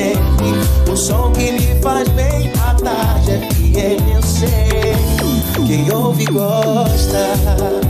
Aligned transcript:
FM, 0.00 0.90
o 0.90 0.96
som 0.96 1.30
que 1.32 1.52
me 1.52 1.80
faz 1.82 2.08
bem. 2.10 2.50
A 2.66 2.74
tarde 2.74 3.32
FM, 3.52 4.14
eu 4.14 4.22
sei. 4.22 5.66
Quem 5.66 5.92
ouve 5.92 6.24
gosta. 6.26 7.89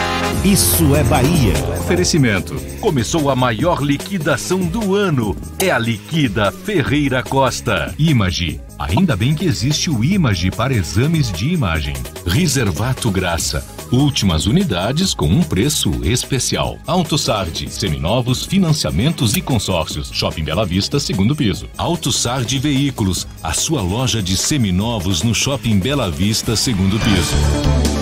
Isso 0.43 0.95
é 0.95 1.03
Bahia. 1.03 1.53
Oferecimento. 1.79 2.55
Começou 2.79 3.29
a 3.29 3.35
maior 3.35 3.83
liquidação 3.83 4.59
do 4.59 4.95
ano. 4.95 5.37
É 5.59 5.69
a 5.69 5.77
Liquida 5.77 6.51
Ferreira 6.51 7.21
Costa. 7.21 7.93
Image. 7.99 8.59
Ainda 8.79 9.15
bem 9.15 9.35
que 9.35 9.45
existe 9.45 9.91
o 9.91 10.03
Image 10.03 10.49
para 10.49 10.73
exames 10.73 11.31
de 11.31 11.49
imagem. 11.49 11.93
Reservato 12.25 13.11
Graça. 13.11 13.63
Últimas 13.91 14.47
unidades 14.47 15.13
com 15.13 15.27
um 15.27 15.43
preço 15.43 15.91
especial. 16.03 16.79
AutoSard. 16.87 17.69
Seminovos, 17.69 18.43
financiamentos 18.43 19.35
e 19.35 19.41
consórcios. 19.41 20.09
Shopping 20.11 20.43
Bela 20.43 20.65
Vista, 20.65 20.99
segundo 20.99 21.35
piso. 21.35 21.69
AutoSard 21.77 22.57
Veículos. 22.57 23.27
A 23.43 23.53
sua 23.53 23.83
loja 23.83 24.23
de 24.23 24.35
seminovos 24.35 25.21
no 25.21 25.35
Shopping 25.35 25.77
Bela 25.77 26.09
Vista, 26.09 26.55
segundo 26.55 26.97
piso. 26.99 28.00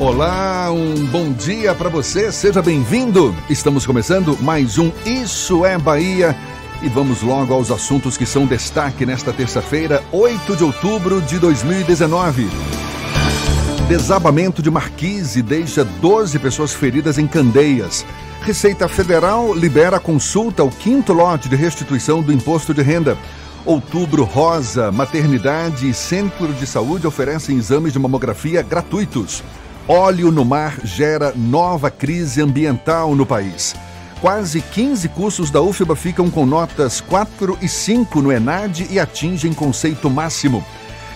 Olá, 0.00 0.72
um 0.72 1.06
bom 1.06 1.32
dia 1.32 1.72
para 1.72 1.88
você, 1.88 2.32
seja 2.32 2.60
bem-vindo. 2.60 3.32
Estamos 3.48 3.86
começando 3.86 4.36
mais 4.42 4.76
um 4.76 4.90
Isso 5.06 5.64
é 5.64 5.78
Bahia 5.78 6.36
e 6.82 6.88
vamos 6.88 7.22
logo 7.22 7.54
aos 7.54 7.70
assuntos 7.70 8.16
que 8.16 8.26
são 8.26 8.44
destaque 8.44 9.06
nesta 9.06 9.32
terça-feira, 9.32 10.02
8 10.10 10.56
de 10.56 10.64
outubro 10.64 11.22
de 11.22 11.38
2019. 11.38 12.48
Desabamento 13.86 14.60
de 14.60 14.68
Marquise 14.68 15.40
deixa 15.42 15.84
12 15.84 16.40
pessoas 16.40 16.74
feridas 16.74 17.16
em 17.16 17.28
Candeias. 17.28 18.04
Receita 18.42 18.88
Federal 18.88 19.54
libera 19.54 20.00
consulta 20.00 20.62
ao 20.62 20.70
quinto 20.70 21.12
lote 21.12 21.48
de 21.48 21.54
restituição 21.54 22.20
do 22.20 22.32
imposto 22.32 22.74
de 22.74 22.82
renda. 22.82 23.16
Outubro 23.64 24.24
Rosa, 24.24 24.90
maternidade 24.90 25.88
e 25.88 25.94
centro 25.94 26.52
de 26.52 26.66
saúde 26.66 27.06
oferecem 27.06 27.56
exames 27.56 27.92
de 27.92 27.98
mamografia 28.00 28.60
gratuitos. 28.60 29.42
Óleo 29.86 30.32
no 30.32 30.46
mar 30.46 30.78
gera 30.82 31.34
nova 31.36 31.90
crise 31.90 32.40
ambiental 32.40 33.14
no 33.14 33.26
país. 33.26 33.76
Quase 34.18 34.62
15 34.62 35.10
cursos 35.10 35.50
da 35.50 35.60
UFBA 35.60 35.94
ficam 35.94 36.30
com 36.30 36.46
notas 36.46 37.02
4 37.02 37.58
e 37.60 37.68
5 37.68 38.22
no 38.22 38.32
ENAD 38.32 38.86
e 38.88 38.98
atingem 38.98 39.52
conceito 39.52 40.08
máximo. 40.08 40.64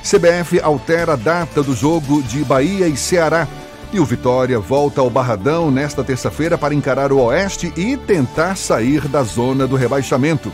CBF 0.03 0.61
altera 0.61 1.15
a 1.15 1.17
data 1.17 1.63
do 1.63 1.75
jogo 1.75 2.23
de 2.23 2.45
Bahia 2.45 2.87
e 2.87 2.95
Ceará. 2.95 3.49
E 3.91 3.99
o 3.99 4.05
Vitória 4.05 4.61
volta 4.61 5.01
ao 5.01 5.09
Barradão 5.09 5.71
nesta 5.71 6.05
terça-feira 6.05 6.59
para 6.59 6.75
encarar 6.75 7.11
o 7.11 7.21
Oeste 7.21 7.73
e 7.75 7.97
tentar 7.97 8.55
sair 8.55 9.09
da 9.09 9.23
zona 9.23 9.67
do 9.67 9.77
rebaixamento. 9.77 10.53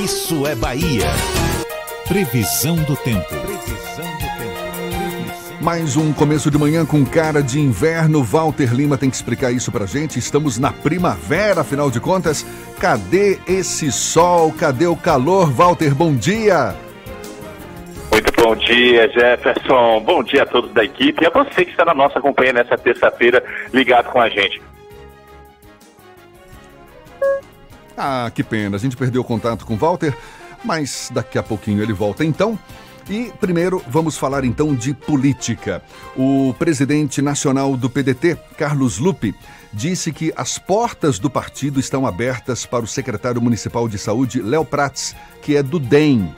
Isso 0.03 0.45
é 0.45 0.53
Bahia. 0.55 1.07
Previsão 2.07 2.75
do 2.75 2.95
tempo. 2.95 3.44
Mais 5.65 5.97
um 5.97 6.13
começo 6.13 6.51
de 6.51 6.59
manhã 6.59 6.85
com 6.85 7.03
cara 7.03 7.41
de 7.41 7.59
inverno. 7.59 8.21
Walter 8.23 8.71
Lima 8.71 8.99
tem 8.99 9.09
que 9.09 9.15
explicar 9.15 9.51
isso 9.51 9.71
pra 9.71 9.87
gente. 9.87 10.19
Estamos 10.19 10.59
na 10.59 10.71
primavera, 10.71 11.61
afinal 11.61 11.89
de 11.89 11.99
contas. 11.99 12.45
Cadê 12.79 13.39
esse 13.47 13.91
sol? 13.91 14.53
Cadê 14.53 14.85
o 14.85 14.95
calor? 14.95 15.51
Walter, 15.51 15.95
bom 15.95 16.13
dia. 16.13 16.75
Muito 18.11 18.31
bom 18.39 18.55
dia, 18.55 19.09
Jefferson. 19.09 20.01
Bom 20.01 20.21
dia 20.23 20.43
a 20.43 20.45
todos 20.45 20.71
da 20.71 20.83
equipe 20.83 21.23
e 21.23 21.25
a 21.25 21.31
você 21.31 21.65
que 21.65 21.71
está 21.71 21.83
na 21.83 21.95
nossa 21.95 22.21
companhia 22.21 22.53
nessa 22.53 22.77
terça-feira, 22.77 23.43
ligado 23.73 24.11
com 24.11 24.21
a 24.21 24.29
gente. 24.29 24.61
Ah, 27.97 28.29
que 28.31 28.43
pena. 28.43 28.75
A 28.75 28.79
gente 28.79 28.95
perdeu 28.95 29.21
o 29.21 29.25
contato 29.25 29.65
com 29.65 29.73
o 29.73 29.77
Walter, 29.77 30.15
mas 30.63 31.09
daqui 31.11 31.39
a 31.39 31.43
pouquinho 31.43 31.81
ele 31.81 31.91
volta 31.91 32.23
então. 32.23 32.55
E 33.07 33.31
primeiro 33.39 33.83
vamos 33.87 34.17
falar 34.17 34.43
então 34.43 34.73
de 34.73 34.93
política. 34.93 35.83
O 36.15 36.55
presidente 36.57 37.21
nacional 37.21 37.77
do 37.77 37.87
PDT, 37.89 38.35
Carlos 38.57 38.97
Lupe, 38.97 39.35
disse 39.71 40.11
que 40.11 40.33
as 40.35 40.57
portas 40.57 41.19
do 41.19 41.29
partido 41.29 41.79
estão 41.79 42.07
abertas 42.07 42.65
para 42.65 42.83
o 42.83 42.87
secretário 42.87 43.41
municipal 43.41 43.87
de 43.87 43.99
saúde, 43.99 44.41
Léo 44.41 44.65
Prats, 44.65 45.15
que 45.41 45.55
é 45.55 45.61
do 45.61 45.77
DEM. 45.77 46.33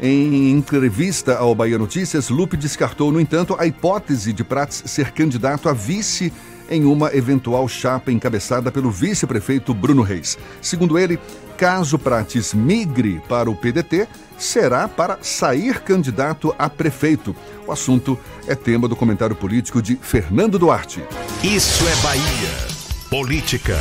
Em 0.00 0.50
entrevista 0.50 1.36
ao 1.36 1.54
Bahia 1.54 1.78
Notícias, 1.78 2.30
Lupe 2.30 2.56
descartou, 2.56 3.12
no 3.12 3.20
entanto, 3.20 3.56
a 3.58 3.66
hipótese 3.66 4.32
de 4.32 4.42
Prats 4.42 4.82
ser 4.86 5.12
candidato 5.12 5.68
a 5.68 5.72
vice 5.72 6.32
em 6.70 6.84
uma 6.84 7.14
eventual 7.14 7.66
chapa 7.68 8.12
encabeçada 8.12 8.70
pelo 8.70 8.90
vice-prefeito 8.90 9.72
Bruno 9.72 10.02
Reis. 10.02 10.38
Segundo 10.60 10.98
ele, 10.98 11.18
caso 11.56 11.98
Prates 11.98 12.54
migre 12.54 13.20
para 13.28 13.50
o 13.50 13.56
PDT, 13.56 14.06
será 14.38 14.88
para 14.88 15.18
sair 15.20 15.80
candidato 15.80 16.54
a 16.58 16.70
prefeito. 16.70 17.34
O 17.66 17.72
assunto 17.72 18.18
é 18.46 18.54
tema 18.54 18.88
do 18.88 18.96
comentário 18.96 19.36
político 19.36 19.82
de 19.82 19.96
Fernando 19.96 20.58
Duarte. 20.58 21.02
Isso 21.42 21.84
é 21.86 21.96
Bahia. 22.02 22.68
Política. 23.10 23.76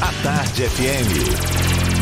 A 0.00 0.22
Tarde 0.22 0.62
FM. 0.62 1.54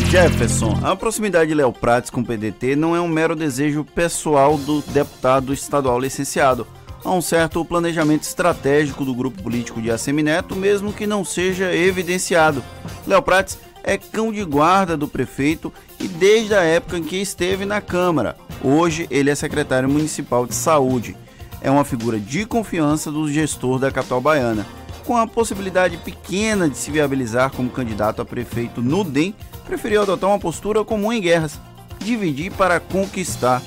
Jefferson, 0.09 0.79
a 0.83 0.95
proximidade 0.95 1.47
de 1.47 1.55
Léo 1.55 1.73
Prates 1.73 2.11
com 2.11 2.21
o 2.21 2.25
PDT 2.25 2.75
não 2.75 2.95
é 2.95 3.01
um 3.01 3.07
mero 3.07 3.35
desejo 3.35 3.83
pessoal 3.83 4.57
do 4.57 4.81
deputado 4.81 5.51
estadual 5.51 5.99
licenciado 5.99 6.67
a 7.03 7.11
um 7.11 7.21
certo 7.21 7.65
planejamento 7.65 8.23
estratégico 8.23 9.03
do 9.03 9.13
grupo 9.13 9.41
político 9.41 9.81
de 9.81 9.91
Assemineto, 9.91 10.55
mesmo 10.55 10.93
que 10.93 11.05
não 11.05 11.25
seja 11.25 11.73
evidenciado. 11.73 12.63
Léo 13.05 13.21
Prates 13.21 13.57
é 13.83 13.97
cão 13.97 14.31
de 14.31 14.43
guarda 14.43 14.95
do 14.95 15.07
prefeito 15.07 15.71
e 15.99 16.07
desde 16.07 16.55
a 16.55 16.63
época 16.63 16.97
em 16.97 17.03
que 17.03 17.17
esteve 17.17 17.65
na 17.65 17.81
Câmara. 17.81 18.37
Hoje 18.63 19.07
ele 19.11 19.29
é 19.29 19.35
secretário 19.35 19.89
municipal 19.89 20.47
de 20.47 20.55
saúde. 20.55 21.15
É 21.61 21.69
uma 21.69 21.85
figura 21.85 22.19
de 22.19 22.45
confiança 22.45 23.11
do 23.11 23.31
gestor 23.31 23.79
da 23.79 23.91
capital 23.91 24.21
baiana. 24.21 24.65
Com 25.05 25.17
a 25.17 25.27
possibilidade 25.27 25.97
pequena 25.97 26.69
de 26.69 26.77
se 26.77 26.89
viabilizar 26.89 27.51
como 27.51 27.69
candidato 27.69 28.21
a 28.21 28.25
prefeito 28.25 28.81
no 28.81 29.03
DEM, 29.03 29.35
preferiu 29.65 30.01
adotar 30.01 30.29
uma 30.29 30.39
postura 30.39 30.83
comum 30.83 31.11
em 31.11 31.21
guerras, 31.21 31.59
dividir 31.99 32.51
para 32.53 32.79
conquistar. 32.79 33.61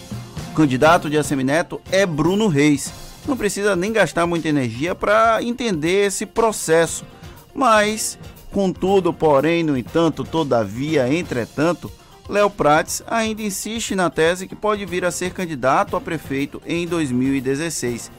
O 0.51 0.55
candidato 0.55 1.11
de 1.11 1.19
Assemineto 1.19 1.81
é 1.91 2.07
Bruno 2.07 2.49
Reis. 2.49 2.91
Não 3.29 3.37
precisa 3.37 3.77
nem 3.77 3.93
gastar 3.93 4.27
muita 4.27 4.49
energia 4.49 4.95
para 4.95 5.43
entender 5.43 6.07
esse 6.07 6.25
processo. 6.25 7.05
Mas, 7.55 8.19
contudo, 8.57 9.13
porém, 9.13 9.63
no 9.63 9.77
entanto, 9.77 10.25
todavia, 10.25 11.13
entretanto, 11.13 11.93
Léo 12.27 12.49
Prates 12.49 13.03
ainda 13.07 13.43
insiste 13.43 13.95
na 13.95 14.09
tese 14.09 14.49
que 14.49 14.57
pode 14.57 14.87
vir 14.87 15.05
a 15.05 15.11
ser 15.11 15.35
candidato 15.35 15.95
a 15.95 16.01
prefeito 16.01 16.63
em 16.65 16.87
2016. 16.87 18.11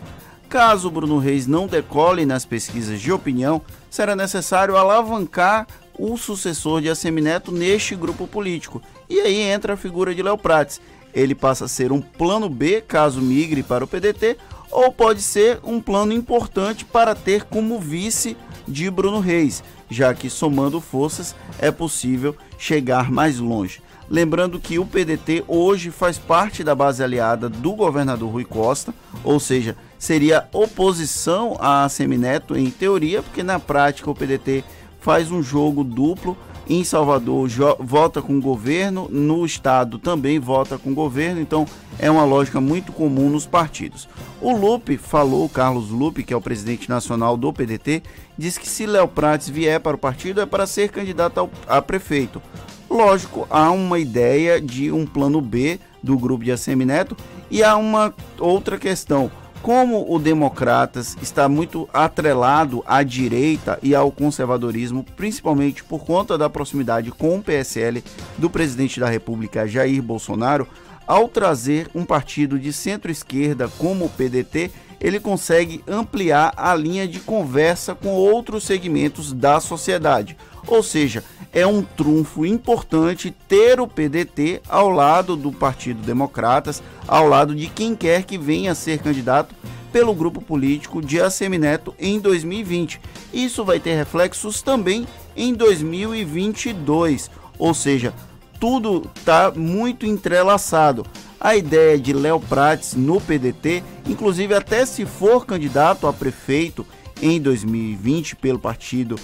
Caso 0.48 0.92
Bruno 0.92 1.18
Reis 1.18 1.48
não 1.48 1.66
decole 1.66 2.24
nas 2.24 2.46
pesquisas 2.46 3.02
de 3.02 3.12
opinião, 3.12 3.60
será 3.90 4.16
necessário 4.16 4.78
alavancar 4.78 5.66
o 5.98 6.16
sucessor 6.18 6.82
de 6.82 6.90
Assemineto 6.92 7.52
neste 7.52 7.96
grupo 7.96 8.28
político. 8.28 8.80
E 9.10 9.20
aí 9.20 9.42
entra 9.42 9.74
a 9.74 9.78
figura 9.78 10.14
de 10.14 10.22
Léo 10.22 10.38
Prates. 10.38 10.80
Ele 11.16 11.34
passa 11.34 11.66
a 11.66 11.68
ser 11.68 11.92
um 11.92 12.00
plano 12.00 12.48
B 12.48 12.80
caso 12.80 13.20
migre 13.22 13.64
para 13.64 13.84
o 13.84 13.88
PDT, 13.88 14.38
ou 14.70 14.92
pode 14.92 15.24
ser 15.24 15.60
um 15.64 15.82
plano 15.82 16.14
importante 16.14 16.86
para 16.86 17.16
ter 17.16 17.46
como 17.46 17.80
vice 17.80 18.38
de 18.68 18.90
Bruno 18.90 19.20
Reis, 19.20 19.64
já 19.90 20.14
que 20.14 20.30
somando 20.30 20.82
forças 20.82 21.36
é 21.60 21.72
possível 21.72 22.36
chegar 22.58 23.12
mais 23.12 23.40
longe. 23.40 23.82
Lembrando 24.10 24.60
que 24.60 24.80
o 24.80 24.86
PDT 24.86 25.44
hoje 25.48 25.92
faz 25.92 26.18
parte 26.18 26.64
da 26.64 26.74
base 26.74 27.04
aliada 27.04 27.50
do 27.50 27.74
governador 27.74 28.32
Rui 28.32 28.46
Costa, 28.46 28.94
ou 29.24 29.40
seja, 29.40 29.76
seria 30.00 30.48
oposição 30.54 31.58
a 31.60 31.88
Semineto 31.90 32.58
em 32.58 32.70
teoria, 32.70 33.22
porque 33.22 33.44
na 33.44 33.60
prática 33.60 34.10
o 34.10 34.16
PDT 34.16 34.64
faz 35.02 35.30
um 35.30 35.44
jogo 35.44 35.84
duplo. 35.84 36.38
Em 36.70 36.84
Salvador 36.84 37.50
vota 37.80 38.22
com 38.22 38.38
o 38.38 38.42
governo, 38.42 39.08
no 39.10 39.46
estado 39.46 39.98
também 39.98 40.38
vota 40.38 40.78
com 40.78 40.92
o 40.92 40.96
governo, 40.96 41.40
então 41.40 41.66
é 41.98 42.12
uma 42.12 42.26
lógica 42.26 42.60
muito 42.60 42.92
comum 42.92 43.30
nos 43.30 43.46
partidos. 43.46 44.10
O 44.42 44.52
Lupe 44.52 44.98
falou, 44.98 45.48
Carlos 45.48 45.90
Lupe, 45.90 46.24
que 46.24 46.34
é 46.34 46.38
o 46.38 46.42
presidente 46.42 46.90
nacional 46.90 47.38
do 47.38 47.54
PDT, 47.54 48.04
diz 48.38 48.58
que 48.58 48.68
se 48.68 48.86
Léo 48.86 49.08
Prates 49.08 49.48
vier 49.48 49.80
para 49.80 49.96
o 49.96 50.00
partido 50.00 50.42
é 50.42 50.46
para 50.46 50.68
ser 50.68 50.90
candidato 50.90 51.40
ao, 51.40 51.50
a 51.68 51.82
prefeito. 51.82 52.42
Lógico, 52.90 53.48
há 53.50 53.72
uma 53.72 53.98
ideia 53.98 54.60
de 54.60 54.92
um 54.92 55.06
plano 55.06 55.40
B 55.40 55.80
do 56.04 56.18
grupo 56.18 56.44
de 56.44 56.52
Assemineto 56.52 57.16
e 57.50 57.64
há 57.64 57.78
uma 57.78 58.14
outra 58.40 58.78
questão. 58.78 59.32
Como 59.62 60.14
o 60.14 60.18
Democratas 60.18 61.18
está 61.22 61.50
muito 61.50 61.90
atrelado 61.92 62.84
à 62.86 63.04
direita 63.04 63.78
e 63.84 63.94
ao 63.94 64.12
conservadorismo, 64.12 65.04
principalmente 65.16 65.84
por 65.84 66.06
conta 66.06 66.38
da 66.38 66.50
proximidade 66.50 67.12
com 67.12 67.38
o 67.38 67.44
PSL 67.44 68.04
do 68.38 68.50
presidente 68.50 69.00
da 69.00 69.10
República 69.10 69.68
Jair 69.68 70.02
Bolsonaro, 70.02 70.68
ao 71.06 71.28
trazer 71.28 71.90
um 71.96 72.06
partido 72.06 72.60
de 72.60 72.72
centro-esquerda 72.72 73.70
como 73.78 74.06
o 74.06 74.10
PDT, 74.10 74.72
ele 75.00 75.20
consegue 75.20 75.84
ampliar 75.88 76.54
a 76.58 76.74
linha 76.76 77.08
de 77.08 77.20
conversa 77.20 77.94
com 77.96 78.10
outros 78.10 78.64
segmentos 78.64 79.32
da 79.32 79.60
sociedade. 79.60 80.36
Ou 80.68 80.84
seja, 80.84 81.24
é 81.54 81.66
um 81.66 81.82
trunfo 81.82 82.46
importante 82.46 83.34
ter 83.48 83.80
o 83.80 83.88
PDT 83.88 84.62
ao 84.68 84.90
lado 84.90 85.36
do 85.36 85.52
Partido 85.52 86.02
Democratas, 86.02 86.84
ao 87.08 87.28
lado 87.28 87.56
de 87.56 87.68
quem 87.68 87.96
quer 87.96 88.24
que 88.24 88.38
venha 88.38 88.74
a 88.74 88.76
ser 88.76 89.00
candidato 89.00 89.56
pelo 89.92 90.14
grupo 90.14 90.42
político 90.42 91.02
de 91.02 91.20
Assemineto 91.22 91.96
em 91.98 92.20
2020. 92.20 93.00
Isso 93.34 93.64
vai 93.64 93.80
ter 93.80 93.96
reflexos 93.96 94.62
também 94.62 95.08
em 95.36 95.54
2022, 95.54 97.32
ou 97.58 97.74
seja, 97.74 98.14
tudo 98.60 99.10
está 99.16 99.52
muito 99.52 100.06
entrelaçado. 100.06 101.06
A 101.40 101.56
ideia 101.56 101.98
de 101.98 102.14
Léo 102.14 102.40
Prates 102.40 102.96
no 102.96 103.22
PDT, 103.22 103.84
inclusive 104.08 104.54
até 104.54 104.86
se 104.86 105.06
for 105.06 105.46
candidato 105.46 106.08
a 106.08 106.14
prefeito 106.14 106.86
em 107.22 107.40
2020 107.40 108.36
pelo 108.36 108.60
partido 108.60 109.20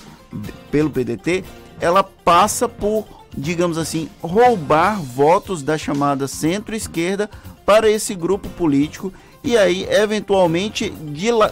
pelo 0.71 0.89
PDT, 0.89 1.43
ela 1.79 2.03
passa 2.03 2.67
por, 2.67 3.05
digamos 3.37 3.77
assim, 3.77 4.09
roubar 4.21 5.01
votos 5.01 5.61
da 5.61 5.77
chamada 5.77 6.27
centro-esquerda 6.27 7.29
para 7.65 7.89
esse 7.89 8.15
grupo 8.15 8.49
político 8.49 9.13
e 9.43 9.57
aí 9.57 9.85
eventualmente 9.89 10.89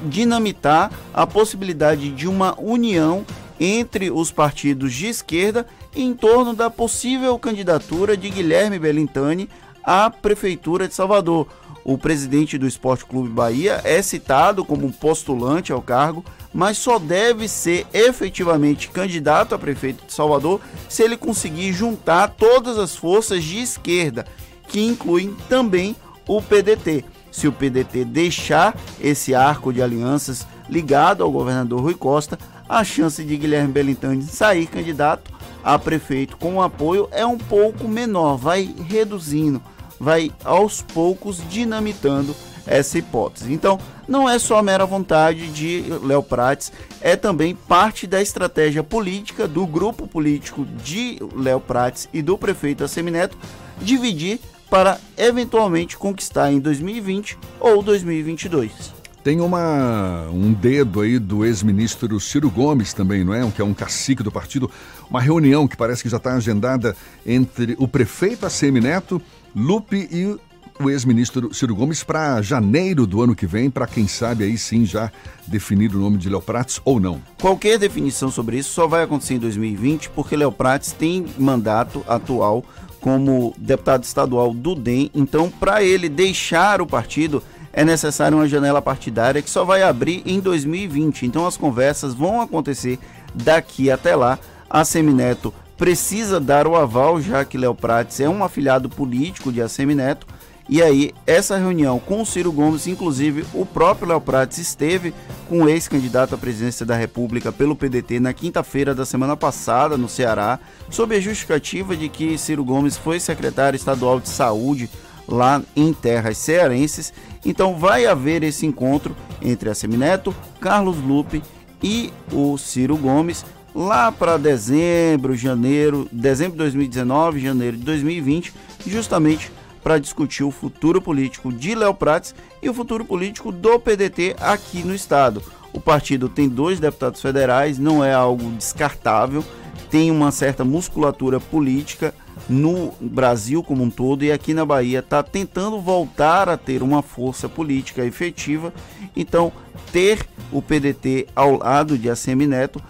dinamitar 0.04 0.92
a 1.14 1.28
possibilidade 1.28 2.10
de 2.10 2.28
uma 2.28 2.60
união 2.60 3.26
entre 3.60 4.10
os 4.10 4.32
partidos 4.32 4.94
de 4.94 5.08
esquerda 5.08 5.68
em 5.96 6.14
torno 6.14 6.54
da 6.54 6.70
possível 6.70 7.38
candidatura 7.38 8.16
de 8.16 8.30
Guilherme 8.30 8.80
Belintani 8.80 9.50
à 9.84 10.10
prefeitura 10.10 10.88
de 10.88 10.96
Salvador. 10.96 11.48
O 11.84 11.98
presidente 11.98 12.58
do 12.58 12.68
Esporte 12.68 13.06
Clube 13.06 13.30
Bahia 13.30 13.82
é 13.84 14.02
citado 14.02 14.64
como 14.64 14.92
postulante 14.92 15.72
ao 15.72 15.82
cargo, 15.82 16.24
mas 16.54 16.78
só 16.78 17.00
deve 17.00 17.48
ser 17.48 17.88
efetivamente 17.94 18.90
candidato 18.90 19.56
a 19.56 19.60
prefeito 19.60 20.06
de 20.06 20.14
Salvador 20.14 20.62
se 20.88 21.02
ele 21.02 21.18
conseguir 21.18 21.74
juntar 21.74 22.30
todas 22.30 22.78
as 22.78 22.96
forças 22.96 23.44
de 23.44 23.60
esquerda, 23.60 24.26
que 24.68 24.82
incluem 24.82 25.36
também 25.50 25.96
o 26.28 26.42
PDT. 26.42 27.04
Se 27.32 27.48
o 27.48 27.52
PDT 27.52 28.06
deixar 28.06 28.78
esse 29.00 29.34
arco 29.34 29.72
de 29.74 29.82
alianças 29.82 30.46
ligado 30.70 31.24
ao 31.24 31.32
governador 31.32 31.82
Rui 31.82 31.94
Costa, 31.94 32.38
a 32.68 32.84
chance 32.84 33.24
de 33.24 33.38
Guilherme 33.38 33.72
Belintani 33.72 34.24
sair 34.24 34.68
candidato 34.68 35.32
a 35.64 35.78
prefeito 35.78 36.38
com 36.38 36.62
apoio 36.62 37.08
é 37.12 37.26
um 37.26 37.38
pouco 37.38 37.88
menor, 37.88 38.36
vai 38.36 38.74
reduzindo, 38.88 39.62
vai 40.02 40.32
aos 40.44 40.82
poucos 40.82 41.40
dinamitando 41.48 42.36
essa 42.66 42.98
hipótese. 42.98 43.54
Então, 43.54 43.80
não 44.08 44.28
é 44.28 44.40
só 44.40 44.62
mera 44.64 44.84
vontade 44.84 45.48
de 45.48 45.84
Léo 46.04 46.24
Prates, 46.24 46.72
é 47.00 47.16
também 47.16 47.56
parte 47.56 48.08
da 48.08 48.20
estratégia 48.20 48.84
política 48.84 49.48
do 49.48 49.66
grupo 49.68 50.08
político 50.08 50.66
de 50.84 51.20
Léo 51.36 51.60
Prates 51.60 52.10
e 52.12 52.22
do 52.22 52.36
prefeito 52.36 52.84
Assemineto 52.84 53.38
dividir 53.80 54.40
para 54.72 54.98
eventualmente 55.18 55.98
conquistar 55.98 56.52
em 56.52 56.60
2020 56.60 57.38
ou 57.60 57.84
2022. 57.84 59.02
Tem 59.24 59.40
uma, 59.40 60.28
um 60.32 60.52
dedo 60.52 61.02
aí 61.02 61.20
do 61.20 61.46
ex-ministro 61.46 62.20
Ciro 62.20 62.50
Gomes 62.50 62.92
também, 62.92 63.24
não 63.24 63.36
é? 63.36 63.52
Que 63.52 63.62
é 63.62 63.66
um 63.66 63.74
cacique 63.74 64.24
do 64.24 64.32
partido. 64.32 64.70
Uma 65.08 65.22
reunião 65.22 65.68
que 65.68 65.78
parece 65.78 66.02
que 66.02 66.10
já 66.10 66.18
está 66.18 66.34
agendada 66.34 66.96
entre 67.24 67.76
o 67.78 67.88
prefeito 67.88 68.48
Assemineto, 68.48 69.22
Lupe 69.56 70.08
e 70.12 70.38
o 70.84 70.90
ex-ministro 70.90 71.54
Ciro 71.54 71.76
Gomes 71.76 72.04
para 72.04 72.42
janeiro 72.42 73.06
do 73.06 73.22
ano 73.22 73.36
que 73.36 73.46
vem, 73.46 73.70
para 73.70 73.86
quem 73.86 74.08
sabe 74.08 74.44
aí 74.44 74.58
sim 74.58 74.86
já 74.86 75.12
definir 75.48 75.94
o 75.96 76.00
nome 76.00 76.18
de 76.18 76.30
Léo 76.30 76.42
Prates 76.42 76.82
ou 76.84 77.00
não. 77.00 77.22
Qualquer 77.40 77.78
definição 77.78 78.32
sobre 78.32 78.58
isso 78.58 78.72
só 78.72 78.88
vai 78.88 79.04
acontecer 79.04 79.36
em 79.36 79.40
2020, 79.40 80.10
porque 80.10 80.36
Léo 80.36 80.52
Prates 80.52 80.92
tem 80.92 81.26
mandato 81.38 82.04
atual 82.08 82.64
como 83.00 83.54
deputado 83.58 84.04
estadual 84.04 84.54
do 84.54 84.76
DEM, 84.76 85.10
então 85.14 85.50
para 85.50 85.84
ele 85.84 86.08
deixar 86.08 86.82
o 86.82 86.88
partido 86.88 87.44
é 87.74 87.86
necessário 87.86 88.38
uma 88.38 88.48
janela 88.48 88.82
partidária 88.82 89.42
que 89.42 89.50
só 89.50 89.64
vai 89.64 89.82
abrir 89.82 90.22
em 90.26 90.40
2020. 90.40 91.26
Então 91.26 91.48
as 91.48 91.56
conversas 91.58 92.14
vão 92.14 92.42
acontecer 92.42 93.00
daqui 93.34 93.90
até 93.90 94.16
lá. 94.16 94.38
A 94.70 94.86
Semineto 94.86 95.54
precisa 95.82 96.40
dar 96.40 96.68
o 96.68 96.76
aval, 96.76 97.20
já 97.20 97.44
que 97.44 97.58
Léo 97.58 97.74
Prates 97.74 98.20
é 98.20 98.30
um 98.30 98.44
afiliado 98.44 98.88
político 98.88 99.52
de 99.52 99.64
Assemineto. 99.64 100.28
E 100.70 100.80
aí, 100.80 101.12
essa 101.26 101.58
reunião 101.58 101.98
com 101.98 102.22
o 102.22 102.26
Ciro 102.26 102.52
Gomes, 102.52 102.86
inclusive 102.86 103.44
o 103.52 103.66
próprio 103.66 104.10
Léo 104.10 104.22
Prates 104.22 104.60
esteve 104.60 105.12
com 105.50 105.64
o 105.64 105.68
ex-candidato 105.68 106.36
à 106.36 106.38
presidência 106.38 106.86
da 106.86 106.96
República 106.96 107.52
pelo 107.52 107.76
PDT 107.76 108.20
na 108.20 108.32
quinta-feira 108.32 108.94
da 108.94 109.08
semana 109.08 109.36
passada 109.36 109.98
no 109.98 110.08
Ceará, 110.08 110.60
sob 110.88 111.16
a 111.16 111.20
justificativa 111.20 111.98
de 111.98 112.10
que 112.10 112.38
Ciro 112.38 112.64
Gomes 112.64 112.96
foi 112.96 113.20
secretário 113.20 113.76
estadual 113.76 114.20
de 114.20 114.30
saúde 114.30 114.88
lá 115.28 115.64
em 115.76 115.92
terras 115.94 116.38
cearenses. 116.38 117.12
Então 117.44 117.76
vai 117.76 118.06
haver 118.06 118.44
esse 118.44 118.68
encontro 118.68 119.18
entre 119.42 119.68
a 119.68 119.74
Semineto, 119.74 120.32
Carlos 120.60 120.98
Lupe 120.98 121.42
e 121.82 122.14
o 122.32 122.56
Ciro 122.60 122.96
Gomes 122.98 123.44
lá 123.74 124.12
para 124.12 124.38
dezembro, 124.38 125.36
janeiro, 125.36 126.08
dezembro 126.12 126.54
de 126.54 126.60
2019, 126.60 127.40
janeiro 127.40 127.78
de 127.78 127.84
2020, 127.84 128.54
justamente 128.86 129.52
para 129.84 130.00
discutir 130.00 130.44
o 130.44 130.52
futuro 130.52 131.02
político 131.02 131.52
de 131.52 131.74
Léo 131.74 131.94
Prates 131.94 132.36
e 132.62 132.70
o 132.70 132.74
futuro 132.74 133.04
político 133.04 133.52
do 133.52 133.80
PDT 133.80 134.36
aqui 134.40 134.84
no 134.84 134.94
estado. 134.94 135.42
O 135.74 135.80
partido 135.80 136.28
tem 136.28 136.50
dois 136.50 136.80
deputados 136.80 137.22
federais, 137.22 137.80
não 137.80 138.04
é 138.04 138.14
algo 138.14 138.52
descartável, 138.52 139.44
tem 139.90 140.12
uma 140.12 140.32
certa 140.32 140.64
musculatura 140.64 141.40
política 141.40 142.14
no 142.50 142.94
Brasil 143.00 143.64
como 143.64 143.84
um 143.84 143.90
todo 143.90 144.24
e 144.24 144.32
aqui 144.32 144.54
na 144.54 144.66
Bahia 144.66 145.00
está 145.00 145.24
tentando 145.24 145.80
voltar 145.80 146.50
a 146.50 146.58
ter 146.58 146.84
uma 146.84 147.02
força 147.02 147.48
política 147.48 148.06
efetiva. 148.06 148.74
Então, 149.16 149.52
ter 149.92 150.26
o 150.52 150.62
PDT 150.62 151.28
ao 151.36 151.58
lado 151.58 151.98
de 151.98 152.10
ACM 152.10 152.48
Neto 152.48 152.82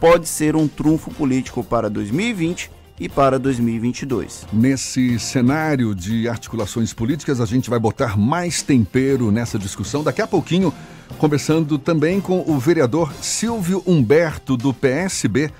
pode 0.00 0.28
ser 0.28 0.56
um 0.56 0.68
trunfo 0.68 1.10
político 1.10 1.62
para 1.64 1.88
2020 1.88 2.70
e 3.00 3.08
para 3.08 3.38
2022. 3.38 4.46
Nesse 4.52 5.18
cenário 5.18 5.94
de 5.94 6.28
articulações 6.28 6.92
políticas, 6.92 7.40
a 7.40 7.46
gente 7.46 7.70
vai 7.70 7.78
botar 7.78 8.16
mais 8.16 8.62
tempero 8.62 9.32
nessa 9.32 9.58
discussão 9.58 10.04
daqui 10.04 10.20
a 10.20 10.26
pouquinho, 10.26 10.72
conversando 11.16 11.78
também 11.78 12.20
com 12.20 12.44
o 12.46 12.58
vereador 12.58 13.12
Silvio 13.22 13.82
Humberto 13.86 14.54
do 14.54 14.74
PSB, 14.74 15.50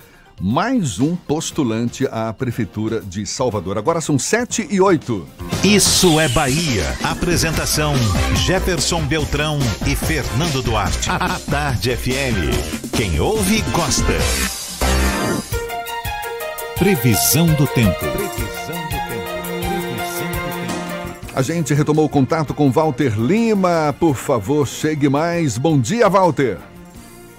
mais 0.40 0.98
um 0.98 1.14
postulante 1.14 2.08
à 2.10 2.32
prefeitura 2.32 3.00
de 3.00 3.26
Salvador. 3.26 3.76
Agora 3.76 4.00
são 4.00 4.18
7 4.18 4.66
e 4.70 4.80
8. 4.80 5.26
Isso 5.62 6.18
é 6.18 6.28
Bahia. 6.28 6.96
Apresentação: 7.04 7.94
Jefferson 8.46 9.02
Beltrão 9.02 9.58
e 9.86 9.94
Fernando 9.94 10.62
Duarte. 10.62 11.10
A 11.10 11.38
Tarde 11.38 11.94
FM. 11.94 12.96
Quem 12.96 13.20
ouve, 13.20 13.60
gosta. 13.72 14.14
Previsão 16.78 17.46
do 17.46 17.66
tempo. 17.66 17.98
Previsão 17.98 18.82
do 18.86 18.96
tempo. 19.08 19.60
Previsão 19.60 20.32
do 20.32 20.48
tempo. 20.48 21.34
A 21.34 21.42
gente 21.42 21.74
retomou 21.74 22.06
o 22.06 22.08
contato 22.08 22.54
com 22.54 22.70
Walter 22.70 23.20
Lima. 23.20 23.94
Por 24.00 24.16
favor, 24.16 24.66
chegue 24.66 25.10
mais. 25.10 25.58
Bom 25.58 25.78
dia, 25.78 26.08
Walter. 26.08 26.69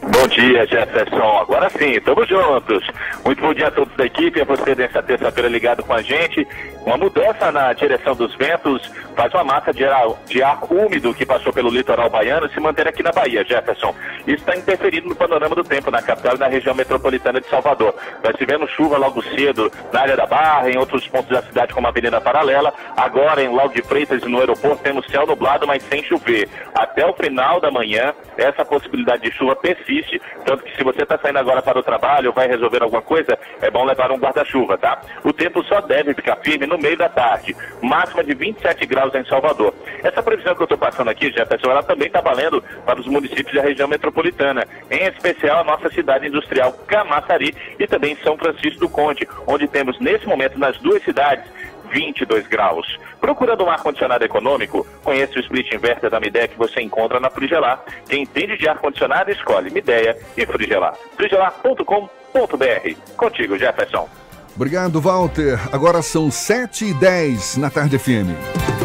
Bom 0.01 0.27
dia, 0.27 0.65
Jefferson. 0.65 1.37
Agora 1.41 1.69
sim, 1.69 1.91
estamos 1.91 2.27
juntos. 2.27 2.87
Muito 3.23 3.39
bom 3.39 3.53
dia 3.53 3.67
a 3.67 3.71
todos 3.71 3.95
da 3.95 4.05
equipe, 4.05 4.41
a 4.41 4.45
você 4.45 4.73
nessa 4.73 5.01
terça-feira 5.03 5.47
ligado 5.47 5.83
com 5.83 5.93
a 5.93 6.01
gente. 6.01 6.47
Uma 6.85 6.97
mudança 6.97 7.51
na 7.51 7.71
direção 7.73 8.15
dos 8.15 8.33
ventos 8.35 8.91
faz 9.15 9.31
uma 9.35 9.43
massa 9.43 9.71
de 9.71 9.85
ar, 9.85 10.07
de 10.25 10.41
ar 10.41 10.59
úmido 10.71 11.13
que 11.13 11.25
passou 11.25 11.53
pelo 11.53 11.69
litoral 11.69 12.09
baiano 12.09 12.49
se 12.49 12.59
manter 12.59 12.87
aqui 12.87 13.03
na 13.03 13.11
Bahia, 13.11 13.43
Jefferson. 13.43 13.93
Isso 14.25 14.37
está 14.37 14.55
interferindo 14.55 15.07
no 15.07 15.15
panorama 15.15 15.55
do 15.55 15.63
tempo 15.63 15.91
na 15.91 16.01
capital 16.01 16.35
e 16.35 16.39
na 16.39 16.47
região 16.47 16.73
metropolitana 16.73 17.39
de 17.39 17.47
Salvador. 17.47 17.93
Nós 18.23 18.35
tivemos 18.35 18.71
chuva 18.71 18.97
logo 18.97 19.21
cedo 19.21 19.71
na 19.93 20.01
área 20.01 20.17
da 20.17 20.25
Barra, 20.25 20.71
em 20.71 20.77
outros 20.77 21.07
pontos 21.07 21.29
da 21.29 21.43
cidade, 21.43 21.71
como 21.71 21.85
a 21.85 21.91
Avenida 21.91 22.19
Paralela. 22.19 22.73
Agora, 22.97 23.43
em 23.43 23.53
Lago 23.53 23.73
de 23.73 23.83
Freitas 23.83 24.23
e 24.23 24.27
no 24.27 24.39
aeroporto, 24.39 24.81
temos 24.81 25.05
céu 25.05 25.27
nublado, 25.27 25.67
mas 25.67 25.83
sem 25.83 26.03
chover. 26.03 26.49
Até 26.73 27.05
o 27.05 27.13
final 27.13 27.59
da 27.59 27.69
manhã, 27.69 28.11
essa 28.37 28.65
possibilidade 28.65 29.21
de 29.21 29.31
chuva 29.31 29.55
persiste, 29.55 30.19
tanto 30.45 30.63
que 30.63 30.75
se 30.75 30.83
você 30.83 31.03
está 31.03 31.17
saindo 31.19 31.37
agora 31.37 31.61
para 31.61 31.77
o 31.77 31.83
trabalho 31.83 32.29
ou 32.29 32.33
vai 32.33 32.47
resolver 32.47 32.81
alguma 32.81 33.03
coisa, 33.03 33.37
é 33.61 33.69
bom 33.69 33.85
levar 33.85 34.11
um 34.11 34.17
guarda-chuva, 34.17 34.77
tá? 34.79 34.99
O 35.23 35.31
tempo 35.31 35.63
só 35.65 35.79
deve 35.81 36.15
ficar 36.15 36.37
firme 36.37 36.70
no 36.71 36.77
meio 36.77 36.97
da 36.97 37.09
tarde, 37.09 37.55
máxima 37.81 38.23
de 38.23 38.33
27 38.33 38.85
graus 38.85 39.13
em 39.13 39.25
Salvador. 39.25 39.73
Essa 40.03 40.23
previsão 40.23 40.55
que 40.55 40.61
eu 40.61 40.65
estou 40.65 40.77
passando 40.77 41.09
aqui, 41.09 41.31
Jefferson, 41.31 41.69
ela 41.69 41.83
também 41.83 42.07
está 42.07 42.21
valendo 42.21 42.63
para 42.85 42.99
os 42.99 43.07
municípios 43.07 43.53
da 43.53 43.61
região 43.61 43.87
metropolitana, 43.87 44.65
em 44.89 45.03
especial 45.03 45.59
a 45.59 45.63
nossa 45.63 45.89
cidade 45.89 46.27
industrial 46.27 46.73
Camaçari 46.87 47.55
e 47.77 47.85
também 47.85 48.17
São 48.23 48.37
Francisco 48.37 48.79
do 48.79 48.89
Conde, 48.89 49.27
onde 49.45 49.67
temos 49.67 49.99
nesse 49.99 50.25
momento 50.25 50.57
nas 50.57 50.77
duas 50.77 51.03
cidades 51.03 51.45
22 51.91 52.47
graus. 52.47 52.97
Procurando 53.19 53.63
um 53.65 53.69
ar-condicionado 53.69 54.23
econômico, 54.23 54.87
conheça 55.03 55.37
o 55.37 55.39
split 55.41 55.73
inverter 55.73 56.09
da 56.09 56.19
Midea 56.19 56.47
que 56.47 56.57
você 56.57 56.81
encontra 56.81 57.19
na 57.19 57.29
Frigelar. 57.29 57.83
Quem 58.07 58.23
entende 58.23 58.57
de 58.57 58.67
ar-condicionado, 58.67 59.29
escolhe 59.29 59.69
Midea 59.69 60.17
e 60.37 60.45
Frigelar. 60.45 60.95
frigelar.com.br. 61.17 63.15
Contigo, 63.17 63.57
Jefferson. 63.57 64.20
Obrigado, 64.55 64.99
Walter. 64.99 65.59
Agora 65.71 66.01
são 66.01 66.29
7 66.29 66.85
e 66.85 66.93
10 66.93 67.57
na 67.57 67.69
Tarde 67.69 67.97
FM. 67.97 68.35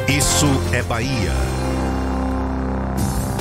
Isso 0.09 0.47
é 0.73 0.83
Bahia. 0.83 1.33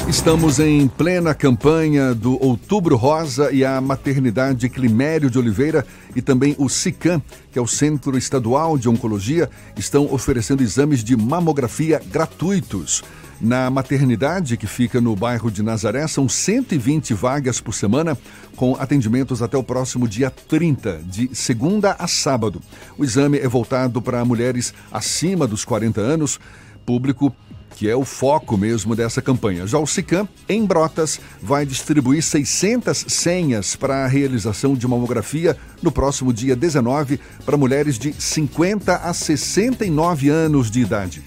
Estamos 0.08 0.60
em 0.60 0.88
plena 0.88 1.34
campanha 1.34 2.14
do 2.14 2.42
Outubro 2.44 2.96
Rosa 2.96 3.52
e 3.52 3.66
a 3.66 3.82
Maternidade 3.82 4.70
Climério 4.70 5.32
de 5.32 5.40
Oliveira 5.40 5.86
e 6.16 6.22
também 6.22 6.56
o 6.60 6.70
SICAM, 6.70 7.22
que 7.52 7.58
é 7.58 7.62
o 7.62 7.68
Centro 7.68 8.16
Estadual 8.16 8.78
de 8.78 8.88
Oncologia, 8.88 9.50
estão 9.76 10.14
oferecendo 10.14 10.62
exames 10.62 11.04
de 11.04 11.18
mamografia 11.18 12.00
gratuitos. 12.12 13.04
Na 13.46 13.70
maternidade, 13.70 14.58
que 14.58 14.66
fica 14.66 15.00
no 15.00 15.16
bairro 15.16 15.52
de 15.52 15.62
Nazaré, 15.62 16.08
são 16.08 16.28
120 16.28 17.14
vagas 17.14 17.62
por 17.62 17.76
semana, 17.76 18.18
com 18.56 18.76
atendimentos 18.76 19.40
até 19.40 19.56
o 19.56 19.62
próximo 19.62 20.08
dia 20.08 20.32
30, 20.32 21.04
de 21.06 21.30
segunda 21.36 21.96
a 22.00 22.08
sábado. 22.08 22.60
O 22.98 23.04
exame 23.04 23.38
é 23.38 23.48
voltado 23.48 24.02
para 24.02 24.26
mulheres 24.26 24.74
acima 24.92 25.46
dos 25.46 25.64
40 25.64 26.02
anos, 26.02 26.40
público 26.88 27.32
que 27.76 27.88
é 27.88 27.96
o 27.96 28.04
foco 28.04 28.58
mesmo 28.58 28.96
dessa 28.96 29.22
campanha. 29.22 29.68
Já 29.68 29.78
o 29.78 29.86
SICAM, 29.86 30.28
em 30.50 30.66
Brotas, 30.66 31.20
vai 31.40 31.68
distribuir 31.68 32.24
600 32.24 33.06
senhas 33.10 33.76
para 33.76 34.06
a 34.06 34.08
realização 34.08 34.74
de 34.74 34.88
mamografia 34.88 35.56
no 35.84 35.92
próximo 35.92 36.34
dia 36.34 36.56
19 36.56 37.20
para 37.46 37.58
mulheres 37.58 38.00
de 38.00 38.12
50 38.12 38.96
a 38.96 39.14
69 39.14 40.30
anos 40.30 40.72
de 40.72 40.80
idade. 40.80 41.22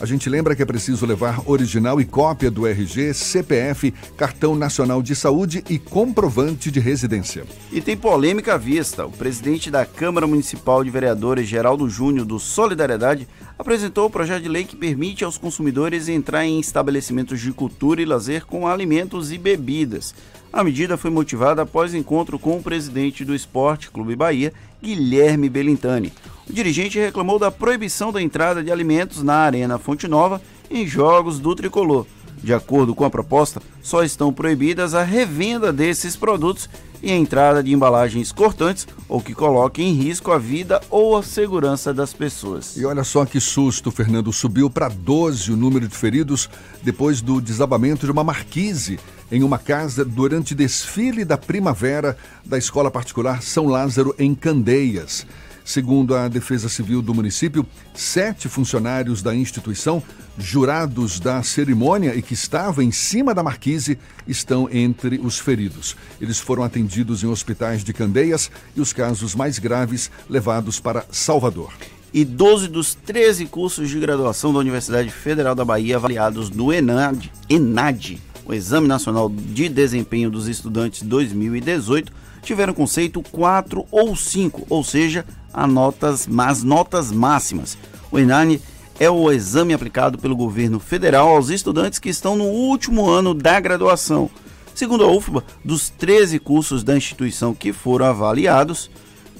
A 0.00 0.06
gente 0.06 0.28
lembra 0.28 0.56
que 0.56 0.62
é 0.62 0.66
preciso 0.66 1.06
levar 1.06 1.40
original 1.46 2.00
e 2.00 2.04
cópia 2.04 2.50
do 2.50 2.66
RG, 2.66 3.14
CPF, 3.14 3.92
cartão 4.16 4.56
nacional 4.56 5.00
de 5.00 5.14
saúde 5.14 5.62
e 5.70 5.78
comprovante 5.78 6.68
de 6.68 6.80
residência. 6.80 7.44
E 7.70 7.80
tem 7.80 7.96
polêmica 7.96 8.54
à 8.54 8.56
vista. 8.56 9.06
O 9.06 9.12
presidente 9.12 9.70
da 9.70 9.86
Câmara 9.86 10.26
Municipal 10.26 10.82
de 10.82 10.90
Vereadores, 10.90 11.48
Geraldo 11.48 11.88
Júnior, 11.88 12.26
do 12.26 12.40
Solidariedade, 12.40 13.28
apresentou 13.56 14.06
o 14.06 14.10
projeto 14.10 14.42
de 14.42 14.48
lei 14.48 14.64
que 14.64 14.76
permite 14.76 15.24
aos 15.24 15.38
consumidores 15.38 16.08
entrar 16.08 16.44
em 16.44 16.58
estabelecimentos 16.58 17.40
de 17.40 17.52
cultura 17.52 18.02
e 18.02 18.04
lazer 18.04 18.44
com 18.46 18.66
alimentos 18.66 19.30
e 19.30 19.38
bebidas. 19.38 20.12
A 20.52 20.62
medida 20.62 20.96
foi 20.96 21.10
motivada 21.10 21.62
após 21.62 21.94
encontro 21.94 22.38
com 22.38 22.56
o 22.56 22.62
presidente 22.62 23.24
do 23.24 23.34
Esporte 23.34 23.90
Clube 23.90 24.14
Bahia, 24.14 24.52
Guilherme 24.84 25.48
Belintani. 25.48 26.12
O 26.48 26.52
dirigente 26.52 26.98
reclamou 26.98 27.38
da 27.38 27.50
proibição 27.50 28.12
da 28.12 28.20
entrada 28.20 28.62
de 28.62 28.70
alimentos 28.70 29.22
na 29.22 29.36
Arena 29.36 29.78
Fonte 29.78 30.06
Nova 30.06 30.42
em 30.70 30.86
jogos 30.86 31.38
do 31.38 31.54
tricolor. 31.54 32.06
De 32.42 32.52
acordo 32.52 32.94
com 32.94 33.06
a 33.06 33.10
proposta, 33.10 33.62
só 33.82 34.02
estão 34.04 34.30
proibidas 34.30 34.92
a 34.92 35.02
revenda 35.02 35.72
desses 35.72 36.14
produtos 36.14 36.68
e 37.02 37.10
a 37.10 37.16
entrada 37.16 37.62
de 37.62 37.72
embalagens 37.72 38.30
cortantes 38.30 38.86
ou 39.08 39.22
que 39.22 39.34
coloquem 39.34 39.88
em 39.88 39.94
risco 39.94 40.30
a 40.30 40.38
vida 40.38 40.82
ou 40.90 41.16
a 41.16 41.22
segurança 41.22 41.94
das 41.94 42.12
pessoas. 42.12 42.76
E 42.76 42.84
olha 42.84 43.04
só 43.04 43.24
que 43.24 43.40
susto, 43.40 43.90
Fernando. 43.90 44.30
Subiu 44.34 44.68
para 44.68 44.88
12 44.88 45.52
o 45.52 45.56
número 45.56 45.88
de 45.88 45.96
feridos 45.96 46.50
depois 46.82 47.22
do 47.22 47.40
desabamento 47.40 48.04
de 48.04 48.12
uma 48.12 48.24
marquise 48.24 48.98
em 49.34 49.42
uma 49.42 49.58
casa 49.58 50.04
durante 50.04 50.54
desfile 50.54 51.24
da 51.24 51.36
primavera 51.36 52.16
da 52.44 52.56
escola 52.56 52.88
particular 52.88 53.42
São 53.42 53.66
Lázaro, 53.66 54.14
em 54.16 54.32
Candeias. 54.32 55.26
Segundo 55.64 56.14
a 56.14 56.28
Defesa 56.28 56.68
Civil 56.68 57.02
do 57.02 57.12
município, 57.12 57.66
sete 57.92 58.48
funcionários 58.48 59.22
da 59.22 59.34
instituição, 59.34 60.00
jurados 60.38 61.18
da 61.18 61.42
cerimônia 61.42 62.14
e 62.14 62.22
que 62.22 62.34
estavam 62.34 62.84
em 62.84 62.92
cima 62.92 63.34
da 63.34 63.42
marquise, 63.42 63.98
estão 64.24 64.68
entre 64.70 65.18
os 65.18 65.36
feridos. 65.36 65.96
Eles 66.20 66.38
foram 66.38 66.62
atendidos 66.62 67.24
em 67.24 67.26
hospitais 67.26 67.82
de 67.82 67.92
Candeias 67.92 68.52
e 68.76 68.80
os 68.80 68.92
casos 68.92 69.34
mais 69.34 69.58
graves 69.58 70.12
levados 70.28 70.78
para 70.78 71.04
Salvador 71.10 71.72
e 72.12 72.24
12 72.24 72.68
dos 72.68 72.94
13 72.94 73.46
cursos 73.46 73.90
de 73.90 73.98
graduação 73.98 74.52
da 74.52 74.60
Universidade 74.60 75.10
Federal 75.10 75.52
da 75.52 75.64
Bahia 75.64 75.96
avaliados 75.96 76.48
no 76.48 76.72
ENAD, 76.72 77.32
ENAD, 77.50 78.22
o 78.44 78.52
Exame 78.52 78.86
Nacional 78.86 79.28
de 79.28 79.68
Desempenho 79.68 80.30
dos 80.30 80.48
Estudantes 80.48 81.02
2018, 81.02 82.12
tiveram 82.42 82.74
conceito 82.74 83.22
4 83.22 83.86
ou 83.90 84.14
5, 84.14 84.66
ou 84.68 84.84
seja, 84.84 85.24
a 85.52 85.66
notas, 85.66 86.28
as 86.38 86.62
notas 86.62 87.10
máximas. 87.10 87.78
O 88.10 88.18
ENAD 88.18 88.60
é 88.98 89.10
o 89.10 89.30
exame 89.30 89.72
aplicado 89.72 90.18
pelo 90.18 90.36
governo 90.36 90.78
federal 90.78 91.28
aos 91.28 91.48
estudantes 91.48 91.98
que 91.98 92.08
estão 92.08 92.36
no 92.36 92.44
último 92.44 93.08
ano 93.08 93.34
da 93.34 93.58
graduação. 93.58 94.30
Segundo 94.74 95.04
a 95.04 95.10
UFBA, 95.10 95.44
dos 95.64 95.88
13 95.88 96.38
cursos 96.38 96.82
da 96.82 96.96
instituição 96.96 97.54
que 97.54 97.72
foram 97.72 98.06
avaliados, 98.06 98.90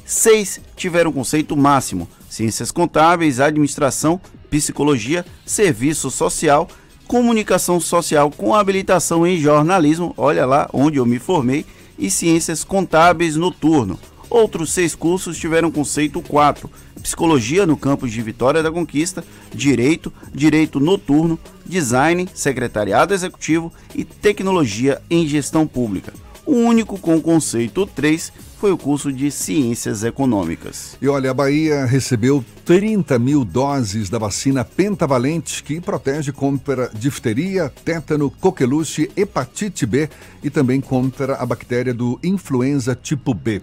seis 0.04 0.60
tiveram 0.76 1.12
conceito 1.12 1.56
máximo: 1.56 2.08
ciências 2.28 2.70
contábeis, 2.70 3.40
administração, 3.40 4.20
psicologia, 4.48 5.26
serviço 5.44 6.10
social, 6.10 6.68
comunicação 7.06 7.78
social 7.80 8.30
com 8.30 8.54
habilitação 8.54 9.26
em 9.26 9.38
jornalismo, 9.38 10.14
olha 10.16 10.44
lá 10.46 10.68
onde 10.72 10.98
eu 10.98 11.06
me 11.06 11.18
formei, 11.18 11.64
e 11.98 12.10
ciências 12.10 12.64
contábeis 12.64 13.36
noturno. 13.36 13.98
Outros 14.28 14.72
seis 14.72 14.94
cursos 14.94 15.38
tiveram 15.38 15.70
conceito 15.70 16.20
4: 16.20 16.68
Psicologia 17.02 17.66
no 17.66 17.76
campus 17.76 18.10
de 18.10 18.20
Vitória 18.20 18.62
da 18.62 18.72
Conquista, 18.72 19.22
Direito, 19.54 20.12
Direito 20.32 20.80
Noturno, 20.80 21.38
Design, 21.64 22.28
Secretariado 22.34 23.14
Executivo 23.14 23.72
e 23.94 24.04
Tecnologia 24.04 25.00
em 25.08 25.26
Gestão 25.26 25.66
Pública. 25.66 26.12
O 26.46 26.52
único 26.52 26.98
com 26.98 27.20
conceito 27.20 27.86
3 27.86 28.32
foi 28.58 28.70
o 28.70 28.78
curso 28.78 29.12
de 29.12 29.30
Ciências 29.30 30.04
Econômicas. 30.04 30.96
E 31.00 31.08
olha, 31.08 31.30
a 31.30 31.34
Bahia 31.34 31.84
recebeu 31.84 32.44
30 32.64 33.18
mil 33.18 33.44
doses 33.44 34.10
da 34.10 34.18
vacina 34.18 34.64
pentavalente 34.64 35.62
que 35.62 35.80
protege 35.80 36.32
contra 36.32 36.90
difteria, 36.94 37.72
tétano, 37.84 38.30
coqueluche, 38.30 39.10
hepatite 39.16 39.86
B 39.86 40.08
e 40.42 40.50
também 40.50 40.80
contra 40.80 41.34
a 41.34 41.46
bactéria 41.46 41.94
do 41.94 42.18
influenza 42.22 42.94
tipo 42.94 43.32
B. 43.32 43.60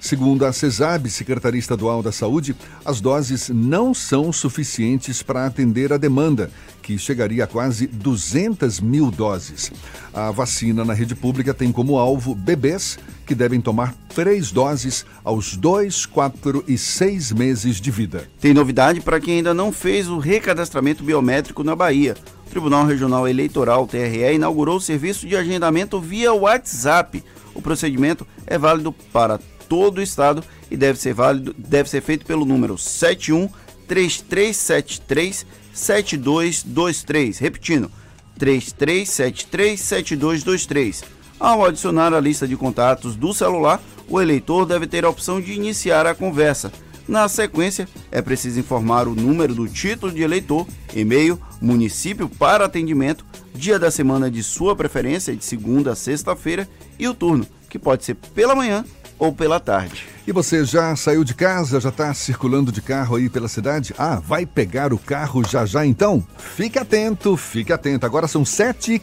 Segundo 0.00 0.46
a 0.46 0.52
CESAB, 0.52 1.10
Secretaria 1.10 1.58
Estadual 1.58 2.02
da 2.02 2.10
Saúde, 2.10 2.56
as 2.82 3.02
doses 3.02 3.50
não 3.50 3.92
são 3.92 4.32
suficientes 4.32 5.22
para 5.22 5.44
atender 5.44 5.92
a 5.92 5.98
demanda, 5.98 6.50
que 6.82 6.98
chegaria 6.98 7.44
a 7.44 7.46
quase 7.46 7.86
200 7.86 8.80
mil 8.80 9.10
doses. 9.10 9.72
A 10.12 10.30
vacina 10.30 10.84
na 10.84 10.92
rede 10.92 11.14
pública 11.14 11.54
tem 11.54 11.70
como 11.70 11.98
alvo 11.98 12.34
bebês 12.34 12.98
que 13.26 13.34
devem 13.34 13.60
tomar 13.60 13.94
três 14.14 14.50
doses 14.50 15.06
aos 15.22 15.56
dois, 15.56 16.04
quatro 16.04 16.64
e 16.66 16.76
seis 16.76 17.30
meses 17.30 17.80
de 17.80 17.90
vida. 17.90 18.28
Tem 18.40 18.52
novidade 18.52 19.00
para 19.00 19.20
quem 19.20 19.36
ainda 19.36 19.54
não 19.54 19.70
fez 19.70 20.08
o 20.08 20.18
recadastramento 20.18 21.04
biométrico 21.04 21.62
na 21.62 21.76
Bahia. 21.76 22.16
O 22.46 22.50
Tribunal 22.50 22.86
Regional 22.86 23.28
Eleitoral, 23.28 23.86
TRE, 23.86 24.34
inaugurou 24.34 24.78
o 24.78 24.80
serviço 24.80 25.28
de 25.28 25.36
agendamento 25.36 26.00
via 26.00 26.34
WhatsApp. 26.34 27.22
O 27.54 27.62
procedimento 27.62 28.26
é 28.46 28.58
válido 28.58 28.92
para 29.12 29.38
todo 29.68 29.98
o 29.98 30.02
estado 30.02 30.42
e 30.68 30.76
deve 30.76 30.98
ser 30.98 31.14
válido, 31.14 31.54
deve 31.56 31.88
ser 31.88 32.00
feito 32.00 32.26
pelo 32.26 32.44
número 32.44 32.76
71 32.76 33.48
3373 33.86 35.46
7223. 35.72 37.38
Repetindo, 37.38 37.90
3373 38.38 39.80
7223. 39.80 41.04
Ao 41.38 41.64
adicionar 41.64 42.12
a 42.12 42.20
lista 42.20 42.46
de 42.46 42.56
contatos 42.56 43.16
do 43.16 43.32
celular, 43.32 43.80
o 44.08 44.20
eleitor 44.20 44.66
deve 44.66 44.86
ter 44.86 45.04
a 45.04 45.08
opção 45.08 45.40
de 45.40 45.52
iniciar 45.52 46.06
a 46.06 46.14
conversa. 46.14 46.72
Na 47.08 47.28
sequência, 47.28 47.88
é 48.10 48.22
preciso 48.22 48.60
informar 48.60 49.08
o 49.08 49.14
número 49.14 49.54
do 49.54 49.66
título 49.66 50.12
de 50.12 50.22
eleitor, 50.22 50.66
e-mail, 50.94 51.40
município 51.60 52.28
para 52.28 52.66
atendimento, 52.66 53.24
dia 53.54 53.78
da 53.78 53.90
semana 53.90 54.30
de 54.30 54.42
sua 54.42 54.76
preferência, 54.76 55.34
de 55.34 55.44
segunda 55.44 55.92
a 55.92 55.96
sexta-feira, 55.96 56.68
e 56.98 57.08
o 57.08 57.14
turno, 57.14 57.46
que 57.68 57.78
pode 57.78 58.04
ser 58.04 58.14
pela 58.14 58.54
manhã 58.54 58.84
ou 59.20 59.32
pela 59.32 59.60
tarde. 59.60 60.08
E 60.26 60.32
você 60.32 60.64
já 60.64 60.96
saiu 60.96 61.22
de 61.22 61.34
casa, 61.34 61.78
já 61.78 61.90
está 61.90 62.12
circulando 62.14 62.72
de 62.72 62.80
carro 62.80 63.16
aí 63.16 63.28
pela 63.28 63.48
cidade? 63.48 63.94
Ah, 63.98 64.16
vai 64.16 64.46
pegar 64.46 64.92
o 64.92 64.98
carro 64.98 65.44
já 65.46 65.66
já 65.66 65.84
então? 65.84 66.26
Fique 66.38 66.78
atento, 66.78 67.36
fique 67.36 67.72
atento. 67.72 68.06
Agora 68.06 68.26
são 68.26 68.44
7 68.44 68.98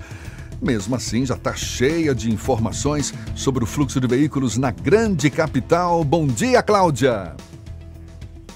Mesmo 0.61 0.97
assim, 0.97 1.25
já 1.26 1.35
está 1.35 1.55
cheia 1.55 2.14
de 2.14 2.33
informações 2.33 3.12
sobre 3.35 3.62
o 3.62 3.66
fluxo 3.66 4.01
de 4.01 4.07
veículos 4.07 4.57
na 4.57 4.70
grande 4.70 5.29
capital. 5.31 6.03
Bom 6.03 6.27
dia, 6.27 6.62
Cláudia! 6.62 7.35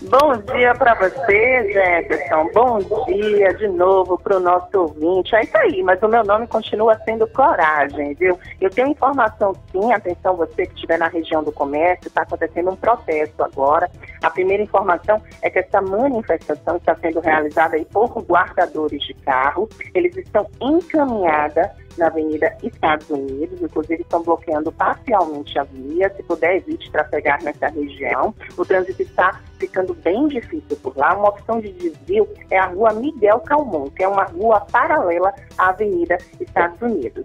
Bom 0.02 0.34
dia 0.54 0.74
para 0.74 0.94
você, 0.94 1.72
Jefferson. 1.72 2.48
Bom 2.54 2.78
dia 3.06 3.52
de 3.52 3.68
novo 3.68 4.18
para 4.18 4.38
o 4.38 4.40
nosso 4.40 4.80
ouvinte. 4.80 5.34
É 5.34 5.42
isso 5.42 5.56
aí, 5.58 5.82
mas 5.82 6.02
o 6.02 6.08
meu 6.08 6.24
nome 6.24 6.46
continua 6.46 6.98
sendo 7.04 7.26
Coragem, 7.26 8.14
viu? 8.14 8.38
Eu 8.62 8.70
tenho 8.70 8.88
informação 8.88 9.54
sim, 9.70 9.92
atenção 9.92 10.36
você 10.36 10.64
que 10.64 10.74
estiver 10.74 10.98
na 10.98 11.08
região 11.08 11.44
do 11.44 11.52
comércio, 11.52 12.08
está 12.08 12.22
acontecendo 12.22 12.70
um 12.70 12.76
protesto 12.76 13.42
agora. 13.42 13.90
A 14.22 14.30
primeira 14.30 14.62
informação 14.62 15.20
é 15.42 15.50
que 15.50 15.58
essa 15.58 15.82
manifestação 15.82 16.76
está 16.78 16.94
sendo 16.94 17.20
realizada 17.20 17.76
aí 17.76 17.84
por 17.84 18.22
guardadores 18.22 19.02
de 19.02 19.12
carro. 19.12 19.68
Eles 19.94 20.16
estão 20.16 20.46
encaminhadas 20.62 21.68
na 22.00 22.06
Avenida 22.06 22.56
Estados 22.62 23.08
Unidos, 23.08 23.60
inclusive 23.62 24.02
estão 24.02 24.22
bloqueando 24.22 24.72
parcialmente 24.72 25.56
a 25.58 25.64
via. 25.64 26.12
Se 26.16 26.22
puder, 26.24 26.56
evite 26.56 26.90
trafegar 26.90 27.42
nessa 27.44 27.68
região. 27.68 28.34
O 28.56 28.64
trânsito 28.64 29.02
está 29.02 29.38
ficando 29.58 29.94
bem 29.94 30.26
difícil 30.26 30.76
por 30.82 30.96
lá. 30.96 31.14
Uma 31.16 31.28
opção 31.28 31.60
de 31.60 31.70
desvio 31.72 32.26
é 32.50 32.58
a 32.58 32.66
rua 32.66 32.92
Miguel 32.94 33.40
Calmon, 33.40 33.88
que 33.90 34.02
é 34.02 34.08
uma 34.08 34.24
rua 34.24 34.60
paralela 34.72 35.32
à 35.56 35.68
Avenida 35.68 36.18
Estados 36.40 36.80
Unidos. 36.80 37.24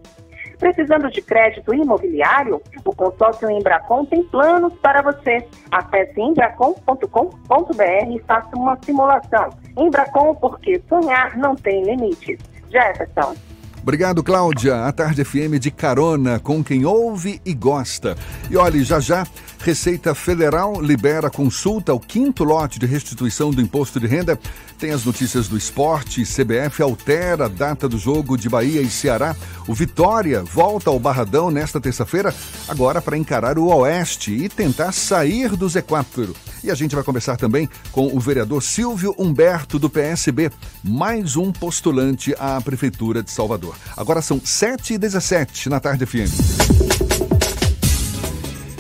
Precisando 0.60 1.10
de 1.10 1.22
crédito 1.22 1.74
imobiliário? 1.74 2.62
O 2.86 2.96
consórcio 2.96 3.50
Embracon 3.50 4.06
tem 4.06 4.24
planos 4.24 4.74
para 4.76 5.02
você. 5.02 5.46
Acesse 5.72 6.20
embracon.com.br 6.20 8.10
e 8.10 8.20
faça 8.20 8.56
uma 8.56 8.78
simulação. 8.84 9.50
Embracon, 9.78 10.36
porque 10.36 10.82
sonhar 10.88 11.38
não 11.38 11.56
tem 11.56 11.84
limites. 11.84 12.40
Jefferson. 12.70 13.36
Obrigado, 13.86 14.24
Cláudia. 14.24 14.88
A 14.88 14.92
Tarde 14.92 15.24
FM 15.24 15.60
de 15.60 15.70
carona 15.70 16.40
com 16.40 16.64
quem 16.64 16.86
ouve 16.86 17.40
e 17.46 17.54
gosta. 17.54 18.18
E 18.50 18.58
olhe, 18.58 18.84
já 18.84 19.00
já, 19.00 19.28
Receita 19.66 20.14
Federal 20.14 20.80
libera 20.80 21.28
consulta 21.28 21.92
ao 21.92 22.00
quinto 22.00 22.44
lote 22.44 22.78
de 22.78 22.86
restituição 22.86 23.50
do 23.50 23.60
imposto 23.60 24.00
de 24.00 24.06
renda. 24.06 24.40
Tem 24.78 24.92
as 24.92 25.04
notícias 25.04 25.48
do 25.48 25.58
esporte. 25.58 26.22
CBF 26.22 26.84
altera 26.84 27.46
a 27.46 27.48
data 27.48 27.90
do 27.90 27.98
jogo 27.98 28.38
de 28.38 28.48
Bahia 28.48 28.80
e 28.80 28.92
Ceará. 28.92 29.36
O 29.68 29.74
Vitória 29.74 30.44
volta 30.44 30.92
ao 30.92 31.00
Barradão 31.00 31.50
nesta 31.50 31.82
terça-feira, 31.82 32.32
agora 32.68 33.02
para 33.02 33.18
encarar 33.18 33.58
o 33.58 33.76
Oeste 33.76 34.32
e 34.36 34.48
tentar 34.48 34.92
sair 34.92 35.56
do 35.56 35.66
Z4. 35.66 36.36
E 36.64 36.70
a 36.70 36.76
gente 36.76 36.94
vai 36.94 37.04
conversar 37.04 37.36
também 37.36 37.68
com 37.92 38.16
o 38.16 38.20
vereador 38.20 38.62
Silvio 38.62 39.16
Humberto, 39.18 39.80
do 39.80 39.90
PSB, 39.90 40.52
mais 40.84 41.36
um 41.36 41.52
postulante 41.52 42.36
à 42.38 42.62
Prefeitura 42.62 43.24
de 43.24 43.32
Salvador. 43.32 43.76
Agora 43.98 44.22
são 44.22 44.40
7h17 44.40 45.72
na 45.72 45.80
tarde 45.80 46.06
FM. 46.06 47.25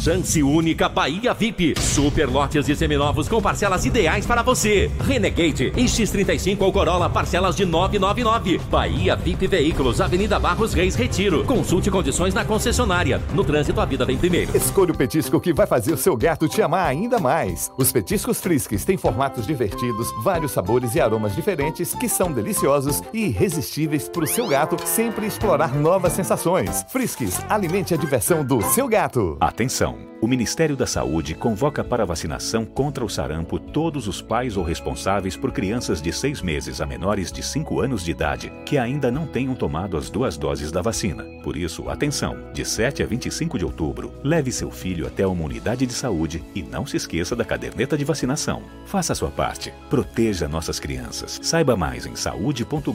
Chance 0.00 0.40
única 0.44 0.88
Bahia 0.88 1.34
VIP. 1.34 1.74
Super 1.80 2.28
lotes 2.28 2.64
de 2.64 2.76
seminovos 2.76 3.28
com 3.28 3.42
parcelas 3.42 3.84
ideais 3.84 4.24
para 4.24 4.42
você. 4.42 4.88
Renegade 5.00 5.72
X35 5.72 6.60
ou 6.60 6.72
Corolla 6.72 7.10
parcelas 7.10 7.56
de 7.56 7.64
999. 7.64 8.58
Bahia 8.70 9.16
VIP 9.16 9.48
Veículos, 9.48 10.00
Avenida 10.00 10.38
Barros 10.38 10.72
Reis 10.72 10.94
Retiro. 10.94 11.44
Consulte 11.44 11.90
condições 11.90 12.32
na 12.32 12.44
concessionária. 12.44 13.20
No 13.34 13.42
trânsito 13.42 13.80
a 13.80 13.84
vida 13.84 14.04
vem 14.04 14.16
primeiro. 14.16 14.56
Escolha 14.56 14.92
o 14.92 14.96
petisco 14.96 15.40
que 15.40 15.52
vai 15.52 15.66
fazer 15.66 15.92
o 15.92 15.98
seu 15.98 16.16
gato 16.16 16.48
te 16.48 16.62
amar 16.62 16.86
ainda 16.86 17.18
mais. 17.18 17.70
Os 17.76 17.90
petiscos 17.90 18.40
Friskies 18.40 18.84
têm 18.84 18.96
formatos 18.96 19.46
divertidos, 19.46 20.08
vários 20.22 20.52
sabores 20.52 20.94
e 20.94 21.00
aromas 21.00 21.34
diferentes 21.34 21.94
que 21.94 22.08
são 22.08 22.32
deliciosos 22.32 23.02
e 23.12 23.26
irresistíveis 23.26 24.08
para 24.08 24.24
o 24.24 24.28
seu 24.28 24.46
gato 24.46 24.76
sempre 24.86 25.26
explorar 25.26 25.74
novas 25.74 26.12
sensações. 26.12 26.84
Friskies, 26.88 27.40
alimente 27.48 27.94
a 27.94 27.96
diversão 27.96 28.44
do 28.44 28.62
seu 28.62 28.86
gato. 28.86 29.36
Atenção! 29.40 29.87
O 30.20 30.26
Ministério 30.26 30.74
da 30.74 30.86
Saúde 30.86 31.32
convoca 31.32 31.84
para 31.84 32.04
vacinação 32.04 32.64
contra 32.64 33.04
o 33.04 33.08
sarampo 33.08 33.56
todos 33.56 34.08
os 34.08 34.20
pais 34.20 34.56
ou 34.56 34.64
responsáveis 34.64 35.36
por 35.36 35.52
crianças 35.52 36.02
de 36.02 36.12
seis 36.12 36.42
meses 36.42 36.80
a 36.80 36.86
menores 36.86 37.30
de 37.30 37.40
5 37.40 37.80
anos 37.80 38.02
de 38.04 38.10
idade 38.10 38.52
que 38.66 38.76
ainda 38.76 39.12
não 39.12 39.28
tenham 39.28 39.54
tomado 39.54 39.96
as 39.96 40.10
duas 40.10 40.36
doses 40.36 40.72
da 40.72 40.82
vacina. 40.82 41.24
Por 41.44 41.56
isso, 41.56 41.88
atenção! 41.88 42.36
De 42.52 42.64
7 42.64 43.00
a 43.02 43.06
25 43.06 43.58
de 43.58 43.64
outubro, 43.64 44.12
leve 44.24 44.50
seu 44.50 44.72
filho 44.72 45.06
até 45.06 45.24
uma 45.24 45.44
unidade 45.44 45.86
de 45.86 45.92
saúde 45.92 46.42
e 46.52 46.64
não 46.64 46.84
se 46.84 46.96
esqueça 46.96 47.36
da 47.36 47.44
caderneta 47.44 47.96
de 47.96 48.04
vacinação. 48.04 48.62
Faça 48.86 49.12
a 49.12 49.16
sua 49.16 49.30
parte. 49.30 49.72
Proteja 49.88 50.48
nossas 50.48 50.80
crianças. 50.80 51.38
Saiba 51.42 51.76
mais 51.76 52.06
em 52.06 52.16
saúde.gov.br 52.16 52.92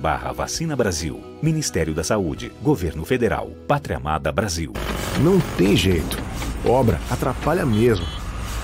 barra 0.00 0.32
vacina 0.32 0.76
Brasil. 0.76 1.20
Ministério 1.42 1.92
da 1.92 2.04
Saúde. 2.04 2.52
Governo 2.62 3.04
Federal. 3.04 3.50
Pátria 3.66 3.96
Amada 3.96 4.30
Brasil. 4.30 4.72
Não 5.20 5.40
tem 5.56 5.73
jeito. 5.76 6.18
Obra 6.64 7.00
atrapalha 7.10 7.64
mesmo. 7.66 8.06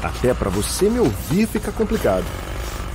Até 0.02 0.32
para 0.32 0.50
você 0.50 0.88
me 0.88 0.98
ouvir 0.98 1.46
fica 1.46 1.70
complicado. 1.70 2.24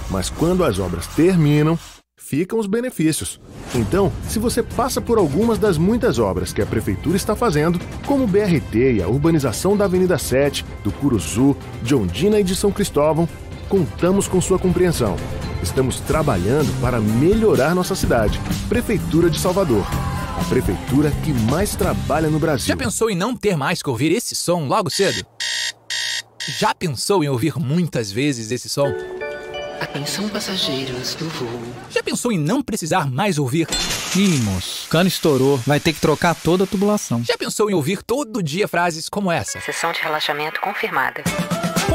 Mas 0.10 0.30
quando 0.30 0.63
as 0.63 0.80
obras 0.80 1.08
terminam, 1.08 1.78
ficam 2.25 2.58
os 2.58 2.65
benefícios. 2.65 3.39
Então, 3.75 4.12
se 4.28 4.39
você 4.39 4.63
passa 4.63 4.99
por 4.99 5.17
algumas 5.17 5.60
das 5.60 5.78
muitas 5.78 6.17
obras 6.17 6.51
que 6.51 6.62
a 6.62 6.65
Prefeitura 6.65 7.15
está 7.15 7.36
fazendo, 7.36 7.80
como 8.06 8.23
o 8.23 8.28
BRT 8.28 8.93
e 8.95 9.04
a 9.04 9.08
urbanização 9.08 9.78
da 9.78 9.86
Avenida 9.86 10.17
7, 10.17 10.65
do 10.84 10.91
Curuzu, 10.91 11.56
de 11.84 11.93
Ondina 11.93 12.39
e 12.39 12.43
de 12.43 12.56
São 12.56 12.71
Cristóvão, 12.71 13.30
contamos 13.69 14.28
com 14.28 14.39
sua 14.39 14.60
compreensão. 14.60 15.15
Estamos 15.62 15.99
trabalhando 15.99 16.69
para 16.80 16.99
melhorar 16.99 17.73
nossa 17.73 17.95
cidade. 17.95 18.39
Prefeitura 18.69 19.30
de 19.30 19.39
Salvador. 19.39 19.86
A 20.39 20.43
prefeitura 20.49 21.12
que 21.23 21.34
mais 21.34 21.75
trabalha 21.75 22.30
no 22.30 22.39
Brasil. 22.39 22.67
Já 22.67 22.78
pensou 22.78 23.10
em 23.10 23.15
não 23.15 23.36
ter 23.36 23.58
mais 23.58 23.82
que 23.82 23.89
ouvir 23.89 24.12
esse 24.12 24.36
som 24.36 24.67
logo 24.67 24.89
cedo? 24.89 25.25
Já 26.60 26.75
pensou 26.75 27.23
em 27.23 27.30
ouvir 27.30 27.58
muitas 27.58 28.12
vezes 28.12 28.51
esse 28.51 28.69
som? 28.69 28.93
Atenção 29.82 30.30
passageiros 30.30 31.15
do 31.15 31.28
voo. 31.30 31.49
Já 31.89 32.04
pensou 32.04 32.32
em 32.32 32.38
não 32.38 32.62
precisar 32.62 33.10
mais 33.10 33.38
ouvir? 33.39 33.67
Mínimos. 34.15 34.88
Cano 34.89 35.08
estourou. 35.08 35.58
Vai 35.65 35.80
ter 35.80 35.93
que 35.93 35.99
trocar 35.99 36.36
toda 36.36 36.63
a 36.63 36.67
tubulação. 36.67 37.23
Já 37.23 37.38
pensou 37.38 37.69
em 37.69 37.73
ouvir 37.73 38.04
todo 38.04 38.43
dia 38.43 38.67
frases 38.67 39.10
como 39.10 39.32
essa? 39.32 39.60
Sessão 39.60 39.91
de 39.91 39.99
relaxamento 39.99 40.62
confirmada. 40.62 41.23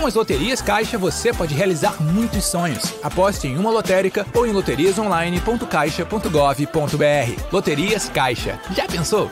Com 0.01 0.07
as 0.07 0.15
loterias 0.15 0.63
Caixa, 0.63 0.97
você 0.97 1.31
pode 1.31 1.55
realizar 1.55 2.01
muitos 2.01 2.47
sonhos. 2.47 2.95
Aposte 3.03 3.47
em 3.47 3.59
uma 3.59 3.71
lotérica 3.71 4.27
ou 4.35 4.47
em 4.47 4.53
loteriasonline.caixa.gov.br. 4.53 7.53
Loterias 7.53 8.09
Caixa. 8.09 8.59
Já 8.75 8.87
pensou? 8.87 9.31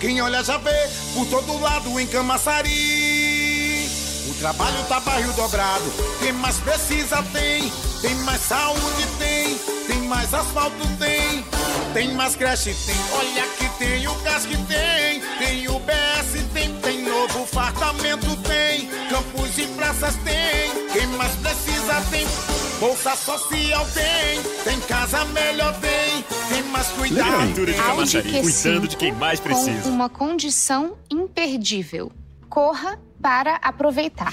Quem 0.00 0.20
olha 0.20 0.42
já 0.42 0.56
vê 0.56 0.88
por 1.14 1.24
todo 1.26 1.60
lado 1.60 2.00
em 2.00 2.08
Camaçari. 2.08 3.86
O 4.28 4.34
trabalho 4.40 4.82
tá 4.88 4.98
barril 4.98 5.32
dobrado. 5.34 5.84
Quem 6.18 6.32
mais 6.32 6.56
precisa 6.56 7.22
tem. 7.32 7.70
Tem 8.00 8.16
mais 8.24 8.40
saúde 8.40 9.06
tem. 9.16 9.56
Tem 9.86 9.98
mais 10.08 10.34
asfalto 10.34 10.88
tem. 10.98 11.44
Tem 11.94 12.12
mais 12.14 12.34
creche 12.34 12.74
tem. 12.84 12.96
Olha 13.12 13.46
que 13.56 13.68
tem 13.78 14.08
o 14.08 14.14
gás 14.22 14.44
que 14.44 14.56
tem. 14.56 15.22
Tem 15.38 15.68
o 15.68 15.78
BS 15.78 16.42
tem. 16.52 16.74
Tem 16.80 17.02
novo 17.02 17.46
fartamento 17.46 18.26
tem. 18.26 18.41
Campos 19.22 19.56
e 19.58 19.66
praças 19.68 20.16
tem. 20.16 20.88
Quem 20.92 21.06
mais 21.16 21.32
precisa 21.36 22.00
tem. 22.10 22.26
Bolsa 22.80 23.14
social 23.14 23.86
tem. 23.94 24.42
Tem 24.64 24.80
casa 24.80 25.24
melhor 25.26 25.74
tem. 25.80 26.24
Tem 26.48 26.62
mais 26.70 26.88
cuidado. 26.88 27.64
De 27.64 27.74
Camaçari, 27.74 28.40
cuidando 28.40 28.88
de 28.88 28.96
quem 28.96 29.12
mais 29.12 29.38
Com 29.38 29.46
precisa. 29.48 29.88
uma 29.88 30.08
condição 30.08 30.96
imperdível. 31.08 32.10
Corra 32.48 32.98
para 33.20 33.56
aproveitar. 33.56 34.32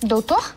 Doutor? 0.00 0.54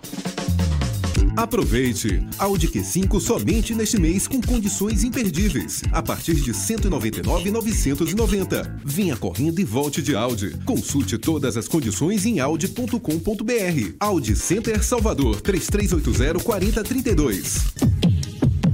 Aproveite! 1.37 2.27
Audi 2.39 2.67
Q5 2.67 3.19
somente 3.19 3.75
neste 3.75 3.99
mês 3.99 4.27
com 4.27 4.41
condições 4.41 5.03
imperdíveis. 5.03 5.83
A 5.91 6.01
partir 6.01 6.33
de 6.33 6.51
R$ 6.51 6.57
199,990. 6.57 8.81
Vinha 8.83 9.15
correndo 9.15 9.61
e 9.61 9.63
volte 9.63 10.01
de 10.01 10.15
Audi. 10.15 10.57
Consulte 10.65 11.15
todas 11.15 11.55
as 11.55 11.67
condições 11.67 12.25
em 12.25 12.39
audi.com.br. 12.39 13.93
Audi 13.99 14.35
Center 14.35 14.83
Salvador 14.83 15.39
3380-4032. 15.41 17.67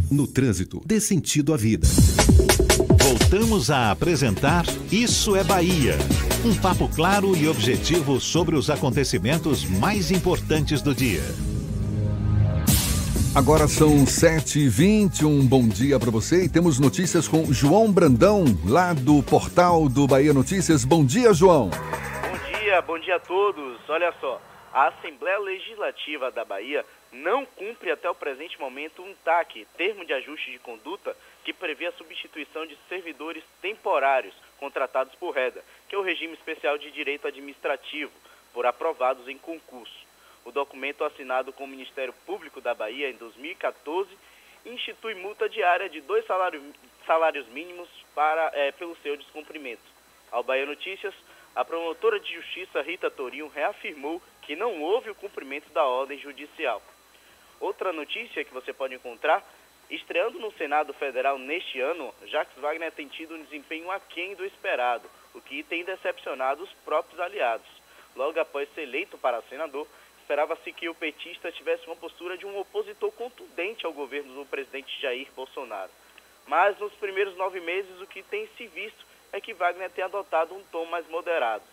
No 0.10 0.26
trânsito, 0.26 0.82
dê 0.86 1.02
sentido 1.02 1.54
à 1.54 1.58
vida. 1.58 1.86
Voltamos 3.02 3.69
a 3.69 3.91
apresentar 3.91 4.65
Isso 4.89 5.36
é 5.36 5.43
Bahia. 5.43 5.97
Um 6.45 6.56
papo 6.56 6.88
claro 6.88 7.36
e 7.36 7.45
objetivo 7.45 8.21
sobre 8.21 8.56
os 8.56 8.69
acontecimentos 8.69 9.65
mais 9.65 10.12
importantes 10.12 10.82
do 10.82 10.95
dia. 10.95 11.21
Agora 13.36 13.67
são 13.67 14.06
7h20, 14.06 15.26
um 15.26 15.43
bom 15.43 15.67
dia 15.67 15.98
para 15.98 16.12
você 16.12 16.46
e 16.46 16.50
temos 16.50 16.80
notícias 16.80 17.28
com 17.28 17.52
João 17.52 17.91
Brandão, 17.91 18.46
lá 18.63 18.93
do 18.93 19.24
portal 19.24 19.89
do 19.89 20.06
Bahia 20.06 20.32
Notícias. 20.32 20.86
Bom 20.86 21.04
dia, 21.04 21.34
João. 21.34 21.72
Bom 21.72 22.60
dia, 22.60 22.82
bom 22.84 23.00
dia 23.00 23.15
a 23.15 23.19
todos. 23.19 23.82
Olha 23.89 24.13
só, 24.22 24.39
a 24.72 24.89
Assembleia 24.89 25.39
Legislativa 25.39 26.30
da 26.30 26.46
Bahia 26.46 26.86
não 27.12 27.43
cumpre 27.43 27.89
até 27.89 28.08
o 28.08 28.13
presente 28.13 28.60
momento 28.60 29.02
um 29.02 29.15
TAC, 29.26 29.65
termo 29.76 30.06
de 30.06 30.13
ajuste 30.13 30.52
de 30.52 30.60
conduta, 30.60 31.17
que 31.43 31.52
prevê 31.52 31.88
a 31.88 31.93
substituição 31.93 32.67
de 32.67 32.78
servidores 32.88 33.43
temporários 33.63 34.36
contratados 34.60 35.15
por 35.15 35.34
REDA, 35.34 35.63
que 35.89 35.96
é 35.96 35.98
o 35.98 36.04
regime 36.04 36.34
especial 36.34 36.78
de 36.78 36.91
direito 36.91 37.28
administrativo, 37.28 38.12
por 38.54 38.67
aprovados 38.67 39.28
em 39.28 39.39
concurso. 39.39 40.02
O 40.45 40.51
documento 40.51 41.03
assinado 41.03 41.53
com 41.53 41.63
o 41.63 41.67
Ministério 41.67 42.13
Público 42.25 42.60
da 42.60 42.73
Bahia 42.73 43.10
em 43.10 43.15
2014 43.15 44.10
institui 44.65 45.13
multa 45.15 45.47
diária 45.49 45.89
de 45.89 46.01
dois 46.01 46.25
salários, 46.25 46.63
salários 47.06 47.47
mínimos 47.47 47.89
para, 48.13 48.51
eh, 48.53 48.71
pelo 48.73 48.95
seu 48.97 49.15
descumprimento. 49.17 49.82
Ao 50.32 50.43
Bahia 50.43 50.65
Notícias, 50.65 51.13
a 51.56 51.63
promotora 51.63 52.19
de 52.19 52.34
justiça 52.34 52.82
Rita 52.82 53.12
Torinho 53.12 53.47
reafirmou 53.47 54.21
que 54.41 54.56
não 54.56 54.82
houve 54.82 55.10
o 55.10 55.15
cumprimento 55.15 55.71
da 55.71 55.84
ordem 55.84 56.17
judicial. 56.17 56.82
Outra 57.60 57.93
notícia 57.93 58.43
que 58.43 58.53
você 58.53 58.73
pode 58.73 58.95
encontrar, 58.95 59.43
estreando 59.89 60.39
no 60.39 60.51
Senado 60.53 60.93
Federal 60.93 61.38
neste 61.38 61.79
ano, 61.79 62.13
Jacques 62.25 62.58
Wagner 62.60 62.91
tem 62.91 63.08
tido 63.08 63.36
um 63.36 63.43
desempenho 63.43 63.91
aquém 63.91 64.36
do 64.36 64.45
esperado, 64.45 65.10
o 65.34 65.41
que 65.41 65.63
tem 65.63 65.84
decepcionado 65.84 66.63
os 66.63 66.73
próprios 66.84 67.19
aliados. 67.19 67.67
Logo 68.15 68.39
após 68.39 68.67
ser 68.73 68.82
eleito 68.82 69.17
para 69.17 69.41
senador, 69.43 69.88
esperava-se 70.23 70.71
que 70.71 70.88
o 70.88 70.95
petista 70.95 71.51
tivesse 71.51 71.86
uma 71.86 71.97
postura 71.97 72.38
de 72.38 72.45
um 72.45 72.57
opositor 72.57 73.12
contundente 73.12 73.86
ao 73.86 73.91
governo 73.91 74.33
do 74.33 74.45
presidente 74.45 74.99
Jair 75.01 75.27
Bolsonaro. 75.36 75.91
Mas 76.47 76.79
nos 76.79 76.93
primeiros 76.93 77.36
nove 77.36 77.59
meses, 77.59 78.01
o 78.01 78.07
que 78.07 78.23
tem 78.23 78.47
se 78.57 78.65
visto 78.67 79.05
é 79.33 79.41
que 79.41 79.53
Wagner 79.53 79.89
tem 79.91 80.03
adotado 80.03 80.55
um 80.55 80.63
tom 80.71 80.86
mais 80.86 81.07
moderado. 81.09 81.63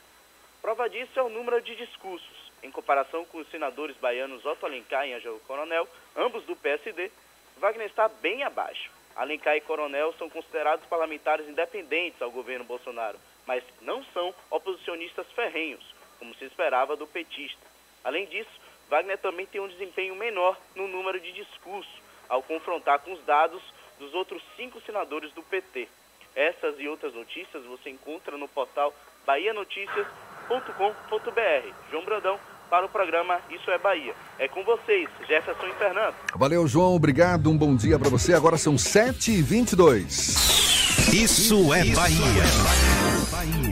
Prova 0.61 0.91
disso 0.91 1.19
é 1.19 1.23
o 1.23 1.29
número 1.29 1.63
de 1.63 1.77
discursos. 1.77 2.51
Em 2.63 2.71
comparação 2.71 3.25
com 3.25 3.39
os 3.39 3.49
senadores 3.51 3.97
baianos 3.97 4.45
Otto 4.45 4.67
Alencar 4.67 5.07
e 5.07 5.15
Ângelo 5.15 5.41
Coronel, 5.41 5.89
ambos 6.17 6.45
do 6.45 6.57
PSD, 6.57 7.11
Wagner 7.59 7.87
está 7.87 8.09
bem 8.09 8.43
abaixo. 8.43 8.91
Alencar 9.15 9.57
e 9.57 9.61
Coronel 9.61 10.13
são 10.19 10.29
considerados 10.29 10.85
parlamentares 10.87 11.49
independentes 11.49 12.21
ao 12.21 12.31
governo 12.31 12.65
Bolsonaro, 12.65 13.19
mas 13.47 13.63
não 13.81 14.05
são 14.07 14.35
oposicionistas 14.51 15.27
ferrenhos, 15.33 15.85
como 16.19 16.35
se 16.35 16.45
esperava 16.45 16.97
do 16.97 17.07
petista. 17.07 17.70
Além 18.05 18.27
disso, 18.27 18.51
Wagner 18.89 19.19
também 19.19 19.47
tem 19.47 19.61
um 19.61 19.69
desempenho 19.69 20.17
menor 20.17 20.57
no 20.75 20.89
número 20.89 21.21
de 21.21 21.33
discursos, 21.33 21.93
ao 22.29 22.43
confrontar 22.43 23.01
com 23.01 23.13
os 23.13 23.23
dados 23.25 23.63
dos 23.99 24.15
outros 24.15 24.43
cinco 24.57 24.81
senadores 24.83 25.33
do 25.33 25.43
PT. 25.43 25.89
Essas 26.35 26.79
e 26.79 26.89
outras 26.89 27.15
notícias 27.15 27.65
você 27.65 27.91
encontra 27.91 28.37
no 28.37 28.49
portal 28.49 28.95
bahianoticias.com.br. 29.27 31.75
João 31.91 32.05
Brandão 32.05 32.39
para 32.71 32.87
o 32.87 32.89
programa 32.89 33.41
Isso 33.51 33.71
é 33.71 33.79
Bahia. 33.79 34.15
É 34.39 34.49
com 34.49 34.65
vocês, 34.65 35.09
Jefferson 35.27 35.67
e 35.67 35.75
Fernando. 35.75 36.15
Valeu, 36.35 36.67
João. 36.67 36.95
Obrigado. 36.95 37.51
Um 37.51 37.59
bom 37.59 37.75
dia 37.75 37.99
para 37.99 38.09
você. 38.09 38.33
Agora 38.33 38.57
são 38.57 38.77
7h22. 38.77 41.13
Isso 41.13 41.75
é 41.75 41.85
Bahia. 41.87 43.00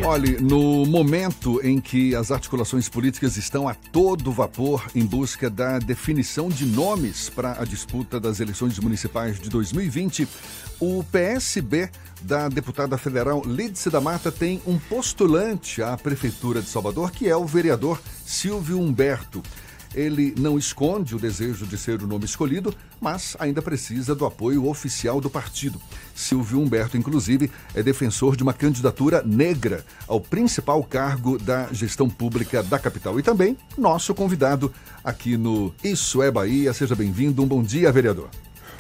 Olhe, 0.02 0.38
no 0.40 0.86
momento 0.86 1.60
em 1.62 1.78
que 1.78 2.14
as 2.14 2.30
articulações 2.30 2.88
políticas 2.88 3.36
estão 3.36 3.68
a 3.68 3.74
todo 3.74 4.32
vapor 4.32 4.86
em 4.94 5.04
busca 5.04 5.50
da 5.50 5.78
definição 5.78 6.48
de 6.48 6.64
nomes 6.64 7.28
para 7.28 7.60
a 7.60 7.66
disputa 7.66 8.18
das 8.18 8.40
eleições 8.40 8.78
municipais 8.78 9.38
de 9.38 9.50
2020, 9.50 10.26
o 10.80 11.04
PSB 11.12 11.90
da 12.22 12.48
deputada 12.48 12.96
federal 12.96 13.42
Lídice 13.44 13.90
da 13.90 14.00
Mata 14.00 14.32
tem 14.32 14.62
um 14.66 14.78
postulante 14.78 15.82
à 15.82 15.98
Prefeitura 15.98 16.62
de 16.62 16.68
Salvador, 16.68 17.10
que 17.10 17.28
é 17.28 17.36
o 17.36 17.44
vereador 17.44 18.00
Silvio 18.24 18.80
Humberto. 18.80 19.42
Ele 19.94 20.34
não 20.38 20.58
esconde 20.58 21.16
o 21.16 21.18
desejo 21.18 21.66
de 21.66 21.78
ser 21.78 22.02
o 22.02 22.06
nome 22.06 22.24
escolhido, 22.24 22.74
mas 23.00 23.36
ainda 23.38 23.62
precisa 23.62 24.14
do 24.14 24.26
apoio 24.26 24.66
oficial 24.68 25.20
do 25.20 25.30
partido. 25.30 25.80
Silvio 26.14 26.60
Humberto, 26.60 26.96
inclusive, 26.96 27.50
é 27.74 27.82
defensor 27.82 28.36
de 28.36 28.42
uma 28.42 28.52
candidatura 28.52 29.22
negra 29.24 29.84
ao 30.06 30.20
principal 30.20 30.82
cargo 30.84 31.38
da 31.38 31.72
gestão 31.72 32.08
pública 32.08 32.62
da 32.62 32.78
capital. 32.78 33.18
E 33.18 33.22
também 33.22 33.56
nosso 33.76 34.14
convidado 34.14 34.72
aqui 35.02 35.36
no 35.36 35.72
Isso 35.82 36.22
é 36.22 36.30
Bahia. 36.30 36.72
Seja 36.74 36.94
bem-vindo. 36.94 37.42
Um 37.42 37.46
bom 37.46 37.62
dia, 37.62 37.90
vereador. 37.90 38.28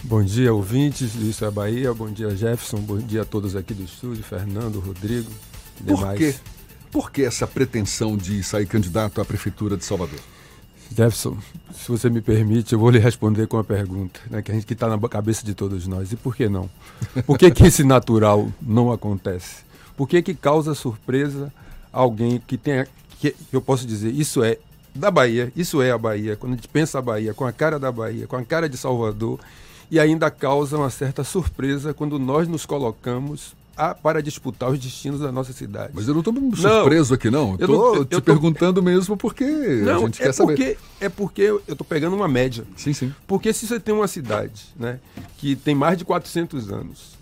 Bom 0.04 0.22
dia, 0.22 0.52
ouvintes 0.52 1.12
do 1.12 1.28
Isso 1.28 1.44
é 1.44 1.50
Bahia. 1.50 1.92
Bom 1.94 2.10
dia, 2.10 2.30
Jefferson. 2.30 2.78
Bom 2.78 2.98
dia 2.98 3.22
a 3.22 3.24
todos 3.24 3.56
aqui 3.56 3.72
do 3.74 3.82
estúdio, 3.82 4.22
Fernando, 4.22 4.78
Rodrigo, 4.78 5.30
Por 5.78 5.96
demais. 5.96 6.18
quê? 6.18 6.34
Por 6.92 7.10
que 7.10 7.22
essa 7.22 7.46
pretensão 7.46 8.16
de 8.16 8.42
sair 8.42 8.66
candidato 8.66 9.20
à 9.20 9.24
Prefeitura 9.24 9.76
de 9.76 9.84
Salvador? 9.84 10.20
Jefferson, 10.90 11.36
se 11.72 11.88
você 11.88 12.08
me 12.08 12.20
permite, 12.20 12.72
eu 12.72 12.78
vou 12.78 12.90
lhe 12.90 12.98
responder 12.98 13.46
com 13.46 13.56
uma 13.56 13.64
pergunta, 13.64 14.20
né, 14.30 14.42
que 14.42 14.50
a 14.50 14.54
gente 14.54 14.72
está 14.72 14.88
na 14.88 15.08
cabeça 15.08 15.44
de 15.44 15.54
todos 15.54 15.86
nós. 15.86 16.12
E 16.12 16.16
por 16.16 16.34
que 16.34 16.48
não? 16.48 16.68
Por 17.26 17.38
que, 17.38 17.50
que 17.50 17.66
esse 17.66 17.84
natural 17.84 18.48
não 18.60 18.90
acontece? 18.90 19.62
Por 19.96 20.08
que, 20.08 20.22
que 20.22 20.34
causa 20.34 20.74
surpresa 20.74 21.52
alguém 21.92 22.40
que 22.46 22.56
tenha, 22.56 22.86
que 23.20 23.34
eu 23.52 23.60
posso 23.60 23.86
dizer, 23.86 24.12
isso 24.12 24.42
é 24.42 24.58
da 24.94 25.10
Bahia. 25.10 25.52
Isso 25.54 25.80
é 25.80 25.90
a 25.90 25.98
Bahia. 25.98 26.36
Quando 26.36 26.54
a 26.54 26.56
gente 26.56 26.68
pensa 26.68 26.98
a 26.98 27.02
Bahia, 27.02 27.32
com 27.32 27.46
a 27.46 27.52
cara 27.52 27.78
da 27.78 27.90
Bahia, 27.90 28.26
com 28.26 28.36
a 28.36 28.44
cara 28.44 28.68
de 28.68 28.76
Salvador, 28.76 29.38
e 29.90 29.98
ainda 29.98 30.30
causa 30.30 30.76
uma 30.76 30.90
certa 30.90 31.24
surpresa 31.24 31.94
quando 31.94 32.18
nós 32.18 32.46
nos 32.48 32.66
colocamos 32.66 33.54
a, 33.78 33.94
para 33.94 34.20
disputar 34.20 34.70
os 34.70 34.78
destinos 34.78 35.20
da 35.20 35.30
nossa 35.30 35.52
cidade. 35.52 35.92
Mas 35.94 36.08
eu 36.08 36.12
não 36.12 36.20
estou 36.20 36.34
surpreso 36.56 37.14
aqui, 37.14 37.30
não. 37.30 37.56
Eu 37.58 37.66
estou 37.66 38.04
te 38.04 38.10
tô... 38.16 38.20
perguntando 38.20 38.82
mesmo 38.82 39.16
porque 39.16 39.44
não, 39.44 39.96
a 39.96 39.98
gente 40.00 40.20
é 40.20 40.26
quer 40.26 40.36
porque, 40.36 40.64
saber. 40.64 40.78
É 41.00 41.08
porque 41.08 41.42
eu 41.42 41.62
estou 41.68 41.86
pegando 41.86 42.16
uma 42.16 42.26
média. 42.26 42.64
Sim, 42.76 42.92
sim. 42.92 43.14
Porque 43.26 43.52
se 43.52 43.68
você 43.68 43.78
tem 43.78 43.94
uma 43.94 44.08
cidade 44.08 44.66
né, 44.76 44.98
que 45.36 45.54
tem 45.54 45.76
mais 45.76 45.96
de 45.96 46.04
400 46.04 46.72
anos, 46.72 47.16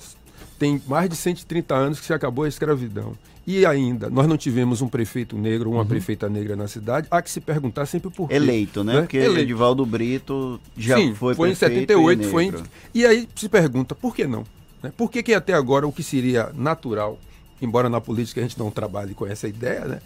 tem 0.59 0.81
mais 0.87 1.11
de 1.11 1.17
130 1.17 1.75
anos 1.75 2.01
que 2.01 2.07
se 2.07 2.15
acabou 2.15 2.47
a 2.47 2.49
escravidão, 2.49 3.13
e 3.47 3.65
ainda 3.67 4.09
nós 4.09 4.27
não 4.27 4.37
tivemos 4.37 4.81
um 4.81 4.89
prefeito 4.89 5.37
negro, 5.37 5.71
uma 5.71 5.83
uhum. 5.83 5.87
prefeita 5.87 6.29
negra 6.29 6.57
na 6.57 6.67
cidade, 6.67 7.07
há 7.11 7.21
que 7.21 7.31
se 7.31 7.41
perguntar 7.41 7.85
sempre 7.85 8.11
por 8.11 8.29
quê. 8.29 8.35
Eleito, 8.35 8.83
né? 8.83 8.95
né? 8.95 9.01
Porque 9.03 9.19
Eleito. 9.19 9.41
Edivaldo 9.41 9.85
Brito 9.85 10.59
já 10.77 10.97
Sim, 10.97 11.15
foi 11.15 11.35
foi 11.35 11.51
em 11.51 11.55
78, 11.55 12.23
e 12.23 12.31
foi 12.31 12.45
em... 12.47 12.55
E 12.95 13.07
aí 13.07 13.29
se 13.37 13.49
pergunta, 13.49 13.95
por 13.95 14.15
que 14.17 14.27
não? 14.27 14.45
Né? 14.83 14.93
Por 14.97 15.11
que, 15.11 15.23
que 15.23 15.35
até 15.35 15.53
agora 15.53 15.87
o 15.87 15.93
que 15.93 16.03
seria 16.03 16.51
natural, 16.55 17.19
embora 17.61 17.89
na 17.89 18.01
política 18.01 18.41
a 18.41 18.43
gente 18.43 18.59
não 18.59 18.71
trabalhe 18.71 19.15
com 19.15 19.27
essa 19.27 19.49
ideia, 19.49 19.85
né? 19.85 20.01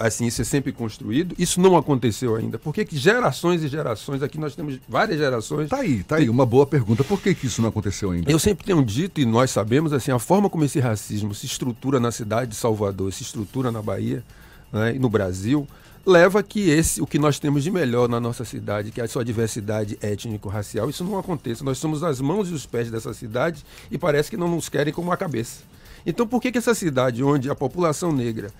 assim, 0.00 0.26
isso 0.26 0.40
é 0.40 0.44
sempre 0.44 0.72
construído. 0.72 1.34
Isso 1.38 1.60
não 1.60 1.76
aconteceu 1.76 2.34
ainda. 2.34 2.58
Por 2.58 2.72
que, 2.72 2.84
que 2.84 2.96
gerações 2.96 3.62
e 3.62 3.68
gerações, 3.68 4.22
aqui 4.22 4.38
nós 4.38 4.56
temos 4.56 4.78
várias 4.88 5.18
gerações. 5.18 5.68
Tá 5.68 5.76
aí, 5.76 6.02
tá 6.02 6.16
aí, 6.16 6.28
uma 6.28 6.46
boa 6.46 6.66
pergunta. 6.66 7.04
Por 7.04 7.20
que, 7.20 7.34
que 7.34 7.46
isso 7.46 7.60
não 7.60 7.68
aconteceu 7.68 8.10
ainda? 8.10 8.30
Eu 8.30 8.38
sempre 8.38 8.64
tenho 8.64 8.82
dito, 8.82 9.20
e 9.20 9.26
nós 9.26 9.50
sabemos, 9.50 9.92
assim, 9.92 10.10
a 10.10 10.18
forma 10.18 10.48
como 10.48 10.64
esse 10.64 10.80
racismo 10.80 11.34
se 11.34 11.44
estrutura 11.44 12.00
na 12.00 12.10
cidade 12.10 12.52
de 12.52 12.56
Salvador, 12.56 13.12
se 13.12 13.22
estrutura 13.22 13.70
na 13.70 13.82
Bahia 13.82 14.24
né, 14.72 14.96
e 14.96 14.98
no 14.98 15.10
Brasil, 15.10 15.68
leva 16.04 16.42
que 16.42 16.70
esse, 16.70 17.00
o 17.00 17.06
que 17.06 17.18
nós 17.18 17.38
temos 17.38 17.62
de 17.62 17.70
melhor 17.70 18.08
na 18.08 18.18
nossa 18.18 18.44
cidade, 18.44 18.90
que 18.90 19.00
é 19.00 19.04
a 19.04 19.08
sua 19.08 19.24
diversidade 19.24 19.98
étnico-racial, 20.00 20.88
isso 20.88 21.04
não 21.04 21.18
aconteça. 21.18 21.64
Nós 21.64 21.78
somos 21.78 22.02
as 22.02 22.20
mãos 22.20 22.48
e 22.50 22.54
os 22.54 22.66
pés 22.66 22.90
dessa 22.90 23.12
cidade 23.12 23.64
e 23.90 23.98
parece 23.98 24.30
que 24.30 24.36
não 24.36 24.48
nos 24.48 24.68
querem 24.68 24.92
como 24.92 25.12
a 25.12 25.16
cabeça. 25.16 25.62
Então, 26.06 26.26
por 26.26 26.40
que, 26.40 26.50
que 26.50 26.58
essa 26.58 26.74
cidade, 26.74 27.22
onde 27.22 27.50
a 27.50 27.54
população 27.54 28.10
negra 28.12 28.50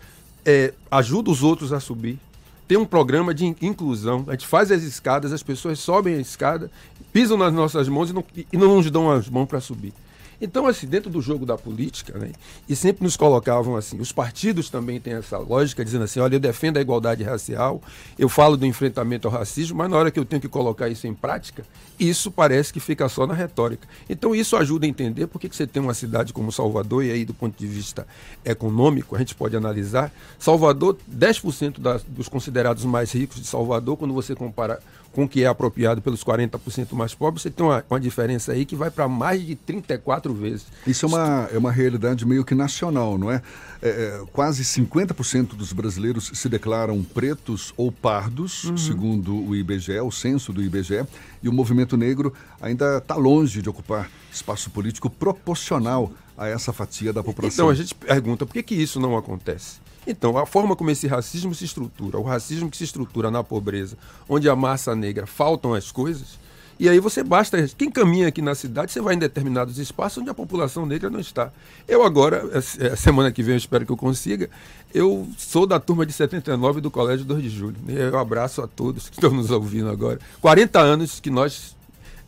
é, 0.45 0.73
ajuda 0.91 1.31
os 1.31 1.43
outros 1.43 1.73
a 1.73 1.81
subir. 1.81 2.19
Tem 2.67 2.79
um 2.79 2.85
programa 2.85 3.35
de 3.35 3.45
inclusão. 3.47 4.25
A 4.29 4.33
gente 4.33 4.47
faz 4.47 4.71
as 4.71 4.83
escadas, 4.83 5.33
as 5.33 5.43
pessoas 5.43 5.79
sobem 5.79 6.15
a 6.15 6.21
escada, 6.21 6.71
pisam 7.13 7.37
nas 7.37 7.53
nossas 7.53 7.89
mãos 7.89 8.11
e 8.11 8.13
não, 8.13 8.25
e 8.53 8.57
não 8.57 8.77
nos 8.77 8.91
dão 8.91 9.11
as 9.11 9.29
mãos 9.29 9.47
para 9.47 9.61
subir. 9.61 9.93
Então, 10.41 10.67
assim, 10.67 10.87
dentro 10.87 11.11
do 11.11 11.21
jogo 11.21 11.45
da 11.45 11.59
política, 11.59 12.19
né, 12.19 12.33
e 12.69 12.75
sempre 12.75 13.05
nos 13.05 13.17
colocavam 13.17 13.77
assim, 13.77 14.01
os 14.01 14.11
partidos 14.11 14.71
também 14.71 14.99
têm 14.99 15.15
essa 15.15 15.37
lógica, 15.37 15.85
dizendo 15.85 16.05
assim, 16.05 16.19
olha, 16.21 16.37
eu 16.37 16.41
defendo 16.41 16.79
a 16.79 16.81
igualdade 16.81 17.23
racial, 17.23 17.83
eu 18.19 18.29
falo 18.29 18.57
do 18.57 18.65
enfrentamento 18.65 19.29
ao 19.29 19.35
racismo, 19.35 19.77
mas 19.79 19.91
na 19.91 19.97
hora 19.97 20.11
que 20.11 20.19
eu 20.19 20.25
tenho 20.25 20.41
que 20.41 20.49
colocar 20.49 20.89
isso 20.89 21.07
em 21.07 21.15
prática, 21.15 21.65
isso 21.99 22.31
parece 22.31 22.73
que 22.73 22.81
fica 22.81 23.09
só 23.09 23.27
na 23.27 23.35
retórica. 23.35 23.87
Então, 24.09 24.35
isso 24.35 24.57
ajuda 24.57 24.87
a 24.87 24.89
entender 24.89 25.27
por 25.27 25.39
que, 25.39 25.49
que 25.49 25.57
você 25.57 25.67
tem 25.67 25.83
uma 25.83 25.95
cidade 25.95 26.33
como 26.33 26.51
Salvador, 26.51 27.05
e 27.05 27.11
aí 27.11 27.25
do 27.25 27.35
ponto 27.35 27.59
de 27.59 27.67
vista 27.67 28.07
econômico, 28.45 29.15
a 29.15 29.19
gente 29.19 29.35
pode 29.35 29.57
analisar, 29.57 30.11
Salvador, 30.39 30.97
10% 31.11 31.79
das, 31.79 32.03
dos 32.03 32.29
considerados 32.29 32.85
mais 32.85 33.13
ricos 33.13 33.41
de 33.41 33.47
Salvador, 33.47 33.97
quando 33.97 34.15
você 34.15 34.35
compara 34.35 34.81
com 35.13 35.25
o 35.25 35.29
que 35.29 35.43
é 35.43 35.47
apropriado 35.47 36.01
pelos 36.01 36.23
40% 36.23 36.93
mais 36.93 37.15
pobres, 37.15 37.43
você 37.43 37.51
tem 37.51 37.67
uma, 37.67 37.85
uma 37.91 38.01
diferença 38.01 38.53
aí 38.53 38.65
que 38.65 38.77
vai 38.77 38.91
para 38.91 39.09
mais 39.09 39.45
de 39.45 39.57
34 39.57 40.33
vezes. 40.33 40.67
Isso 40.87 41.07
é 41.07 41.09
uma, 41.09 41.49
é 41.53 41.59
uma 41.59 41.73
realidade 41.73 42.25
meio 42.25 42.45
que 42.45 42.55
nacional, 42.55 43.19
não 43.19 43.31
é? 43.31 43.43
é, 43.83 43.89
é 43.89 44.23
quase 44.33 44.63
50% 44.63 45.55
dos 45.57 45.73
brasileiros 45.73 46.31
se 46.35 46.49
declaram 46.49 47.03
pretos 47.03 47.73
ou 47.77 47.91
pardos, 47.91 48.65
uhum. 48.65 48.77
segundo 48.77 49.35
o 49.35 49.57
IBGE, 49.57 49.99
o 50.01 50.11
censo 50.11 50.53
do 50.53 50.63
IBGE, 50.63 51.05
e 51.43 51.49
o 51.49 51.53
movimento 51.53 51.97
negro 51.97 52.33
ainda 52.61 52.99
está 52.99 53.17
longe 53.17 53.63
de 53.63 53.69
ocupar 53.69 54.11
espaço 54.33 54.71
político 54.71 55.11
proporcional 55.11 56.13
a 56.37 56.47
essa 56.47 56.73
fatia 56.73 57.13
da 57.13 57.23
população. 57.23 57.67
Então 57.67 57.69
a 57.69 57.75
gente 57.75 57.95
pergunta 57.95 58.47
por 58.47 58.53
que, 58.53 58.63
que 58.63 58.75
isso 58.75 59.01
não 59.01 59.17
acontece? 59.17 59.79
Então, 60.11 60.37
a 60.37 60.45
forma 60.47 60.75
como 60.75 60.91
esse 60.91 61.07
racismo 61.07 61.55
se 61.55 61.65
estrutura, 61.65 62.19
o 62.19 62.23
racismo 62.23 62.71
que 62.71 62.77
se 62.77 62.85
estrutura 62.85 63.31
na 63.31 63.45
pobreza, 63.45 63.97
onde 64.29 64.49
a 64.49 64.57
massa 64.57 64.95
negra 64.95 65.27
faltam 65.27 65.75
as 65.75 65.93
coisas, 65.93 66.39
e 66.81 66.89
aí 66.89 66.99
você 66.99 67.23
basta. 67.23 67.69
Quem 67.77 67.91
caminha 67.91 68.29
aqui 68.29 68.41
na 68.41 68.55
cidade, 68.55 68.91
você 68.91 69.03
vai 69.03 69.15
em 69.15 69.19
determinados 69.19 69.79
espaços 69.79 70.17
onde 70.17 70.31
a 70.31 70.35
população 70.35 70.87
negra 70.87 71.11
não 71.11 71.21
está. 71.21 71.53
Eu 71.87 72.03
agora, 72.03 72.43
a 72.91 72.97
semana 72.97 73.31
que 73.31 73.43
vem, 73.43 73.53
eu 73.53 73.59
espero 73.59 73.85
que 73.85 73.93
eu 73.93 73.99
consiga, 73.99 74.49
eu 74.95 75.29
sou 75.37 75.67
da 75.67 75.79
turma 75.79 76.07
de 76.07 76.13
79 76.15 76.81
do 76.81 76.91
Colégio 76.91 77.27
2 77.27 77.43
de 77.43 77.51
Julho. 77.51 77.77
Eu 77.87 78.19
abraço 78.19 78.63
a 78.63 78.67
todos 78.67 79.11
que 79.11 79.17
estão 79.17 79.31
nos 79.31 79.51
ouvindo 79.51 79.91
agora. 79.91 80.19
40 80.41 80.81
anos 80.81 81.21
que 81.21 81.29
nós 81.29 81.77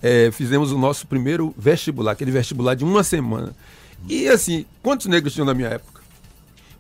é, 0.03 0.31
fizemos 0.31 0.71
o 0.71 0.77
nosso 0.77 1.07
primeiro 1.07 1.55
vestibular, 1.57 2.13
aquele 2.13 2.31
vestibular 2.31 2.75
de 2.75 2.85
uma 2.85 3.03
semana. 3.03 3.57
E 4.07 4.29
assim, 4.29 4.67
quantos 4.83 5.07
negros 5.07 5.33
tinham 5.33 5.47
na 5.47 5.55
minha 5.55 5.69
época? 5.69 5.92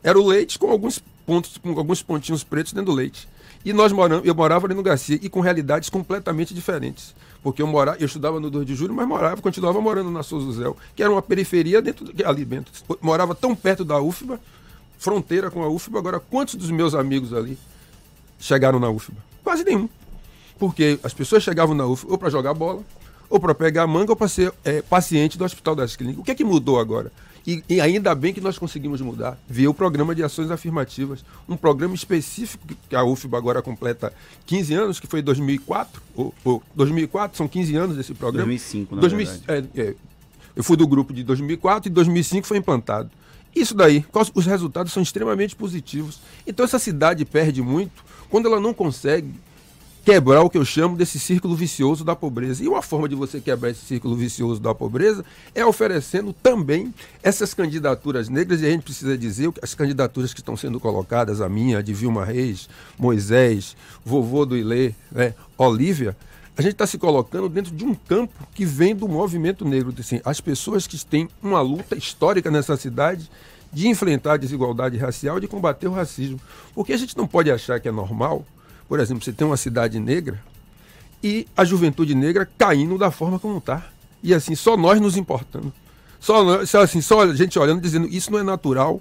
Era 0.03 0.19
o 0.19 0.27
leite 0.27 0.59
com 0.59 0.71
alguns 0.71 1.03
pontos, 1.25 1.59
com 1.59 1.79
alguns 1.79 2.03
pontinhos 2.03 2.43
pretos 2.43 2.73
dentro 2.73 2.93
do 2.93 2.97
leite. 2.97 3.29
E 3.65 3.73
nós 3.73 3.93
moramos, 3.93 4.27
eu 4.27 4.35
morava 4.35 4.67
ali 4.67 4.75
no 4.75 4.83
Garcia 4.83 5.19
e 5.23 5.29
com 5.29 5.41
realidades 5.41 5.89
completamente 5.89 6.53
diferentes. 6.53 7.15
Porque 7.43 7.63
eu 7.63 7.67
morava, 7.67 7.99
eu 7.99 8.07
estudava 8.07 8.41
no 8.41 8.51
2 8.51 8.67
de 8.67 8.75
julho, 8.75 8.93
mas 8.93 9.07
morava, 9.07 9.41
continuava 9.41 9.81
morando 9.81 10.11
na 10.11 10.23
Souza 10.23 10.53
Zéu, 10.53 10.77
que 10.97 11.03
era 11.03 11.11
uma 11.11 11.23
periferia 11.23 11.81
dentro 11.81 12.13
ali 12.25 12.45
dentro. 12.45 12.73
Morava 13.01 13.35
tão 13.35 13.55
perto 13.55 13.85
da 13.85 14.01
UFBA, 14.01 14.41
fronteira 14.99 15.51
com 15.51 15.63
a 15.63 15.69
UFBA. 15.69 15.99
Agora, 15.99 16.21
quantos 16.21 16.57
dos 16.57 16.71
meus 16.71 16.95
amigos 16.95 17.33
ali 17.33 17.57
chegaram 18.39 18.81
na 18.81 18.91
UFBA? 18.91 19.17
Quase 19.45 19.65
nenhum. 19.65 19.89
Porque 20.59 20.99
as 21.03 21.15
pessoas 21.15 21.43
chegavam 21.43 21.75
na 21.75 21.87
UFBA 21.87 22.13
ou 22.13 22.19
para 22.19 22.31
jogar 22.31 22.55
bola, 22.55 22.83
ou 23.29 23.41
para 23.41 23.55
pegar 23.55 23.87
manga, 23.87 24.13
ou 24.13 24.17
para 24.17 24.29
ser 24.29 24.53
é, 24.65 24.83
paciente 24.83 25.39
do 25.39 25.45
Hospital 25.45 25.75
das 25.75 25.95
Clínicas. 25.97 26.21
O 26.21 26.25
que 26.25 26.33
é 26.33 26.35
que 26.35 26.45
mudou 26.45 26.79
agora? 26.79 27.11
E, 27.47 27.63
e, 27.69 27.81
ainda 27.81 28.15
bem 28.15 28.33
que 28.33 28.41
nós 28.41 28.57
conseguimos 28.57 29.01
mudar. 29.01 29.37
Via 29.49 29.69
o 29.69 29.75
programa 29.75 30.15
de 30.15 30.23
ações 30.23 30.51
afirmativas, 30.51 31.25
um 31.49 31.57
programa 31.57 31.95
específico 31.95 32.67
que 32.89 32.95
a 32.95 33.05
UFBA 33.05 33.37
agora 33.37 33.61
completa 33.61 34.13
15 34.47 34.75
anos, 34.75 35.01
que 35.01 35.07
foi 35.07 35.23
2004, 35.23 36.01
ou, 36.15 36.35
ou 36.45 36.63
2004, 36.75 37.37
são 37.37 37.49
15 37.49 37.77
anos 37.77 37.97
desse 37.97 38.15
programa. 38.15 38.47
2005, 38.47 38.95
na 38.95 39.01
2000, 39.01 39.29
é, 39.49 39.65
é, 39.75 39.95
eu 40.55 40.63
fui 40.63 40.77
do 40.77 40.87
grupo 40.87 41.13
de 41.13 41.25
2004 41.25 41.91
e 41.91 41.93
2005 41.93 42.47
foi 42.47 42.59
implantado. 42.59 43.11
Isso 43.55 43.75
daí, 43.75 44.05
os 44.35 44.47
resultados 44.47 44.93
são 44.93 45.03
extremamente 45.03 45.55
positivos. 45.55 46.21
Então 46.47 46.65
essa 46.65 46.79
cidade 46.79 47.25
perde 47.25 47.61
muito 47.61 48.05
quando 48.31 48.47
ela 48.47 48.61
não 48.61 48.73
consegue 48.73 49.35
quebrar 50.05 50.43
o 50.43 50.51
que 50.51 50.59
eu 50.59 50.65
chamo 50.65 50.97
desse 50.97 51.19
círculo 51.19 51.55
vicioso 51.55 52.05
da 52.05 52.17
pobreza. 52.17 52.65
E 52.65 52.69
uma 52.69 52.83
forma 52.83 53.09
de 53.09 53.15
você 53.15 53.41
quebrar 53.41 53.71
esse 53.71 53.85
círculo 53.85 54.17
vicioso 54.17 54.61
da 54.61 54.75
pobreza 54.75 55.25
é 55.55 55.65
oferecendo 55.65 56.33
também 56.33 56.93
essas 57.23 57.55
candidaturas 57.55 58.29
negras, 58.29 58.61
e 58.63 58.67
a 58.67 58.71
gente 58.71 58.83
precisa 58.83 59.17
dizer 59.17 59.51
que 59.53 59.61
as 59.63 59.75
candidaturas 59.75 60.35
que 60.35 60.41
estão 60.41 60.57
sendo 60.57 60.81
colocadas, 60.81 61.41
a 61.41 61.49
minha, 61.49 61.79
a 61.79 61.83
de 61.83 61.95
Vilma 61.95 62.25
Reis, 62.25 62.69
Moisés, 62.99 63.77
vovô 64.05 64.45
do 64.45 64.57
Ilê, 64.57 64.93
né, 65.11 65.35
Olívia, 65.57 66.17
a 66.57 66.61
gente 66.61 66.73
está 66.73 66.87
se 66.87 66.99
colocando 66.99 67.49
dentro 67.49 67.75
de 67.75 67.85
um 67.85 67.95
campo 67.95 68.47
que 68.55 68.65
vem 68.65 68.95
do 68.95 69.09
movimento 69.09 69.65
negro. 69.65 69.95
Assim, 69.99 70.21
as 70.25 70.41
pessoas 70.41 70.87
que 70.87 71.03
têm 71.05 71.29
uma 71.43 71.63
luta 71.63 71.97
histórica 71.97 72.51
nessa 72.51 72.77
cidade 72.77 73.31
de 73.73 73.89
enfrentar 73.89 74.35
a 74.35 74.37
desigualdade 74.37 74.99
racial, 74.99 75.41
de 75.41 75.49
combater 75.49 75.89
o 75.89 75.93
racismo. 75.93 76.39
Porque 76.75 76.93
a 76.93 76.97
gente 76.97 77.17
não 77.17 77.27
pode 77.27 77.51
achar 77.51 77.81
que 77.81 77.89
é 77.89 77.93
normal 77.93 78.45
por 78.93 79.01
exemplo, 79.01 79.25
você 79.25 79.33
tem 79.33 79.47
uma 79.47 79.57
cidade 79.57 79.99
negra 79.99 80.39
e 81.25 81.49
a 81.57 81.65
juventude 81.65 82.15
negra 82.15 82.47
caindo 82.59 82.99
da 82.99 83.11
forma 83.11 83.39
como 83.39 83.57
está. 83.57 83.87
E 84.23 84.35
assim, 84.35 84.55
só 84.55 84.77
nós 84.77 85.01
nos 85.01 85.17
importando. 85.17 85.73
Só, 86.21 86.61
assim, 86.79 87.01
só 87.01 87.23
a 87.23 87.35
gente 87.35 87.59
olhando 87.59 87.81
dizendo 87.81 88.07
isso 88.07 88.31
não 88.31 88.39
é 88.39 88.43
natural. 88.43 89.01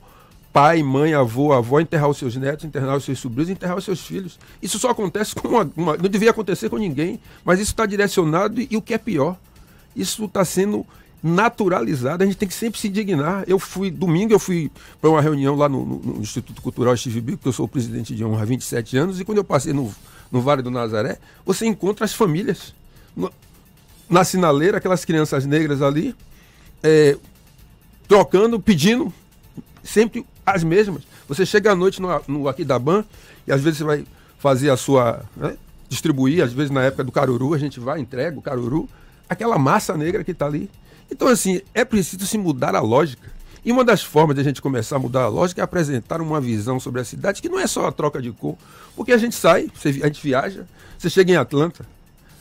Pai, 0.53 0.81
mãe, 0.81 1.13
avô, 1.13 1.51
avó 1.51 1.81
enterrar 1.81 2.07
os 2.07 2.15
seus 2.15 2.37
netos, 2.37 2.63
enterrar 2.63 2.95
os 2.95 3.03
seus 3.03 3.19
sobrinhos, 3.19 3.49
enterrar 3.49 3.75
os 3.75 3.83
seus 3.83 3.99
filhos. 3.99 4.39
Isso 4.61 4.79
só 4.79 4.91
acontece 4.91 5.35
com 5.35 5.49
uma, 5.49 5.69
uma 5.75 5.97
não 5.97 6.09
devia 6.09 6.31
acontecer 6.31 6.69
com 6.69 6.77
ninguém, 6.77 7.19
mas 7.43 7.59
isso 7.59 7.73
está 7.73 7.85
direcionado 7.85 8.61
e, 8.61 8.69
e 8.71 8.77
o 8.77 8.81
que 8.81 8.93
é 8.93 8.97
pior, 8.97 9.35
isso 9.93 10.23
está 10.23 10.45
sendo 10.45 10.87
naturalizado, 11.23 12.23
a 12.23 12.25
gente 12.25 12.37
tem 12.37 12.47
que 12.47 12.53
sempre 12.53 12.79
se 12.79 12.87
indignar. 12.87 13.43
Eu 13.47 13.59
fui, 13.59 13.91
domingo, 13.91 14.33
eu 14.33 14.39
fui 14.39 14.71
para 14.99 15.09
uma 15.09 15.21
reunião 15.21 15.55
lá 15.55 15.69
no, 15.69 15.85
no, 15.85 15.99
no 15.99 16.21
Instituto 16.21 16.61
Cultural 16.61 16.97
Steve 16.97 17.21
Bico, 17.21 17.43
que 17.43 17.47
eu 17.47 17.53
sou 17.53 17.67
presidente 17.67 18.15
de 18.15 18.25
honra 18.25 18.41
há 18.41 18.45
27 18.45 18.97
anos, 18.97 19.19
e 19.19 19.25
quando 19.25 19.37
eu 19.37 19.43
passei 19.43 19.71
no, 19.71 19.93
no 20.31 20.41
Vale 20.41 20.61
do 20.61 20.71
Nazaré, 20.71 21.19
você 21.45 21.65
encontra 21.65 22.05
as 22.05 22.13
famílias. 22.13 22.73
No, 23.15 23.31
na 24.09 24.23
sinaleira, 24.23 24.77
aquelas 24.77 25.05
crianças 25.05 25.45
negras 25.45 25.81
ali, 25.81 26.15
é, 26.81 27.17
trocando, 28.07 28.59
pedindo, 28.59 29.13
sempre 29.83 30.25
as 30.45 30.63
mesmas. 30.63 31.03
Você 31.27 31.45
chega 31.45 31.71
à 31.71 31.75
noite 31.75 32.01
no, 32.01 32.09
no 32.27 32.47
Aquidaban, 32.47 33.05
e 33.47 33.51
às 33.51 33.61
vezes 33.61 33.77
você 33.77 33.83
vai 33.83 34.05
fazer 34.39 34.69
a 34.69 34.77
sua. 34.77 35.23
Né, 35.35 35.55
distribuir, 35.87 36.41
às 36.41 36.53
vezes 36.53 36.71
na 36.71 36.83
época 36.83 37.03
do 37.03 37.11
caruru, 37.11 37.53
a 37.53 37.57
gente 37.57 37.77
vai, 37.77 37.99
entrega 37.99 38.39
o 38.39 38.41
caruru, 38.41 38.87
aquela 39.27 39.59
massa 39.59 39.97
negra 39.97 40.23
que 40.23 40.31
está 40.31 40.45
ali 40.45 40.69
então, 41.11 41.27
assim, 41.27 41.61
é 41.73 41.83
preciso 41.83 42.25
se 42.25 42.37
mudar 42.37 42.75
a 42.75 42.79
lógica. 42.79 43.29
E 43.63 43.71
uma 43.71 43.83
das 43.83 44.01
formas 44.01 44.35
de 44.35 44.41
a 44.41 44.43
gente 44.43 44.61
começar 44.61 44.95
a 44.95 44.99
mudar 44.99 45.23
a 45.23 45.27
lógica 45.27 45.61
é 45.61 45.63
apresentar 45.63 46.19
uma 46.21 46.41
visão 46.41 46.79
sobre 46.79 46.99
a 47.01 47.03
cidade 47.03 47.41
que 47.41 47.49
não 47.49 47.59
é 47.59 47.67
só 47.67 47.85
a 47.87 47.91
troca 47.91 48.19
de 48.21 48.31
cor. 48.31 48.57
Porque 48.95 49.11
a 49.11 49.17
gente 49.17 49.35
sai, 49.35 49.69
a 49.85 50.07
gente 50.07 50.23
viaja, 50.23 50.65
você 50.97 51.09
chega 51.09 51.31
em 51.31 51.35
Atlanta. 51.35 51.85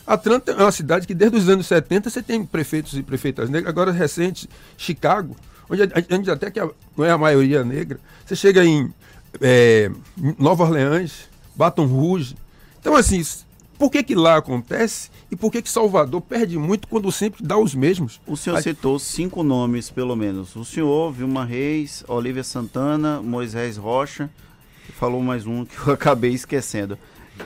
Atlanta 0.06 0.52
é 0.52 0.56
uma 0.62 0.72
cidade 0.72 1.06
que 1.06 1.14
desde 1.14 1.36
os 1.36 1.48
anos 1.48 1.66
70 1.66 2.08
você 2.08 2.22
tem 2.22 2.44
prefeitos 2.44 2.94
e 2.94 3.02
prefeitas 3.02 3.50
negras. 3.50 3.68
Agora, 3.68 3.92
recente, 3.92 4.48
Chicago, 4.78 5.36
onde, 5.68 5.82
onde 6.10 6.30
até 6.30 6.50
que 6.50 6.58
a- 6.58 6.70
não 6.96 7.04
é 7.04 7.10
a 7.10 7.18
maioria 7.18 7.62
negra. 7.64 8.00
Você 8.24 8.34
chega 8.34 8.64
em 8.64 8.90
é, 9.42 9.90
Nova 10.38 10.64
Orleans, 10.64 11.28
Baton 11.54 11.84
Rouge. 11.86 12.34
Então, 12.80 12.96
assim, 12.96 13.22
por 13.80 13.90
que 13.90 14.02
que 14.02 14.14
lá 14.14 14.36
acontece 14.36 15.08
e 15.30 15.34
por 15.36 15.50
que 15.50 15.62
que 15.62 15.70
Salvador 15.70 16.20
perde 16.20 16.58
muito 16.58 16.86
quando 16.86 17.10
sempre 17.10 17.42
dá 17.42 17.56
os 17.56 17.74
mesmos? 17.74 18.20
O 18.26 18.36
senhor 18.36 18.56
Aí- 18.56 18.62
citou 18.62 18.98
cinco 18.98 19.42
nomes, 19.42 19.88
pelo 19.88 20.14
menos. 20.14 20.54
O 20.54 20.66
senhor, 20.66 21.10
Vilma 21.10 21.46
Reis, 21.46 22.04
Olivia 22.06 22.44
Santana, 22.44 23.22
Moisés 23.22 23.78
Rocha. 23.78 24.28
Falou 24.98 25.22
mais 25.22 25.46
um 25.46 25.64
que 25.64 25.78
eu 25.78 25.94
acabei 25.94 26.32
esquecendo. 26.34 26.98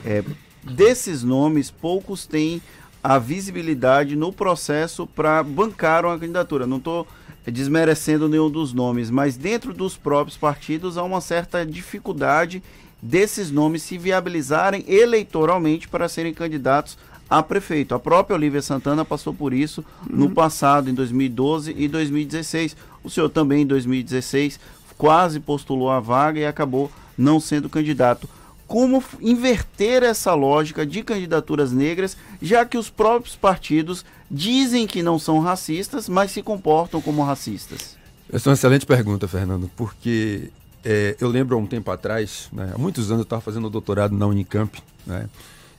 É, 0.05 0.25
desses 0.64 1.23
nomes, 1.23 1.70
poucos 1.70 2.27
têm 2.27 2.61
a 3.01 3.16
visibilidade 3.16 4.16
no 4.16 4.33
processo 4.33 5.07
para 5.07 5.40
bancar 5.40 6.05
uma 6.05 6.18
candidatura. 6.18 6.66
Não 6.66 6.79
estou 6.79 7.07
desmerecendo 7.47 8.29
nenhum 8.29 8.51
dos 8.51 8.73
nomes, 8.73 9.09
mas 9.09 9.37
dentro 9.37 9.73
dos 9.73 9.97
próprios 9.97 10.37
partidos 10.37 10.99
há 10.99 11.05
uma 11.05 11.20
certa 11.20 11.64
dificuldade 11.64 12.61
desses 13.04 13.50
nomes 13.50 13.82
se 13.82 13.98
viabilizarem 13.98 14.82
eleitoralmente 14.88 15.86
para 15.86 16.08
serem 16.08 16.32
candidatos 16.32 16.96
a 17.28 17.42
prefeito. 17.42 17.94
A 17.94 17.98
própria 17.98 18.34
Olivia 18.34 18.62
Santana 18.62 19.04
passou 19.04 19.34
por 19.34 19.52
isso 19.52 19.84
no 20.08 20.30
passado, 20.30 20.88
em 20.88 20.94
2012 20.94 21.74
e 21.76 21.86
2016. 21.86 22.74
O 23.02 23.10
senhor 23.10 23.28
também, 23.28 23.62
em 23.62 23.66
2016, 23.66 24.58
quase 24.96 25.38
postulou 25.38 25.90
a 25.90 26.00
vaga 26.00 26.40
e 26.40 26.46
acabou 26.46 26.90
não 27.16 27.38
sendo 27.38 27.68
candidato. 27.68 28.26
Como 28.66 29.04
inverter 29.20 30.02
essa 30.02 30.32
lógica 30.32 30.86
de 30.86 31.02
candidaturas 31.02 31.72
negras, 31.72 32.16
já 32.40 32.64
que 32.64 32.78
os 32.78 32.88
próprios 32.88 33.36
partidos 33.36 34.02
dizem 34.30 34.86
que 34.86 35.02
não 35.02 35.18
são 35.18 35.40
racistas, 35.40 36.08
mas 36.08 36.30
se 36.30 36.42
comportam 36.42 37.02
como 37.02 37.22
racistas? 37.22 37.98
Essa 38.32 38.48
é 38.48 38.50
uma 38.50 38.54
excelente 38.54 38.86
pergunta, 38.86 39.28
Fernando, 39.28 39.70
porque 39.76 40.50
é, 40.85 41.16
eu 41.20 41.29
lembro 41.29 41.57
há 41.57 41.59
um 41.59 41.66
tempo 41.66 41.90
atrás, 41.90 42.49
né, 42.53 42.73
há 42.75 42.79
muitos 42.79 43.11
anos 43.11 43.20
eu 43.20 43.25
estava 43.25 43.40
fazendo 43.40 43.70
doutorado 43.70 44.16
na 44.16 44.27
Unicamp, 44.27 44.83
né, 45.07 45.29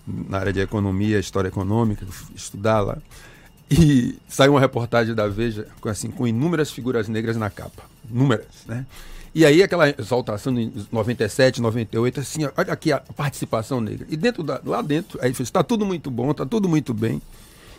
na 0.08 0.39
área 0.39 0.54
de 0.54 0.60
economia, 0.60 1.20
história 1.20 1.48
econômica, 1.48 2.06
estudar 2.36 2.82
lá. 2.82 2.98
E 3.70 4.15
saiu 4.28 4.54
uma 4.54 4.60
reportagem 4.60 5.15
da 5.15 5.28
Veja 5.28 5.68
com, 5.82 5.89
assim, 5.89 6.12
com 6.12 6.28
inúmeras 6.28 6.72
figuras 6.72 7.08
negras 7.08 7.36
na 7.36 7.50
capa. 7.50 7.84
Inúmeras, 8.10 8.46
né? 8.68 8.86
E 9.34 9.46
aí 9.46 9.62
aquela 9.62 9.89
exaltação 9.89 10.58
em 10.58 10.72
97, 10.91 11.62
98, 11.62 12.20
assim, 12.22 12.46
olha 12.46 12.72
aqui 12.72 12.91
a 12.94 13.00
participação 13.00 13.82
negra. 13.82 14.08
E 14.10 14.15
dentro 14.15 14.44
da, 14.44 14.62
lá 14.63 14.82
dentro, 14.82 15.20
aí 15.22 15.32
está 15.32 15.62
tudo 15.62 15.86
muito 15.86 16.10
bom, 16.10 16.32
está 16.32 16.46
tudo 16.46 16.70
muito 16.70 16.94
bem, 16.94 17.22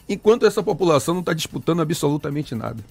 enquanto 0.07 0.45
essa 0.45 0.63
população 0.63 1.15
não 1.15 1.21
está 1.21 1.33
disputando 1.33 1.81
absolutamente 1.81 2.55
nada. 2.55 2.85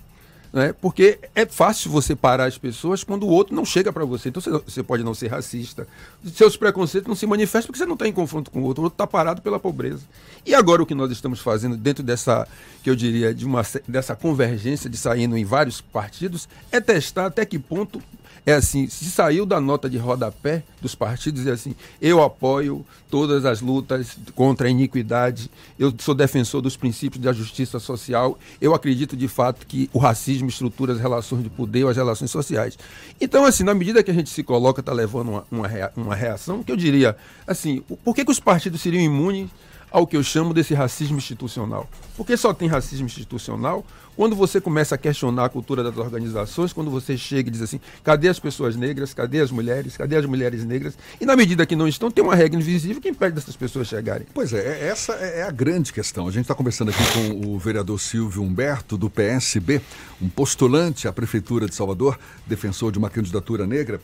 Né? 0.52 0.74
Porque 0.74 1.20
é 1.34 1.46
fácil 1.46 1.92
você 1.92 2.16
parar 2.16 2.46
as 2.46 2.58
pessoas 2.58 3.04
quando 3.04 3.24
o 3.24 3.30
outro 3.30 3.56
não 3.56 3.66
chega 3.66 3.92
para 3.92 4.06
você. 4.06 4.30
Então 4.30 4.42
você, 4.42 4.84
pode 4.84 5.04
não 5.04 5.14
ser 5.14 5.28
racista. 5.28 5.88
Seus 6.34 6.56
preconceitos 6.56 7.08
não 7.08 7.16
se 7.16 7.26
manifestam 7.26 7.68
porque 7.68 7.80
você 7.80 7.86
não 7.86 7.94
está 7.94 8.08
em 8.08 8.14
confronto 8.14 8.50
com 8.50 8.62
o 8.62 8.64
outro. 8.64 8.82
O 8.82 8.86
outro 8.86 8.96
está 8.96 9.06
parado 9.06 9.42
pela 9.42 9.60
pobreza. 9.60 10.04
E 10.46 10.54
agora 10.54 10.82
o 10.82 10.86
que 10.86 10.96
nós 10.96 11.12
estamos 11.12 11.40
fazendo 11.40 11.76
dentro 11.76 12.04
dessa, 12.04 12.48
que 12.84 12.90
eu 12.90 12.96
diria, 12.96 13.34
de 13.34 13.46
uma, 13.46 13.64
dessa 13.88 14.16
convergência 14.16 14.90
de 14.90 14.98
saindo 14.98 15.38
em 15.38 15.46
vários 15.46 15.82
partidos, 15.82 16.48
é 16.72 16.80
testar 16.80 17.26
até 17.26 17.46
que 17.46 17.60
ponto 17.60 18.02
é 18.46 18.54
assim, 18.54 18.88
se 18.88 19.06
saiu 19.06 19.46
da 19.46 19.60
nota 19.60 19.90
de 19.90 19.98
rodapé 19.98 20.64
dos 20.82 20.94
partidos, 20.94 21.48
é 21.48 21.52
assim, 21.52 21.76
eu 22.00 22.22
apoio 22.22 22.86
todas 23.10 23.44
as 23.46 23.60
lutas 23.62 24.18
contra 24.36 24.68
a 24.68 24.70
iniquidade, 24.70 25.50
eu 25.80 25.94
sou 25.98 26.14
defensor 26.14 26.62
dos 26.62 26.78
princípios 26.78 27.24
da 27.24 27.34
justiça 27.34 27.80
social, 27.80 28.38
eu 28.62 28.76
acredito 28.76 29.18
de 29.18 29.28
fato 29.28 29.66
que 29.66 29.90
o 29.92 29.98
racismo 29.98 30.48
estrutura 30.48 30.94
as 30.94 31.00
relações 31.00 31.44
de 31.44 31.50
poder, 31.50 31.88
as 31.88 31.98
relações 31.98 32.30
sociais. 32.30 32.78
Então, 33.20 33.46
assim, 33.46 33.64
na 33.64 33.74
medida 33.74 34.04
que 34.04 34.12
a 34.12 34.14
gente 34.14 34.30
se 34.30 34.44
coloca, 34.44 34.80
está 34.80 34.94
levando 34.94 35.30
uma, 35.30 35.48
uma, 35.52 35.68
rea- 35.68 35.92
uma 35.96 36.16
reação, 36.16 36.62
que 36.62 36.72
eu 36.72 36.78
diria, 36.78 37.16
assim, 37.48 37.82
por 38.04 38.14
que, 38.14 38.24
que 38.24 38.32
os 38.32 38.40
partidos 38.40 38.82
seriam 38.82 39.02
imunes 39.04 39.50
ao 39.96 40.06
que 40.06 40.18
eu 40.18 40.24
chamo 40.24 40.54
desse 40.54 40.74
racismo 40.74 41.18
institucional. 41.18 41.90
Porque 42.18 42.36
só 42.36 42.54
tem 42.54 42.68
racismo 42.68 43.06
institucional 43.06 43.86
quando 44.14 44.36
você 44.36 44.60
começa 44.60 44.96
a 44.96 44.98
questionar 44.98 45.46
a 45.46 45.50
cultura 45.50 45.82
das 45.82 45.96
organizações, 45.98 46.74
quando 46.74 46.92
você 46.92 47.18
chega 47.18 47.48
e 47.48 47.52
diz 47.52 47.62
assim: 47.62 47.80
cadê 48.04 48.28
as 48.28 48.38
pessoas 48.38 48.76
negras, 48.76 49.14
cadê 49.14 49.40
as 49.40 49.52
mulheres, 49.52 49.96
cadê 49.96 50.18
as 50.18 50.26
mulheres 50.26 50.66
negras? 50.66 50.98
E 51.20 51.26
na 51.26 51.34
medida 51.34 51.66
que 51.66 51.78
não 51.78 51.88
estão, 51.88 52.12
tem 52.12 52.22
uma 52.22 52.36
regra 52.36 52.60
invisível 52.60 53.02
que 53.02 53.08
impede 53.08 53.36
dessas 53.36 53.56
pessoas 53.56 53.88
chegarem. 53.88 54.28
Pois 54.34 54.52
é, 54.52 54.58
é- 54.58 54.88
essa 54.90 55.14
é 55.14 55.44
a 55.44 55.52
grande 55.52 55.94
questão. 55.94 56.28
A 56.28 56.32
gente 56.32 56.42
está 56.42 56.54
conversando 56.54 56.90
aqui 56.92 57.04
com 57.14 57.48
o 57.48 57.58
vereador 57.58 57.98
Silvio 57.98 58.44
Humberto, 58.44 58.98
do 58.98 59.10
PSB, 59.10 59.82
um 60.22 60.28
postulante 60.28 61.08
à 61.08 61.14
Prefeitura 61.14 61.70
de 61.70 61.76
Salvador, 61.76 62.20
defensor 62.46 62.92
de 62.92 62.98
uma 62.98 63.10
candidatura 63.10 63.66
negra. 63.66 64.02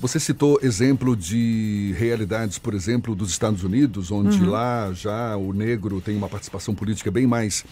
Você 0.00 0.18
citou 0.18 0.58
exemplo 0.62 1.14
de 1.14 1.94
realidades, 1.98 2.58
por 2.58 2.72
exemplo, 2.72 3.14
dos 3.14 3.30
Estados 3.30 3.62
Unidos, 3.62 4.10
onde 4.10 4.40
Uhum. 4.40 4.48
lá 4.48 4.90
já 4.94 5.36
o 5.36 5.52
negro 5.52 6.00
tem 6.00 6.16
uma 6.16 6.28
participação 6.28 6.74
política 6.74 7.10
bem 7.10 7.26
mais, 7.26 7.66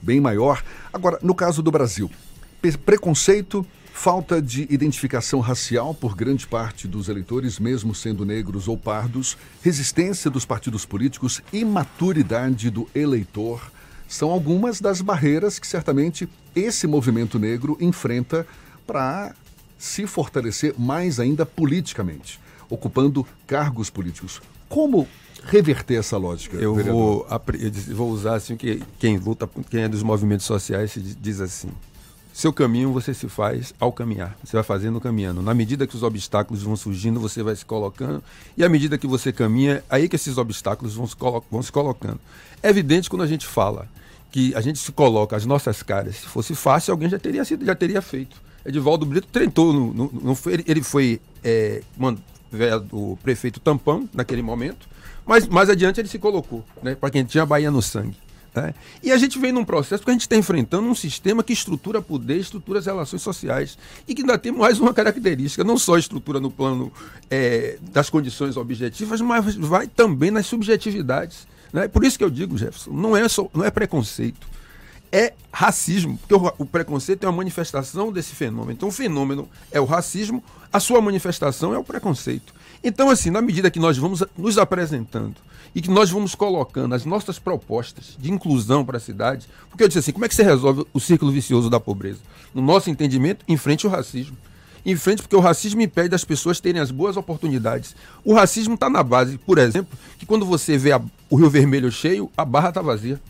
bem 0.00 0.18
maior. 0.18 0.64
Agora, 0.90 1.18
no 1.22 1.34
caso 1.34 1.62
do 1.62 1.70
Brasil, 1.70 2.10
preconceito, 2.86 3.66
falta 3.92 4.40
de 4.40 4.66
identificação 4.70 5.40
racial 5.40 5.94
por 5.94 6.16
grande 6.16 6.46
parte 6.46 6.88
dos 6.88 7.10
eleitores, 7.10 7.58
mesmo 7.58 7.94
sendo 7.94 8.24
negros 8.24 8.66
ou 8.66 8.78
pardos, 8.78 9.36
resistência 9.62 10.30
dos 10.30 10.46
partidos 10.46 10.86
políticos, 10.86 11.42
imaturidade 11.52 12.70
do 12.70 12.88
eleitor, 12.94 13.60
são 14.08 14.30
algumas 14.30 14.80
das 14.80 15.02
barreiras 15.02 15.58
que 15.58 15.66
certamente 15.66 16.26
esse 16.56 16.86
movimento 16.86 17.38
negro 17.38 17.76
enfrenta 17.78 18.46
para 18.86 19.34
se 19.78 20.06
fortalecer 20.06 20.74
mais 20.78 21.18
ainda 21.20 21.44
politicamente, 21.44 22.40
ocupando 22.70 23.26
cargos 23.46 23.90
políticos. 23.90 24.40
Como 24.68 25.06
reverter 25.44 25.96
essa 25.98 26.16
lógica? 26.16 26.56
Eu 26.56 26.74
vereador? 26.74 27.26
vou, 27.26 27.26
eu 27.88 27.96
vou 27.96 28.10
usar 28.10 28.36
assim 28.36 28.56
que 28.56 28.82
quem 28.98 29.18
luta, 29.18 29.48
quem 29.70 29.82
é 29.82 29.88
dos 29.88 30.02
movimentos 30.02 30.46
sociais 30.46 30.92
se 30.92 31.00
diz- 31.00 31.16
diz 31.20 31.40
assim: 31.40 31.68
seu 32.32 32.52
caminho 32.52 32.92
você 32.92 33.12
se 33.14 33.28
faz 33.28 33.72
ao 33.78 33.92
caminhar. 33.92 34.36
Você 34.42 34.56
vai 34.56 34.64
fazendo 34.64 35.00
caminhando. 35.00 35.40
Na 35.42 35.54
medida 35.54 35.86
que 35.86 35.94
os 35.94 36.02
obstáculos 36.02 36.62
vão 36.62 36.74
surgindo, 36.76 37.20
você 37.20 37.42
vai 37.42 37.54
se 37.54 37.64
colocando. 37.64 38.22
E 38.56 38.64
à 38.64 38.68
medida 38.68 38.98
que 38.98 39.06
você 39.06 39.32
caminha, 39.32 39.84
aí 39.88 40.08
que 40.08 40.16
esses 40.16 40.36
obstáculos 40.38 40.94
vão 40.94 41.06
se, 41.06 41.14
colo- 41.14 41.44
vão 41.50 41.62
se 41.62 41.70
colocando. 41.70 42.18
É 42.62 42.70
evidente 42.70 43.08
quando 43.10 43.22
a 43.22 43.26
gente 43.26 43.46
fala 43.46 43.86
que 44.32 44.52
a 44.56 44.60
gente 44.60 44.80
se 44.80 44.90
coloca 44.90 45.36
as 45.36 45.46
nossas 45.46 45.80
caras. 45.82 46.16
Se 46.16 46.26
fosse 46.26 46.54
fácil, 46.56 46.90
alguém 46.90 47.08
já 47.08 47.18
teria 47.20 47.44
sido, 47.44 47.64
já 47.64 47.74
teria 47.74 48.02
feito. 48.02 48.42
Edivaldo 48.64 49.04
Brito 49.06 49.26
treinou, 49.30 49.72
no, 49.72 49.92
no- 49.92 50.10
no- 50.12 50.38
ele, 50.66 50.82
foi 50.82 51.20
é, 51.42 51.82
man- 51.96 52.16
vé- 52.50 52.76
o 52.92 53.18
prefeito 53.22 53.60
tampão 53.60 54.08
naquele 54.12 54.42
momento, 54.42 54.88
mas 55.26 55.46
mais 55.48 55.68
adiante 55.70 56.00
ele 56.00 56.08
se 56.08 56.18
colocou, 56.18 56.64
né, 56.82 56.94
para 56.94 57.10
quem 57.10 57.24
tinha 57.24 57.42
a 57.42 57.46
Bahia 57.46 57.70
no 57.70 57.82
sangue. 57.82 58.16
né? 58.54 58.72
E 59.02 59.10
a 59.10 59.16
gente 59.18 59.36
vem 59.38 59.50
num 59.50 59.64
processo 59.64 60.04
que 60.04 60.10
a 60.10 60.12
gente 60.12 60.22
está 60.22 60.36
enfrentando 60.36 60.86
um 60.86 60.94
sistema 60.94 61.42
que 61.42 61.52
estrutura 61.52 62.00
poder, 62.00 62.36
estrutura 62.38 62.78
as 62.78 62.86
relações 62.86 63.20
sociais 63.20 63.76
e 64.06 64.14
que 64.14 64.22
ainda 64.22 64.38
tem 64.38 64.52
mais 64.52 64.78
uma 64.78 64.94
característica, 64.94 65.64
não 65.64 65.76
só 65.76 65.98
estrutura 65.98 66.38
no 66.38 66.50
plano 66.52 66.92
é, 67.30 67.78
das 67.92 68.08
condições 68.08 68.56
objetivas, 68.56 69.20
mas 69.20 69.56
vai 69.56 69.88
também 69.88 70.30
nas 70.30 70.46
subjetividades. 70.46 71.48
Né? 71.72 71.88
Por 71.88 72.04
isso 72.04 72.16
que 72.16 72.22
eu 72.22 72.30
digo, 72.30 72.56
Jefferson, 72.56 72.92
não 72.92 73.16
é, 73.16 73.28
só, 73.28 73.48
não 73.52 73.64
é 73.64 73.70
preconceito 73.72 74.46
é 75.14 75.32
racismo, 75.52 76.18
porque 76.18 76.34
o, 76.34 76.66
preconceito 76.66 77.22
é 77.22 77.28
uma 77.28 77.36
manifestação 77.36 78.10
desse 78.12 78.34
fenômeno. 78.34 78.72
Então, 78.72 78.88
o 78.88 78.92
fenômeno 78.92 79.48
é 79.70 79.80
o 79.80 79.84
racismo, 79.84 80.42
a 80.72 80.80
sua 80.80 81.00
manifestação 81.00 81.72
é 81.72 81.78
o 81.78 81.84
preconceito. 81.84 82.52
Então, 82.82 83.08
assim, 83.08 83.30
na 83.30 83.40
medida 83.40 83.70
que 83.70 83.78
nós 83.78 83.96
vamos 83.96 84.24
nos 84.36 84.58
apresentando 84.58 85.36
e 85.72 85.80
que 85.80 85.88
nós 85.88 86.10
vamos 86.10 86.34
colocando 86.34 86.96
as 86.96 87.04
nossas 87.04 87.38
propostas 87.38 88.16
de 88.18 88.32
inclusão 88.32 88.84
para 88.84 88.96
a 88.96 89.00
cidade, 89.00 89.46
porque 89.70 89.84
eu 89.84 89.88
disse 89.88 90.00
assim, 90.00 90.10
como 90.12 90.24
é 90.24 90.28
que 90.28 90.34
você 90.34 90.42
resolve 90.42 90.84
o 90.92 90.98
círculo 90.98 91.30
vicioso 91.30 91.70
da 91.70 91.78
pobreza? 91.78 92.18
No 92.52 92.60
nosso 92.60 92.90
entendimento, 92.90 93.44
enfrente 93.46 93.86
o 93.86 93.90
racismo. 93.90 94.36
Em 94.84 94.96
frente, 94.96 95.22
porque 95.22 95.36
o 95.36 95.40
racismo 95.40 95.80
impede 95.80 96.08
das 96.08 96.24
pessoas 96.24 96.58
terem 96.58 96.80
as 96.80 96.90
boas 96.90 97.16
oportunidades. 97.16 97.94
O 98.24 98.34
racismo 98.34 98.74
está 98.74 98.90
na 98.90 99.02
base, 99.02 99.38
por 99.38 99.58
exemplo, 99.58 99.96
que 100.18 100.26
quando 100.26 100.44
você 100.44 100.76
vê 100.76 100.90
a- 100.90 101.00
o 101.30 101.36
Rio 101.36 101.48
Vermelho 101.48 101.90
cheio, 101.92 102.28
a 102.36 102.44
barra 102.44 102.70
está 102.70 102.82
vazia. 102.82 103.20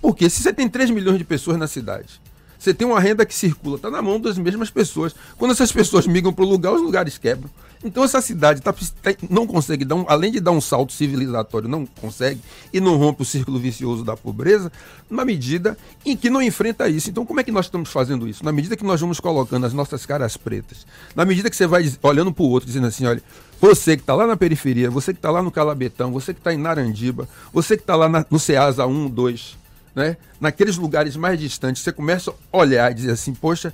Porque 0.00 0.28
se 0.30 0.42
você 0.42 0.52
tem 0.52 0.68
3 0.68 0.90
milhões 0.90 1.18
de 1.18 1.24
pessoas 1.24 1.58
na 1.58 1.66
cidade, 1.66 2.20
você 2.58 2.72
tem 2.72 2.86
uma 2.86 2.98
renda 3.00 3.24
que 3.26 3.34
circula, 3.34 3.76
está 3.76 3.90
na 3.90 4.00
mão 4.02 4.18
das 4.20 4.38
mesmas 4.38 4.70
pessoas. 4.70 5.14
Quando 5.36 5.52
essas 5.52 5.70
pessoas 5.72 6.06
migram 6.06 6.32
para 6.32 6.44
o 6.44 6.48
lugar, 6.48 6.72
os 6.72 6.80
lugares 6.82 7.18
quebram. 7.18 7.50
Então 7.84 8.02
essa 8.02 8.20
cidade 8.22 8.62
tá, 8.62 8.72
tá- 8.72 9.14
não 9.28 9.46
consegue 9.46 9.84
dar 9.84 9.94
um, 9.96 10.06
além 10.08 10.32
de 10.32 10.40
dar 10.40 10.50
um 10.50 10.60
salto 10.62 10.92
civilizatório, 10.94 11.68
não 11.68 11.84
consegue 11.84 12.40
e 12.72 12.80
não 12.80 12.96
rompe 12.96 13.20
o 13.22 13.24
círculo 13.24 13.58
vicioso 13.60 14.02
da 14.02 14.16
pobreza, 14.16 14.72
na 15.10 15.24
medida 15.26 15.76
em 16.04 16.16
que 16.16 16.30
não 16.30 16.40
enfrenta 16.42 16.88
isso. 16.88 17.10
Então 17.10 17.24
como 17.26 17.38
é 17.38 17.44
que 17.44 17.52
nós 17.52 17.66
estamos 17.66 17.90
fazendo 17.90 18.26
isso? 18.26 18.42
Na 18.44 18.50
medida 18.50 18.76
que 18.76 18.82
nós 18.84 18.98
vamos 19.00 19.20
colocando 19.20 19.66
as 19.66 19.74
nossas 19.74 20.06
caras 20.06 20.36
pretas, 20.38 20.86
na 21.14 21.24
medida 21.26 21.50
que 21.50 21.54
você 21.54 21.66
vai 21.66 21.84
olhando 22.02 22.32
para 22.32 22.42
o 22.42 22.48
outro 22.48 22.66
dizendo 22.66 22.86
assim, 22.86 23.04
olha, 23.06 23.22
você 23.60 23.94
que 23.96 24.02
está 24.02 24.14
lá 24.14 24.26
na 24.26 24.36
periferia, 24.38 24.90
você 24.90 25.12
que 25.12 25.18
está 25.18 25.30
lá 25.30 25.42
no 25.42 25.50
Calabetão, 25.50 26.10
você 26.10 26.32
que 26.32 26.40
está 26.40 26.52
em 26.54 26.58
Narandiba, 26.58 27.28
você 27.52 27.76
que 27.76 27.82
está 27.82 27.94
lá 27.94 28.08
na- 28.08 28.24
no 28.30 28.38
Ceasa 28.38 28.86
1, 28.86 29.08
2, 29.10 29.56
né? 29.96 30.16
naqueles 30.38 30.76
lugares 30.76 31.16
mais 31.16 31.40
distantes, 31.40 31.82
você 31.82 31.90
começa 31.90 32.30
a 32.52 32.56
olhar 32.56 32.92
e 32.92 32.94
dizer 32.94 33.10
assim, 33.12 33.32
poxa, 33.34 33.72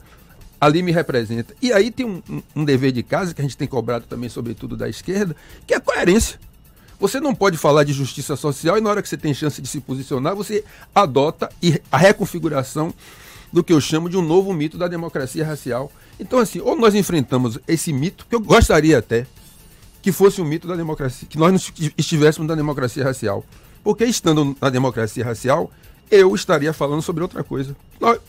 ali 0.60 0.80
me 0.82 0.92
representa. 0.92 1.52
E 1.60 1.72
aí 1.72 1.90
tem 1.90 2.06
um, 2.06 2.22
um- 2.30 2.42
um 2.56 2.64
dever 2.64 2.92
de 2.92 3.02
casa 3.02 3.34
que 3.34 3.40
a 3.40 3.44
gente 3.44 3.56
tem 3.56 3.66
cobrado 3.66 4.06
também, 4.06 4.30
sobretudo 4.30 4.76
da 4.76 4.88
esquerda, 4.88 5.34
que 5.66 5.74
é 5.74 5.76
a 5.76 5.80
coerência. 5.80 6.38
Você 7.00 7.18
não 7.18 7.34
pode 7.34 7.58
falar 7.58 7.82
de 7.82 7.92
justiça 7.92 8.36
social 8.36 8.78
e 8.78 8.80
na 8.80 8.88
hora 8.88 9.02
que 9.02 9.08
você 9.08 9.16
tem 9.16 9.34
chance 9.34 9.60
de 9.60 9.66
se 9.66 9.80
posicionar, 9.80 10.36
você 10.36 10.64
adota 10.94 11.50
a 11.90 11.98
reconfiguração 11.98 12.94
do 13.52 13.64
que 13.64 13.72
eu 13.72 13.80
chamo 13.80 14.08
de 14.08 14.16
um 14.16 14.22
novo 14.22 14.52
mito 14.54 14.78
da 14.78 14.86
democracia 14.86 15.44
racial. 15.44 15.90
Então, 16.20 16.38
assim, 16.38 16.60
ou 16.60 16.76
nós 16.76 16.94
enfrentamos 16.94 17.58
esse 17.66 17.92
mito, 17.92 18.24
que 18.30 18.34
eu 18.36 18.40
gostaria 18.40 18.98
até 18.98 19.26
que 20.00 20.12
fosse 20.12 20.40
um 20.40 20.44
mito 20.44 20.68
da 20.68 20.76
democracia, 20.76 21.26
que 21.28 21.36
nós 21.36 21.72
estivéssemos 21.98 22.48
na 22.48 22.54
democracia 22.54 23.02
racial. 23.02 23.44
Porque 23.82 24.04
estando 24.04 24.56
na 24.60 24.70
democracia 24.70 25.24
racial, 25.24 25.70
eu 26.12 26.34
estaria 26.34 26.72
falando 26.74 27.00
sobre 27.00 27.22
outra 27.22 27.42
coisa. 27.42 27.74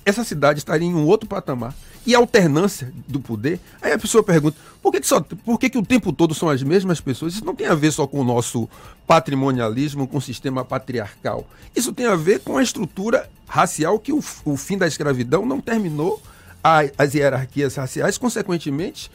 Essa 0.05 0.23
cidade 0.23 0.59
estaria 0.59 0.87
em 0.87 0.93
um 0.95 1.05
outro 1.05 1.27
patamar. 1.27 1.75
E 2.05 2.15
a 2.15 2.17
alternância 2.17 2.91
do 3.07 3.19
poder, 3.19 3.59
aí 3.81 3.91
a 3.93 3.97
pessoa 3.99 4.23
pergunta, 4.23 4.57
por 4.81 4.91
que, 4.91 4.99
que, 5.01 5.07
só, 5.07 5.21
por 5.21 5.57
que, 5.59 5.69
que 5.69 5.77
o 5.77 5.85
tempo 5.85 6.11
todo 6.11 6.33
são 6.33 6.49
as 6.49 6.61
mesmas 6.63 6.99
pessoas? 6.99 7.33
Isso 7.33 7.45
não 7.45 7.55
tem 7.55 7.67
a 7.67 7.75
ver 7.75 7.91
só 7.91 8.05
com 8.07 8.19
o 8.19 8.23
nosso 8.25 8.67
patrimonialismo, 9.07 10.07
com 10.07 10.17
o 10.17 10.21
sistema 10.21 10.65
patriarcal. 10.65 11.47
Isso 11.75 11.93
tem 11.93 12.05
a 12.05 12.15
ver 12.15 12.39
com 12.41 12.57
a 12.57 12.63
estrutura 12.63 13.29
racial 13.47 13.97
que 13.99 14.11
o, 14.11 14.21
o 14.43 14.57
fim 14.57 14.77
da 14.77 14.87
escravidão 14.87 15.45
não 15.45 15.61
terminou 15.61 16.21
a- 16.63 16.81
as 16.97 17.13
hierarquias 17.13 17.75
raciais, 17.75 18.17
consequentemente, 18.17 19.09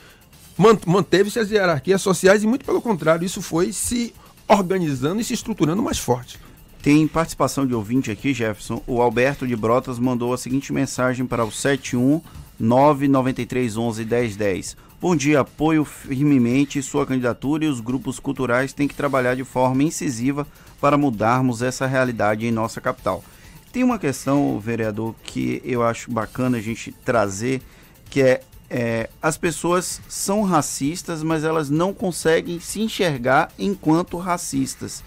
man- 0.56 0.78
manteve-se 0.86 1.38
as 1.38 1.50
hierarquias 1.50 2.00
sociais 2.00 2.42
e 2.42 2.46
muito 2.46 2.64
pelo 2.64 2.80
contrário, 2.80 3.24
isso 3.24 3.42
foi 3.42 3.70
se 3.72 4.14
organizando 4.48 5.20
e 5.20 5.24
se 5.24 5.34
estruturando 5.34 5.82
mais 5.82 5.98
forte. 5.98 6.38
Tem 6.82 7.08
participação 7.08 7.66
de 7.66 7.74
ouvinte 7.74 8.10
aqui, 8.10 8.32
Jefferson. 8.32 8.80
O 8.86 9.02
Alberto 9.02 9.46
de 9.46 9.56
Brotas 9.56 9.98
mandou 9.98 10.32
a 10.32 10.38
seguinte 10.38 10.72
mensagem 10.72 11.26
para 11.26 11.44
o 11.44 11.50
71 11.50 12.22
99311 12.58 14.04
1010. 14.04 14.76
Bom 15.00 15.14
dia, 15.14 15.40
apoio 15.40 15.84
firmemente 15.84 16.82
sua 16.82 17.04
candidatura 17.04 17.64
e 17.64 17.68
os 17.68 17.80
grupos 17.80 18.18
culturais 18.20 18.72
têm 18.72 18.88
que 18.88 18.94
trabalhar 18.94 19.34
de 19.34 19.44
forma 19.44 19.82
incisiva 19.82 20.46
para 20.80 20.96
mudarmos 20.96 21.62
essa 21.62 21.86
realidade 21.86 22.46
em 22.46 22.52
nossa 22.52 22.80
capital. 22.80 23.24
Tem 23.72 23.82
uma 23.82 23.98
questão, 23.98 24.58
vereador, 24.58 25.14
que 25.22 25.60
eu 25.64 25.82
acho 25.82 26.10
bacana 26.10 26.58
a 26.58 26.60
gente 26.60 26.92
trazer, 27.04 27.60
que 28.08 28.22
é, 28.22 28.40
é, 28.70 29.10
as 29.20 29.36
pessoas 29.36 30.00
são 30.08 30.42
racistas, 30.42 31.22
mas 31.22 31.44
elas 31.44 31.68
não 31.68 31.92
conseguem 31.92 32.60
se 32.60 32.80
enxergar 32.80 33.50
enquanto 33.58 34.16
racistas. 34.16 35.02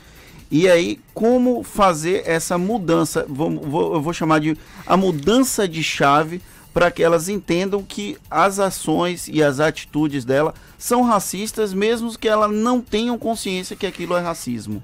E 0.51 0.69
aí, 0.69 0.99
como 1.13 1.63
fazer 1.63 2.23
essa 2.25 2.57
mudança? 2.57 3.25
Vou, 3.27 3.49
vou- 3.49 3.93
eu 3.93 4.01
vou 4.01 4.11
chamar 4.13 4.39
de 4.39 4.57
a 4.85 4.97
mudança 4.97 5.65
de 5.67 5.81
chave 5.81 6.41
para 6.73 6.91
que 6.91 7.01
elas 7.01 7.29
entendam 7.29 7.81
que 7.81 8.17
as 8.29 8.59
ações 8.59 9.27
e 9.27 9.41
as 9.41 9.59
atitudes 9.61 10.23
dela 10.25 10.53
são 10.77 11.03
racistas, 11.03 11.73
mesmo 11.73 12.17
que 12.17 12.27
elas 12.27 12.51
não 12.51 12.81
tenham 12.81 13.17
consciência 13.17 13.75
que 13.75 13.85
aquilo 13.85 14.15
é 14.15 14.19
racismo. 14.21 14.83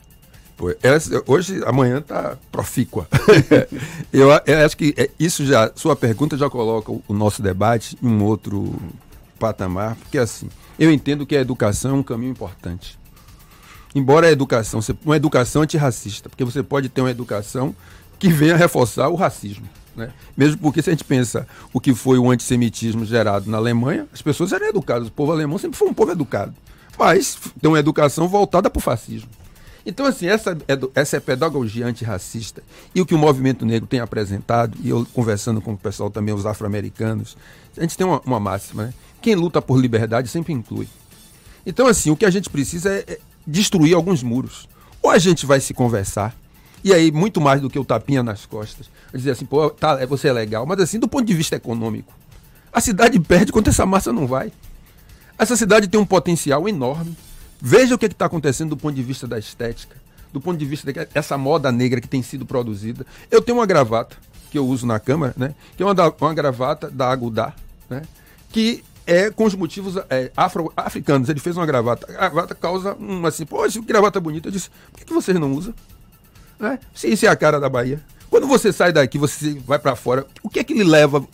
Hoje, 1.27 1.61
amanhã 1.65 2.01
tá 2.01 2.35
profícua. 2.51 3.07
eu, 4.11 4.29
eu 4.45 4.65
acho 4.65 4.75
que 4.75 4.93
é, 4.97 5.09
isso 5.19 5.45
já, 5.45 5.71
sua 5.75 5.95
pergunta 5.95 6.35
já 6.37 6.49
coloca 6.49 6.91
o 6.91 7.13
nosso 7.13 7.41
debate 7.41 7.97
em 8.01 8.07
um 8.07 8.23
outro 8.23 8.73
patamar, 9.37 9.95
porque 9.95 10.17
assim, 10.17 10.49
eu 10.79 10.91
entendo 10.91 11.25
que 11.25 11.35
a 11.35 11.41
educação 11.41 11.91
é 11.91 11.93
um 11.95 12.03
caminho 12.03 12.31
importante. 12.31 12.97
Embora 13.95 14.27
a 14.27 14.31
educação, 14.31 14.79
uma 15.05 15.15
educação 15.15 15.61
antirracista, 15.61 16.29
porque 16.29 16.43
você 16.43 16.61
pode 16.61 16.89
ter 16.89 17.01
uma 17.01 17.11
educação 17.11 17.75
que 18.19 18.29
venha 18.29 18.55
reforçar 18.55 19.09
o 19.09 19.15
racismo. 19.15 19.67
Né? 19.95 20.11
Mesmo 20.35 20.57
porque 20.59 20.81
se 20.81 20.89
a 20.89 20.93
gente 20.93 21.03
pensa 21.03 21.47
o 21.73 21.79
que 21.79 21.93
foi 21.93 22.19
o 22.19 22.29
antissemitismo 22.29 23.05
gerado 23.05 23.49
na 23.49 23.57
Alemanha, 23.57 24.07
as 24.13 24.21
pessoas 24.21 24.51
eram 24.51 24.67
educadas, 24.67 25.07
o 25.07 25.11
povo 25.11 25.31
alemão 25.31 25.57
sempre 25.57 25.77
foi 25.77 25.89
um 25.89 25.93
povo 25.93 26.11
educado. 26.11 26.53
Mas 26.97 27.37
tem 27.59 27.69
uma 27.69 27.79
educação 27.79 28.27
voltada 28.27 28.69
para 28.69 28.79
o 28.79 28.81
fascismo. 28.81 29.29
Então, 29.85 30.05
assim, 30.05 30.27
essa, 30.27 30.57
essa 30.93 31.15
é 31.15 31.19
pedagogia 31.19 31.87
antirracista. 31.87 32.61
E 32.93 32.99
o 32.99 33.05
que 33.05 33.15
o 33.15 33.17
movimento 33.17 33.65
negro 33.65 33.87
tem 33.87 34.01
apresentado, 34.01 34.77
e 34.83 34.89
eu 34.89 35.07
conversando 35.13 35.61
com 35.61 35.73
o 35.73 35.77
pessoal 35.77 36.09
também, 36.09 36.35
os 36.35 36.45
afro-americanos, 36.45 37.37
a 37.77 37.81
gente 37.81 37.95
tem 37.97 38.05
uma, 38.05 38.19
uma 38.25 38.39
máxima, 38.39 38.83
né? 38.83 38.93
Quem 39.21 39.33
luta 39.33 39.61
por 39.61 39.79
liberdade 39.79 40.27
sempre 40.27 40.51
inclui. 40.51 40.89
Então, 41.65 41.87
assim, 41.87 42.11
o 42.11 42.17
que 42.17 42.25
a 42.25 42.29
gente 42.29 42.49
precisa 42.49 42.91
é, 42.91 43.03
é 43.07 43.19
destruir 43.47 43.95
alguns 43.95 44.21
muros. 44.21 44.67
Ou 45.01 45.09
a 45.09 45.17
gente 45.17 45.45
vai 45.45 45.59
se 45.61 45.73
conversar, 45.73 46.35
e 46.83 46.93
aí, 46.93 47.11
muito 47.11 47.39
mais 47.41 47.61
do 47.61 47.69
que 47.69 47.79
o 47.79 47.85
tapinha 47.85 48.21
nas 48.21 48.45
costas, 48.45 48.89
dizer 49.13 49.31
assim, 49.31 49.45
pô, 49.45 49.69
tá, 49.69 49.99
é, 50.01 50.05
você 50.05 50.27
é 50.27 50.33
legal, 50.33 50.65
mas 50.65 50.79
assim, 50.79 50.99
do 50.99 51.07
ponto 51.07 51.25
de 51.25 51.33
vista 51.33 51.55
econômico, 51.55 52.13
a 52.71 52.81
cidade 52.81 53.19
perde 53.19 53.51
quando 53.51 53.69
essa 53.69 53.85
massa 53.85 54.11
não 54.13 54.27
vai. 54.27 54.51
Essa 55.39 55.55
cidade 55.55 55.87
tem 55.87 55.99
um 55.99 56.05
potencial 56.05 56.67
enorme. 56.67 57.15
Veja 57.59 57.95
o 57.95 57.97
que 57.97 58.05
está 58.05 58.25
acontecendo 58.25 58.71
do 58.71 58.77
ponto 58.77 58.93
de 58.95 59.01
vista 59.01 59.25
da 59.27 59.39
estética, 59.39 59.95
do 60.31 60.39
ponto 60.41 60.57
de 60.57 60.65
vista 60.65 60.91
dessa 60.91 61.37
moda 61.37 61.71
negra 61.71 62.01
que 62.01 62.07
tem 62.07 62.21
sido 62.21 62.45
produzida. 62.45 63.05
Eu 63.31 63.41
tenho 63.41 63.57
uma 63.57 63.65
gravata 63.65 64.15
que 64.51 64.57
eu 64.57 64.67
uso 64.67 64.85
na 64.85 64.99
câmara, 64.99 65.33
né? 65.37 65.55
Que 65.75 65.81
é 65.83 65.85
uma, 65.85 65.95
da- 65.95 66.13
uma 66.21 66.33
gravata 66.33 66.89
da 66.89 67.09
Agudá, 67.09 67.53
né? 67.89 68.03
Que 68.51 68.83
é 69.07 69.31
com 69.31 69.45
os 69.45 69.55
motivos 69.55 69.95
é, 70.09 70.29
afro, 70.35 70.71
africanos. 70.75 71.29
Ele 71.29 71.39
fez 71.39 71.55
uma 71.55 71.65
gravata. 71.65 72.05
A 72.09 72.29
gravata 72.29 72.53
causa 72.53 72.95
um 72.99 73.25
assim, 73.25 73.45
pô, 73.45 73.65
esse 73.65 73.79
gravata 73.81 74.19
bonita. 74.19 74.49
Eu 74.49 74.51
disse, 74.51 74.69
por 74.91 74.99
que, 74.99 75.05
que 75.05 75.13
vocês 75.13 75.39
não 75.39 75.53
usam? 75.53 75.73
Né? 76.59 76.77
Se 76.93 77.07
isso 77.07 77.25
é 77.25 77.29
a 77.29 77.35
cara 77.35 77.59
da 77.59 77.69
Bahia. 77.69 78.01
Quando 78.29 78.45
você 78.45 78.73
sai 78.73 78.91
daqui, 78.91 79.17
você 79.17 79.53
vai 79.65 79.79
para 79.79 79.95
fora, 79.95 80.27
o 80.43 80.49
que 80.49 80.59
é 80.59 80.63
que 80.63 80.73
lhe 80.73 80.83
leva? 80.83 81.25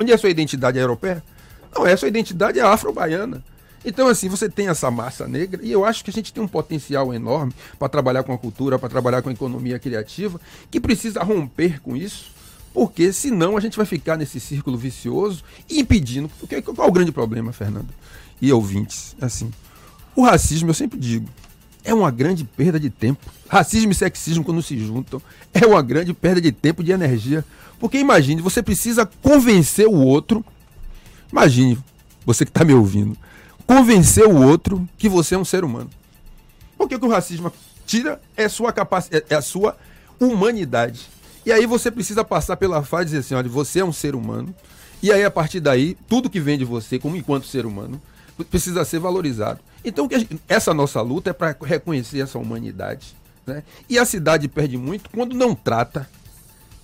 Onde 0.00 0.10
é 0.10 0.14
a 0.14 0.18
sua 0.18 0.30
identidade? 0.30 0.78
É 0.78 0.82
europeia? 0.82 1.22
Não, 1.74 1.86
é 1.86 1.92
a 1.92 1.96
sua 1.96 2.08
identidade 2.08 2.58
é 2.58 2.62
afro-baiana. 2.62 3.44
Então, 3.84 4.08
assim, 4.08 4.28
você 4.28 4.48
tem 4.48 4.68
essa 4.68 4.90
massa 4.90 5.28
negra 5.28 5.60
e 5.62 5.70
eu 5.70 5.84
acho 5.84 6.02
que 6.02 6.10
a 6.10 6.12
gente 6.12 6.32
tem 6.32 6.42
um 6.42 6.48
potencial 6.48 7.12
enorme 7.12 7.52
para 7.78 7.88
trabalhar 7.88 8.22
com 8.22 8.32
a 8.32 8.38
cultura, 8.38 8.78
para 8.78 8.88
trabalhar 8.88 9.22
com 9.22 9.28
a 9.28 9.32
economia 9.32 9.78
criativa, 9.78 10.40
que 10.70 10.80
precisa 10.80 11.22
romper 11.22 11.80
com 11.80 11.94
isso, 11.94 12.30
porque 12.72 13.12
senão 13.12 13.56
a 13.56 13.60
gente 13.60 13.76
vai 13.76 13.86
ficar 13.86 14.16
nesse 14.16 14.38
círculo 14.38 14.76
vicioso 14.76 15.42
impedindo. 15.68 16.30
Porque, 16.40 16.62
qual 16.62 16.86
é 16.86 16.90
o 16.90 16.92
grande 16.92 17.12
problema, 17.12 17.52
Fernando? 17.52 17.88
E 18.40 18.52
ouvintes, 18.52 19.16
assim, 19.20 19.50
o 20.14 20.22
racismo, 20.22 20.70
eu 20.70 20.74
sempre 20.74 20.98
digo, 20.98 21.28
é 21.84 21.94
uma 21.94 22.10
grande 22.10 22.44
perda 22.44 22.78
de 22.78 22.90
tempo. 22.90 23.24
Racismo 23.48 23.92
e 23.92 23.94
sexismo, 23.94 24.44
quando 24.44 24.62
se 24.62 24.78
juntam, 24.78 25.22
é 25.54 25.66
uma 25.66 25.80
grande 25.80 26.12
perda 26.12 26.40
de 26.40 26.52
tempo 26.52 26.82
e 26.82 26.84
de 26.84 26.92
energia. 26.92 27.44
Porque 27.78 27.98
imagine, 27.98 28.42
você 28.42 28.62
precisa 28.62 29.06
convencer 29.22 29.86
o 29.86 29.94
outro. 29.94 30.44
Imagine, 31.32 31.78
você 32.26 32.44
que 32.44 32.50
está 32.50 32.64
me 32.64 32.74
ouvindo, 32.74 33.16
convencer 33.66 34.26
o 34.26 34.42
outro 34.42 34.88
que 34.98 35.08
você 35.08 35.34
é 35.34 35.38
um 35.38 35.44
ser 35.44 35.64
humano. 35.64 35.88
Porque 36.76 36.94
o 36.94 37.00
que 37.00 37.06
o 37.06 37.10
racismo 37.10 37.52
tira 37.86 38.20
é 38.36 38.48
sua 38.48 38.72
capacidade, 38.72 39.24
é 39.30 39.34
a 39.34 39.42
sua 39.42 39.76
humanidade. 40.20 41.08
E 41.46 41.52
aí 41.52 41.66
você 41.66 41.90
precisa 41.90 42.24
passar 42.24 42.56
pela 42.56 42.82
fase 42.82 43.04
e 43.04 43.06
dizer 43.06 43.18
assim, 43.18 43.34
olha, 43.34 43.48
você 43.48 43.80
é 43.80 43.84
um 43.84 43.92
ser 43.92 44.14
humano. 44.14 44.54
E 45.02 45.12
aí, 45.12 45.24
a 45.24 45.30
partir 45.30 45.60
daí, 45.60 45.96
tudo 46.08 46.28
que 46.28 46.40
vem 46.40 46.58
de 46.58 46.64
você, 46.64 46.98
como 46.98 47.16
enquanto 47.16 47.46
ser 47.46 47.64
humano, 47.64 48.00
precisa 48.50 48.84
ser 48.84 48.98
valorizado. 48.98 49.60
Então, 49.84 50.08
essa 50.48 50.74
nossa 50.74 51.00
luta 51.00 51.30
é 51.30 51.32
para 51.32 51.56
reconhecer 51.62 52.20
essa 52.20 52.38
humanidade. 52.38 53.14
Né? 53.46 53.62
E 53.88 53.98
a 53.98 54.04
cidade 54.04 54.48
perde 54.48 54.76
muito 54.76 55.08
quando 55.10 55.34
não 55.34 55.54
trata 55.54 56.08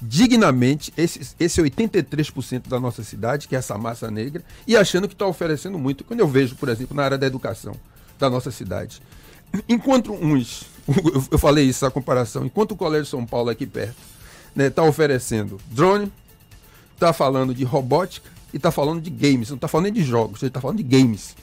dignamente 0.01 0.93
esse, 0.97 1.35
esse 1.41 1.61
83% 1.63 2.69
da 2.69 2.79
nossa 2.79 3.03
cidade, 3.03 3.49
que 3.49 3.55
é 3.55 3.59
essa 3.59 3.77
massa 3.79 4.11
negra, 4.11 4.43
e 4.67 4.77
achando 4.77 5.09
que 5.09 5.15
está 5.15 5.27
oferecendo 5.27 5.79
muito. 5.79 6.05
Quando 6.05 6.21
eu 6.21 6.29
vejo, 6.29 6.57
por 6.57 6.69
exemplo, 6.69 6.97
na 6.97 7.05
área 7.05 7.19
da 7.19 7.27
educação 7.27 7.75
da 8.19 8.29
nossa 8.31 8.51
cidade, 8.51 9.01
enquanto 9.69 10.13
uns, 10.13 10.67
eu- 10.87 11.25
eu 11.33 11.39
falei 11.39 11.65
isso, 11.67 11.85
a 11.87 11.91
comparação, 11.91 12.45
enquanto 12.45 12.73
o 12.73 12.77
Colégio 12.77 13.07
São 13.07 13.25
Paulo 13.27 13.51
aqui 13.51 13.67
perto 13.67 13.97
está 14.57 14.83
oferecendo 14.83 15.61
drone, 15.71 16.11
está 16.95 17.13
falando 17.13 17.55
de 17.55 17.65
robótica 17.65 18.29
e 18.53 18.57
está 18.57 18.71
falando 18.71 19.01
de 19.01 19.11
games, 19.11 19.49
não 19.51 19.57
está 19.57 19.69
falando 19.69 19.85
nem 19.85 19.93
de 19.93 20.05
jogos, 20.05 20.43
ele 20.43 20.49
está 20.49 20.61
falando 20.61 20.79
de 20.79 20.85
games. 20.85 21.37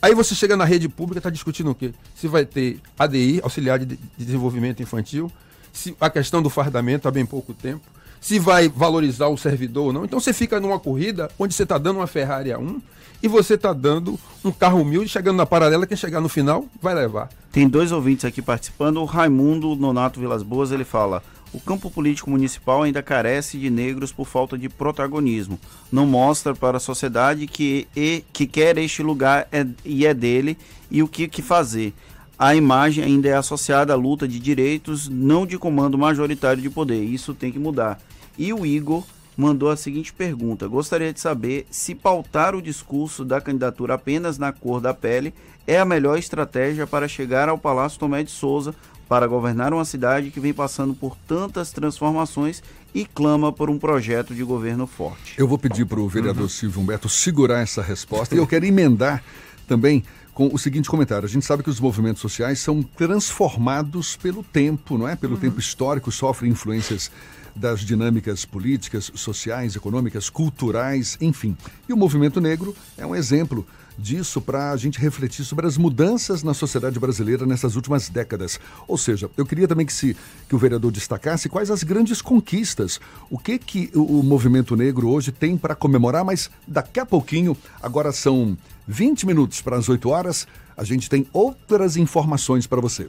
Aí 0.00 0.14
você 0.14 0.34
chega 0.34 0.56
na 0.56 0.64
rede 0.64 0.88
pública, 0.88 1.18
está 1.18 1.30
discutindo 1.30 1.70
o 1.70 1.74
quê? 1.74 1.92
Se 2.14 2.28
vai 2.28 2.44
ter 2.44 2.80
ADI, 2.98 3.40
auxiliar 3.42 3.78
de 3.78 3.86
de 3.86 3.98
desenvolvimento 4.16 4.82
infantil, 4.82 5.32
se 5.72 5.96
a 6.00 6.10
questão 6.10 6.42
do 6.42 6.50
fardamento 6.50 7.08
há 7.08 7.10
bem 7.10 7.26
pouco 7.26 7.52
tempo, 7.52 7.82
se 8.20 8.38
vai 8.38 8.68
valorizar 8.68 9.28
o 9.28 9.36
servidor 9.36 9.86
ou 9.86 9.92
não. 9.92 10.04
Então 10.04 10.20
você 10.20 10.32
fica 10.32 10.60
numa 10.60 10.78
corrida 10.78 11.30
onde 11.38 11.54
você 11.54 11.62
está 11.62 11.78
dando 11.78 11.98
uma 11.98 12.06
Ferrari 12.06 12.52
a 12.52 12.58
um 12.58 12.80
e 13.22 13.28
você 13.28 13.54
está 13.54 13.72
dando 13.72 14.18
um 14.44 14.52
carro 14.52 14.80
humilde 14.80 15.08
chegando 15.08 15.36
na 15.36 15.46
paralela, 15.46 15.86
quem 15.86 15.96
chegar 15.96 16.20
no 16.20 16.28
final 16.28 16.66
vai 16.80 16.94
levar. 16.94 17.28
Tem 17.50 17.68
dois 17.68 17.90
ouvintes 17.90 18.24
aqui 18.24 18.40
participando. 18.40 18.98
O 18.98 19.04
Raimundo 19.04 19.74
Nonato 19.74 20.20
Vilas 20.20 20.42
Boas, 20.42 20.70
ele 20.70 20.84
fala: 20.84 21.22
o 21.52 21.60
campo 21.60 21.90
político 21.90 22.30
municipal 22.30 22.82
ainda 22.82 23.02
carece 23.02 23.58
de 23.58 23.70
negros 23.70 24.12
por 24.12 24.26
falta 24.26 24.58
de 24.58 24.68
protagonismo. 24.68 25.58
Não 25.90 26.06
mostra 26.06 26.54
para 26.54 26.76
a 26.76 26.80
sociedade 26.80 27.46
que, 27.46 27.88
e, 27.96 28.22
que 28.32 28.46
quer 28.46 28.76
este 28.78 29.02
lugar 29.02 29.48
é, 29.50 29.66
e 29.84 30.04
é 30.04 30.12
dele 30.12 30.58
e 30.90 31.02
o 31.02 31.08
que, 31.08 31.26
que 31.28 31.42
fazer. 31.42 31.94
A 32.38 32.54
imagem 32.54 33.02
ainda 33.02 33.28
é 33.28 33.34
associada 33.34 33.92
à 33.92 33.96
luta 33.96 34.28
de 34.28 34.38
direitos, 34.38 35.08
não 35.08 35.44
de 35.44 35.58
comando 35.58 35.98
majoritário 35.98 36.62
de 36.62 36.70
poder. 36.70 37.02
Isso 37.02 37.34
tem 37.34 37.50
que 37.50 37.58
mudar. 37.58 38.00
E 38.38 38.52
o 38.52 38.64
Igor 38.64 39.02
mandou 39.36 39.70
a 39.70 39.76
seguinte 39.76 40.12
pergunta: 40.12 40.68
Gostaria 40.68 41.12
de 41.12 41.20
saber 41.20 41.66
se 41.70 41.94
pautar 41.94 42.54
o 42.54 42.62
discurso 42.62 43.24
da 43.24 43.40
candidatura 43.40 43.94
apenas 43.94 44.38
na 44.38 44.52
cor 44.52 44.80
da 44.80 44.94
pele 44.94 45.34
é 45.66 45.78
a 45.78 45.84
melhor 45.84 46.18
estratégia 46.18 46.86
para 46.86 47.08
chegar 47.08 47.48
ao 47.48 47.58
Palácio 47.58 47.98
Tomé 47.98 48.22
de 48.22 48.30
Souza 48.30 48.74
para 49.08 49.26
governar 49.26 49.72
uma 49.72 49.84
cidade 49.84 50.30
que 50.30 50.38
vem 50.38 50.52
passando 50.52 50.94
por 50.94 51.16
tantas 51.26 51.72
transformações 51.72 52.62
e 52.94 53.06
clama 53.06 53.52
por 53.52 53.70
um 53.70 53.78
projeto 53.78 54.34
de 54.34 54.44
governo 54.44 54.86
forte. 54.86 55.34
Eu 55.38 55.48
vou 55.48 55.58
pedir 55.58 55.86
para 55.86 56.00
o 56.00 56.08
vereador 56.08 56.42
uhum. 56.42 56.48
Silvio 56.48 56.80
Humberto 56.82 57.08
segurar 57.08 57.60
essa 57.60 57.82
resposta 57.82 58.34
e 58.34 58.38
eu 58.38 58.46
quero 58.46 58.66
emendar 58.66 59.22
também 59.66 60.04
com 60.34 60.48
o 60.52 60.58
seguinte 60.58 60.88
comentário. 60.88 61.26
A 61.26 61.28
gente 61.28 61.44
sabe 61.44 61.62
que 61.62 61.70
os 61.70 61.80
movimentos 61.80 62.22
sociais 62.22 62.60
são 62.60 62.82
transformados 62.82 64.16
pelo 64.16 64.42
tempo, 64.42 64.96
não 64.96 65.08
é? 65.08 65.16
Pelo 65.16 65.34
uhum. 65.34 65.40
tempo 65.40 65.58
histórico, 65.58 66.12
sofrem 66.12 66.52
influências 66.52 67.10
das 67.56 67.80
dinâmicas 67.80 68.44
políticas, 68.44 69.10
sociais, 69.14 69.74
econômicas, 69.74 70.30
culturais, 70.30 71.18
enfim. 71.20 71.56
E 71.88 71.92
o 71.92 71.96
movimento 71.96 72.40
negro 72.40 72.74
é 72.96 73.04
um 73.04 73.16
exemplo 73.16 73.66
disso 73.98 74.40
para 74.40 74.70
a 74.70 74.76
gente 74.76 75.00
refletir 75.00 75.44
sobre 75.44 75.66
as 75.66 75.76
mudanças 75.76 76.42
na 76.42 76.54
sociedade 76.54 76.98
brasileira 76.98 77.44
nessas 77.44 77.74
últimas 77.74 78.08
décadas. 78.08 78.60
Ou 78.86 78.96
seja, 78.96 79.28
eu 79.36 79.44
queria 79.44 79.66
também 79.66 79.84
que, 79.84 79.92
se, 79.92 80.16
que 80.48 80.54
o 80.54 80.58
vereador 80.58 80.92
destacasse 80.92 81.48
quais 81.48 81.70
as 81.70 81.82
grandes 81.82 82.22
conquistas, 82.22 83.00
o 83.28 83.38
que, 83.38 83.58
que 83.58 83.90
o, 83.94 84.22
movimento 84.22 84.76
negro 84.76 85.08
hoje 85.08 85.32
tem 85.32 85.56
para 85.56 85.74
comemorar, 85.74 86.24
mas 86.24 86.50
daqui 86.66 87.00
a 87.00 87.06
pouquinho, 87.06 87.56
agora 87.82 88.12
são 88.12 88.56
20 88.86 89.26
minutos 89.26 89.60
para 89.60 89.76
as 89.76 89.88
8 89.88 90.08
horas, 90.08 90.46
a 90.76 90.84
gente 90.84 91.10
tem 91.10 91.26
outras 91.32 91.96
informações 91.96 92.66
para 92.66 92.80
você. 92.80 93.08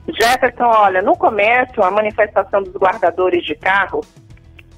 Jefferson, 0.08 0.64
olha, 0.64 1.02
no 1.02 1.16
comércio, 1.16 1.82
a 1.82 1.90
manifestação 1.90 2.62
dos 2.62 2.74
guardadores 2.74 3.44
de 3.44 3.54
carro 3.54 4.00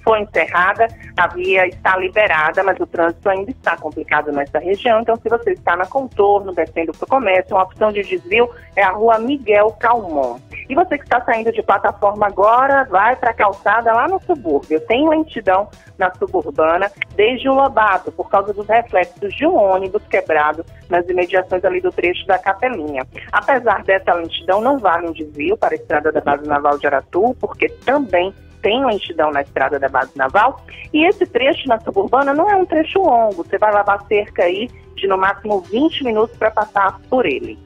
foi 0.03 0.21
encerrada, 0.21 0.89
a 1.17 1.27
via 1.29 1.67
está 1.67 1.97
liberada, 1.97 2.63
mas 2.63 2.79
o 2.81 2.87
trânsito 2.87 3.29
ainda 3.29 3.51
está 3.51 3.77
complicado 3.77 4.33
nessa 4.33 4.59
região. 4.59 5.01
Então, 5.01 5.17
se 5.17 5.29
você 5.29 5.53
está 5.53 5.77
na 5.77 5.87
contorno, 5.87 6.53
descendo 6.53 6.93
para 6.93 7.05
o 7.05 7.09
comércio, 7.09 7.57
uma 7.57 7.65
opção 7.65 7.93
de 7.93 8.03
desvio 8.03 8.51
é 8.77 8.83
a 8.83 8.91
rua 8.91 9.19
Miguel 9.19 9.71
Calmon. 9.79 10.39
E 10.69 10.75
você 10.75 10.97
que 10.97 11.05
está 11.05 11.21
saindo 11.25 11.53
de 11.53 11.63
plataforma 11.63 12.27
agora, 12.27 12.85
vai 12.85 13.17
para 13.17 13.31
a 13.31 13.35
calçada 13.35 13.93
lá 13.93 14.09
no 14.09 14.21
subúrbio. 14.23 14.81
Tem 14.81 15.09
lentidão 15.09 15.69
na 15.99 16.13
suburbana 16.15 16.91
desde 17.15 17.49
o 17.49 17.55
Lobato, 17.55 18.11
por 18.13 18.31
causa 18.31 18.53
dos 18.53 18.67
reflexos 18.67 19.35
de 19.35 19.47
um 19.47 19.55
ônibus 19.55 20.03
quebrado 20.07 20.65
nas 20.89 21.07
imediações 21.09 21.65
ali 21.65 21.81
do 21.81 21.93
trecho 21.93 22.27
da 22.27 22.39
Capelinha. 22.39 23.07
Apesar 23.31 23.83
dessa 23.85 24.15
lentidão, 24.15 24.61
não 24.61 24.79
vale 24.79 25.09
um 25.09 25.13
desvio 25.13 25.57
para 25.57 25.75
a 25.75 25.77
estrada 25.77 26.11
da 26.11 26.21
Base 26.21 26.47
Naval 26.47 26.79
de 26.79 26.87
Aratu, 26.87 27.37
porque 27.39 27.69
também 27.85 28.35
tem 28.63 28.85
lentidão 28.85 29.31
na 29.31 29.43
estrada 29.43 29.79
da 29.79 29.89
base 29.89 30.17
naval. 30.17 30.65
E 30.93 31.05
esse 31.05 31.27
trecho 31.27 31.69
na 31.69 31.79
suburbana 31.81 32.33
não 32.33 32.49
é 32.49 32.57
um 32.57 32.65
trecho 32.65 33.01
longo, 33.01 33.45
você 33.45 33.59
vai 33.59 33.75
levar 33.75 34.03
cerca 34.07 34.45
aí 34.45 34.71
de 34.97 35.07
no 35.07 35.19
máximo 35.19 35.61
20 35.61 36.05
minutos 36.05 36.37
para 36.37 36.51
passar 36.51 37.01
por 37.11 37.27
ele. 37.27 37.59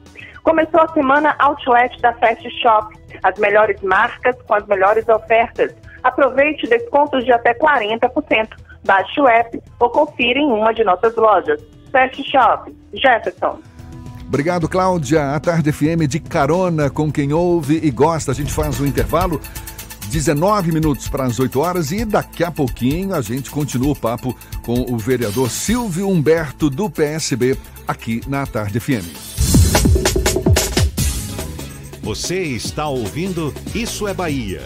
Começou 0.43 0.81
a 0.81 0.87
semana 0.93 1.35
Outlet 1.39 2.01
da 2.01 2.13
Fast 2.13 2.49
Shop, 2.61 2.95
as 3.21 3.37
melhores 3.37 3.81
marcas 3.81 4.35
com 4.43 4.53
as 4.53 4.65
melhores 4.65 5.07
ofertas. 5.07 5.75
Aproveite 6.03 6.67
descontos 6.67 7.25
de 7.25 7.31
até 7.31 7.53
40%. 7.53 8.49
Baixe 8.85 9.19
o 9.19 9.27
app 9.27 9.61
ou 9.79 9.89
confira 9.89 10.39
em 10.39 10.49
uma 10.49 10.73
de 10.73 10.83
nossas 10.83 11.15
lojas. 11.15 11.61
Fast 11.91 12.23
Shop, 12.31 12.73
Jefferson. 12.93 13.59
Obrigado, 14.27 14.67
Cláudia. 14.67 15.35
A 15.35 15.39
Tarde 15.39 15.71
FM 15.71 16.07
de 16.07 16.19
carona 16.19 16.89
com 16.89 17.11
quem 17.11 17.33
ouve 17.33 17.79
e 17.81 17.89
gosta. 17.89 18.31
A 18.31 18.35
gente 18.35 18.53
faz 18.53 18.79
um 18.79 18.85
intervalo. 18.85 19.39
19 20.07 20.71
minutos 20.71 21.07
para 21.07 21.25
as 21.25 21.39
8 21.39 21.59
horas 21.59 21.91
e 21.91 22.05
daqui 22.05 22.43
a 22.43 22.51
pouquinho 22.51 23.13
a 23.13 23.21
gente 23.21 23.49
continua 23.49 23.91
o 23.91 23.95
papo 23.95 24.35
com 24.61 24.81
o 24.91 24.97
vereador 24.97 25.49
Silvio 25.49 26.09
Humberto 26.09 26.69
do 26.69 26.89
PSB 26.89 27.57
aqui 27.87 28.21
na 28.27 28.45
Tarde 28.45 28.79
FM. 28.79 29.05
Você 32.01 32.41
está 32.41 32.87
ouvindo 32.87 33.53
Isso 33.75 34.07
é 34.07 34.13
Bahia. 34.13 34.65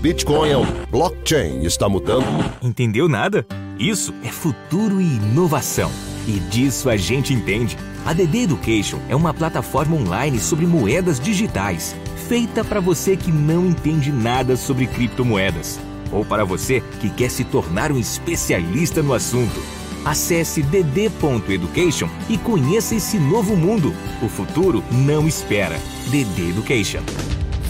Bitcoin 0.01 0.49
é 0.49 0.57
um 0.57 0.65
blockchain 0.89 1.63
está 1.63 1.87
mudando. 1.87 2.25
Entendeu 2.59 3.07
nada? 3.07 3.45
Isso 3.77 4.11
é 4.23 4.29
futuro 4.29 4.99
e 4.99 5.05
inovação. 5.05 5.91
E 6.27 6.39
disso 6.39 6.89
a 6.89 6.97
gente 6.97 7.35
entende. 7.35 7.77
A 8.03 8.11
DD 8.11 8.45
Education 8.45 8.97
é 9.07 9.15
uma 9.15 9.31
plataforma 9.31 9.95
online 9.95 10.39
sobre 10.39 10.65
moedas 10.65 11.19
digitais, 11.19 11.95
feita 12.27 12.63
para 12.63 12.79
você 12.79 13.15
que 13.15 13.31
não 13.31 13.67
entende 13.67 14.11
nada 14.11 14.57
sobre 14.57 14.87
criptomoedas, 14.87 15.79
ou 16.11 16.25
para 16.25 16.43
você 16.43 16.81
que 16.99 17.11
quer 17.11 17.29
se 17.29 17.43
tornar 17.43 17.91
um 17.91 17.99
especialista 17.99 19.03
no 19.03 19.13
assunto. 19.13 19.61
Acesse 20.03 20.63
dd.education 20.63 22.09
e 22.27 22.39
conheça 22.39 22.95
esse 22.95 23.19
novo 23.19 23.55
mundo. 23.55 23.93
O 24.19 24.27
futuro 24.27 24.83
não 24.91 25.27
espera. 25.27 25.79
DD 26.09 26.49
Education. 26.49 27.03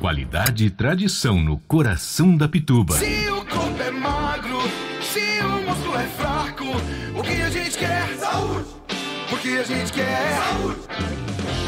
Qualidade 0.00 0.66
e 0.66 0.70
tradição 0.70 1.40
no 1.40 1.58
coração 1.58 2.36
da 2.36 2.46
Pituba. 2.46 2.94
Se 2.96 3.28
o 3.30 3.44
corpo 3.46 3.82
é 3.82 3.90
magro, 3.90 4.60
se 5.00 5.40
o 5.42 5.68
músculo 5.68 5.96
é 5.96 6.06
fraco. 6.06 6.64
O 7.18 7.22
que 7.22 7.40
a 7.42 7.50
gente 7.50 7.78
quer? 7.78 8.16
Saúde! 8.18 8.66
Porque 9.30 9.48
a 9.48 9.62
gente 9.64 9.92
quer 9.92 10.36
saúde! 10.36 10.80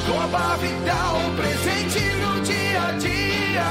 Coba 0.06 0.56
Vital, 0.56 1.16
presente 1.36 2.00
no 2.16 2.40
dia 2.42 2.82
a 2.82 2.92
dia. 2.92 3.66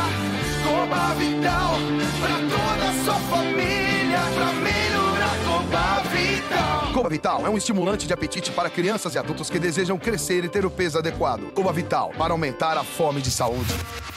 Coba 0.64 1.14
Vital, 1.14 1.78
pra 2.20 2.36
toda 2.36 2.90
a 2.90 2.94
sua 3.04 3.20
família, 3.30 4.20
pra 4.36 4.54
melhorar 4.54 5.38
Coba 5.46 6.04
Vital. 6.10 6.77
Coba 6.98 7.10
Vital 7.10 7.46
é 7.46 7.50
um 7.52 7.56
estimulante 7.56 8.08
de 8.08 8.14
apetite 8.14 8.52
para 8.52 8.72
crianças 8.72 9.14
e 9.14 9.20
adultos 9.20 9.52
que 9.52 9.60
desejam 9.60 10.00
crescer 10.00 10.44
e 10.44 10.50
ter 10.50 10.66
o 10.66 10.72
peso 10.72 10.98
adequado. 10.98 11.54
Coba 11.54 11.72
Vital, 11.72 12.12
para 12.18 12.34
aumentar 12.34 12.76
a 12.76 12.84
fome 12.84 13.22
de 13.22 13.30
saúde. 13.30 13.72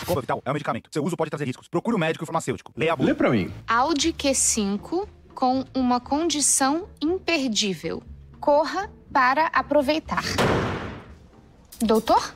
Coba 0.06 0.22
Vital 0.22 0.40
é 0.46 0.50
um 0.50 0.54
medicamento. 0.54 0.88
Seu 0.90 1.04
uso 1.04 1.14
pode 1.14 1.28
trazer 1.28 1.44
riscos. 1.44 1.68
Procure 1.68 1.94
o 1.94 1.98
um 1.98 2.00
médico 2.00 2.22
e 2.22 2.24
o 2.24 2.26
farmacêutico. 2.26 2.72
Leia 2.74 2.94
a 2.94 2.96
bula. 2.96 3.10
Lê 3.10 3.14
pra 3.14 3.28
mim. 3.28 3.52
Audi 3.68 4.14
Q5 4.14 5.06
com 5.34 5.62
uma 5.74 6.00
condição 6.00 6.88
imperdível. 7.02 8.02
Corra 8.40 8.90
para 9.12 9.48
aproveitar. 9.48 10.24
Doutor? 11.82 12.34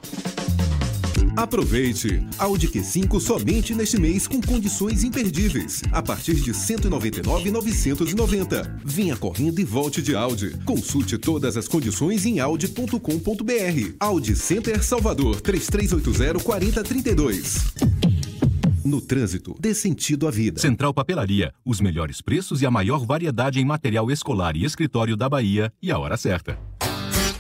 Aproveite! 1.37 2.25
Audi 2.39 2.69
Q5 2.69 3.21
somente 3.21 3.75
neste 3.75 3.99
mês 3.99 4.29
com 4.29 4.41
condições 4.41 5.03
imperdíveis. 5.03 5.83
A 5.91 6.01
partir 6.03 6.35
de 6.35 6.53
R$ 6.53 6.57
199,990. 6.57 8.81
Venha 8.85 9.17
correndo 9.17 9.61
e 9.61 9.65
volte 9.65 10.01
de 10.01 10.15
Audi. 10.15 10.57
Consulte 10.65 11.19
todas 11.19 11.57
as 11.57 11.67
condições 11.67 12.25
em 12.25 12.39
audi.com.br. 12.41 13.97
Audi 13.99 14.37
Center 14.37 14.85
Salvador 14.85 15.41
3380-4032. 15.41 17.65
No 18.85 19.01
trânsito, 19.01 19.57
dê 19.59 19.75
sentido 19.75 20.29
à 20.29 20.31
vida. 20.31 20.61
Central 20.61 20.93
Papelaria, 20.93 21.55
os 21.65 21.81
melhores 21.81 22.21
preços 22.21 22.61
e 22.61 22.67
a 22.67 22.71
maior 22.71 23.07
variedade 23.07 23.59
em 23.59 23.65
material 23.65 24.11
escolar 24.11 24.55
e 24.57 24.65
escritório 24.65 25.17
da 25.17 25.27
Bahia 25.27 25.73
e 25.83 25.91
a 25.91 25.99
hora 25.99 26.19
certa. 26.19 26.59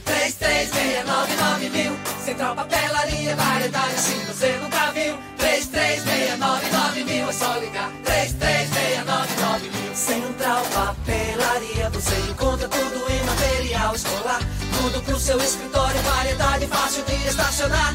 3369 0.07 1.69
mil. 1.69 1.93
Central 2.25 2.57
Papelaria, 2.57 2.94
variedade 3.35 3.95
assim 3.95 4.25
você 4.27 4.59
nunca 4.63 4.93
viu. 4.93 5.17
3369 5.39 7.05
mil, 7.05 7.29
é 7.29 7.33
só 7.33 7.57
ligar. 7.59 7.91
3369 8.05 9.71
mil. 9.71 9.95
Central 9.95 10.65
Papelaria, 10.75 11.91
você 11.91 12.15
encontra 12.31 12.69
tudo 12.69 13.13
em 13.13 13.25
material 13.25 13.95
escolar. 13.95 14.41
Tudo 14.81 15.03
pro 15.03 15.19
seu 15.19 15.39
escritório, 15.39 16.01
variedade 16.03 16.67
fácil 16.67 17.05
de 17.05 17.15
estacionar. 17.29 17.95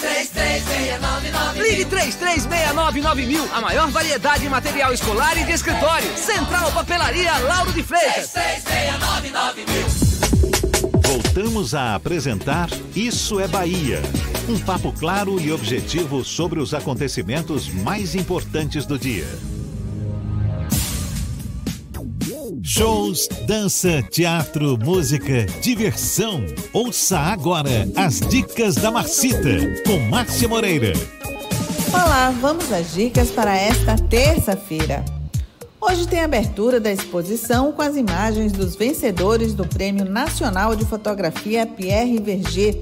3369 0.00 1.62
Ligue 1.62 1.84
3369 1.84 3.26
mil, 3.26 3.48
a 3.54 3.60
maior 3.60 3.88
variedade 3.90 4.44
em 4.44 4.48
material 4.48 4.92
escolar 4.92 5.36
e 5.38 5.44
de 5.44 5.52
escritório. 5.52 6.16
Central 6.16 6.72
Papelaria 6.72 7.38
Lauro 7.38 7.72
de 7.72 7.82
Freitas. 7.82 8.32
3369 8.32 9.64
mil. 9.68 10.11
Voltamos 11.34 11.74
a 11.74 11.94
apresentar 11.94 12.68
Isso 12.94 13.40
é 13.40 13.48
Bahia. 13.48 14.02
Um 14.46 14.58
papo 14.58 14.92
claro 14.92 15.40
e 15.40 15.50
objetivo 15.50 16.22
sobre 16.22 16.60
os 16.60 16.74
acontecimentos 16.74 17.70
mais 17.70 18.14
importantes 18.14 18.84
do 18.84 18.98
dia. 18.98 19.24
Shows, 22.62 23.28
dança, 23.46 24.02
teatro, 24.02 24.76
música, 24.76 25.46
diversão. 25.62 26.44
Ouça 26.70 27.18
agora 27.18 27.88
as 27.96 28.20
dicas 28.20 28.74
da 28.74 28.90
Marcita 28.90 29.82
com 29.86 29.98
Márcia 30.10 30.46
Moreira. 30.46 30.92
Olá, 31.94 32.30
vamos 32.42 32.70
às 32.70 32.92
dicas 32.92 33.30
para 33.30 33.56
esta 33.56 33.96
terça-feira. 33.96 35.02
Hoje 35.84 36.06
tem 36.06 36.20
abertura 36.20 36.78
da 36.78 36.92
exposição 36.92 37.72
com 37.72 37.82
as 37.82 37.96
imagens 37.96 38.52
dos 38.52 38.76
vencedores 38.76 39.52
do 39.52 39.66
Prêmio 39.66 40.04
Nacional 40.04 40.76
de 40.76 40.84
Fotografia 40.84 41.66
Pierre 41.66 42.20
Verger. 42.20 42.80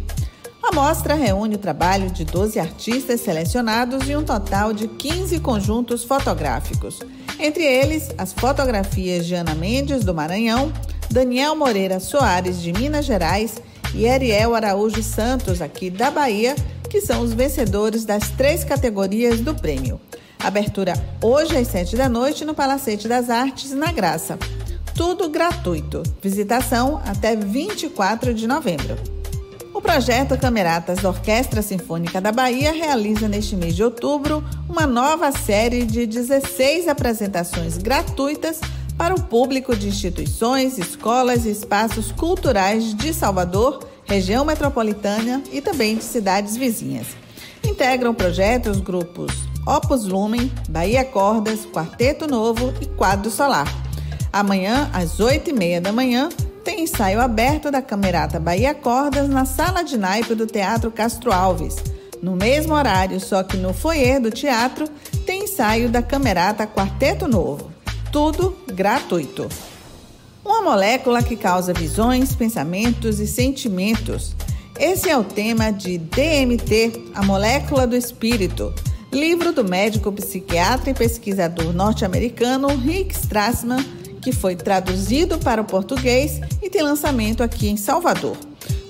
A 0.63 0.71
mostra 0.71 1.15
reúne 1.15 1.55
o 1.55 1.59
trabalho 1.59 2.11
de 2.11 2.27
12 2.27 2.61
artistas 2.61 3.23
selecionados 3.23 4.07
e 4.07 4.15
um 4.15 4.23
total 4.23 4.75
de 4.75 4.87
15 4.87 5.41
conjuntos 5.41 6.05
fotográficos. 6.05 6.99
Entre 7.39 7.65
eles, 7.65 8.11
as 8.19 8.35
fotografias 8.35 9.25
de 9.25 9.35
Ana 9.35 9.55
Mendes, 9.55 10.05
do 10.05 10.13
Maranhão, 10.13 10.71
Daniel 11.11 11.57
Moreira 11.57 11.99
Soares, 12.01 12.61
de 12.61 12.71
Minas 12.71 13.07
Gerais, 13.07 13.63
e 13.95 14.07
Ariel 14.07 14.55
Araújo 14.55 15.03
Santos, 15.03 15.63
aqui 15.63 15.89
da 15.89 16.11
Bahia, 16.11 16.55
que 16.91 17.01
são 17.01 17.23
os 17.23 17.33
vencedores 17.33 18.05
das 18.05 18.29
três 18.29 18.63
categorias 18.63 19.41
do 19.41 19.55
prêmio. 19.55 19.99
Abertura 20.43 20.95
hoje 21.23 21.57
às 21.57 21.69
7 21.69 21.97
da 21.97 22.09
noite 22.09 22.45
no 22.45 22.55
Palacete 22.55 23.07
das 23.07 23.29
Artes, 23.29 23.73
na 23.73 23.93
Graça. 23.93 24.39
Tudo 24.95 25.29
gratuito. 25.29 26.03
Visitação 26.23 27.01
até 27.07 27.37
24 27.37 28.33
de 28.33 28.47
novembro. 28.47 28.97
O 29.75 29.81
projeto 29.81 30.39
Cameratas 30.39 31.01
da 31.01 31.11
Orquestra 31.11 31.63
Sinfônica 31.63 32.21
da 32.21 32.33
Bahia 32.33 32.73
realiza 32.73 33.29
neste 33.29 33.55
mês 33.55 33.77
de 33.77 33.85
outubro 33.85 34.43
uma 34.69 34.87
nova 34.87 35.31
série 35.31 35.85
de 35.85 36.07
16 36.07 36.89
apresentações 36.89 37.77
gratuitas 37.77 38.61
para 38.97 39.15
o 39.15 39.23
público 39.23 39.77
de 39.77 39.89
instituições, 39.89 40.79
escolas 40.79 41.45
e 41.45 41.51
espaços 41.51 42.13
culturais 42.13 42.95
de 42.95 43.15
Salvador, 43.15 43.87
região 44.05 44.45
metropolitana 44.45 45.43
e 45.53 45.61
também 45.61 45.97
de 45.97 46.05
cidades 46.05 46.57
vizinhas. 46.57 47.07
Integram 47.65 48.11
o 48.11 48.15
projeto 48.15 48.71
os 48.71 48.81
grupos 48.81 49.50
Opus 49.71 50.05
Lumen, 50.05 50.51
Bahia 50.69 51.05
Cordas, 51.05 51.65
Quarteto 51.65 52.27
Novo 52.27 52.75
e 52.81 52.87
Quadro 52.87 53.31
Solar. 53.31 53.73
Amanhã, 54.33 54.91
às 54.93 55.21
8h30 55.21 55.79
da 55.79 55.93
manhã, 55.93 56.29
tem 56.65 56.83
ensaio 56.83 57.21
aberto 57.21 57.71
da 57.71 57.81
Camerata 57.81 58.41
Bahia 58.41 58.75
Cordas 58.75 59.29
na 59.29 59.45
sala 59.45 59.85
de 59.85 59.97
naipe 59.97 60.35
do 60.35 60.45
Teatro 60.45 60.91
Castro 60.91 61.33
Alves. 61.33 61.77
No 62.21 62.35
mesmo 62.35 62.75
horário, 62.75 63.21
só 63.21 63.45
que 63.45 63.57
no 63.57 63.73
foyer 63.73 64.21
do 64.21 64.33
teatro, 64.33 64.89
tem 65.25 65.45
ensaio 65.45 65.89
da 65.89 66.03
Camerata 66.03 66.67
Quarteto 66.67 67.29
Novo. 67.29 67.71
Tudo 68.11 68.57
gratuito. 68.67 69.49
Uma 70.45 70.63
molécula 70.63 71.23
que 71.23 71.37
causa 71.37 71.73
visões, 71.73 72.35
pensamentos 72.35 73.21
e 73.21 73.27
sentimentos. 73.29 74.35
Esse 74.77 75.09
é 75.09 75.17
o 75.17 75.23
tema 75.23 75.71
de 75.71 75.97
DMT, 75.97 77.13
a 77.15 77.23
molécula 77.23 77.87
do 77.87 77.95
espírito, 77.95 78.75
livro 79.13 79.53
do 79.53 79.65
médico 79.65 80.13
psiquiatra 80.13 80.91
e 80.91 80.95
pesquisador 80.95 81.73
norte-americano 81.73 82.69
Rick 82.69 83.15
Strassman, 83.15 83.85
que 84.23 84.33
foi 84.33 84.55
traduzido 84.55 85.39
para 85.39 85.61
o 85.61 85.65
português 85.65 86.41
e 86.63 86.71
tem 86.71 86.83
lançamento 86.83 87.43
aqui 87.43 87.69
em 87.69 87.77
Salvador. 87.77 88.37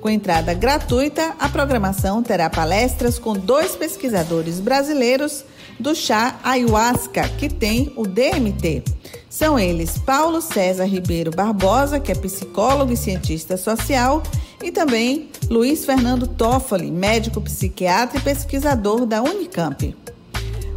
Com 0.01 0.09
entrada 0.09 0.55
gratuita, 0.55 1.35
a 1.39 1.49
programação 1.49 2.23
terá 2.23 2.49
palestras 2.49 3.18
com 3.18 3.35
dois 3.35 3.77
pesquisadores 3.77 4.59
brasileiros 4.59 5.45
do 5.79 5.95
chá 5.95 6.39
ayahuasca, 6.43 7.29
que 7.29 7.49
tem 7.49 7.93
o 7.97 8.07
DMT. 8.07 8.83
São 9.29 9.59
eles 9.59 9.99
Paulo 9.99 10.41
César 10.41 10.85
Ribeiro 10.85 11.31
Barbosa, 11.31 12.01
que 12.01 12.12
é 12.12 12.14
psicólogo 12.14 12.93
e 12.93 12.97
cientista 12.97 13.57
social, 13.57 14.23
e 14.62 14.73
também 14.73 15.31
Luiz 15.49 15.85
Fernando 15.85 16.27
Toffoli, 16.27 16.91
médico 16.91 17.41
psiquiatra 17.41 18.18
e 18.18 18.23
pesquisador 18.23 19.07
da 19.07 19.23
Unicamp. 19.23 19.95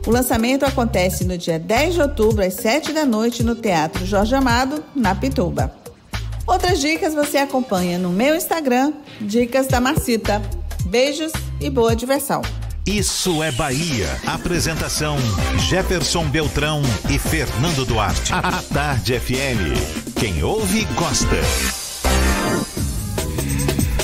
O 0.06 0.12
lançamento 0.12 0.66
acontece 0.66 1.24
no 1.24 1.38
dia 1.38 1.58
10 1.58 1.94
de 1.94 2.02
outubro, 2.02 2.44
às 2.44 2.56
7 2.56 2.92
da 2.92 3.06
noite, 3.06 3.42
no 3.42 3.56
Teatro 3.56 4.06
Jorge 4.06 4.36
Amado, 4.36 4.84
na 4.94 5.16
Pituba. 5.16 5.74
Outras 6.46 6.82
dicas 6.82 7.14
você 7.14 7.38
acompanha 7.38 7.98
no 7.98 8.10
meu 8.10 8.36
Instagram, 8.36 8.92
Dicas 9.22 9.68
da 9.68 9.80
Marcita. 9.80 10.42
Beijos 10.86 11.32
e 11.62 11.70
boa 11.70 11.96
diversão. 11.96 12.42
Isso 12.86 13.42
é 13.42 13.50
Bahia. 13.52 14.10
Apresentação: 14.28 15.16
Jefferson 15.70 16.26
Beltrão 16.26 16.82
e 17.10 17.18
Fernando 17.18 17.86
Duarte. 17.86 18.34
A 18.34 18.62
Tarde 18.74 19.18
FM. 19.18 20.20
Quem 20.20 20.44
ouve, 20.44 20.84
gosta. 20.96 21.83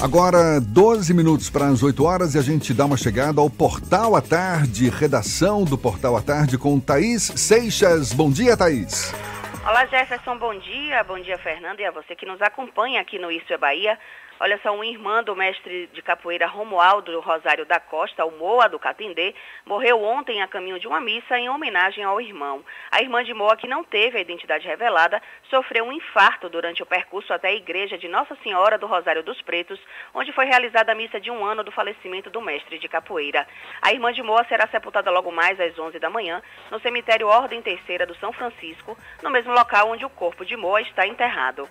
Agora, 0.01 0.61
12 0.61 1.13
minutos 1.13 1.49
para 1.49 1.65
as 1.67 1.83
8 1.83 2.05
horas 2.05 2.33
e 2.33 2.37
a 2.37 2.41
gente 2.41 2.73
dá 2.73 2.85
uma 2.85 2.95
chegada 2.95 3.41
ao 3.41 3.49
Portal 3.49 4.15
à 4.15 4.21
Tarde, 4.21 4.89
redação 4.89 5.65
do 5.65 5.77
Portal 5.77 6.15
à 6.15 6.21
Tarde 6.21 6.57
com 6.57 6.79
Thaís 6.79 7.23
Seixas. 7.35 8.13
Bom 8.13 8.31
dia, 8.31 8.55
Thaís. 8.55 9.13
Olá, 9.61 9.85
Jefferson, 9.87 10.37
bom 10.37 10.57
dia. 10.57 11.03
Bom 11.03 11.19
dia, 11.19 11.37
Fernando, 11.37 11.81
e 11.81 11.85
a 11.85 11.91
você 11.91 12.15
que 12.15 12.25
nos 12.25 12.41
acompanha 12.41 13.01
aqui 13.01 13.19
no 13.19 13.29
Isso 13.29 13.51
é 13.51 13.57
Bahia. 13.57 13.99
Olha 14.41 14.57
só, 14.63 14.73
uma 14.73 14.85
irmã 14.85 15.21
do 15.21 15.35
mestre 15.35 15.87
de 15.91 16.01
capoeira 16.01 16.47
Romualdo 16.47 17.19
Rosário 17.19 17.65
da 17.65 17.77
Costa, 17.77 18.23
o 18.23 18.31
Moa 18.31 18.69
do 18.69 18.79
Catindê, 18.79 19.35
morreu 19.65 20.01
ontem 20.01 20.41
a 20.41 20.47
caminho 20.47 20.79
de 20.79 20.87
uma 20.87 21.01
missa 21.01 21.37
em 21.37 21.49
homenagem 21.49 22.05
ao 22.05 22.21
irmão. 22.21 22.63
A 22.89 23.01
irmã 23.01 23.21
de 23.21 23.33
Moa, 23.33 23.57
que 23.57 23.67
não 23.67 23.83
teve 23.83 24.17
a 24.17 24.21
identidade 24.21 24.65
revelada, 24.65 25.21
sofreu 25.49 25.83
um 25.83 25.91
infarto 25.91 26.47
durante 26.47 26.81
o 26.81 26.85
percurso 26.85 27.33
até 27.33 27.49
a 27.49 27.53
igreja 27.53 27.97
de 27.97 28.07
Nossa 28.07 28.33
Senhora 28.41 28.77
do 28.77 28.87
Rosário 28.87 29.23
dos 29.23 29.41
Pretos, 29.41 29.77
onde 30.13 30.31
foi 30.31 30.45
realizada 30.45 30.93
a 30.93 30.95
missa 30.95 31.19
de 31.19 31.29
um 31.29 31.43
ano 31.43 31.61
do 31.61 31.71
falecimento 31.73 32.29
do 32.29 32.39
mestre 32.41 32.79
de 32.79 32.87
capoeira. 32.87 33.45
A 33.81 33.91
irmã 33.91 34.13
de 34.13 34.23
Moa 34.23 34.45
será 34.45 34.65
sepultada 34.67 35.11
logo 35.11 35.33
mais 35.33 35.59
às 35.59 35.77
11 35.77 35.99
da 35.99 36.09
manhã 36.09 36.41
no 36.71 36.79
cemitério 36.79 37.27
Ordem 37.27 37.61
Terceira 37.61 38.05
do 38.05 38.15
São 38.15 38.31
Francisco, 38.31 38.97
no 39.21 39.29
mesmo 39.29 39.51
local 39.51 39.89
onde 39.89 40.05
o 40.05 40.09
corpo 40.09 40.45
de 40.45 40.55
Moa 40.55 40.79
está 40.79 41.05
enterrado. 41.05 41.67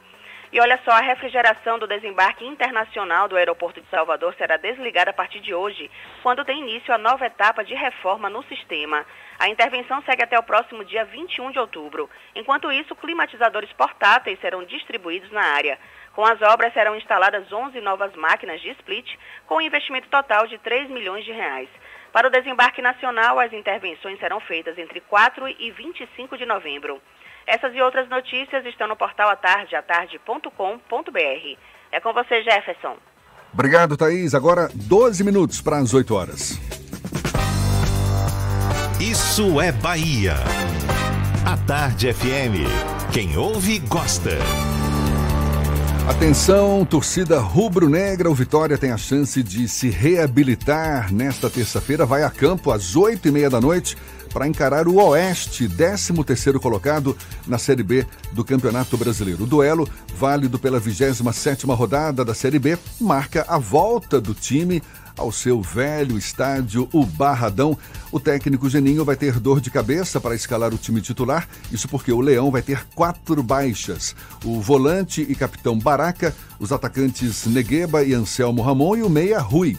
E 0.51 0.59
olha 0.61 0.81
só, 0.83 0.93
a 0.93 1.01
refrigeração 1.01 1.79
do 1.79 1.87
desembarque 1.87 2.47
internacional 2.47 3.29
do 3.29 3.37
aeroporto 3.37 3.83
de 3.83 3.89
Salvador 3.91 4.35
será 4.39 4.57
desligada 4.57 5.11
a 5.11 5.13
partir 5.15 5.41
de 5.41 5.53
hoje, 5.53 5.91
quando 6.23 6.45
tem 6.45 6.61
início 6.61 6.93
a 6.93 6.97
nova 6.97 7.27
etapa 7.27 7.63
de 7.63 7.75
reforma 7.75 8.31
no 8.31 8.43
sistema. 8.45 9.05
A 9.39 9.47
intervenção 9.49 10.03
segue 10.03 10.25
até 10.25 10.39
o 10.39 10.43
próximo 10.43 10.85
dia 10.87 11.05
21 11.05 11.51
de 11.51 11.59
outubro. 11.59 12.09
Enquanto 12.35 12.73
isso, 12.73 12.97
climatizadores 12.97 13.71
portáteis 13.75 14.41
serão 14.41 14.65
distribuídos 14.65 15.31
na 15.31 15.43
área. 15.43 15.79
Com 16.15 16.25
as 16.25 16.41
obras 16.41 16.73
serão 16.73 16.97
instaladas 16.97 17.53
11 17.53 17.79
novas 17.83 18.15
máquinas 18.17 18.61
de 18.63 18.71
split, 18.71 19.07
com 19.47 19.57
um 19.57 19.61
investimento 19.61 20.09
total 20.09 20.47
de 20.47 20.57
3 20.59 20.89
milhões 20.89 21.27
de 21.27 21.33
reais. 21.33 21.69
Para 22.11 22.27
o 22.27 22.31
desembarque 22.31 22.81
nacional, 22.81 23.39
as 23.39 23.53
intervenções 23.53 24.19
serão 24.19 24.41
feitas 24.41 24.79
entre 24.79 25.01
4 25.03 25.47
e 25.47 25.71
25 25.71 26.39
de 26.39 26.47
novembro. 26.47 27.01
Essas 27.49 27.75
e 27.75 27.81
outras 27.81 28.09
notícias 28.11 28.65
estão 28.67 28.87
no 28.87 28.95
portal 28.95 29.31
atardeatarde.com.br. 29.31 31.59
É 31.91 31.99
com 31.99 32.13
você, 32.13 32.43
Jefferson. 32.43 32.99
Obrigado, 33.55 33.97
Thaís. 33.97 34.35
Agora 34.35 34.69
12 34.75 35.25
minutos 35.25 35.63
para 35.63 35.79
as 35.79 35.95
8 35.95 36.15
horas. 36.15 36.61
Isso 39.01 39.63
é 39.63 39.73
Bahia. 39.73 40.35
A 41.47 41.57
Tarde 41.67 42.13
FM. 42.13 42.69
Quem 43.15 43.39
ouve, 43.39 43.79
gosta. 43.79 44.33
Atenção, 46.07 46.85
torcida 46.85 47.39
rubro-negra, 47.39 48.31
o 48.31 48.35
Vitória 48.35 48.77
tem 48.77 48.93
a 48.93 48.99
chance 48.99 49.43
de 49.43 49.67
se 49.69 49.89
reabilitar 49.89 51.11
nesta 51.13 51.49
terça-feira. 51.49 52.05
Vai 52.05 52.25
a 52.25 52.31
campo 52.31 52.71
às 52.71 52.95
oito 52.97 53.29
e 53.29 53.31
meia 53.31 53.49
da 53.49 53.61
noite 53.61 53.97
para 54.39 54.47
encarar 54.47 54.86
o 54.86 54.95
Oeste, 55.05 55.68
13º 55.68 56.61
colocado 56.61 57.16
na 57.45 57.59
Série 57.59 57.82
B 57.82 58.07
do 58.30 58.45
Campeonato 58.45 58.97
Brasileiro. 58.97 59.43
O 59.43 59.47
duelo, 59.49 59.89
válido 60.16 60.61
pela 60.61 60.80
27ª 60.80 61.74
rodada 61.74 62.24
da 62.24 62.32
Série 62.32 62.61
B, 62.61 62.78
marca 63.01 63.45
a 63.49 63.59
volta 63.59 64.20
do 64.20 64.34
time 64.34 64.80
ao 65.16 65.32
seu 65.32 65.61
velho 65.61 66.16
estádio, 66.16 66.89
o 66.93 67.05
Barradão. 67.05 67.76
O 68.12 68.20
técnico 68.20 68.70
Geninho 68.70 69.05
vai 69.05 69.16
ter 69.16 69.41
dor 69.41 69.61
de 69.61 69.72
cabeça 69.72 70.20
para 70.20 70.36
escalar 70.36 70.72
o 70.72 70.78
time 70.78 71.01
titular, 71.01 71.49
isso 71.72 71.89
porque 71.89 72.12
o 72.12 72.20
Leão 72.20 72.53
vai 72.53 72.62
ter 72.62 72.86
quatro 72.95 73.43
baixas. 73.43 74.14
O 74.45 74.61
volante 74.61 75.26
e 75.28 75.34
capitão 75.34 75.76
Baraca, 75.76 76.32
os 76.61 76.70
atacantes 76.70 77.45
Negueba 77.47 78.05
e 78.05 78.14
Anselmo 78.14 78.62
Ramon 78.62 78.99
e 78.99 79.03
o 79.03 79.11
meia 79.11 79.41
Rui. 79.41 79.76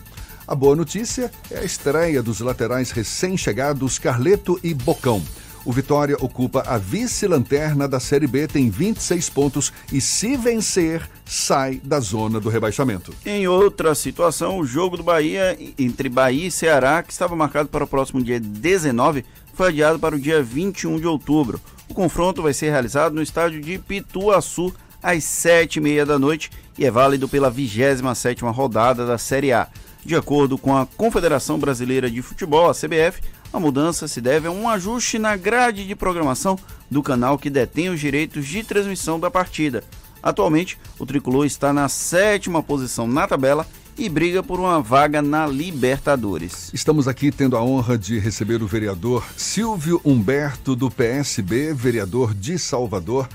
A 0.49 0.55
boa 0.55 0.75
notícia 0.75 1.31
é 1.51 1.59
a 1.59 1.63
estreia 1.63 2.23
dos 2.23 2.39
laterais 2.39 2.89
recém-chegados 2.89 3.99
Carleto 3.99 4.59
e 4.63 4.73
Bocão. 4.73 5.21
O 5.63 5.71
Vitória 5.71 6.17
ocupa 6.19 6.63
a 6.65 6.75
vice-lanterna 6.75 7.87
da 7.87 7.99
Série 7.99 8.25
B, 8.25 8.47
tem 8.47 8.67
26 8.67 9.29
pontos 9.29 9.71
e, 9.93 10.01
se 10.01 10.35
vencer, 10.35 11.07
sai 11.23 11.79
da 11.83 11.99
zona 11.99 12.39
do 12.39 12.49
rebaixamento. 12.49 13.13
Em 13.23 13.47
outra 13.47 13.93
situação, 13.93 14.57
o 14.57 14.65
jogo 14.65 14.97
do 14.97 15.03
Bahia 15.03 15.55
entre 15.77 16.09
Bahia 16.09 16.47
e 16.47 16.51
Ceará, 16.51 17.03
que 17.03 17.11
estava 17.11 17.35
marcado 17.35 17.69
para 17.69 17.83
o 17.83 17.87
próximo 17.87 18.23
dia 18.23 18.39
19, 18.39 19.23
foi 19.53 19.67
adiado 19.67 19.99
para 19.99 20.15
o 20.15 20.19
dia 20.19 20.41
21 20.41 20.99
de 20.99 21.05
outubro. 21.05 21.61
O 21.87 21.93
confronto 21.93 22.41
vai 22.41 22.55
ser 22.55 22.71
realizado 22.71 23.13
no 23.13 23.21
estádio 23.21 23.61
de 23.61 23.77
Pituaçu 23.77 24.73
às 25.03 25.23
7h30 25.23 26.05
da 26.05 26.17
noite 26.17 26.49
e 26.75 26.85
é 26.85 26.89
válido 26.89 27.29
pela 27.29 27.51
27ª 27.51 28.51
rodada 28.51 29.05
da 29.05 29.19
Série 29.19 29.53
A. 29.53 29.67
De 30.05 30.15
acordo 30.15 30.57
com 30.57 30.75
a 30.75 30.85
Confederação 30.85 31.59
Brasileira 31.59 32.09
de 32.09 32.21
Futebol, 32.21 32.69
a 32.69 32.73
CBF, 32.73 33.21
a 33.51 33.59
mudança 33.59 34.07
se 34.07 34.21
deve 34.21 34.47
a 34.47 34.51
um 34.51 34.69
ajuste 34.69 35.19
na 35.19 35.35
grade 35.35 35.85
de 35.85 35.95
programação 35.95 36.57
do 36.89 37.03
canal 37.03 37.37
que 37.37 37.49
detém 37.49 37.89
os 37.89 37.99
direitos 37.99 38.47
de 38.47 38.63
transmissão 38.63 39.19
da 39.19 39.29
partida. 39.29 39.83
Atualmente, 40.21 40.77
o 40.97 41.05
tricolor 41.05 41.45
está 41.45 41.71
na 41.73 41.89
sétima 41.89 42.61
posição 42.61 43.07
na 43.07 43.27
tabela 43.27 43.65
e 43.97 44.07
briga 44.07 44.41
por 44.41 44.59
uma 44.59 44.81
vaga 44.81 45.21
na 45.21 45.45
Libertadores. 45.45 46.71
Estamos 46.73 47.07
aqui 47.07 47.31
tendo 47.31 47.57
a 47.57 47.63
honra 47.63 47.97
de 47.97 48.17
receber 48.17 48.63
o 48.63 48.67
vereador 48.67 49.25
Silvio 49.35 49.99
Humberto, 50.05 50.75
do 50.75 50.89
PSB, 50.89 51.73
vereador 51.73 52.33
de 52.33 52.57
Salvador 52.57 53.27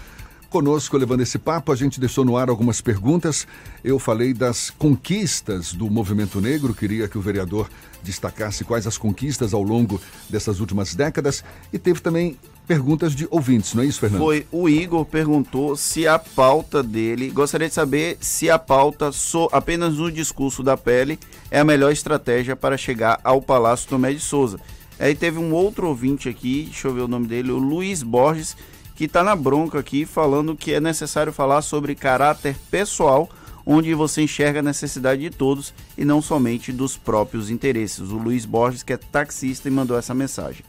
conosco 0.55 0.97
levando 0.97 1.21
esse 1.21 1.37
papo. 1.37 1.73
A 1.73 1.75
gente 1.75 1.99
deixou 1.99 2.25
no 2.25 2.37
ar 2.37 2.49
algumas 2.49 2.81
perguntas. 2.81 3.45
Eu 3.83 3.99
falei 3.99 4.33
das 4.33 4.71
conquistas 4.71 5.73
do 5.73 5.91
movimento 5.91 6.41
negro, 6.41 6.73
queria 6.73 7.09
que 7.09 7.19
o 7.19 7.21
vereador 7.21 7.69
destacasse 8.05 8.63
quais 8.63 8.87
as 8.87 8.97
conquistas 8.97 9.53
ao 9.53 9.65
longo 9.65 10.01
dessas 10.31 10.61
últimas 10.61 10.95
décadas. 10.95 11.43
E 11.73 11.79
teve 11.79 12.01
também 12.01 12.39
perguntas 12.69 13.17
de 13.17 13.27
ouvintes, 13.33 13.75
não 13.75 13.83
é 13.83 13.87
isso, 13.87 13.99
Fernando? 13.99 14.21
Foi 14.21 14.47
o 14.53 14.69
Igor 14.69 15.05
perguntou 15.05 15.77
se 15.77 16.07
a 16.07 16.21
pauta 16.21 16.85
dele, 16.85 17.31
gostaria 17.31 17.67
de 17.67 17.75
saber 17.75 18.17
se 18.21 18.49
a 18.49 18.57
pauta 18.57 19.11
so, 19.11 19.49
apenas 19.51 19.95
no 19.95 20.09
discurso 20.09 20.63
da 20.63 20.77
pele 20.77 21.19
é 21.51 21.59
a 21.59 21.65
melhor 21.65 21.91
estratégia 21.91 22.55
para 22.55 22.77
chegar 22.77 23.19
ao 23.25 23.43
Palácio 23.43 23.89
Tomé 23.89 24.13
de 24.13 24.21
Souza. 24.21 24.61
Aí 25.01 25.17
teve 25.17 25.37
um 25.41 25.53
outro 25.53 25.89
ouvinte 25.89 26.29
aqui, 26.29 26.69
deixa 26.71 26.87
eu 26.87 26.95
ver 26.95 27.01
o 27.01 27.09
nome 27.09 27.27
dele, 27.27 27.51
o 27.51 27.59
Luiz 27.59 28.05
Borges, 28.05 28.57
que 28.95 29.05
está 29.05 29.23
na 29.23 29.35
bronca 29.35 29.79
aqui 29.79 30.05
falando 30.05 30.57
que 30.57 30.73
é 30.73 30.81
necessário 30.81 31.33
falar 31.33 31.63
sobre 31.63 31.95
caráter 31.95 32.57
pessoal, 32.71 33.29
onde 33.67 33.93
você 33.95 34.23
enxerga 34.23 34.61
a 34.61 34.63
necessidade 34.63 35.23
de 35.23 35.31
todos 35.31 35.75
e 35.97 36.05
não 36.05 36.21
somente 36.21 36.73
dos 36.73 36.97
próprios 36.97 37.51
interesses. 37.51 38.11
O 38.11 38.17
Luiz 38.17 38.45
Borges, 38.45 38.83
que 38.83 38.93
é 38.93 38.97
taxista, 38.97 39.69
e 39.69 39.71
mandou 39.71 39.99
essa 39.99 40.15
mensagem. 40.15 40.65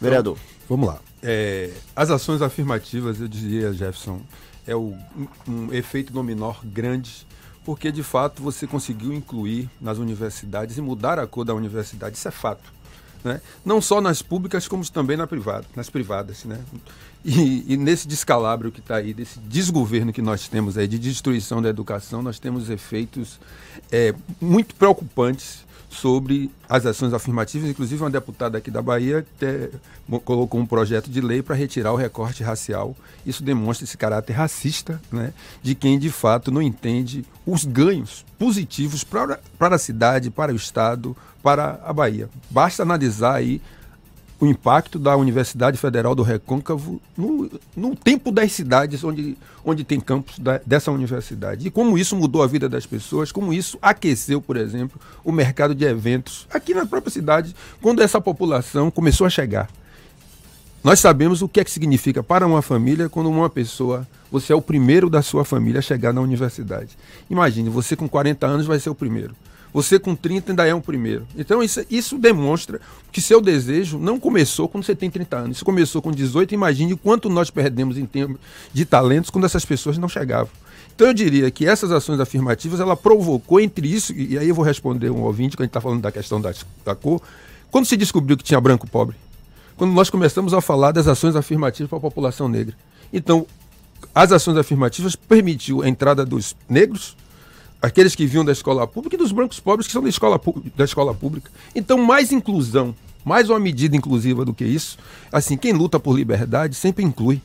Vereador. 0.00 0.36
Então, 0.36 0.66
vamos 0.68 0.88
lá. 0.88 1.00
É, 1.22 1.70
as 1.94 2.10
ações 2.10 2.42
afirmativas, 2.42 3.20
eu 3.20 3.28
diria, 3.28 3.72
Jefferson, 3.72 4.20
é 4.66 4.74
o, 4.74 4.94
um, 5.46 5.72
efeito 5.72 6.12
dominó 6.12 6.54
grande, 6.64 7.26
porque 7.64 7.92
de 7.92 8.02
fato 8.02 8.42
você 8.42 8.66
conseguiu 8.66 9.12
incluir 9.12 9.70
nas 9.80 9.98
universidades 9.98 10.78
e 10.78 10.80
mudar 10.80 11.18
a 11.18 11.26
cor 11.26 11.44
da 11.44 11.54
universidade. 11.54 12.16
Isso 12.16 12.28
é 12.28 12.32
fato. 12.32 12.72
Né? 13.22 13.40
Não 13.64 13.80
só 13.80 14.00
nas 14.00 14.20
públicas, 14.20 14.66
como 14.66 14.88
também 14.90 15.16
na 15.16 15.26
privada, 15.26 15.66
nas 15.76 15.88
privadas. 15.88 16.44
Né? 16.44 16.60
E, 17.24 17.74
e 17.74 17.76
nesse 17.76 18.08
descalabro 18.08 18.72
que 18.72 18.80
está 18.80 18.96
aí, 18.96 19.14
desse 19.14 19.38
desgoverno 19.40 20.12
que 20.12 20.22
nós 20.22 20.48
temos 20.48 20.76
aí, 20.76 20.88
de 20.88 20.98
destruição 20.98 21.62
da 21.62 21.68
educação, 21.68 22.22
nós 22.22 22.38
temos 22.38 22.68
efeitos 22.68 23.38
é, 23.90 24.14
muito 24.40 24.74
preocupantes 24.74 25.64
sobre 25.92 26.50
as 26.68 26.84
ações 26.86 27.12
afirmativas. 27.12 27.68
Inclusive, 27.68 28.02
uma 28.02 28.10
deputada 28.10 28.58
aqui 28.58 28.70
da 28.70 28.82
Bahia 28.82 29.24
te, 29.38 29.70
colocou 30.24 30.60
um 30.60 30.66
projeto 30.66 31.10
de 31.10 31.20
lei 31.20 31.42
para 31.42 31.54
retirar 31.54 31.92
o 31.92 31.96
recorte 31.96 32.42
racial. 32.42 32.96
Isso 33.24 33.42
demonstra 33.42 33.84
esse 33.84 33.96
caráter 33.96 34.32
racista 34.32 35.00
né, 35.10 35.32
de 35.62 35.74
quem, 35.74 35.98
de 35.98 36.10
fato, 36.10 36.50
não 36.50 36.62
entende 36.62 37.24
os 37.46 37.64
ganhos 37.64 38.24
positivos 38.38 39.04
para, 39.04 39.38
para 39.58 39.76
a 39.76 39.78
cidade, 39.78 40.30
para 40.30 40.52
o 40.52 40.56
Estado, 40.56 41.16
para 41.42 41.78
a 41.84 41.92
Bahia. 41.92 42.28
Basta 42.50 42.82
analisar 42.82 43.34
aí 43.34 43.60
o 44.42 44.46
impacto 44.46 44.98
da 44.98 45.16
Universidade 45.16 45.78
Federal 45.78 46.16
do 46.16 46.24
Recôncavo 46.24 47.00
no, 47.16 47.48
no 47.76 47.94
tempo 47.94 48.32
das 48.32 48.50
cidades 48.50 49.04
onde, 49.04 49.38
onde 49.64 49.84
tem 49.84 50.00
campus 50.00 50.36
da, 50.36 50.60
dessa 50.66 50.90
universidade. 50.90 51.68
E 51.68 51.70
como 51.70 51.96
isso 51.96 52.16
mudou 52.16 52.42
a 52.42 52.46
vida 52.48 52.68
das 52.68 52.84
pessoas, 52.84 53.30
como 53.30 53.54
isso 53.54 53.78
aqueceu, 53.80 54.42
por 54.42 54.56
exemplo, 54.56 55.00
o 55.22 55.30
mercado 55.30 55.76
de 55.76 55.84
eventos 55.84 56.48
aqui 56.52 56.74
na 56.74 56.84
própria 56.84 57.12
cidade, 57.12 57.54
quando 57.80 58.02
essa 58.02 58.20
população 58.20 58.90
começou 58.90 59.28
a 59.28 59.30
chegar. 59.30 59.70
Nós 60.82 60.98
sabemos 60.98 61.40
o 61.40 61.48
que 61.48 61.60
é 61.60 61.64
que 61.64 61.70
significa 61.70 62.20
para 62.20 62.44
uma 62.44 62.62
família 62.62 63.08
quando 63.08 63.30
uma 63.30 63.48
pessoa, 63.48 64.04
você 64.28 64.52
é 64.52 64.56
o 64.56 64.60
primeiro 64.60 65.08
da 65.08 65.22
sua 65.22 65.44
família 65.44 65.78
a 65.78 65.82
chegar 65.82 66.12
na 66.12 66.20
universidade. 66.20 66.98
Imagine, 67.30 67.70
você 67.70 67.94
com 67.94 68.08
40 68.08 68.44
anos 68.44 68.66
vai 68.66 68.80
ser 68.80 68.90
o 68.90 68.94
primeiro. 68.94 69.36
Você 69.72 69.98
com 69.98 70.14
30 70.14 70.52
ainda 70.52 70.66
é 70.66 70.74
um 70.74 70.80
primeiro. 70.80 71.26
Então 71.36 71.62
isso, 71.62 71.84
isso 71.90 72.18
demonstra 72.18 72.80
que 73.10 73.20
seu 73.20 73.40
desejo 73.40 73.98
não 73.98 74.20
começou 74.20 74.68
quando 74.68 74.84
você 74.84 74.94
tem 74.94 75.10
30 75.10 75.36
anos. 75.36 75.56
Isso 75.56 75.64
começou 75.64 76.02
com 76.02 76.10
18. 76.10 76.52
Imagine 76.52 76.96
quanto 76.96 77.30
nós 77.30 77.50
perdemos 77.50 77.96
em 77.96 78.04
termos 78.04 78.38
de 78.72 78.84
talentos 78.84 79.30
quando 79.30 79.44
essas 79.44 79.64
pessoas 79.64 79.96
não 79.96 80.08
chegavam. 80.08 80.50
Então 80.94 81.06
eu 81.06 81.14
diria 81.14 81.50
que 81.50 81.66
essas 81.66 81.90
ações 81.90 82.20
afirmativas, 82.20 82.78
ela 82.78 82.96
provocou 82.96 83.58
entre 83.58 83.88
isso, 83.88 84.12
e 84.12 84.38
aí 84.38 84.48
eu 84.48 84.54
vou 84.54 84.64
responder 84.64 85.10
um 85.10 85.22
ouvinte, 85.22 85.56
quando 85.56 85.62
a 85.62 85.64
gente 85.64 85.70
está 85.70 85.80
falando 85.80 86.02
da 86.02 86.12
questão 86.12 86.40
da, 86.40 86.52
da 86.84 86.94
cor, 86.94 87.22
quando 87.70 87.86
se 87.86 87.96
descobriu 87.96 88.36
que 88.36 88.44
tinha 88.44 88.60
branco 88.60 88.86
pobre, 88.86 89.16
quando 89.76 89.92
nós 89.92 90.10
começamos 90.10 90.52
a 90.52 90.60
falar 90.60 90.92
das 90.92 91.08
ações 91.08 91.34
afirmativas 91.34 91.88
para 91.88 91.96
a 91.96 92.00
população 92.00 92.46
negra. 92.46 92.76
Então, 93.10 93.46
as 94.14 94.32
ações 94.32 94.56
afirmativas 94.58 95.16
permitiu 95.16 95.82
a 95.82 95.88
entrada 95.88 96.24
dos 96.24 96.54
negros, 96.68 97.16
aqueles 97.82 98.14
que 98.14 98.26
vinham 98.26 98.44
da 98.44 98.52
escola 98.52 98.86
pública 98.86 99.16
e 99.16 99.18
dos 99.18 99.32
brancos 99.32 99.60
pobres 99.60 99.86
que 99.86 99.92
são 99.92 100.02
da 100.02 100.08
escola, 100.08 100.40
da 100.76 100.84
escola 100.84 101.12
pública. 101.12 101.50
Então, 101.74 101.98
mais 101.98 102.32
inclusão, 102.32 102.94
mais 103.24 103.50
uma 103.50 103.58
medida 103.58 103.96
inclusiva 103.96 104.44
do 104.44 104.54
que 104.54 104.64
isso. 104.64 104.96
Assim, 105.30 105.56
quem 105.56 105.72
luta 105.72 105.98
por 105.98 106.16
liberdade 106.16 106.74
sempre 106.74 107.04
inclui. 107.04 107.42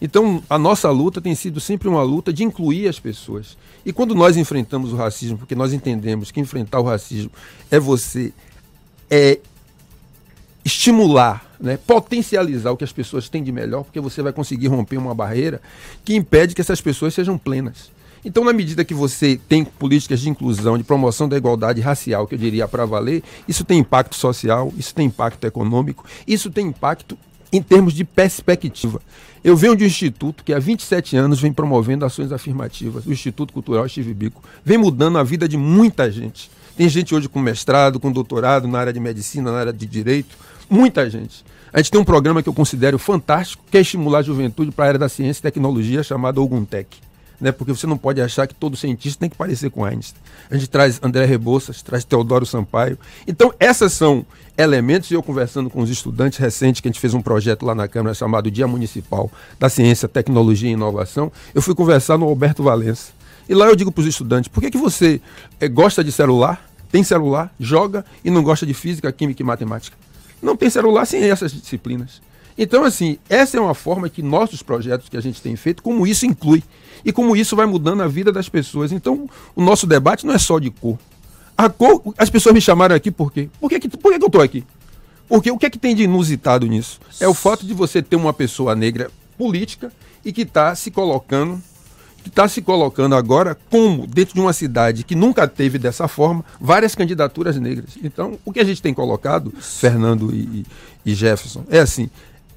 Então, 0.00 0.42
a 0.48 0.58
nossa 0.58 0.90
luta 0.90 1.20
tem 1.20 1.34
sido 1.34 1.60
sempre 1.60 1.88
uma 1.88 2.02
luta 2.02 2.32
de 2.32 2.44
incluir 2.44 2.88
as 2.88 3.00
pessoas. 3.00 3.56
E 3.84 3.92
quando 3.92 4.14
nós 4.14 4.36
enfrentamos 4.36 4.92
o 4.92 4.96
racismo, 4.96 5.38
porque 5.38 5.54
nós 5.54 5.72
entendemos 5.72 6.30
que 6.30 6.40
enfrentar 6.40 6.80
o 6.80 6.84
racismo 6.84 7.30
é 7.70 7.78
você 7.78 8.32
é 9.10 9.38
estimular 10.64 11.44
né, 11.60 11.78
potencializar 11.78 12.70
o 12.70 12.76
que 12.76 12.84
as 12.84 12.92
pessoas 12.92 13.28
têm 13.28 13.42
de 13.42 13.50
melhor, 13.50 13.84
porque 13.84 14.00
você 14.00 14.22
vai 14.22 14.32
conseguir 14.32 14.66
romper 14.68 14.98
uma 14.98 15.14
barreira 15.14 15.60
que 16.04 16.14
impede 16.14 16.54
que 16.54 16.60
essas 16.60 16.80
pessoas 16.80 17.14
sejam 17.14 17.38
plenas. 17.38 17.90
Então, 18.24 18.42
na 18.42 18.54
medida 18.54 18.84
que 18.84 18.94
você 18.94 19.38
tem 19.48 19.64
políticas 19.64 20.20
de 20.20 20.30
inclusão, 20.30 20.78
de 20.78 20.84
promoção 20.84 21.28
da 21.28 21.36
igualdade 21.36 21.82
racial, 21.82 22.26
que 22.26 22.34
eu 22.34 22.38
diria 22.38 22.66
para 22.66 22.86
valer, 22.86 23.22
isso 23.46 23.64
tem 23.64 23.78
impacto 23.78 24.16
social, 24.16 24.72
isso 24.78 24.94
tem 24.94 25.06
impacto 25.06 25.44
econômico, 25.44 26.06
isso 26.26 26.50
tem 26.50 26.68
impacto 26.68 27.18
em 27.52 27.60
termos 27.60 27.92
de 27.92 28.02
perspectiva. 28.02 29.00
Eu 29.44 29.54
venho 29.54 29.76
de 29.76 29.84
um 29.84 29.86
instituto 29.86 30.42
que 30.42 30.54
há 30.54 30.58
27 30.58 31.18
anos 31.18 31.38
vem 31.38 31.52
promovendo 31.52 32.06
ações 32.06 32.32
afirmativas, 32.32 33.04
o 33.04 33.12
Instituto 33.12 33.52
Cultural 33.52 33.86
Steve 33.86 34.14
Bico, 34.14 34.42
vem 34.64 34.78
mudando 34.78 35.18
a 35.18 35.22
vida 35.22 35.46
de 35.46 35.58
muita 35.58 36.10
gente. 36.10 36.50
Tem 36.78 36.88
gente 36.88 37.14
hoje 37.14 37.28
com 37.28 37.38
mestrado, 37.38 38.00
com 38.00 38.10
doutorado 38.10 38.66
na 38.66 38.78
área 38.78 38.92
de 38.92 38.98
medicina, 38.98 39.52
na 39.52 39.58
área 39.58 39.72
de 39.72 39.86
direito, 39.86 40.34
muita 40.68 41.10
gente. 41.10 41.44
A 41.70 41.76
gente 41.78 41.90
tem 41.90 42.00
um 42.00 42.04
programa 42.04 42.42
que 42.42 42.48
eu 42.48 42.54
considero 42.54 42.98
fantástico, 42.98 43.62
que 43.70 43.76
é 43.76 43.82
estimular 43.82 44.20
a 44.20 44.22
juventude 44.22 44.70
para 44.72 44.86
a 44.86 44.88
área 44.88 44.98
da 44.98 45.10
ciência 45.10 45.40
e 45.40 45.42
tecnologia, 45.42 46.02
chamado 46.02 46.42
Oguntec 46.42 47.03
né? 47.40 47.52
Porque 47.52 47.72
você 47.72 47.86
não 47.86 47.96
pode 47.96 48.20
achar 48.20 48.46
que 48.46 48.54
todo 48.54 48.76
cientista 48.76 49.20
tem 49.20 49.28
que 49.28 49.36
parecer 49.36 49.70
com 49.70 49.84
Einstein. 49.84 50.20
A 50.50 50.54
gente 50.54 50.68
traz 50.68 51.00
André 51.02 51.24
Rebouças, 51.24 51.82
traz 51.82 52.04
Teodoro 52.04 52.46
Sampaio. 52.46 52.98
Então, 53.26 53.52
essas 53.58 53.92
são 53.92 54.24
elementos, 54.56 55.10
e 55.10 55.14
eu 55.14 55.22
conversando 55.22 55.68
com 55.68 55.80
os 55.80 55.90
estudantes 55.90 56.38
recentes, 56.38 56.80
que 56.80 56.88
a 56.88 56.90
gente 56.90 57.00
fez 57.00 57.12
um 57.14 57.20
projeto 57.20 57.64
lá 57.64 57.74
na 57.74 57.88
Câmara 57.88 58.14
chamado 58.14 58.50
Dia 58.50 58.66
Municipal 58.66 59.30
da 59.58 59.68
Ciência, 59.68 60.08
Tecnologia 60.08 60.70
e 60.70 60.72
Inovação, 60.72 61.30
eu 61.54 61.60
fui 61.60 61.74
conversar 61.74 62.16
no 62.16 62.26
Alberto 62.26 62.62
Valença. 62.62 63.12
E 63.48 63.54
lá 63.54 63.66
eu 63.66 63.76
digo 63.76 63.92
para 63.92 64.00
os 64.00 64.06
estudantes, 64.06 64.48
por 64.48 64.60
que, 64.60 64.70
que 64.70 64.78
você 64.78 65.20
é, 65.60 65.68
gosta 65.68 66.02
de 66.02 66.10
celular, 66.10 66.66
tem 66.90 67.02
celular, 67.02 67.52
joga 67.58 68.04
e 68.24 68.30
não 68.30 68.42
gosta 68.42 68.64
de 68.64 68.72
física, 68.72 69.10
química 69.12 69.42
e 69.42 69.44
matemática? 69.44 69.96
Não 70.40 70.56
tem 70.56 70.70
celular 70.70 71.04
sem 71.04 71.22
essas 71.24 71.52
disciplinas. 71.52 72.22
Então, 72.56 72.84
assim, 72.84 73.18
essa 73.28 73.56
é 73.56 73.60
uma 73.60 73.74
forma 73.74 74.08
que 74.08 74.22
nossos 74.22 74.62
projetos 74.62 75.08
que 75.08 75.16
a 75.16 75.20
gente 75.20 75.42
tem 75.42 75.56
feito, 75.56 75.82
como 75.82 76.06
isso 76.06 76.24
inclui 76.24 76.62
e 77.04 77.12
como 77.12 77.34
isso 77.34 77.56
vai 77.56 77.66
mudando 77.66 78.02
a 78.02 78.08
vida 78.08 78.32
das 78.32 78.48
pessoas. 78.48 78.92
Então, 78.92 79.28
o 79.54 79.62
nosso 79.62 79.86
debate 79.86 80.24
não 80.24 80.34
é 80.34 80.38
só 80.38 80.58
de 80.58 80.70
cor. 80.70 80.98
A 81.56 81.68
cor, 81.68 82.02
as 82.16 82.30
pessoas 82.30 82.54
me 82.54 82.60
chamaram 82.60 82.94
aqui 82.94 83.10
por 83.10 83.32
quê? 83.32 83.48
Por 83.60 83.68
que, 83.68 83.88
por 83.88 84.12
que, 84.12 84.18
que 84.18 84.24
eu 84.24 84.28
estou 84.28 84.42
aqui? 84.42 84.64
Porque 85.28 85.50
o 85.50 85.58
que 85.58 85.66
é 85.66 85.70
que 85.70 85.78
tem 85.78 85.94
de 85.94 86.04
inusitado 86.04 86.66
nisso? 86.66 87.00
É 87.20 87.26
o 87.26 87.34
fato 87.34 87.66
de 87.66 87.74
você 87.74 88.02
ter 88.02 88.16
uma 88.16 88.32
pessoa 88.32 88.74
negra 88.74 89.10
política 89.36 89.92
e 90.24 90.32
que 90.32 90.42
está 90.42 90.74
se 90.74 90.90
colocando, 90.90 91.60
que 92.22 92.28
está 92.28 92.46
se 92.46 92.60
colocando 92.62 93.14
agora 93.14 93.56
como, 93.70 94.06
dentro 94.06 94.34
de 94.34 94.40
uma 94.40 94.52
cidade 94.52 95.04
que 95.04 95.14
nunca 95.14 95.48
teve 95.48 95.78
dessa 95.78 96.08
forma, 96.08 96.44
várias 96.60 96.94
candidaturas 96.94 97.56
negras. 97.56 97.90
Então, 98.02 98.38
o 98.44 98.52
que 98.52 98.60
a 98.60 98.64
gente 98.64 98.82
tem 98.82 98.92
colocado, 98.92 99.52
Fernando 99.60 100.34
e, 100.34 100.64
e 101.04 101.14
Jefferson, 101.14 101.64
é 101.68 101.80
assim, 101.80 102.10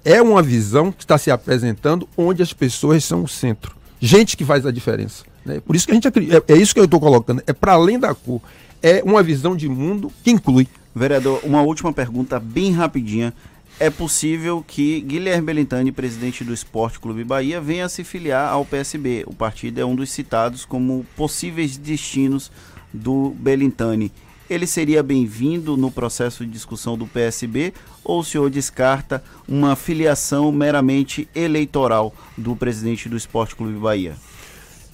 é 0.07 0.21
uma 0.21 0.41
visão 0.41 0.91
que 0.91 1.03
está 1.03 1.17
se 1.17 1.29
apresentando 1.29 2.07
onde 2.15 2.41
as 2.41 2.53
pessoas 2.53 3.03
são 3.03 3.23
o 3.23 3.27
centro 3.27 3.77
gente 3.99 4.37
que 4.37 4.45
faz 4.45 4.65
a 4.65 4.71
diferença. 4.71 5.23
Né? 5.45 5.59
Por 5.59 5.75
isso 5.75 5.85
que 5.85 5.91
a 5.91 5.95
gente 5.95 6.07
é, 6.07 6.53
é 6.53 6.57
isso 6.57 6.73
que 6.73 6.79
eu 6.79 6.85
estou 6.85 6.99
colocando. 6.99 7.41
É 7.47 7.53
para 7.53 7.73
além 7.73 7.99
da 7.99 8.13
cor. 8.13 8.41
É 8.81 9.01
uma 9.03 9.23
visão 9.23 9.55
de 9.55 9.67
mundo 9.67 10.11
que 10.23 10.31
inclui. 10.31 10.67
Vereador, 10.93 11.41
uma 11.43 11.61
última 11.61 11.91
pergunta 11.93 12.39
bem 12.39 12.71
rapidinha. 12.71 13.33
É 13.79 13.89
possível 13.89 14.63
que 14.67 15.01
Guilherme 15.01 15.45
Belintani, 15.45 15.91
presidente 15.91 16.43
do 16.43 16.53
Esporte 16.53 16.99
Clube 16.99 17.23
Bahia, 17.23 17.61
venha 17.61 17.87
se 17.87 18.03
filiar 18.03 18.51
ao 18.51 18.65
PSB. 18.65 19.23
O 19.27 19.33
partido 19.33 19.79
é 19.79 19.85
um 19.85 19.95
dos 19.95 20.09
citados 20.09 20.65
como 20.65 21.05
possíveis 21.15 21.77
destinos 21.77 22.51
do 22.91 23.35
Belintani 23.37 24.11
ele 24.49 24.65
seria 24.65 25.03
bem-vindo 25.03 25.75
no 25.75 25.91
processo 25.91 26.45
de 26.45 26.51
discussão 26.51 26.97
do 26.97 27.05
PSB 27.05 27.73
ou 28.03 28.19
o 28.19 28.23
senhor 28.23 28.49
descarta 28.49 29.23
uma 29.47 29.75
filiação 29.75 30.51
meramente 30.51 31.27
eleitoral 31.35 32.13
do 32.37 32.55
presidente 32.55 33.09
do 33.09 33.17
Esporte 33.17 33.55
Clube 33.55 33.77
Bahia? 33.77 34.15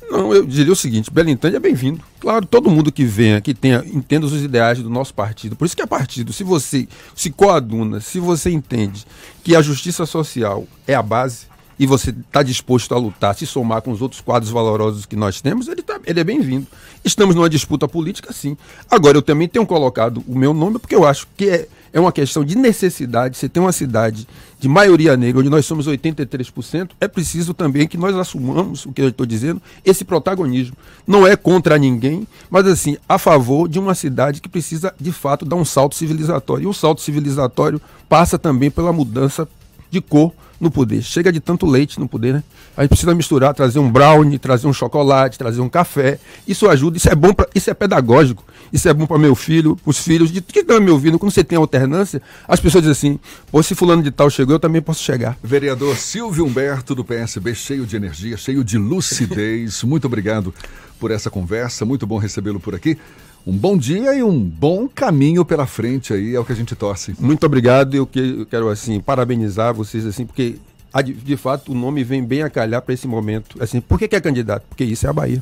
Não, 0.10 0.34
eu 0.34 0.46
diria 0.46 0.74
o 0.74 0.76
seguinte, 0.76 1.12
Belintani 1.12 1.56
é 1.56 1.60
bem-vindo. 1.60 2.04
Claro, 2.20 2.46
todo 2.46 2.70
mundo 2.70 2.92
que 2.92 3.06
venha, 3.06 3.40
que 3.42 3.54
tenha, 3.54 3.84
entenda 3.86 4.26
os 4.26 4.44
ideais 4.44 4.80
do 4.80 4.90
nosso 4.90 5.14
partido. 5.14 5.56
Por 5.56 5.66
isso 5.66 5.76
que 5.76 5.82
é 5.82 5.88
partido. 5.88 6.34
Se 6.34 6.44
você 6.44 6.88
se 7.16 7.30
coaduna, 7.30 8.00
se 8.00 8.20
você 8.20 8.52
entende 8.52 9.06
que 9.44 9.56
a 9.56 9.62
justiça 9.62 10.06
social 10.06 10.68
é 10.86 10.94
a 10.94 11.02
base, 11.02 11.48
e 11.84 11.86
você 11.86 12.12
está 12.12 12.42
disposto 12.42 12.96
a 12.96 12.98
lutar, 12.98 13.36
se 13.36 13.46
somar 13.46 13.82
com 13.82 13.92
os 13.92 14.02
outros 14.02 14.22
quadros 14.22 14.50
valorosos 14.50 15.06
que 15.06 15.18
nós 15.18 15.42
temos, 15.42 15.68
ele, 15.68 15.82
tá, 15.82 16.00
ele 16.06 16.18
é 16.18 16.24
bem-vindo. 16.24 16.66
Estamos 17.04 17.36
numa 17.36 17.50
disputa 17.50 17.90
política, 17.90 18.32
sim. 18.32 18.56
Agora, 18.90 19.18
eu 19.18 19.22
também 19.22 19.50
tenho 19.50 19.66
colocado 19.66 20.24
o 20.26 20.34
meu 20.34 20.54
nome 20.54 20.80
porque 20.80 20.96
eu 20.96 21.06
acho 21.06 21.28
que 21.36 21.50
é, 21.50 21.68
é 21.92 22.00
uma 22.00 22.14
questão 22.14 22.46
de 22.46 22.58
necessidade. 22.58 23.36
Você 23.36 23.50
tem 23.50 23.62
uma 23.62 23.74
cidade 23.74 24.26
de 24.58 24.70
maioria 24.70 25.18
negra, 25.18 25.42
onde 25.42 25.50
nós 25.50 25.66
somos 25.66 25.86
83%, 25.86 26.92
é 27.02 27.08
preciso 27.10 27.54
também 27.54 27.86
que 27.86 27.98
nós 27.98 28.16
assumamos, 28.16 28.86
o 28.86 28.94
que 28.94 29.02
eu 29.02 29.10
estou 29.10 29.26
dizendo, 29.26 29.62
esse 29.84 30.06
protagonismo. 30.06 30.78
Não 31.06 31.28
é 31.28 31.36
contra 31.36 31.78
ninguém, 31.78 32.26
mas 32.50 32.66
assim, 32.66 32.96
a 33.10 33.18
favor 33.18 33.68
de 33.68 33.78
uma 33.78 33.94
cidade 33.94 34.40
que 34.40 34.48
precisa, 34.48 34.96
de 34.98 35.12
fato, 35.12 35.44
dar 35.44 35.58
um 35.58 35.66
salto 35.66 35.96
civilizatório. 35.96 36.64
E 36.64 36.68
o 36.68 36.74
salto 36.74 37.02
civilizatório 37.02 37.82
passa 38.08 38.40
também 38.40 38.72
pela 38.72 38.94
mudança 38.94 39.46
de 39.92 40.00
cor 40.00 40.32
no 40.64 40.72
poder. 40.72 41.02
Chega 41.04 41.32
de 41.32 41.40
tanto 41.40 41.66
leite 41.66 42.00
no 42.00 42.08
poder, 42.08 42.34
né? 42.34 42.44
A 42.76 42.82
gente 42.82 42.90
precisa 42.90 43.14
misturar, 43.14 43.54
trazer 43.54 43.80
um 43.80 43.92
brownie, 43.92 44.40
trazer 44.40 44.66
um 44.68 44.74
chocolate, 44.74 45.38
trazer 45.38 45.62
um 45.62 45.70
café. 45.70 46.20
Isso 46.48 46.68
ajuda, 46.68 46.98
isso 46.98 47.10
é 47.10 47.16
bom, 47.16 47.34
pra, 47.34 47.48
isso 47.54 47.70
é 47.70 47.74
pedagógico. 47.74 48.44
Isso 48.72 48.90
é 48.90 48.94
bom 48.94 49.06
para 49.06 49.20
meu 49.20 49.36
filho, 49.36 49.78
os 49.86 50.00
filhos 50.00 50.32
de 50.32 50.42
que 50.42 50.60
estão 50.60 50.82
me 50.82 50.90
ouvindo. 50.90 51.20
Quando 51.20 51.32
você 51.32 51.44
tem 51.44 51.58
alternância, 51.58 52.20
as 52.48 52.60
pessoas 52.60 52.84
dizem 52.84 53.12
assim: 53.12 53.20
pô, 53.52 53.62
se 53.62 53.76
fulano 53.76 54.02
de 54.02 54.10
tal 54.10 54.32
chegou, 54.32 54.56
eu 54.56 54.60
também 54.60 54.82
posso 54.82 55.04
chegar. 55.04 55.38
Vereador 55.44 55.96
Silvio 55.96 56.44
Humberto 56.44 56.96
do 56.96 57.06
PSB, 57.06 57.54
cheio 57.54 57.86
de 57.86 57.96
energia, 57.96 58.36
cheio 58.36 58.64
de 58.64 58.80
lucidez. 58.80 59.84
Muito 59.86 60.06
obrigado 60.06 60.52
por 61.00 61.12
essa 61.12 61.30
conversa. 61.30 61.86
Muito 61.86 62.08
bom 62.08 62.18
recebê-lo 62.18 62.60
por 62.60 62.74
aqui. 62.74 62.98
Um 63.46 63.58
bom 63.58 63.78
dia 63.78 64.16
e 64.16 64.24
um 64.24 64.40
bom 64.40 64.88
caminho 64.88 65.44
pela 65.44 65.66
frente 65.68 66.14
aí, 66.14 66.34
é 66.34 66.40
o 66.40 66.46
que 66.46 66.54
a 66.54 66.56
gente 66.56 66.76
torce. 66.76 67.14
Muito 67.20 67.46
obrigado, 67.46 67.94
eu, 67.94 68.08
que, 68.08 68.20
eu 68.20 68.46
quero 68.46 68.70
assim 68.70 69.02
parabenizar 69.02 69.74
vocês 69.74 70.06
assim, 70.06 70.26
porque 70.26 70.56
de, 71.04 71.14
de 71.14 71.36
fato 71.36 71.74
o 71.74 71.76
nome 71.76 72.06
vem 72.06 72.24
bem 72.24 72.44
a 72.44 72.50
calhar 72.50 72.82
para 72.82 72.94
esse 72.94 73.06
momento. 73.06 73.62
Assim, 73.62 73.82
por 73.82 74.00
que, 74.00 74.08
que 74.08 74.16
é 74.16 74.22
candidato? 74.22 74.64
Porque 74.70 74.86
isso 74.86 75.06
é 75.06 75.10
a 75.10 75.14
Bahia. 75.14 75.42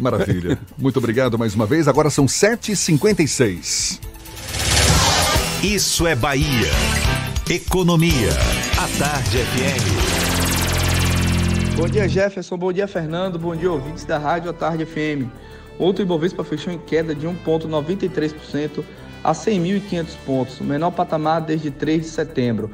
Maravilha. 0.00 0.56
Muito 0.78 0.98
obrigado 0.98 1.36
mais 1.38 1.54
uma 1.54 1.66
vez. 1.66 1.88
Agora 1.88 2.10
são 2.10 2.26
7h56. 2.26 3.98
Isso 5.64 6.06
é 6.06 6.14
Bahia. 6.14 6.70
Economia. 7.50 8.30
A 8.78 8.86
Tarde 8.98 9.38
FM. 9.38 10.22
Bom 11.76 11.88
dia, 11.88 12.08
Jefferson. 12.08 12.56
Bom 12.56 12.72
dia, 12.72 12.86
Fernando. 12.86 13.38
Bom 13.38 13.56
dia, 13.56 13.70
ouvintes 13.70 14.04
da 14.04 14.18
Rádio 14.18 14.50
A 14.50 14.52
Tarde 14.52 14.86
FM. 14.86 15.26
Ontem 15.82 16.02
o 16.02 16.04
Ibovespa 16.04 16.44
fechou 16.44 16.72
em 16.72 16.78
queda 16.78 17.12
de 17.12 17.26
1,93% 17.26 18.84
a 19.24 19.32
100.500 19.32 20.06
pontos, 20.24 20.60
o 20.60 20.64
menor 20.64 20.92
patamar 20.92 21.40
desde 21.40 21.72
3 21.72 22.02
de 22.02 22.08
setembro. 22.08 22.70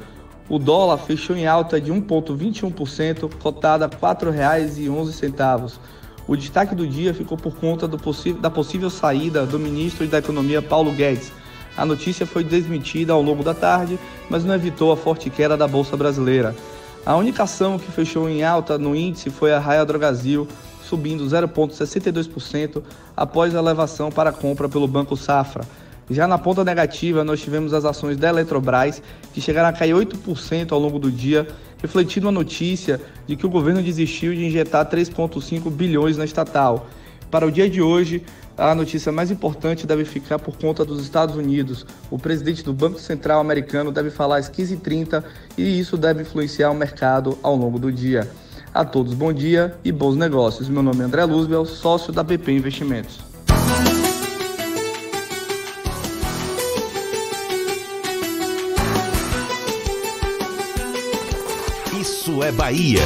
O 0.47 0.59
dólar 0.59 0.99
fechou 0.99 1.35
em 1.35 1.47
alta 1.47 1.81
de 1.81 1.91
1,21%, 1.91 3.27
cotado 3.41 3.83
a 3.83 3.87
R$ 3.87 3.95
4,11. 3.99 5.79
O 6.27 6.37
destaque 6.37 6.75
do 6.75 6.85
dia 6.85 7.11
ficou 7.11 7.35
por 7.35 7.55
conta 7.55 7.87
da 7.87 8.49
possível 8.51 8.91
saída 8.91 9.43
do 9.43 9.57
ministro 9.57 10.05
da 10.07 10.19
Economia 10.19 10.61
Paulo 10.61 10.91
Guedes. 10.91 11.31
A 11.75 11.83
notícia 11.85 12.27
foi 12.27 12.43
desmentida 12.43 13.13
ao 13.13 13.23
longo 13.23 13.43
da 13.43 13.55
tarde, 13.55 13.97
mas 14.29 14.45
não 14.45 14.53
evitou 14.53 14.91
a 14.91 14.97
forte 14.97 15.31
queda 15.31 15.57
da 15.57 15.67
Bolsa 15.67 15.97
Brasileira. 15.97 16.55
A 17.03 17.15
única 17.15 17.41
ação 17.41 17.79
que 17.79 17.91
fechou 17.91 18.29
em 18.29 18.43
alta 18.43 18.77
no 18.77 18.95
índice 18.95 19.31
foi 19.31 19.51
a 19.51 19.57
Raia 19.57 19.83
Drogasil, 19.83 20.47
subindo 20.89 21.23
0,62% 21.23 22.81
após 23.15 23.55
a 23.55 23.59
elevação 23.59 24.11
para 24.11 24.31
a 24.31 24.33
compra 24.33 24.67
pelo 24.67 24.87
Banco 24.87 25.15
Safra. 25.15 25.63
Já 26.09 26.27
na 26.27 26.39
ponta 26.39 26.65
negativa, 26.65 27.23
nós 27.23 27.39
tivemos 27.39 27.71
as 27.71 27.85
ações 27.85 28.17
da 28.17 28.29
Eletrobras, 28.29 29.01
que 29.31 29.39
chegaram 29.39 29.69
a 29.69 29.73
cair 29.73 29.93
8% 29.93 30.71
ao 30.71 30.79
longo 30.79 30.97
do 30.97 31.11
dia, 31.11 31.47
refletindo 31.79 32.27
a 32.27 32.31
notícia 32.31 32.99
de 33.27 33.35
que 33.35 33.45
o 33.45 33.49
governo 33.49 33.83
desistiu 33.83 34.33
de 34.33 34.43
injetar 34.43 34.89
3,5 34.89 35.69
bilhões 35.69 36.17
na 36.17 36.25
estatal. 36.25 36.87
Para 37.29 37.45
o 37.45 37.51
dia 37.51 37.69
de 37.69 37.79
hoje, 37.79 38.23
a 38.57 38.73
notícia 38.73 39.11
mais 39.11 39.29
importante 39.29 39.85
deve 39.85 40.03
ficar 40.03 40.39
por 40.39 40.57
conta 40.57 40.83
dos 40.83 40.99
Estados 40.99 41.35
Unidos. 41.35 41.85
O 42.09 42.17
presidente 42.17 42.63
do 42.63 42.73
Banco 42.73 42.99
Central 42.99 43.39
americano 43.39 43.91
deve 43.91 44.09
falar 44.09 44.37
às 44.37 44.49
15h30 44.49 45.23
e 45.55 45.79
isso 45.79 45.95
deve 45.95 46.23
influenciar 46.23 46.71
o 46.71 46.75
mercado 46.75 47.37
ao 47.43 47.55
longo 47.55 47.77
do 47.77 47.91
dia. 47.91 48.27
A 48.73 48.85
todos 48.85 49.13
bom 49.13 49.33
dia 49.33 49.75
e 49.83 49.91
bons 49.91 50.15
negócios. 50.15 50.69
Meu 50.69 50.83
nome 50.83 51.01
é 51.01 51.03
André 51.03 51.25
Luzbel, 51.25 51.65
sócio 51.65 52.13
da 52.13 52.23
BP 52.23 52.51
Investimentos. 52.51 53.19
Isso 61.99 62.43
é 62.43 62.51
Bahia. 62.51 63.01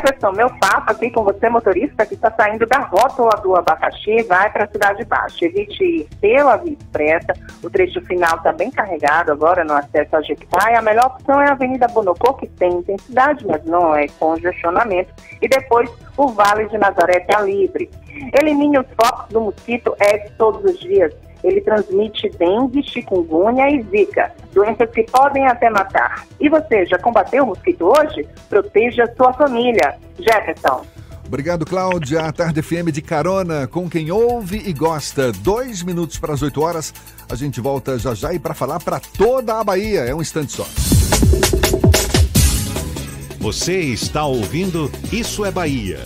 Everson, 0.00 0.32
meu 0.32 0.48
papo 0.58 0.92
aqui 0.92 1.10
com 1.10 1.22
você, 1.22 1.48
motorista, 1.50 2.06
que 2.06 2.14
está 2.14 2.30
saindo 2.30 2.66
da 2.66 2.78
rótula 2.78 3.30
do 3.42 3.54
abacaxi, 3.54 4.22
vai 4.22 4.50
para 4.50 4.64
a 4.64 4.68
Cidade 4.68 5.04
Baixa. 5.04 5.44
Evite 5.44 5.84
ir 5.84 6.08
pela 6.20 6.56
Via 6.56 6.72
Expressa, 6.72 7.34
o 7.62 7.68
trecho 7.68 8.00
final 8.06 8.36
está 8.36 8.52
bem 8.52 8.70
carregado 8.70 9.30
agora 9.30 9.62
no 9.62 9.74
acesso 9.74 10.16
a 10.16 10.22
Jequitá, 10.22 10.72
e 10.72 10.76
a 10.76 10.82
melhor 10.82 11.06
opção 11.06 11.40
é 11.40 11.48
a 11.48 11.52
Avenida 11.52 11.86
Bonocô, 11.88 12.34
que 12.34 12.46
tem 12.46 12.72
intensidade, 12.72 13.46
mas 13.46 13.62
não 13.64 13.94
é 13.94 14.06
congestionamento, 14.18 15.12
e 15.40 15.48
depois 15.48 15.90
o 16.16 16.28
Vale 16.28 16.66
de 16.68 16.78
Nazaré 16.78 17.18
está 17.18 17.42
livre. 17.42 17.90
Elimine 18.40 18.78
os 18.78 18.86
focos 19.00 19.28
do 19.28 19.40
mosquito 19.42 19.94
Aedes 20.00 20.32
todos 20.38 20.64
os 20.64 20.78
dias. 20.80 21.12
Ele 21.42 21.60
transmite 21.60 22.28
dengue, 22.38 22.82
chikungunya 22.82 23.70
e 23.70 23.82
zika, 23.84 24.32
doenças 24.52 24.90
que 24.90 25.04
podem 25.04 25.46
até 25.46 25.70
matar. 25.70 26.26
E 26.38 26.48
você, 26.48 26.84
já 26.86 26.98
combateu 26.98 27.44
o 27.44 27.46
mosquito 27.48 27.86
hoje? 27.86 28.26
Proteja 28.48 29.12
sua 29.16 29.32
família. 29.32 29.94
Jefferson. 30.18 30.84
Obrigado, 31.30 31.64
Cláudia. 31.64 32.22
A 32.22 32.32
Tarde 32.32 32.60
FM 32.60 32.90
de 32.92 33.00
carona 33.00 33.68
com 33.68 33.88
quem 33.88 34.10
ouve 34.10 34.60
e 34.66 34.72
gosta. 34.72 35.30
Dois 35.30 35.80
minutos 35.80 36.18
para 36.18 36.34
as 36.34 36.42
8 36.42 36.60
horas. 36.60 36.92
A 37.30 37.36
gente 37.36 37.60
volta 37.60 37.96
já 38.00 38.14
já 38.14 38.34
e 38.34 38.38
para 38.40 38.52
falar 38.52 38.80
para 38.80 38.98
toda 38.98 39.60
a 39.60 39.62
Bahia. 39.62 40.00
É 40.00 40.12
um 40.12 40.20
instante 40.20 40.52
só. 40.52 40.66
Você 43.38 43.78
está 43.78 44.24
ouvindo 44.24 44.90
Isso 45.12 45.44
é 45.44 45.52
Bahia. 45.52 46.00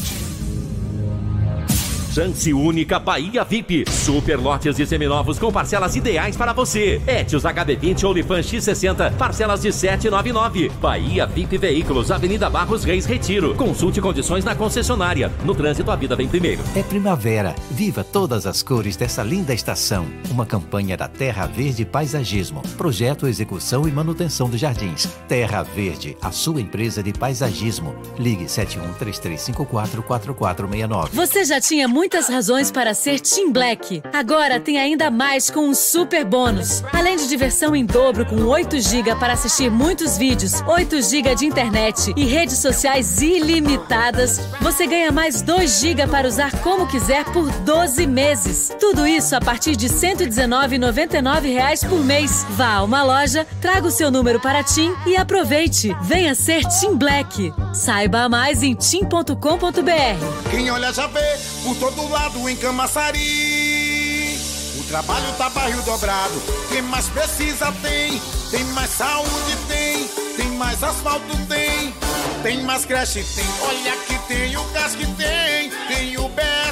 Chance 2.14 2.54
única 2.54 3.00
Bahia 3.00 3.42
VIP. 3.42 3.84
Super 3.90 4.38
lotes 4.38 4.76
de 4.76 4.86
seminovos 4.86 5.36
com 5.36 5.50
parcelas 5.50 5.96
ideais 5.96 6.36
para 6.36 6.52
você. 6.52 7.02
Etios 7.08 7.42
HB20 7.42 8.04
Olifan 8.04 8.38
X60, 8.38 9.16
parcelas 9.16 9.62
de 9.62 9.72
799. 9.72 10.70
Bahia 10.80 11.26
VIP 11.26 11.58
Veículos, 11.58 12.12
Avenida 12.12 12.48
Barros 12.48 12.84
Reis 12.84 13.04
Retiro. 13.04 13.56
Consulte 13.56 14.00
condições 14.00 14.44
na 14.44 14.54
concessionária. 14.54 15.32
No 15.44 15.56
trânsito, 15.56 15.90
a 15.90 15.96
vida 15.96 16.14
vem 16.14 16.28
primeiro. 16.28 16.62
É 16.76 16.84
primavera. 16.84 17.52
Viva 17.68 18.04
todas 18.04 18.46
as 18.46 18.62
cores 18.62 18.96
dessa 18.96 19.24
linda 19.24 19.52
estação. 19.52 20.06
Uma 20.30 20.46
campanha 20.46 20.96
da 20.96 21.08
Terra 21.08 21.46
Verde 21.46 21.84
Paisagismo. 21.84 22.62
Projeto, 22.76 23.26
execução 23.26 23.88
e 23.88 23.90
manutenção 23.90 24.48
dos 24.48 24.60
jardins. 24.60 25.08
Terra 25.26 25.64
Verde, 25.64 26.16
a 26.22 26.30
sua 26.30 26.60
empresa 26.60 27.02
de 27.02 27.12
paisagismo. 27.12 27.92
Ligue 28.20 28.44
7133544469. 28.44 31.08
Você 31.12 31.44
já 31.44 31.60
tinha 31.60 31.88
muitas 32.04 32.28
razões 32.28 32.70
para 32.70 32.92
ser 32.92 33.18
Team 33.18 33.50
Black. 33.50 34.02
Agora 34.12 34.60
tem 34.60 34.78
ainda 34.78 35.10
mais 35.10 35.48
com 35.48 35.70
um 35.70 35.74
super 35.74 36.22
bônus. 36.22 36.84
Além 36.92 37.16
de 37.16 37.26
diversão 37.26 37.74
em 37.74 37.86
dobro 37.86 38.26
com 38.26 38.44
8 38.44 38.78
GB 38.78 39.14
para 39.14 39.32
assistir 39.32 39.70
muitos 39.70 40.18
vídeos, 40.18 40.60
8 40.66 41.00
GB 41.00 41.34
de 41.34 41.46
internet 41.46 42.12
e 42.14 42.26
redes 42.26 42.58
sociais 42.58 43.22
ilimitadas, 43.22 44.38
você 44.60 44.86
ganha 44.86 45.10
mais 45.10 45.40
2 45.40 45.80
GB 45.80 46.06
para 46.08 46.28
usar 46.28 46.52
como 46.60 46.86
quiser 46.86 47.24
por 47.32 47.50
12 47.50 48.06
meses. 48.06 48.70
Tudo 48.78 49.06
isso 49.06 49.34
a 49.34 49.40
partir 49.40 49.74
de 49.74 49.88
119,99 49.88 51.54
reais 51.54 51.82
por 51.82 52.04
mês. 52.04 52.44
Vá 52.50 52.74
a 52.74 52.84
uma 52.84 53.02
loja, 53.02 53.46
traga 53.62 53.86
o 53.86 53.90
seu 53.90 54.10
número 54.10 54.38
para 54.38 54.62
Tim 54.62 54.92
e 55.06 55.16
aproveite. 55.16 55.96
Venha 56.02 56.34
ser 56.34 56.64
Team 56.66 56.98
Black. 56.98 57.50
Saiba 57.72 58.28
mais 58.28 58.62
em 58.62 58.74
tim.com.br. 58.74 60.50
Quem 60.50 60.70
olha 60.70 60.92
já 60.92 61.06
vê 61.06 61.38
por 61.62 61.74
todo 61.76 61.93
lado 62.02 62.48
em 62.48 62.56
Camaçari. 62.56 64.38
O 64.78 64.84
trabalho 64.84 65.32
tá 65.38 65.48
barril 65.50 65.82
dobrado. 65.82 66.42
Quem 66.68 66.82
mais 66.82 67.08
precisa 67.08 67.72
tem. 67.82 68.20
Tem 68.50 68.64
mais 68.64 68.90
saúde 68.90 69.56
tem. 69.68 70.08
Tem 70.36 70.48
mais 70.58 70.82
asfalto 70.82 71.36
tem. 71.48 71.94
Tem 72.42 72.62
mais 72.62 72.84
creche 72.84 73.24
tem. 73.34 73.46
Olha 73.62 73.96
que 74.06 74.18
tem 74.26 74.56
o 74.56 74.64
gás 74.70 74.94
que 74.94 75.06
tem. 75.06 75.70
Tem 75.88 76.16
o. 76.18 76.28
Tem 76.28 76.63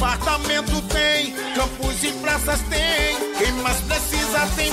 novo 0.00 0.06
fartamento 0.06 0.82
tem. 0.88 1.34
Campos 1.54 2.02
e 2.02 2.12
praças 2.12 2.60
tem. 2.62 3.16
Quem 3.38 3.52
mais 3.62 3.80
precisa 3.82 4.46
tem. 4.56 4.72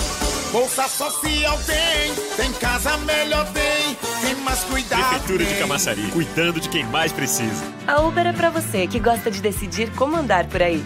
Bolsa 0.52 0.88
social 0.88 1.58
tem. 1.66 2.14
Tem 2.38 2.54
casa 2.54 2.98
melhor 3.00 3.46
tem. 3.52 3.96
Tem 4.22 4.36
mais 4.44 4.64
cuidado. 4.64 5.02
Prefeitura 5.02 5.44
de 5.44 5.50
tem. 5.52 5.60
Camaçari, 5.60 6.02
cuidando 6.12 6.60
de 6.60 6.70
quem 6.70 6.86
mais 6.86 7.12
precisa. 7.12 7.64
A 7.86 8.02
Uber 8.02 8.26
é 8.26 8.34
pra 8.34 8.50
você 8.50 8.88
que 8.88 9.00
gosta 9.00 9.30
de 9.30 9.42
decidir 9.42 9.92
como 9.92 10.16
andar 10.16 10.46
por 10.46 10.62
aí. 10.62 10.84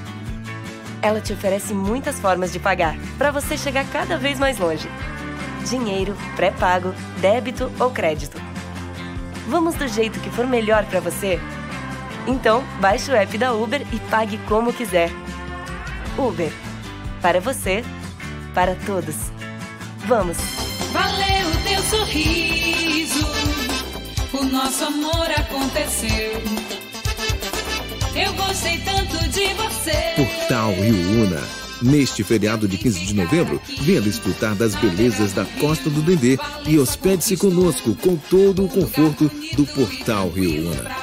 Ela 1.04 1.22
te 1.22 1.34
oferece 1.34 1.74
muitas 1.74 2.20
formas 2.20 2.52
de 2.52 2.60
pagar, 2.60 2.96
para 3.18 3.32
você 3.32 3.58
chegar 3.58 3.84
cada 3.92 4.18
vez 4.18 4.38
mais 4.38 4.60
longe. 4.60 4.88
Dinheiro, 5.68 6.16
pré-pago, 6.36 6.94
débito 7.18 7.72
ou 7.80 7.90
crédito. 7.90 8.40
Vamos 9.48 9.74
do 9.76 9.88
jeito 9.88 10.20
que 10.20 10.30
for 10.30 10.46
melhor 10.46 10.86
para 10.86 11.00
você? 11.00 11.40
Então, 12.28 12.64
baixe 12.80 13.12
o 13.12 13.16
app 13.16 13.38
da 13.38 13.54
Uber 13.54 13.86
e 13.92 14.00
pague 14.10 14.38
como 14.48 14.74
quiser. 14.74 15.12
Uber. 16.18 16.52
Para 17.22 17.40
você, 17.40 17.84
para 18.54 18.76
todos. 18.76 19.16
Vamos! 20.06 20.38
Valeu 20.92 21.48
o 21.48 21.58
teu 21.64 21.84
sorriso, 21.84 23.26
o 24.34 24.44
nosso 24.44 24.84
amor 24.84 25.28
aconteceu. 25.38 26.42
Eu 28.16 28.34
gostei 28.34 28.78
tanto 28.80 29.18
de 29.30 29.54
você. 29.54 30.14
Portal 30.16 30.74
Rio 30.74 31.24
Una. 31.24 31.62
Neste 31.82 32.24
feriado 32.24 32.68
de 32.68 32.78
15 32.78 33.06
de 33.06 33.16
novembro, 33.16 33.60
venha 33.82 34.02
desfrutar 34.02 34.54
das 34.54 34.76
belezas 34.76 35.34
da 35.34 35.46
Costa 35.60 35.90
do 35.90 36.02
Dendê 36.02 36.38
e 36.68 36.78
hospede-se 36.78 37.38
conosco 37.38 37.96
com 37.96 38.16
todo 38.16 38.66
o 38.66 38.70
conforto 38.70 39.32
do 39.56 39.66
Portal 39.66 40.30
Rio 40.30 40.70
Una. 40.72 41.01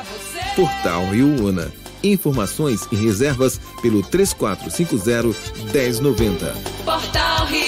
Portal 0.59 1.06
Rio 1.11 1.28
Una. 1.46 1.72
Informações 2.02 2.80
e 2.90 2.96
reservas 2.96 3.61
pelo 3.80 4.02
3450 4.02 5.72
1090. 5.72 6.46
Portal 6.84 7.46
Rio. 7.46 7.67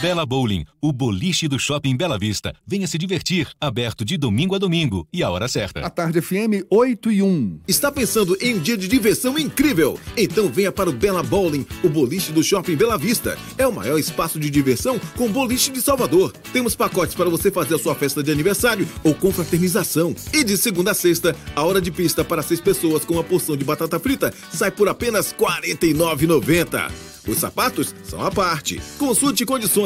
Bela 0.00 0.26
Bowling, 0.26 0.66
o 0.80 0.92
boliche 0.92 1.48
do 1.48 1.58
Shopping 1.58 1.96
Bela 1.96 2.18
Vista. 2.18 2.54
Venha 2.66 2.86
se 2.86 2.98
divertir, 2.98 3.48
aberto 3.58 4.04
de 4.04 4.18
domingo 4.18 4.54
a 4.54 4.58
domingo 4.58 5.08
e 5.10 5.22
a 5.22 5.30
hora 5.30 5.48
certa. 5.48 5.80
A 5.80 5.88
Tarde 5.88 6.20
FM 6.20 6.66
8 6.68 7.12
e 7.12 7.22
1. 7.22 7.60
Está 7.66 7.90
pensando 7.90 8.36
em 8.38 8.56
um 8.56 8.58
dia 8.58 8.76
de 8.76 8.86
diversão 8.88 9.38
incrível? 9.38 9.98
Então 10.14 10.48
venha 10.50 10.70
para 10.70 10.90
o 10.90 10.92
Bela 10.92 11.22
Bowling, 11.22 11.66
o 11.82 11.88
boliche 11.88 12.30
do 12.30 12.44
Shopping 12.44 12.76
Bela 12.76 12.98
Vista. 12.98 13.38
É 13.56 13.66
o 13.66 13.72
maior 13.72 13.98
espaço 13.98 14.38
de 14.38 14.50
diversão 14.50 15.00
com 15.16 15.32
boliche 15.32 15.72
de 15.72 15.80
Salvador. 15.80 16.30
Temos 16.52 16.76
pacotes 16.76 17.14
para 17.14 17.30
você 17.30 17.50
fazer 17.50 17.76
a 17.76 17.78
sua 17.78 17.94
festa 17.94 18.22
de 18.22 18.30
aniversário 18.30 18.86
ou 19.02 19.14
confraternização. 19.14 20.14
E 20.32 20.44
de 20.44 20.58
segunda 20.58 20.90
a 20.90 20.94
sexta, 20.94 21.34
a 21.54 21.62
hora 21.64 21.80
de 21.80 21.90
pista 21.90 22.22
para 22.22 22.42
seis 22.42 22.60
pessoas 22.60 23.04
com 23.04 23.14
uma 23.14 23.24
porção 23.24 23.56
de 23.56 23.64
batata 23.64 23.98
frita 23.98 24.32
sai 24.52 24.70
por 24.70 24.88
apenas 24.90 25.30
R$ 25.32 25.38
49,90. 25.38 27.06
Os 27.26 27.38
sapatos 27.38 27.94
são 28.04 28.24
à 28.24 28.30
parte. 28.30 28.80
Consulte 28.98 29.44
condições, 29.44 29.85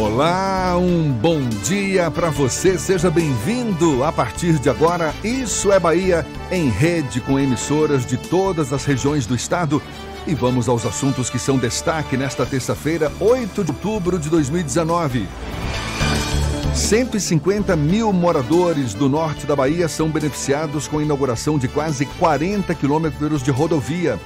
Olá, 0.00 0.78
um 0.78 1.12
bom 1.12 1.46
dia 1.62 2.10
para 2.10 2.30
você. 2.30 2.78
Seja 2.78 3.10
bem-vindo. 3.10 4.02
A 4.02 4.10
partir 4.10 4.58
de 4.58 4.70
agora, 4.70 5.14
Isso 5.22 5.70
é 5.70 5.78
Bahia, 5.78 6.26
em 6.50 6.70
rede 6.70 7.20
com 7.20 7.38
emissoras 7.38 8.06
de 8.06 8.16
todas 8.16 8.72
as 8.72 8.86
regiões 8.86 9.26
do 9.26 9.34
estado. 9.34 9.80
E 10.26 10.34
vamos 10.34 10.70
aos 10.70 10.86
assuntos 10.86 11.28
que 11.28 11.38
são 11.38 11.58
destaque 11.58 12.16
nesta 12.16 12.46
terça-feira, 12.46 13.12
8 13.20 13.62
de 13.62 13.72
outubro 13.72 14.18
de 14.18 14.30
2019. 14.30 15.28
150 16.74 17.76
mil 17.76 18.10
moradores 18.10 18.94
do 18.94 19.06
norte 19.06 19.44
da 19.44 19.54
Bahia 19.54 19.86
são 19.86 20.08
beneficiados 20.08 20.88
com 20.88 20.98
a 20.98 21.02
inauguração 21.02 21.58
de 21.58 21.68
quase 21.68 22.06
40 22.06 22.74
quilômetros 22.74 23.42
de 23.42 23.50
rodovia. 23.50 24.18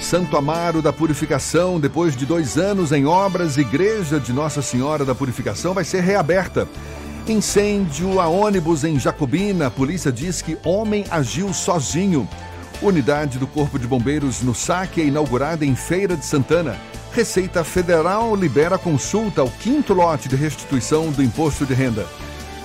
Santo 0.00 0.36
Amaro 0.36 0.80
da 0.80 0.92
Purificação, 0.92 1.78
depois 1.78 2.16
de 2.16 2.24
dois 2.24 2.56
anos 2.56 2.90
em 2.90 3.04
obras, 3.04 3.58
Igreja 3.58 4.18
de 4.18 4.32
Nossa 4.32 4.62
Senhora 4.62 5.04
da 5.04 5.14
Purificação 5.14 5.74
vai 5.74 5.84
ser 5.84 6.00
reaberta. 6.00 6.66
Incêndio 7.28 8.18
a 8.18 8.26
ônibus 8.26 8.82
em 8.82 8.98
Jacobina. 8.98 9.66
A 9.66 9.70
polícia 9.70 10.10
diz 10.10 10.40
que 10.42 10.58
homem 10.64 11.04
agiu 11.10 11.52
sozinho. 11.52 12.26
Unidade 12.82 13.38
do 13.38 13.46
Corpo 13.46 13.78
de 13.78 13.86
Bombeiros 13.86 14.40
no 14.40 14.54
saque 14.54 15.02
é 15.02 15.04
inaugurada 15.04 15.64
em 15.64 15.76
Feira 15.76 16.16
de 16.16 16.24
Santana. 16.24 16.76
Receita 17.12 17.62
Federal 17.62 18.34
libera 18.34 18.78
consulta 18.78 19.42
ao 19.42 19.48
quinto 19.48 19.92
lote 19.92 20.28
de 20.28 20.34
restituição 20.34 21.10
do 21.10 21.22
imposto 21.22 21.66
de 21.66 21.74
renda. 21.74 22.06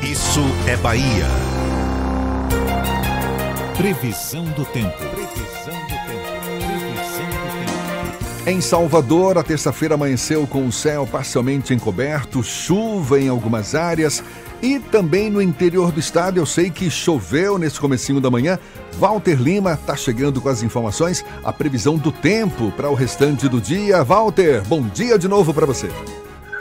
Isso 0.00 0.42
é 0.68 0.76
Bahia. 0.76 1.26
Previsão 3.76 4.44
do 4.44 4.64
tempo. 4.64 5.07
Em 8.48 8.62
Salvador, 8.62 9.36
a 9.36 9.42
terça-feira 9.42 9.94
amanheceu 9.94 10.46
com 10.46 10.66
o 10.66 10.72
céu 10.72 11.06
parcialmente 11.06 11.74
encoberto, 11.74 12.42
chuva 12.42 13.20
em 13.20 13.28
algumas 13.28 13.74
áreas 13.74 14.24
e 14.62 14.80
também 14.80 15.28
no 15.28 15.42
interior 15.42 15.92
do 15.92 16.00
estado. 16.00 16.38
Eu 16.38 16.46
sei 16.46 16.70
que 16.70 16.88
choveu 16.88 17.58
nesse 17.58 17.78
comecinho 17.78 18.22
da 18.22 18.30
manhã. 18.30 18.58
Walter 18.94 19.34
Lima 19.34 19.74
está 19.74 19.94
chegando 19.94 20.40
com 20.40 20.48
as 20.48 20.62
informações, 20.62 21.22
a 21.44 21.52
previsão 21.52 21.98
do 21.98 22.10
tempo 22.10 22.72
para 22.72 22.88
o 22.88 22.94
restante 22.94 23.46
do 23.50 23.60
dia. 23.60 24.02
Walter, 24.02 24.62
bom 24.66 24.80
dia 24.80 25.18
de 25.18 25.28
novo 25.28 25.52
para 25.52 25.66
você. 25.66 25.90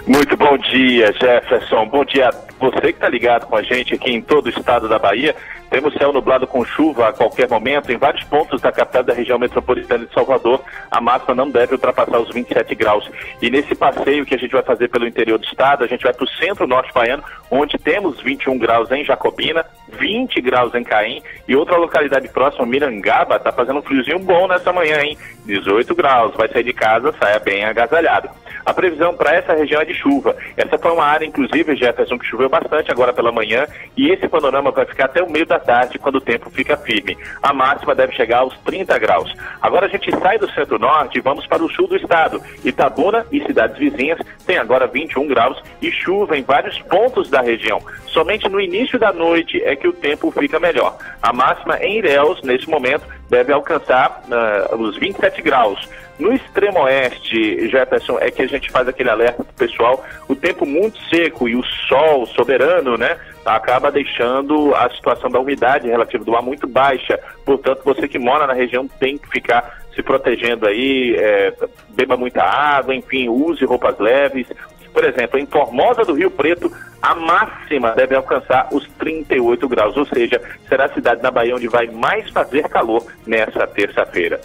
Muito 0.06 0.36
bom 0.36 0.58
dia, 0.58 1.14
Jefferson. 1.14 1.86
Bom 1.88 2.04
dia 2.04 2.28
a 2.28 2.34
você 2.60 2.82
que 2.82 2.88
está 2.88 3.08
ligado 3.08 3.46
com 3.46 3.56
a 3.56 3.64
gente 3.64 3.94
aqui 3.94 4.12
em 4.12 4.22
todo 4.22 4.48
o 4.48 4.50
estado 4.50 4.90
da 4.90 5.00
Bahia. 5.00 5.34
Temos 5.70 5.94
céu 5.96 6.14
nublado 6.14 6.48
com 6.48 6.64
chuva 6.64 7.10
a 7.10 7.14
qualquer 7.14 7.50
momento 7.50 7.92
em 7.92 7.98
vários 7.98 8.24
pontos 8.24 8.62
da 8.62 8.72
capital 8.72 9.04
da 9.04 9.14
região 9.14 9.38
metropolitana 9.38 10.06
de 10.06 10.14
Salvador. 10.14 10.62
A 10.90 11.02
máxima 11.02 11.36
não 11.36 11.50
deve 11.50 11.74
ultrapassar 11.74 12.20
os 12.20 12.34
27 12.34 12.74
graus. 12.76 13.10
E 13.42 13.50
nesse 13.50 13.76
passeio 13.76 14.26
que 14.26 14.36
a 14.36 14.38
gente 14.38 14.52
vai 14.52 14.64
fazer 14.64 14.88
pelo 14.90 15.08
interior 15.08 15.38
do 15.38 15.46
estado, 15.46 15.84
a 15.84 15.88
gente 15.88 16.04
vai 16.04 16.14
para 16.14 16.24
o 16.24 16.30
centro-norte 16.30 16.94
baiano, 16.94 17.24
onde 17.52 17.78
temos 17.78 18.22
21 18.22 18.58
graus 18.58 18.92
em 18.92 19.04
Jacobina, 19.04 19.66
20 19.90 20.42
graus 20.42 20.74
em 20.74 20.84
Caim 20.84 21.22
e 21.48 21.56
outra 21.56 21.78
localidade 21.78 22.28
próxima, 22.30 22.66
Mirangaba, 22.66 23.36
está 23.36 23.52
fazendo 23.52 23.80
um 23.80 23.84
friozinho 23.84 24.20
bom 24.20 24.48
nessa 24.48 24.72
manhã, 24.72 25.02
hein? 25.02 25.18
18 25.46 25.94
graus. 25.96 26.36
Vai 26.36 26.48
sair 26.50 26.64
de 26.64 26.74
casa, 26.74 27.14
saia 27.20 27.40
bem 27.40 27.66
agasalhado. 27.66 28.30
A 28.68 28.74
previsão 28.74 29.14
para 29.14 29.34
essa 29.34 29.54
região 29.54 29.82
é 29.82 29.86
de 29.86 29.94
chuva. 29.94 30.36
Essa 30.58 30.78
foi 30.78 30.92
uma 30.92 31.06
área, 31.06 31.26
inclusive, 31.26 31.74
Jefferson, 31.78 32.20
que 32.20 32.26
choveu 32.26 32.50
bastante 32.50 32.92
agora 32.92 33.14
pela 33.14 33.32
manhã 33.32 33.66
e 33.96 34.10
esse 34.10 34.28
panorama 34.28 34.72
vai 34.72 34.86
ficar 34.86 35.06
até 35.06 35.24
o 35.24 35.32
meio 35.32 35.46
da 35.46 35.57
tarde, 35.60 36.00
quando 36.00 36.16
o 36.16 36.22
tempo 36.22 36.50
fica 36.50 36.78
firme. 36.78 37.18
A 37.42 37.54
máxima 37.54 37.96
deve 37.96 38.14
chegar 38.14 38.40
aos 38.40 38.58
30 38.60 38.98
graus. 39.00 39.34
Agora 39.62 39.86
a 39.86 39.90
gente 39.90 40.12
sai 40.20 40.38
do 40.38 40.52
centro-norte 40.52 41.18
e 41.18 41.22
vamos 41.22 41.46
para 41.48 41.64
o 41.64 41.72
sul 41.72 41.88
do 41.88 41.96
estado. 41.96 42.42
Itabuna 42.64 43.26
e 43.32 43.42
cidades 43.42 43.78
vizinhas 43.78 44.20
têm 44.46 44.58
agora 44.58 44.88
21 44.88 45.28
graus 45.28 45.62
e 45.82 45.92
chuva 45.92 46.38
em 46.38 46.44
vários 46.44 46.80
pontos 46.84 47.30
da 47.30 47.42
região. 47.42 47.82
Somente 48.08 48.50
no 48.50 48.60
início 48.60 48.98
da 48.98 49.14
noite 49.14 49.62
é 49.64 49.76
que 49.76 49.88
o 49.88 49.94
tempo 49.94 50.32
fica 50.32 50.60
melhor. 50.60 50.98
A 51.22 51.34
máxima 51.34 51.78
em 51.80 52.00
Ilhéus, 52.00 52.42
nesse 52.44 52.70
momento, 52.70 53.06
deve 53.30 53.52
alcançar 53.52 54.24
uh, 54.28 54.76
os 54.76 54.98
27 54.98 55.42
graus. 55.42 55.88
No 56.20 56.34
extremo 56.34 56.80
oeste, 56.80 57.70
Jefferson, 57.70 58.18
é 58.20 58.32
que 58.32 58.42
a 58.42 58.48
gente 58.48 58.72
faz 58.72 58.88
aquele 58.88 59.10
alerta 59.10 59.44
pro 59.44 59.54
pessoal, 59.54 60.04
o 60.28 60.36
tempo 60.36 60.66
muito 60.66 60.98
seco 61.10 61.48
e 61.48 61.56
o 61.56 61.64
sol 61.88 62.26
soberano, 62.26 62.98
né, 62.98 63.18
acaba 63.48 63.92
deixando 63.92 64.76
a 64.76 64.90
situação 64.90 65.30
da 65.30 65.40
umidade 65.40 65.88
relativa 65.88 66.24
do 66.24 66.36
ar 66.36 66.42
muito 66.42 66.68
baixa. 66.68 67.20
Portanto, 67.46 67.82
você 67.84 68.08
que 68.08 68.20
mora 68.20 68.46
na 68.46 68.54
região 68.54 68.88
tem 68.88 69.18
que 69.18 69.30
ficar 69.30 69.82
se 69.96 70.04
protegendo 70.04 70.68
aí, 70.68 71.16
é, 71.18 71.54
beba 71.90 72.16
muita 72.16 72.44
água, 72.44 72.94
enfim, 72.94 73.30
use 73.30 73.66
roupas 73.66 73.98
leves. 73.98 74.48
Por 74.94 75.04
exemplo, 75.04 75.40
em 75.40 75.46
Formosa 75.46 76.04
do 76.04 76.14
Rio 76.14 76.30
Preto, 76.30 76.72
a 77.02 77.16
máxima 77.16 77.92
deve 77.92 78.16
alcançar 78.16 78.68
os 78.72 78.88
38 79.00 79.68
graus, 79.68 79.96
ou 79.96 80.06
seja, 80.06 80.42
será 80.68 80.86
a 80.86 80.94
cidade 80.94 81.22
da 81.22 81.32
Bahia 81.32 81.56
onde 81.56 81.68
vai 81.68 81.88
mais 81.88 82.30
fazer 82.30 82.68
calor 82.68 83.06
nessa 83.26 83.66
terça-feira. 83.68 84.42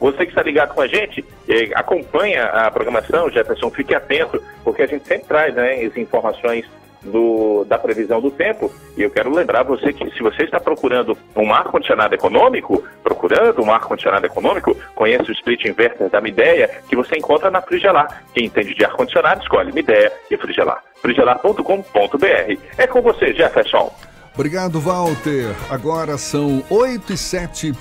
Você 0.00 0.18
que 0.18 0.30
está 0.30 0.42
ligado 0.42 0.74
com 0.74 0.80
a 0.80 0.86
gente, 0.86 1.24
acompanha 1.74 2.44
a 2.44 2.70
programação, 2.70 3.30
Jefferson, 3.30 3.70
fique 3.70 3.94
atento, 3.94 4.42
porque 4.62 4.82
a 4.82 4.86
gente 4.86 5.06
sempre 5.06 5.26
traz 5.26 5.54
né, 5.54 5.82
as 5.82 5.96
informações 5.96 6.64
do, 7.02 7.64
da 7.64 7.78
previsão 7.78 8.20
do 8.20 8.30
tempo. 8.30 8.70
E 8.96 9.02
eu 9.02 9.10
quero 9.10 9.34
lembrar 9.34 9.62
você 9.62 9.92
que 9.92 10.10
se 10.10 10.22
você 10.22 10.44
está 10.44 10.58
procurando 10.58 11.16
um 11.36 11.52
ar-condicionado 11.52 12.14
econômico, 12.14 12.82
procurando 13.02 13.62
um 13.62 13.72
ar-condicionado 13.72 14.26
econômico, 14.26 14.76
conheça 14.94 15.30
o 15.30 15.32
split 15.32 15.64
inverter 15.64 16.10
da 16.10 16.20
Mideia, 16.20 16.70
que 16.88 16.96
você 16.96 17.16
encontra 17.16 17.50
na 17.50 17.62
Frigelar. 17.62 18.22
Quem 18.34 18.46
entende 18.46 18.74
de 18.74 18.84
ar-condicionado, 18.84 19.42
escolhe 19.42 19.72
Mideia 19.72 20.12
e 20.30 20.36
Frigelar. 20.36 20.82
frigelar.com.br. 21.00 22.58
É 22.76 22.86
com 22.86 23.02
você, 23.02 23.32
Jefferson. 23.32 23.92
Obrigado, 24.34 24.78
Walter. 24.80 25.52
Agora 25.68 26.16
são 26.16 26.62
8 26.70 27.12
e 27.12 27.16
7 27.16 27.74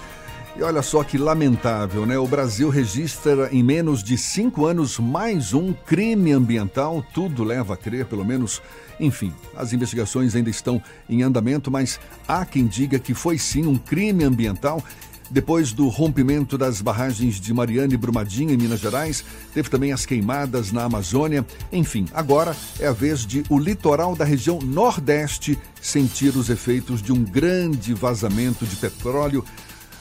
E 0.56 0.64
olha 0.64 0.82
só 0.82 1.04
que 1.04 1.16
lamentável, 1.16 2.04
né? 2.04 2.18
O 2.18 2.26
Brasil 2.26 2.70
registra 2.70 3.48
em 3.52 3.62
menos 3.62 4.04
de 4.04 4.18
cinco 4.18 4.66
anos 4.66 4.98
mais 4.98 5.54
um 5.54 5.72
crime 5.72 6.32
ambiental. 6.32 7.06
Tudo 7.14 7.44
leva 7.44 7.76
a 7.76 7.78
crer, 7.78 8.06
pelo 8.06 8.26
menos. 8.26 8.60
Enfim, 9.00 9.34
as 9.56 9.74
investigações 9.74 10.36
ainda 10.36 10.50
estão 10.50 10.82
em 11.10 11.22
andamento, 11.22 11.70
mas 11.70 12.00
há 12.28 12.46
quem 12.46 12.66
diga 12.66 13.00
que 13.00 13.14
foi 13.14 13.38
sim 13.38 13.66
um 13.66 13.78
crime 13.78 14.24
ambiental. 14.24 14.84
Depois 15.30 15.74
do 15.74 15.90
rompimento 15.90 16.58
das 16.58 16.82
barragens 16.82 17.36
de 17.40 17.54
Mariana 17.54 17.94
e 17.94 17.98
Brumadinho, 17.98 18.52
em 18.52 18.58
Minas 18.58 18.80
Gerais, 18.80 19.26
teve 19.54 19.70
também 19.70 19.92
as 19.92 20.06
queimadas 20.06 20.72
na 20.72 20.86
Amazônia. 20.86 21.46
Enfim, 21.72 22.06
agora 22.14 22.56
é 22.80 22.88
a 22.88 22.94
vez 22.94 23.26
de 23.26 23.44
o 23.50 23.60
litoral 23.60 24.16
da 24.16 24.24
região 24.24 24.60
Nordeste 24.60 25.60
sentir 25.82 26.36
os 26.38 26.50
efeitos 26.50 27.02
de 27.02 27.12
um 27.12 27.24
grande 27.24 27.94
vazamento 27.94 28.66
de 28.66 28.78
petróleo. 28.78 29.44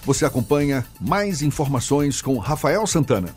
Você 0.05 0.24
acompanha 0.24 0.86
mais 1.01 1.43
informações 1.43 2.23
com 2.23 2.39
Rafael 2.39 2.86
Santana. 2.86 3.35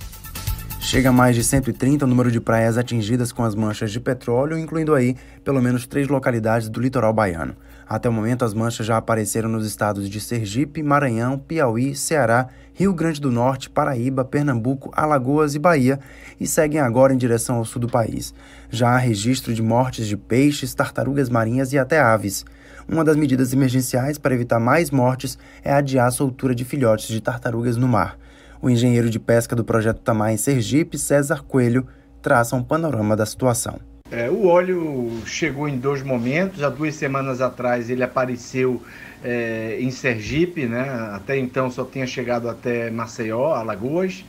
Chega 0.81 1.09
a 1.09 1.11
mais 1.11 1.35
de 1.35 1.43
130 1.43 2.05
o 2.05 2.07
número 2.07 2.31
de 2.31 2.39
praias 2.39 2.77
atingidas 2.77 3.33
com 3.33 3.43
as 3.43 3.53
manchas 3.53 3.91
de 3.91 3.99
petróleo, 3.99 4.57
incluindo 4.57 4.95
aí 4.95 5.15
pelo 5.43 5.61
menos 5.61 5.85
três 5.85 6.07
localidades 6.07 6.69
do 6.69 6.79
litoral 6.79 7.13
baiano. 7.13 7.55
Até 7.87 8.07
o 8.07 8.13
momento, 8.13 8.45
as 8.45 8.53
manchas 8.53 8.87
já 8.87 8.97
apareceram 8.97 9.49
nos 9.49 9.67
estados 9.67 10.09
de 10.09 10.21
Sergipe, 10.21 10.81
Maranhão, 10.81 11.37
Piauí, 11.37 11.95
Ceará, 11.95 12.47
Rio 12.73 12.93
Grande 12.93 13.19
do 13.19 13.31
Norte, 13.31 13.69
Paraíba, 13.69 14.23
Pernambuco, 14.23 14.89
Alagoas 14.95 15.53
e 15.53 15.59
Bahia 15.59 15.99
e 16.39 16.47
seguem 16.47 16.79
agora 16.79 17.13
em 17.13 17.17
direção 17.17 17.57
ao 17.57 17.65
sul 17.65 17.81
do 17.81 17.89
país. 17.89 18.33
Já 18.69 18.89
há 18.91 18.97
registro 18.97 19.53
de 19.53 19.61
mortes 19.61 20.07
de 20.07 20.15
peixes, 20.15 20.73
tartarugas 20.73 21.29
marinhas 21.29 21.73
e 21.73 21.77
até 21.77 21.99
aves. 21.99 22.45
Uma 22.87 23.03
das 23.03 23.17
medidas 23.17 23.53
emergenciais 23.53 24.17
para 24.17 24.33
evitar 24.33 24.59
mais 24.59 24.91
mortes 24.91 25.37
é 25.63 25.73
adiar 25.73 26.07
a 26.07 26.11
soltura 26.11 26.55
de 26.55 26.63
filhotes 26.63 27.07
de 27.07 27.21
tartarugas 27.21 27.75
no 27.75 27.87
mar. 27.87 28.18
O 28.61 28.69
engenheiro 28.69 29.09
de 29.09 29.19
pesca 29.19 29.55
do 29.55 29.63
projeto 29.63 30.01
Tamar 30.01 30.33
em 30.33 30.37
Sergipe, 30.37 30.97
César 30.97 31.43
Coelho, 31.43 31.87
traça 32.21 32.55
um 32.57 32.63
panorama 32.63 33.15
da 33.15 33.25
situação. 33.25 33.79
É, 34.11 34.29
o 34.29 34.47
óleo 34.47 35.21
chegou 35.25 35.69
em 35.69 35.77
dois 35.77 36.03
momentos. 36.03 36.61
Há 36.61 36.69
duas 36.69 36.95
semanas 36.95 37.39
atrás 37.39 37.89
ele 37.89 38.03
apareceu 38.03 38.81
é, 39.23 39.77
em 39.79 39.91
Sergipe, 39.91 40.65
né? 40.65 40.89
até 41.13 41.37
então 41.37 41.71
só 41.71 41.85
tinha 41.85 42.05
chegado 42.05 42.49
até 42.49 42.89
Maceió, 42.89 43.53
Alagoas. 43.53 44.25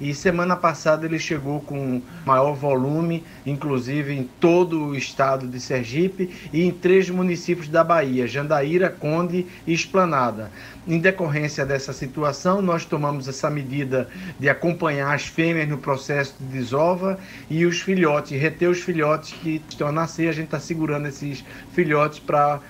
E 0.00 0.14
semana 0.14 0.56
passada 0.56 1.06
ele 1.06 1.18
chegou 1.18 1.60
com 1.60 2.02
maior 2.24 2.54
volume, 2.54 3.24
inclusive 3.46 4.12
em 4.12 4.24
todo 4.40 4.86
o 4.86 4.94
estado 4.94 5.46
de 5.46 5.60
Sergipe 5.60 6.30
e 6.52 6.62
em 6.62 6.70
três 6.70 7.08
municípios 7.10 7.68
da 7.68 7.82
Bahia, 7.82 8.26
Jandaíra, 8.26 8.88
Conde 8.90 9.46
e 9.66 9.72
Esplanada. 9.72 10.50
Em 10.86 10.98
decorrência 10.98 11.66
dessa 11.66 11.92
situação, 11.92 12.62
nós 12.62 12.84
tomamos 12.84 13.28
essa 13.28 13.50
medida 13.50 14.08
de 14.38 14.48
acompanhar 14.48 15.14
as 15.14 15.26
fêmeas 15.26 15.68
no 15.68 15.76
processo 15.76 16.34
de 16.40 16.46
desova 16.46 17.18
e 17.50 17.66
os 17.66 17.80
filhotes, 17.80 18.40
reter 18.40 18.68
os 18.70 18.80
filhotes 18.80 19.32
que 19.32 19.62
estão 19.68 19.88
a 19.88 19.92
nascer. 19.92 20.28
A 20.28 20.32
gente 20.32 20.46
está 20.46 20.58
segurando 20.58 21.06
esses 21.06 21.44
filhotes 21.72 22.18
para 22.18 22.60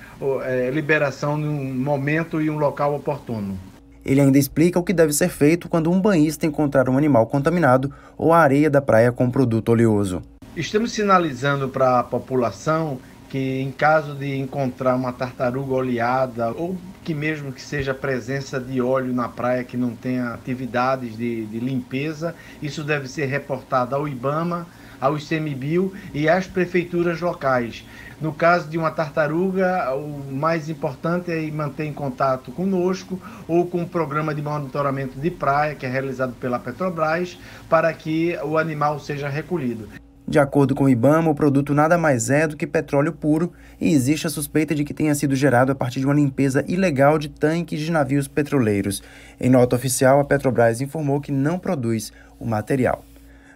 é, 0.45 0.71
liberação 0.71 1.37
num 1.37 1.73
momento 1.75 2.41
e 2.41 2.51
um 2.51 2.59
local 2.59 2.95
oportuno. 2.95 3.57
Ele 4.05 4.21
ainda 4.21 4.39
explica 4.39 4.79
o 4.79 4.83
que 4.83 4.93
deve 4.93 5.13
ser 5.13 5.29
feito 5.29 5.69
quando 5.69 5.91
um 5.91 6.01
banhista 6.01 6.47
encontrar 6.47 6.89
um 6.89 6.97
animal 6.97 7.27
contaminado 7.27 7.93
ou 8.17 8.33
a 8.33 8.39
areia 8.39 8.71
da 8.71 8.81
praia 8.81 9.13
com 9.13 9.31
produto 9.31 9.71
oleoso. 9.71 10.23
Estamos 10.57 10.93
sinalizando 10.93 11.69
para 11.69 12.01
a 12.01 12.03
população 12.03 12.99
que 13.29 13.61
em 13.61 13.71
caso 13.71 14.15
de 14.15 14.37
encontrar 14.37 14.95
uma 14.95 15.13
tartaruga 15.13 15.75
oleada 15.75 16.51
ou 16.53 16.77
que 17.05 17.15
mesmo 17.15 17.53
que 17.53 17.61
seja 17.61 17.95
presença 17.95 18.59
de 18.59 18.81
óleo 18.81 19.13
na 19.13 19.29
praia 19.29 19.65
que 19.65 19.77
não 19.77 19.95
tenha 19.95 20.33
atividades 20.33 21.17
de, 21.17 21.47
de 21.47 21.61
limpeza, 21.61 22.35
isso 22.63 22.83
deve 22.83 23.09
ser 23.09 23.27
reportado 23.27 23.95
ao 23.95 24.09
IBAMA, 24.09 24.67
ao 25.01 25.17
ICMBio 25.17 25.93
e 26.13 26.29
às 26.29 26.47
prefeituras 26.47 27.21
locais. 27.21 27.85
No 28.21 28.33
caso 28.33 28.69
de 28.69 28.77
uma 28.77 28.91
tartaruga, 28.91 29.95
o 29.95 30.33
mais 30.33 30.69
importante 30.69 31.31
é 31.31 31.51
manter 31.53 31.85
em 31.85 31.93
contato 31.93 32.51
conosco 32.51 33.21
ou 33.47 33.65
com 33.67 33.83
o 33.83 33.89
programa 33.89 34.35
de 34.35 34.43
monitoramento 34.43 35.21
de 35.21 35.31
praia, 35.31 35.77
que 35.77 35.87
é 35.87 35.89
realizado 35.89 36.35
pela 36.41 36.59
Petrobras, 36.59 37.39
para 37.69 37.93
que 37.93 38.37
o 38.43 38.59
animal 38.59 38.99
seja 38.99 39.29
recolhido. 39.29 39.89
De 40.27 40.39
acordo 40.39 40.75
com 40.75 40.85
o 40.85 40.89
IBAMA, 40.91 41.31
o 41.31 41.35
produto 41.35 41.73
nada 41.73 41.97
mais 41.97 42.29
é 42.29 42.47
do 42.47 42.55
que 42.55 42.67
petróleo 42.67 43.15
puro 43.15 43.51
e 43.81 43.95
existe 43.95 44.27
a 44.27 44.31
suspeita 44.31 44.75
de 44.75 44.85
que 44.85 44.93
tenha 44.93 45.15
sido 45.15 45.35
gerado 45.35 45.73
a 45.73 45.75
partir 45.75 46.01
de 46.01 46.05
uma 46.05 46.15
limpeza 46.15 46.63
ilegal 46.69 47.19
de 47.19 47.31
tanques 47.31 47.81
de 47.81 47.91
navios 47.91 48.29
petroleiros. 48.29 49.03
Em 49.41 49.49
nota 49.49 49.77
oficial, 49.77 50.21
a 50.21 50.25
Petrobras 50.25 50.83
informou 50.83 51.19
que 51.19 51.33
não 51.33 51.59
produz 51.59 52.13
o 52.39 52.45
material. 52.45 53.05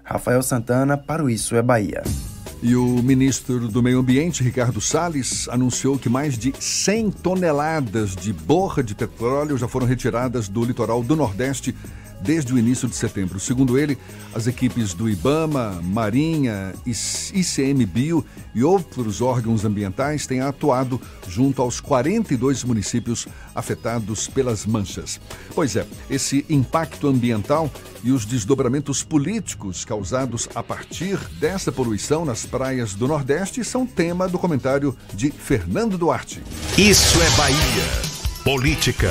Rafael 0.02 0.42
Santana, 0.42 0.96
para 0.96 1.22
o 1.22 1.28
Isso 1.28 1.54
é 1.56 1.60
Bahia. 1.60 2.02
E 2.62 2.76
o 2.76 3.02
ministro 3.02 3.66
do 3.66 3.82
Meio 3.82 3.98
Ambiente, 3.98 4.44
Ricardo 4.44 4.80
Salles, 4.80 5.48
anunciou 5.48 5.98
que 5.98 6.08
mais 6.08 6.38
de 6.38 6.54
100 6.56 7.10
toneladas 7.10 8.14
de 8.14 8.32
borra 8.32 8.84
de 8.84 8.94
petróleo 8.94 9.58
já 9.58 9.66
foram 9.66 9.84
retiradas 9.84 10.48
do 10.48 10.64
litoral 10.64 11.02
do 11.02 11.16
Nordeste 11.16 11.74
desde 12.22 12.52
o 12.52 12.58
início 12.58 12.88
de 12.88 12.94
setembro. 12.94 13.40
Segundo 13.40 13.78
ele, 13.78 13.98
as 14.34 14.46
equipes 14.46 14.94
do 14.94 15.08
IBAMA, 15.08 15.80
Marinha, 15.82 16.74
ICMBio 16.86 18.24
e 18.54 18.62
outros 18.62 19.20
órgãos 19.20 19.64
ambientais 19.64 20.26
têm 20.26 20.40
atuado 20.40 21.00
junto 21.28 21.60
aos 21.60 21.80
42 21.80 22.64
municípios 22.64 23.26
afetados 23.54 24.28
pelas 24.28 24.64
manchas. 24.64 25.20
Pois 25.54 25.76
é, 25.76 25.86
esse 26.08 26.44
impacto 26.48 27.08
ambiental 27.08 27.70
e 28.02 28.10
os 28.10 28.24
desdobramentos 28.24 29.02
políticos 29.02 29.84
causados 29.84 30.48
a 30.54 30.62
partir 30.62 31.18
dessa 31.38 31.70
poluição 31.70 32.24
nas 32.24 32.44
praias 32.44 32.94
do 32.94 33.06
Nordeste 33.06 33.64
são 33.64 33.86
tema 33.86 34.28
do 34.28 34.38
comentário 34.38 34.96
de 35.14 35.30
Fernando 35.30 35.96
Duarte. 35.96 36.42
Isso 36.76 37.20
é 37.20 37.30
Bahia. 37.36 38.12
Política. 38.44 39.10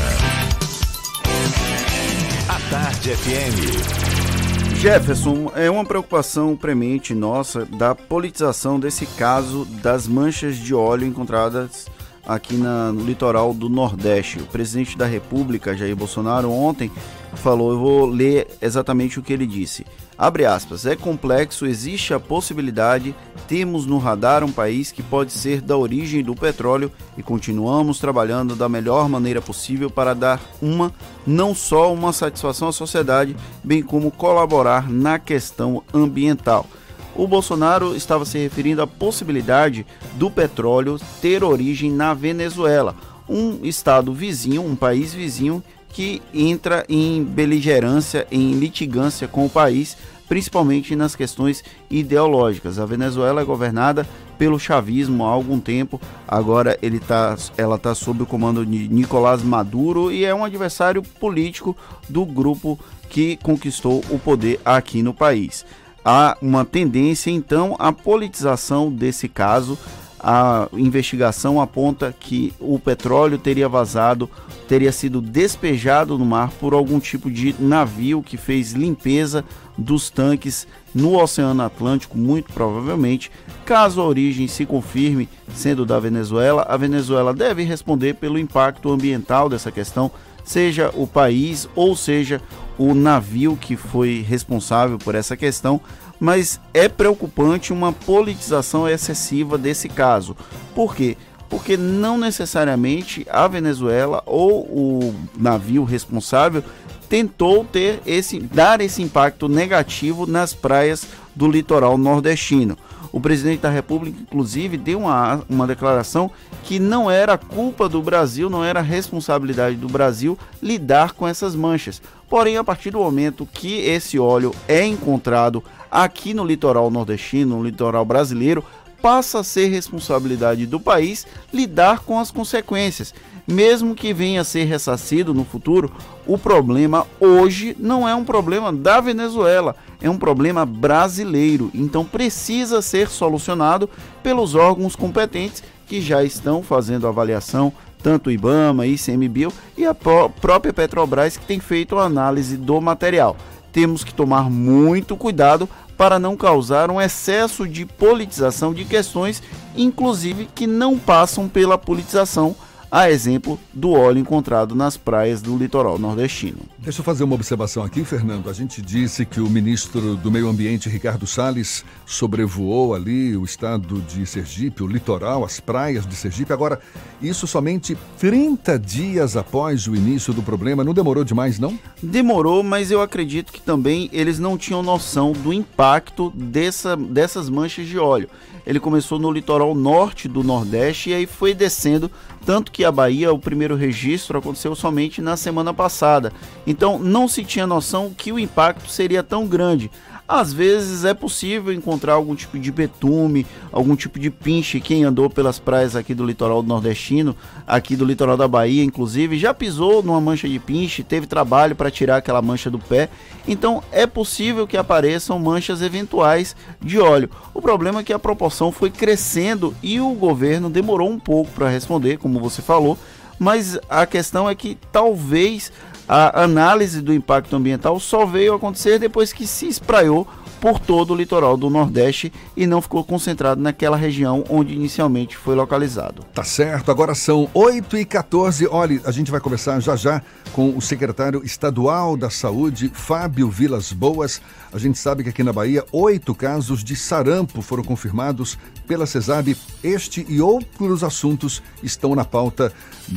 Tarde 2.72 3.14
FM. 3.18 4.77
Jefferson, 4.80 5.52
é 5.57 5.69
uma 5.69 5.84
preocupação 5.84 6.56
premente 6.56 7.14
nossa 7.14 7.65
da 7.65 7.93
politização 7.93 8.80
desse 8.80 9.06
caso 9.06 9.65
das 9.84 10.07
manchas 10.07 10.56
de 10.56 10.73
óleo 10.73 11.06
encontradas 11.06 11.88
aqui 12.26 12.56
na, 12.56 12.93
no 12.93 13.03
litoral 13.03 13.53
do 13.53 13.68
Nordeste. 13.68 14.39
O 14.39 14.45
presidente 14.45 14.98
da 14.98 15.06
República, 15.06 15.76
Jair 15.76 15.98
Bolsonaro, 15.98 16.49
ontem 16.49 16.89
falou, 17.34 17.73
eu 17.73 17.80
vou 17.80 18.06
ler 18.06 18.48
exatamente 18.61 19.19
o 19.19 19.22
que 19.22 19.34
ele 19.34 19.45
disse. 19.45 19.85
Abre 20.22 20.45
aspas, 20.45 20.85
é 20.85 20.95
complexo, 20.95 21.65
existe 21.65 22.14
a 22.14 22.19
possibilidade, 22.19 23.15
temos 23.48 23.88
no 23.88 23.98
radar 23.98 24.43
um 24.43 24.52
país 24.52 24.91
que 24.91 25.02
pode 25.02 25.31
ser 25.31 25.61
da 25.61 25.76
origem 25.76 26.22
do 26.23 26.35
petróleo 26.35 26.91
e 27.18 27.23
continuamos 27.23 27.98
trabalhando 27.98 28.56
da 28.56 28.69
melhor 28.69 29.10
maneira 29.10 29.41
possível 29.41 29.89
para 29.89 30.14
dar 30.14 30.39
uma, 30.61 30.93
não 31.26 31.56
só 31.56 31.91
uma 31.91 32.14
satisfação 32.14 32.68
à 32.68 32.72
sociedade, 32.72 33.35
bem 33.64 33.81
como 33.81 34.11
colaborar 34.11 34.88
na 34.88 35.18
questão 35.18 35.81
ambiental. 35.91 36.68
O 37.15 37.27
Bolsonaro 37.27 37.95
estava 37.95 38.23
se 38.23 38.38
referindo 38.38 38.84
à 38.84 38.85
possibilidade 38.85 39.88
do 40.14 40.30
petróleo 40.30 40.99
ter 41.19 41.43
origem 41.43 41.91
na 41.91 42.14
Venezuela, 42.14 42.95
um 43.27 43.61
estado 43.64 44.14
vizinho, 44.14 44.64
um 44.64 44.76
país 44.76 45.15
vizinho 45.15 45.64
que 45.91 46.22
entra 46.34 46.85
em 46.88 47.23
beligerância, 47.23 48.26
em 48.31 48.53
litigância 48.53 49.27
com 49.27 49.45
o 49.45 49.49
país, 49.49 49.97
principalmente 50.27 50.95
nas 50.95 51.15
questões 51.15 51.63
ideológicas. 51.89 52.80
A 52.80 52.85
Venezuela 52.85 53.41
é 53.41 53.45
governada 53.45 54.07
pelo 54.38 54.57
chavismo 54.57 55.26
há 55.26 55.30
algum 55.30 55.59
tempo, 55.59 56.01
agora 56.27 56.77
ele 56.81 56.99
tá, 56.99 57.35
ela 57.57 57.76
está 57.76 57.93
sob 57.93 58.23
o 58.23 58.26
comando 58.26 58.65
de 58.65 58.88
Nicolás 58.88 59.43
Maduro 59.43 60.11
e 60.11 60.26
é 60.26 60.34
um 60.34 60.43
adversário 60.43 61.03
político 61.03 61.76
do 62.09 62.26
grupo 62.26 62.80
que 63.09 63.38
conquistou 63.43 64.03
o 64.09 64.18
poder 64.18 64.59
aqui 64.63 65.03
no 65.03 65.13
país. 65.13 65.65
Há 66.03 66.35
uma 66.41 66.65
tendência 66.65 67.30
então 67.30 67.76
à 67.77 67.91
politização 67.91 68.91
desse 68.91 69.27
caso. 69.27 69.77
A 70.23 70.68
investigação 70.73 71.60
aponta 71.60 72.14
que 72.18 72.53
o 72.60 72.77
petróleo 72.77 73.39
teria 73.39 73.68
vazado 73.68 74.30
teria 74.68 74.91
sido 74.91 75.19
despejado 75.19 76.18
no 76.18 76.26
mar 76.26 76.49
por 76.52 76.73
algum 76.73 76.99
tipo 76.99 77.30
de 77.30 77.53
navio 77.60 78.23
que 78.23 78.38
fez 78.38 78.72
limpeza 78.72 79.43
dos 79.77 80.10
tanques 80.10 80.65
no 80.93 81.22
Oceano 81.22 81.64
Atlântico, 81.64 82.18
muito 82.18 82.53
provavelmente. 82.53 83.31
Caso 83.65 83.99
a 83.99 84.06
origem 84.06 84.48
se 84.48 84.65
confirme 84.65 85.27
sendo 85.53 85.85
da 85.85 85.99
Venezuela, 85.99 86.65
a 86.69 86.77
Venezuela 86.77 87.34
deve 87.34 87.64
responder 87.64 88.14
pelo 88.14 88.39
impacto 88.39 88.91
ambiental 88.91 89.49
dessa 89.49 89.72
questão, 89.72 90.10
seja 90.43 90.89
o 90.93 91.06
país 91.06 91.68
ou 91.76 91.95
seja 91.95 92.41
o 92.77 92.93
navio 92.93 93.57
que 93.60 93.76
foi 93.76 94.26
responsável 94.27 94.98
por 94.98 95.15
essa 95.15 95.35
questão. 95.35 95.81
Mas 96.22 96.61
é 96.73 96.88
preocupante 96.88 97.73
uma 97.73 97.91
politização 97.91 98.88
excessiva 98.88 99.57
desse 99.57 99.89
caso. 99.89 100.38
Por 100.73 100.95
quê? 100.95 101.18
porque 101.52 101.76
não 101.76 102.18
necessariamente 102.18 103.27
a 103.30 103.45
Venezuela 103.45 104.23
ou 104.26 104.61
o 104.61 105.15
navio 105.38 105.84
responsável 105.84 106.64
tentou 107.10 107.65
ter 107.65 108.02
esse 108.06 108.39
dar 108.39 108.80
esse 108.80 109.02
impacto 109.02 109.49
negativo 109.49 110.26
nas 110.26 110.53
praias 110.53 111.06
do 111.35 111.52
litoral 111.52 111.98
nordestino. 111.98 112.77
O 113.11 113.19
presidente 113.19 113.60
da 113.60 113.69
República, 113.69 114.18
inclusive, 114.22 114.77
deu 114.77 114.99
uma, 114.99 115.43
uma 115.49 115.68
declaração 115.68 116.31
que 116.64 116.80
não 116.80 117.11
era 117.11 117.38
culpa 117.38 117.89
do 117.89 118.02
Brasil, 118.02 118.49
não 118.49 118.64
era 118.64 118.80
responsabilidade 118.80 119.76
do 119.76 119.89
Brasil 119.89 120.39
lidar 120.64 121.11
com 121.11 121.27
essas 121.27 121.53
manchas. 121.53 122.02
Porém, 122.30 122.56
a 122.56 122.64
partir 122.64 122.91
do 122.91 122.99
momento 122.99 123.45
que 123.45 123.81
esse 123.81 124.18
óleo 124.18 124.56
é 124.65 124.85
encontrado 124.85 125.61
aqui 125.91 126.34
no 126.34 126.45
litoral 126.45 126.89
nordestino, 126.89 127.57
no 127.57 127.63
litoral 127.63 128.05
brasileiro, 128.05 128.63
passa 129.01 129.39
a 129.39 129.43
ser 129.43 129.68
responsabilidade 129.68 130.65
do 130.65 130.80
país 130.80 131.26
lidar 131.51 131.99
com 131.99 132.19
as 132.19 132.31
consequências. 132.31 133.13
Mesmo 133.47 133.95
que 133.95 134.13
venha 134.13 134.41
a 134.41 134.45
ser 134.45 134.65
ressarcido 134.65 135.34
no 135.34 135.43
futuro, 135.43 135.91
o 136.27 136.38
problema 136.38 137.07
hoje 137.19 137.76
não 137.80 138.07
é 138.07 138.13
um 138.13 138.23
problema 138.23 138.72
da 138.72 139.01
Venezuela, 139.01 139.76
é 139.99 140.09
um 140.09 140.18
problema 140.18 140.65
brasileiro. 140.65 141.72
Então 141.73 142.05
precisa 142.05 142.81
ser 142.81 143.09
solucionado 143.09 143.89
pelos 144.22 144.55
órgãos 144.55 144.95
competentes 144.95 145.63
que 145.88 145.99
já 145.99 146.23
estão 146.23 146.61
fazendo 146.63 147.07
avaliação, 147.07 147.73
tanto 148.01 148.27
o 148.27 148.31
IBAMA, 148.31 148.85
ICMBio 148.85 149.51
e 149.77 149.85
a 149.85 149.93
própria 149.93 150.72
Petrobras 150.72 151.35
que 151.35 151.45
tem 151.45 151.59
feito 151.59 151.97
a 151.97 152.05
análise 152.05 152.55
do 152.55 152.80
material. 152.80 153.35
Temos 153.72 154.03
que 154.03 154.14
tomar 154.14 154.49
muito 154.49 155.15
cuidado 155.15 155.68
para 155.98 156.18
não 156.18 156.35
causar 156.35 156.89
um 156.89 156.99
excesso 156.99 157.68
de 157.68 157.85
politização 157.85 158.73
de 158.73 158.85
questões, 158.85 159.41
inclusive 159.76 160.49
que 160.53 160.65
não 160.65 160.98
passam 160.98 161.48
pela 161.48 161.77
politização 161.77 162.56
a 162.91 163.09
exemplo 163.09 163.57
do 163.73 163.91
óleo 163.91 164.19
encontrado 164.19 164.76
nas 164.76 164.97
praias 164.97 165.41
do 165.41 165.57
litoral 165.57 165.97
nordestino. 165.97 166.57
Deixa 166.77 166.99
eu 166.99 167.05
fazer 167.05 167.23
uma 167.23 167.35
observação 167.35 167.84
aqui, 167.84 168.03
Fernando. 168.03 168.49
A 168.49 168.53
gente 168.53 168.81
disse 168.81 169.26
que 169.26 169.39
o 169.39 169.49
ministro 169.49 170.15
do 170.18 170.30
Meio 170.30 170.49
Ambiente, 170.49 170.89
Ricardo 170.89 171.26
Salles, 171.26 171.85
sobrevoou 172.05 172.93
ali 172.93 173.38
o 173.38 173.45
estado 173.45 174.01
de 174.01 174.26
Sergipe, 174.26 174.84
o 174.84 174.88
litoral, 174.88 175.45
as 175.45 175.59
praias 175.59 176.05
de 176.05 176.15
Sergipe. 176.15 176.51
Agora, 176.51 176.80
isso 177.22 177.47
somente 177.47 177.97
30 178.19 178.77
dias 178.77 179.38
após 179.38 179.88
o 179.88 179.95
início 179.95 180.34
do 180.34 180.43
problema. 180.43 180.84
Não 180.84 180.93
demorou 180.93 181.23
demais, 181.23 181.59
não? 181.59 181.80
Demorou, 182.03 182.61
mas 182.61 182.91
eu 182.91 183.01
acredito 183.01 183.53
que 183.53 183.61
também 183.61 184.09
eles 184.11 184.38
não 184.38 184.57
tinham 184.57 184.84
noção 184.84 185.31
do 185.31 185.53
impacto 185.53 186.30
dessa, 186.35 186.97
dessas 186.97 187.47
manchas 187.47 187.88
de 187.88 187.97
óleo. 187.97 188.27
Ele 188.65 188.79
começou 188.79 189.19
no 189.19 189.31
litoral 189.31 189.73
norte 189.73 190.27
do 190.27 190.43
Nordeste 190.43 191.09
e 191.09 191.13
aí 191.13 191.25
foi 191.25 191.53
descendo 191.53 192.11
tanto 192.45 192.71
que 192.71 192.83
a 192.83 192.91
Bahia, 192.91 193.31
o 193.31 193.39
primeiro 193.39 193.75
registro 193.75 194.38
aconteceu 194.38 194.75
somente 194.75 195.21
na 195.21 195.38
semana 195.38 195.73
passada. 195.73 196.33
Então 196.65 196.97
não 196.97 197.27
se 197.27 197.43
tinha 197.43 197.67
noção 197.67 198.13
que 198.15 198.31
o 198.31 198.39
impacto 198.39 198.89
seria 198.89 199.21
tão 199.21 199.47
grande. 199.47 199.91
Às 200.32 200.53
vezes 200.53 201.03
é 201.03 201.14
possível 201.14 201.74
encontrar 201.74 202.14
algum 202.14 202.34
tipo 202.34 202.58
de 202.58 202.72
betume, 202.72 203.45
algum 203.70 203.98
tipo 203.98 204.18
de 204.18 204.30
pinche. 204.30 204.80
Quem 204.80 205.03
andou 205.03 205.30
pelas 205.30 205.60
praias 205.60 205.94
aqui 205.94 206.14
do 206.14 206.26
litoral 206.26 206.64
nordestino, 206.64 207.36
aqui 207.68 207.98
do 207.98 208.06
litoral 208.06 208.38
da 208.38 208.48
Bahia, 208.48 208.82
inclusive, 208.82 209.38
já 209.38 209.53
pisou 209.53 210.02
numa 210.02 210.22
mancha 210.22 210.48
de 210.48 210.58
pinche, 210.58 211.03
teve 211.03 211.28
trabalho 211.28 211.76
para 211.76 211.91
tirar 211.91 212.16
aquela 212.16 212.41
mancha 212.41 212.70
do 212.70 212.80
pé. 212.80 213.10
Então 213.45 213.84
é 213.91 214.08
possível 214.08 214.66
que 214.66 214.78
apareçam 214.78 215.38
manchas 215.38 215.82
eventuais 215.82 216.56
de 216.80 216.98
óleo. 216.98 217.30
O 217.53 217.62
problema 217.62 217.99
é 217.99 218.03
que 218.03 218.14
a 218.14 218.18
proporção 218.18 218.72
foi 218.72 218.90
crescendo 218.90 219.76
e 219.84 219.99
o 219.99 220.14
governo 220.14 220.70
demorou 220.70 221.10
um 221.10 221.20
pouco 221.20 221.52
para 221.52 221.68
responder, 221.68 222.18
como 222.18 222.40
você 222.40 222.62
falou. 222.62 222.98
Mas 223.38 223.78
a 223.90 224.06
questão 224.06 224.48
é 224.48 224.53
que 224.53 224.78
talvez 224.94 225.74
a 226.13 226.43
análise 226.43 227.01
do 227.01 227.13
impacto 227.13 227.55
ambiental 227.55 227.97
só 227.97 228.25
veio 228.25 228.53
acontecer 228.53 228.99
depois 228.99 229.31
que 229.31 229.47
se 229.47 229.69
espraiou 229.69 230.27
por 230.61 230.79
todo 230.79 231.11
o 231.11 231.15
litoral 231.15 231.57
do 231.57 231.69
Nordeste 231.69 232.31
e 232.55 232.67
não 232.67 232.81
ficou 232.81 233.03
concentrado 233.03 233.59
naquela 233.59 233.97
região 233.97 234.45
onde 234.47 234.75
inicialmente 234.75 235.35
foi 235.35 235.55
localizado. 235.55 236.23
Tá 236.33 236.43
certo, 236.43 236.91
agora 236.91 237.15
são 237.15 237.49
8 237.53 237.97
e 237.97 238.05
14 238.05 238.67
Olha, 238.67 239.01
a 239.03 239.11
gente 239.11 239.31
vai 239.31 239.41
conversar 239.41 239.79
já 239.79 239.95
já 239.95 240.21
com 240.53 240.77
o 240.77 240.81
secretário 240.81 241.43
estadual 241.43 242.15
da 242.15 242.29
Saúde, 242.29 242.91
Fábio 242.93 243.49
Vilas 243.49 243.91
Boas. 243.91 244.41
A 244.71 244.77
gente 244.77 244.99
sabe 244.99 245.23
que 245.23 245.29
aqui 245.29 245.43
na 245.43 245.51
Bahia, 245.51 245.83
oito 245.91 246.35
casos 246.35 246.83
de 246.83 246.95
sarampo 246.95 247.61
foram 247.61 247.83
confirmados 247.83 248.57
pela 248.88 249.05
CESAB. 249.05 249.57
Este 249.83 250.25
e 250.29 250.41
outros 250.41 251.03
assuntos 251.03 251.63
estão 251.81 252.13
na 252.13 252.23
pauta 252.23 252.71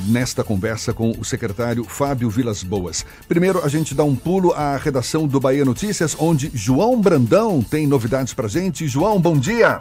nesta 0.06 0.42
conversa 0.42 0.92
com 0.92 1.10
o 1.10 1.24
secretário 1.24 1.84
Fábio 1.84 2.30
Vilas 2.30 2.62
Boas. 2.62 3.04
Primeiro, 3.28 3.64
a 3.64 3.68
gente 3.68 3.94
dá 3.94 4.04
um 4.04 4.16
pulo 4.16 4.52
à 4.52 4.76
redação 4.76 5.26
do 5.26 5.38
Bahia 5.38 5.64
Notícias, 5.64 6.16
onde 6.18 6.50
João 6.54 7.00
Brandão 7.00 7.33
tem 7.68 7.84
novidades 7.84 8.32
pra 8.32 8.46
gente. 8.46 8.86
João, 8.86 9.20
bom 9.20 9.36
dia. 9.36 9.80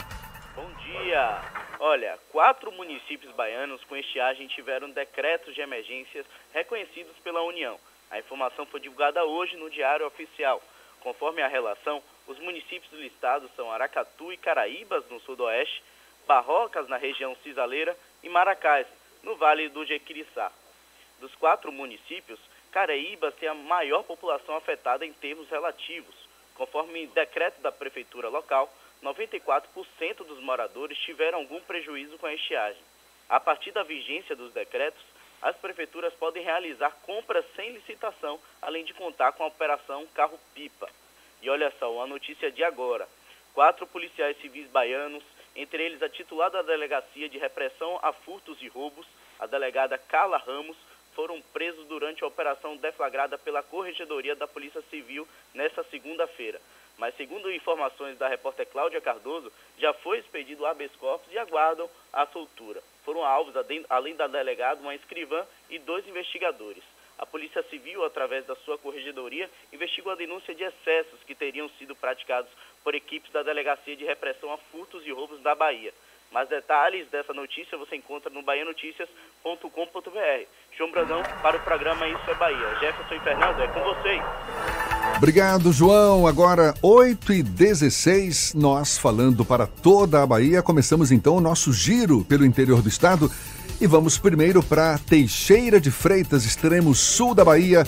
Bom 0.56 0.68
dia. 0.88 1.40
Olha, 1.80 2.18
quatro 2.32 2.72
municípios 2.72 3.32
baianos 3.36 3.84
com 3.84 3.96
estiagem 3.96 4.48
tiveram 4.48 4.90
decretos 4.90 5.54
de 5.54 5.62
emergências 5.62 6.26
reconhecidos 6.52 7.16
pela 7.24 7.44
União. 7.44 7.78
A 8.10 8.18
informação 8.18 8.66
foi 8.66 8.80
divulgada 8.80 9.24
hoje 9.24 9.56
no 9.56 9.70
Diário 9.70 10.08
Oficial. 10.08 10.64
Conforme 11.02 11.44
a 11.44 11.48
relação, 11.48 12.02
os 12.26 12.40
municípios 12.40 12.90
do 12.90 13.04
estado 13.04 13.48
são 13.56 13.72
Aracatu 13.72 14.34
e 14.34 14.38
Caraíbas, 14.38 15.04
no 15.12 15.20
sudoeste, 15.20 15.84
Barrocas, 16.28 16.88
na 16.90 16.98
região 16.98 17.38
cisaleira, 17.44 17.96
e 18.24 18.30
Maracás, 18.30 18.88
no 19.22 19.36
Vale 19.36 19.70
do 19.70 19.86
Jequiriçá. 19.86 20.52
Dos 21.20 21.36
quatro 21.36 21.72
municípios, 21.72 22.40
Caraíbas 22.72 23.36
tem 23.36 23.48
a 23.48 23.54
maior 23.54 24.02
população 24.02 24.56
afetada 24.56 25.06
em 25.06 25.14
termos 25.14 25.48
relativos. 25.50 26.23
Conforme 26.56 27.08
decreto 27.08 27.62
da 27.62 27.72
prefeitura 27.72 28.30
local, 28.30 28.72
94% 29.04 30.18
dos 30.18 30.40
moradores 30.40 30.98
tiveram 31.00 31.40
algum 31.40 31.60
prejuízo 31.62 32.18
com 32.18 32.26
a 32.26 32.34
estiagem. 32.34 32.82
A 33.30 33.40
partir 33.40 33.72
da 33.72 33.84
vigência 33.84 34.36
dos 34.36 34.54
decretos, 34.54 35.04
as 35.42 35.56
prefeituras 35.58 36.14
podem 36.14 36.44
realizar 36.44 36.92
compras 37.04 37.46
sem 37.56 37.72
licitação, 37.72 38.40
além 38.62 38.86
de 38.86 38.94
contar 38.94 39.34
com 39.34 39.44
a 39.44 39.48
operação 39.48 40.08
carro-pipa. 40.14 40.90
E 41.42 41.50
olha 41.50 41.72
só, 41.78 41.94
uma 41.94 42.08
notícia 42.08 42.50
de 42.50 42.64
agora. 42.64 43.08
Quatro 43.54 43.86
policiais 43.86 44.38
civis 44.38 44.68
baianos 44.70 45.24
entre 45.56 45.84
eles 45.84 46.02
a 46.02 46.10
titular 46.10 46.50
da 46.50 46.62
Delegacia 46.62 47.30
de 47.30 47.38
Repressão 47.38 48.00
a 48.02 48.12
Furtos 48.12 48.62
e 48.62 48.68
Roubos, 48.68 49.06
a 49.40 49.46
delegada 49.46 49.98
Carla 49.98 50.38
Ramos, 50.38 50.78
foram 51.15 51.41
presos 51.53 51.85
durante 51.88 52.23
a 52.23 52.27
operação 52.27 52.77
deflagrada 52.77 53.38
pela 53.38 53.64
Corregedoria 53.64 54.35
da 54.35 54.48
Polícia 54.48 54.81
Civil 54.90 55.27
nesta 55.53 55.84
segunda-feira. 55.85 56.60
Mas, 56.98 57.15
segundo 57.15 57.52
informações 57.52 58.18
da 58.18 58.27
repórter 58.27 58.68
Cláudia 58.68 59.02
Cardoso, 59.02 59.52
já 59.77 59.94
foi 59.95 60.19
expedido 60.19 60.65
habeas 60.65 60.95
corpus 60.98 61.31
e 61.31 61.38
aguardam 61.38 61.90
a 62.11 62.26
soltura. 62.27 62.84
Foram 63.03 63.23
alvos, 63.26 63.53
além 63.90 64.15
da 64.15 64.27
delegada, 64.27 64.81
uma 64.81 64.94
escrivã 64.94 65.45
e 65.69 65.80
dois 65.80 66.07
investigadores. 66.07 66.84
A 67.18 67.26
Polícia 67.26 67.64
Civil, 67.64 68.03
através 68.03 68.45
da 68.45 68.56
sua 68.57 68.77
corregedoria, 68.77 69.49
investigou 69.72 70.11
a 70.11 70.15
denúncia 70.15 70.53
de 70.53 70.64
excessos 70.64 71.23
que 71.23 71.35
teriam 71.35 71.69
sido 71.77 71.95
praticados 71.95 72.52
por 72.84 72.95
equipes 72.95 73.31
da 73.31 73.44
Delegacia 73.44 73.95
de 73.95 74.03
Repressão 74.03 74.52
a 74.52 74.57
Furtos 74.57 75.06
e 75.06 75.11
Roubos 75.11 75.40
da 75.41 75.56
Bahia. 75.56 75.94
Mais 76.34 76.50
detalhes 76.50 77.08
dessa 77.12 77.32
notícia 77.32 77.78
você 77.78 77.96
encontra 77.96 78.28
no 78.32 78.42
baianoticias.com.br. 78.42 80.48
João 80.76 80.90
Brandão 80.90 81.22
para 81.44 81.58
o 81.58 81.60
programa 81.60 82.08
Isso 82.08 82.28
é 82.28 82.34
Bahia. 82.34 82.76
Jefferson 82.80 83.14
e 83.14 83.20
Fernando, 83.20 83.62
é 83.62 83.68
com 83.68 83.80
vocês. 83.82 84.20
Obrigado, 85.16 85.72
João. 85.72 86.26
Agora, 86.26 86.74
8 86.82 87.34
e 87.34 87.44
16 87.44 88.56
nós 88.56 88.98
falando 88.98 89.46
para 89.46 89.68
toda 89.68 90.24
a 90.24 90.26
Bahia. 90.26 90.64
Começamos 90.64 91.12
então 91.12 91.38
o 91.38 91.42
nosso 91.42 91.72
giro 91.72 92.26
pelo 92.26 92.44
interior 92.44 92.82
do 92.82 92.90
estado. 92.90 93.30
E 93.80 93.86
vamos 93.86 94.18
primeiro 94.18 94.64
para 94.64 94.98
Teixeira 94.98 95.80
de 95.80 95.92
Freitas, 95.92 96.46
extremo 96.46 96.96
sul 96.96 97.36
da 97.36 97.46
Bahia, 97.46 97.84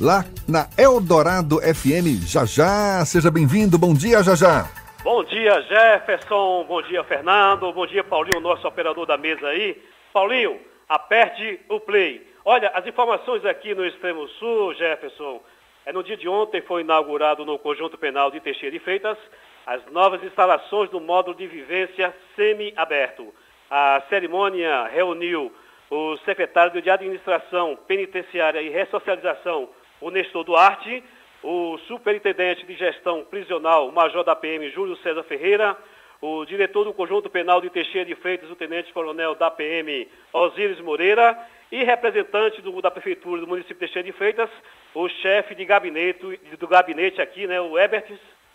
lá 0.00 0.24
na 0.48 0.66
Eldorado 0.78 1.60
FM. 1.60 2.26
Já 2.26 2.46
já, 2.46 3.04
seja 3.04 3.30
bem-vindo. 3.30 3.76
Bom 3.76 3.92
dia, 3.92 4.22
já 4.22 4.34
já. 4.34 4.81
Bom 5.04 5.24
dia, 5.24 5.60
Jefferson. 5.62 6.64
Bom 6.68 6.80
dia, 6.82 7.02
Fernando. 7.02 7.72
Bom 7.72 7.84
dia, 7.88 8.04
Paulinho, 8.04 8.38
nosso 8.40 8.68
operador 8.68 9.04
da 9.04 9.18
mesa 9.18 9.48
aí. 9.48 9.82
Paulinho, 10.12 10.60
aperte 10.88 11.58
o 11.68 11.80
play. 11.80 12.24
Olha, 12.44 12.68
as 12.68 12.86
informações 12.86 13.44
aqui 13.44 13.74
no 13.74 13.84
extremo 13.84 14.28
sul, 14.28 14.72
Jefferson, 14.74 15.42
é 15.84 15.92
no 15.92 16.04
dia 16.04 16.16
de 16.16 16.28
ontem 16.28 16.62
foi 16.62 16.82
inaugurado 16.82 17.44
no 17.44 17.58
Conjunto 17.58 17.98
Penal 17.98 18.30
de 18.30 18.38
Teixeira 18.38 18.70
de 18.70 18.78
Freitas 18.78 19.18
as 19.66 19.84
novas 19.86 20.22
instalações 20.22 20.88
do 20.90 21.00
módulo 21.00 21.36
de 21.36 21.48
vivência 21.48 22.14
semi-aberto. 22.36 23.34
A 23.68 24.02
cerimônia 24.08 24.86
reuniu 24.86 25.52
o 25.90 26.16
secretário 26.18 26.80
de 26.80 26.88
Administração 26.88 27.76
Penitenciária 27.88 28.62
e 28.62 28.68
Ressocialização, 28.68 29.68
o 30.00 30.10
Nestor 30.10 30.44
Duarte, 30.44 31.02
o 31.42 31.76
superintendente 31.86 32.64
de 32.64 32.74
gestão 32.74 33.24
prisional, 33.24 33.88
o 33.88 33.92
major 33.92 34.22
da 34.22 34.36
PM 34.36 34.70
Júlio 34.70 34.96
César 34.96 35.22
Ferreira, 35.24 35.76
o 36.20 36.44
diretor 36.44 36.84
do 36.84 36.92
Conjunto 36.92 37.28
Penal 37.28 37.60
de 37.60 37.68
Teixeira 37.68 38.06
de 38.06 38.14
Freitas, 38.14 38.48
o 38.48 38.54
tenente-coronel 38.54 39.34
da 39.34 39.50
PM, 39.50 40.08
Osíris 40.32 40.80
Moreira, 40.80 41.36
e 41.70 41.82
representante 41.82 42.62
do, 42.62 42.80
da 42.80 42.90
Prefeitura 42.90 43.40
do 43.40 43.46
município 43.46 43.74
de 43.74 43.80
Teixeira 43.80 44.06
de 44.06 44.12
Freitas, 44.12 44.48
o 44.94 45.08
chefe 45.08 45.54
de 45.54 45.64
gabinete, 45.64 46.40
do 46.58 46.68
gabinete 46.68 47.20
aqui, 47.20 47.46
né, 47.46 47.60
o 47.60 47.76
Herbert, 47.76 48.06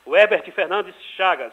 o 0.05 0.15
Herbert 0.15 0.49
Fernandes 0.53 0.95
Chagas. 1.17 1.51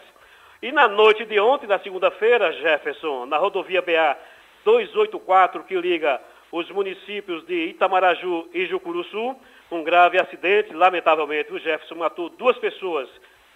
E 0.62 0.70
na 0.70 0.86
noite 0.86 1.24
de 1.24 1.40
ontem, 1.40 1.66
da 1.66 1.80
segunda-feira, 1.80 2.52
Jefferson, 2.52 3.26
na 3.26 3.36
rodovia 3.36 3.82
BA 3.82 4.16
284, 4.64 5.64
que 5.64 5.74
liga 5.74 6.20
os 6.52 6.70
municípios 6.70 7.44
de 7.44 7.70
Itamaraju 7.70 8.48
e 8.54 8.66
Jucuruçu, 8.66 9.36
um 9.70 9.82
grave 9.82 10.20
acidente, 10.20 10.72
lamentavelmente, 10.72 11.52
o 11.52 11.58
Jefferson 11.58 11.96
matou 11.96 12.28
duas 12.28 12.56
pessoas. 12.58 13.08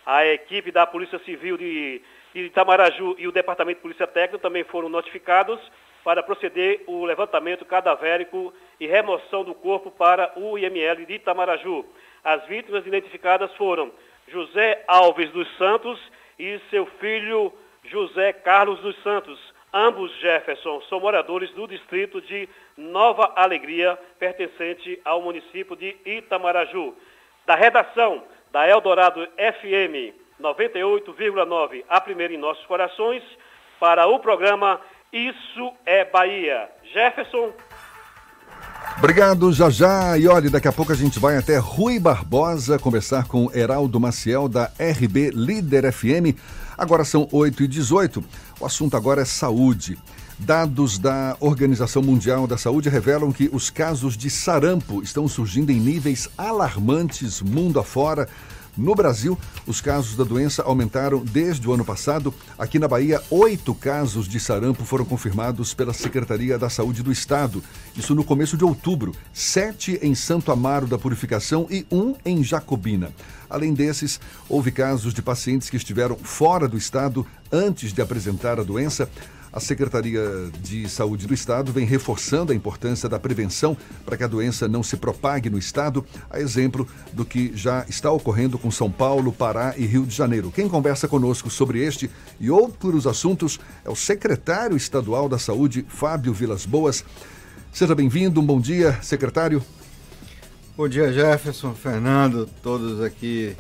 A 0.04 0.26
equipe 0.26 0.72
da 0.72 0.86
Polícia 0.86 1.18
Civil 1.20 1.56
de, 1.58 2.02
Itamaraju 2.34 3.14
e 3.18 3.26
o 3.26 3.32
Departamento 3.32 3.78
de 3.78 3.82
Polícia 3.82 4.06
Técnica 4.06 4.38
também 4.38 4.64
foram 4.64 4.88
notificados 4.88 5.60
para 6.04 6.22
proceder 6.22 6.82
o 6.86 7.04
levantamento 7.04 7.64
cadavérico 7.64 8.52
e 8.80 8.86
remoção 8.86 9.44
do 9.44 9.54
corpo 9.54 9.90
para 9.90 10.32
o 10.36 10.56
IML 10.56 11.04
de 11.04 11.14
Itamaraju. 11.14 11.84
As 12.24 12.46
vítimas 12.46 12.86
identificadas 12.86 13.52
foram 13.54 13.92
José 14.28 14.84
Alves 14.86 15.30
dos 15.30 15.48
Santos 15.56 16.00
e 16.38 16.60
seu 16.70 16.86
filho 16.98 17.52
José 17.84 18.32
Carlos 18.32 18.80
dos 18.80 18.96
Santos. 19.02 19.38
Ambos, 19.72 20.10
Jefferson, 20.20 20.80
são 20.88 20.98
moradores 20.98 21.50
do 21.50 21.66
distrito 21.66 22.20
de 22.22 22.48
Nova 22.76 23.32
Alegria, 23.36 23.98
pertencente 24.18 25.00
ao 25.04 25.20
município 25.20 25.76
de 25.76 25.94
Itamaraju. 26.06 26.94
Da 27.46 27.54
redação 27.54 28.22
da 28.50 28.66
Eldorado 28.66 29.26
FM 29.36 30.14
98,9, 30.40 31.84
a 31.88 32.00
primeira 32.00 32.32
em 32.32 32.38
nossos 32.38 32.64
corações, 32.66 33.22
para 33.78 34.06
o 34.06 34.18
programa 34.20 34.80
Isso 35.12 35.72
é 35.84 36.04
Bahia. 36.04 36.68
Jefferson. 36.92 37.52
Obrigado, 38.96 39.52
já 39.52 39.70
já. 39.70 40.18
E 40.18 40.26
olha, 40.26 40.50
daqui 40.50 40.66
a 40.66 40.72
pouco 40.72 40.92
a 40.92 40.94
gente 40.94 41.18
vai 41.18 41.36
até 41.36 41.58
Rui 41.58 42.00
Barbosa 42.00 42.78
conversar 42.78 43.28
com 43.28 43.50
Heraldo 43.54 44.00
Maciel 44.00 44.48
da 44.48 44.64
RB 44.78 45.30
Líder 45.30 45.92
FM. 45.92 46.36
Agora 46.76 47.04
são 47.04 47.28
8 47.32 47.62
e 47.62 47.68
18 47.68 48.24
O 48.60 48.66
assunto 48.66 48.96
agora 48.96 49.22
é 49.22 49.24
saúde. 49.24 49.96
Dados 50.36 50.98
da 50.98 51.36
Organização 51.40 52.02
Mundial 52.02 52.46
da 52.46 52.56
Saúde 52.56 52.88
revelam 52.88 53.32
que 53.32 53.48
os 53.52 53.70
casos 53.70 54.16
de 54.16 54.28
sarampo 54.28 55.02
estão 55.02 55.28
surgindo 55.28 55.70
em 55.70 55.78
níveis 55.80 56.28
alarmantes 56.36 57.40
mundo 57.40 57.78
afora. 57.78 58.28
No 58.78 58.94
Brasil, 58.94 59.36
os 59.66 59.80
casos 59.80 60.14
da 60.14 60.22
doença 60.22 60.62
aumentaram 60.62 61.18
desde 61.24 61.68
o 61.68 61.72
ano 61.72 61.84
passado. 61.84 62.32
Aqui 62.56 62.78
na 62.78 62.86
Bahia, 62.86 63.20
oito 63.28 63.74
casos 63.74 64.28
de 64.28 64.38
sarampo 64.38 64.84
foram 64.84 65.04
confirmados 65.04 65.74
pela 65.74 65.92
Secretaria 65.92 66.56
da 66.56 66.70
Saúde 66.70 67.02
do 67.02 67.10
Estado. 67.10 67.60
Isso 67.96 68.14
no 68.14 68.22
começo 68.22 68.56
de 68.56 68.64
outubro. 68.64 69.16
Sete 69.32 69.98
em 70.00 70.14
Santo 70.14 70.52
Amaro 70.52 70.86
da 70.86 70.96
Purificação 70.96 71.66
e 71.68 71.84
um 71.90 72.14
em 72.24 72.44
Jacobina. 72.44 73.10
Além 73.50 73.74
desses, 73.74 74.20
houve 74.48 74.70
casos 74.70 75.12
de 75.12 75.22
pacientes 75.22 75.68
que 75.68 75.76
estiveram 75.76 76.16
fora 76.16 76.68
do 76.68 76.78
estado 76.78 77.26
antes 77.50 77.92
de 77.92 78.00
apresentar 78.00 78.60
a 78.60 78.62
doença. 78.62 79.10
A 79.52 79.60
Secretaria 79.60 80.22
de 80.60 80.88
Saúde 80.88 81.26
do 81.26 81.32
Estado 81.32 81.72
vem 81.72 81.86
reforçando 81.86 82.52
a 82.52 82.54
importância 82.54 83.08
da 83.08 83.18
prevenção 83.18 83.76
para 84.04 84.16
que 84.16 84.24
a 84.24 84.28
doença 84.28 84.68
não 84.68 84.82
se 84.82 84.96
propague 84.96 85.48
no 85.48 85.58
Estado, 85.58 86.04
a 86.30 86.38
exemplo 86.38 86.86
do 87.12 87.24
que 87.24 87.52
já 87.54 87.84
está 87.88 88.10
ocorrendo 88.10 88.58
com 88.58 88.70
São 88.70 88.90
Paulo, 88.90 89.32
Pará 89.32 89.74
e 89.76 89.86
Rio 89.86 90.04
de 90.04 90.14
Janeiro. 90.14 90.52
Quem 90.52 90.68
conversa 90.68 91.08
conosco 91.08 91.48
sobre 91.48 91.82
este 91.82 92.10
e 92.38 92.50
outros 92.50 93.06
assuntos 93.06 93.58
é 93.84 93.90
o 93.90 93.96
secretário 93.96 94.76
estadual 94.76 95.28
da 95.28 95.38
Saúde, 95.38 95.84
Fábio 95.88 96.32
Vilas 96.34 96.66
Boas. 96.66 97.04
Seja 97.72 97.94
bem-vindo, 97.94 98.40
um 98.40 98.46
bom 98.46 98.60
dia, 98.60 98.98
secretário. 99.02 99.62
Bom 100.76 100.88
dia, 100.88 101.12
Jefferson, 101.12 101.74
Fernando, 101.74 102.48
todos 102.62 103.00
aqui 103.00 103.56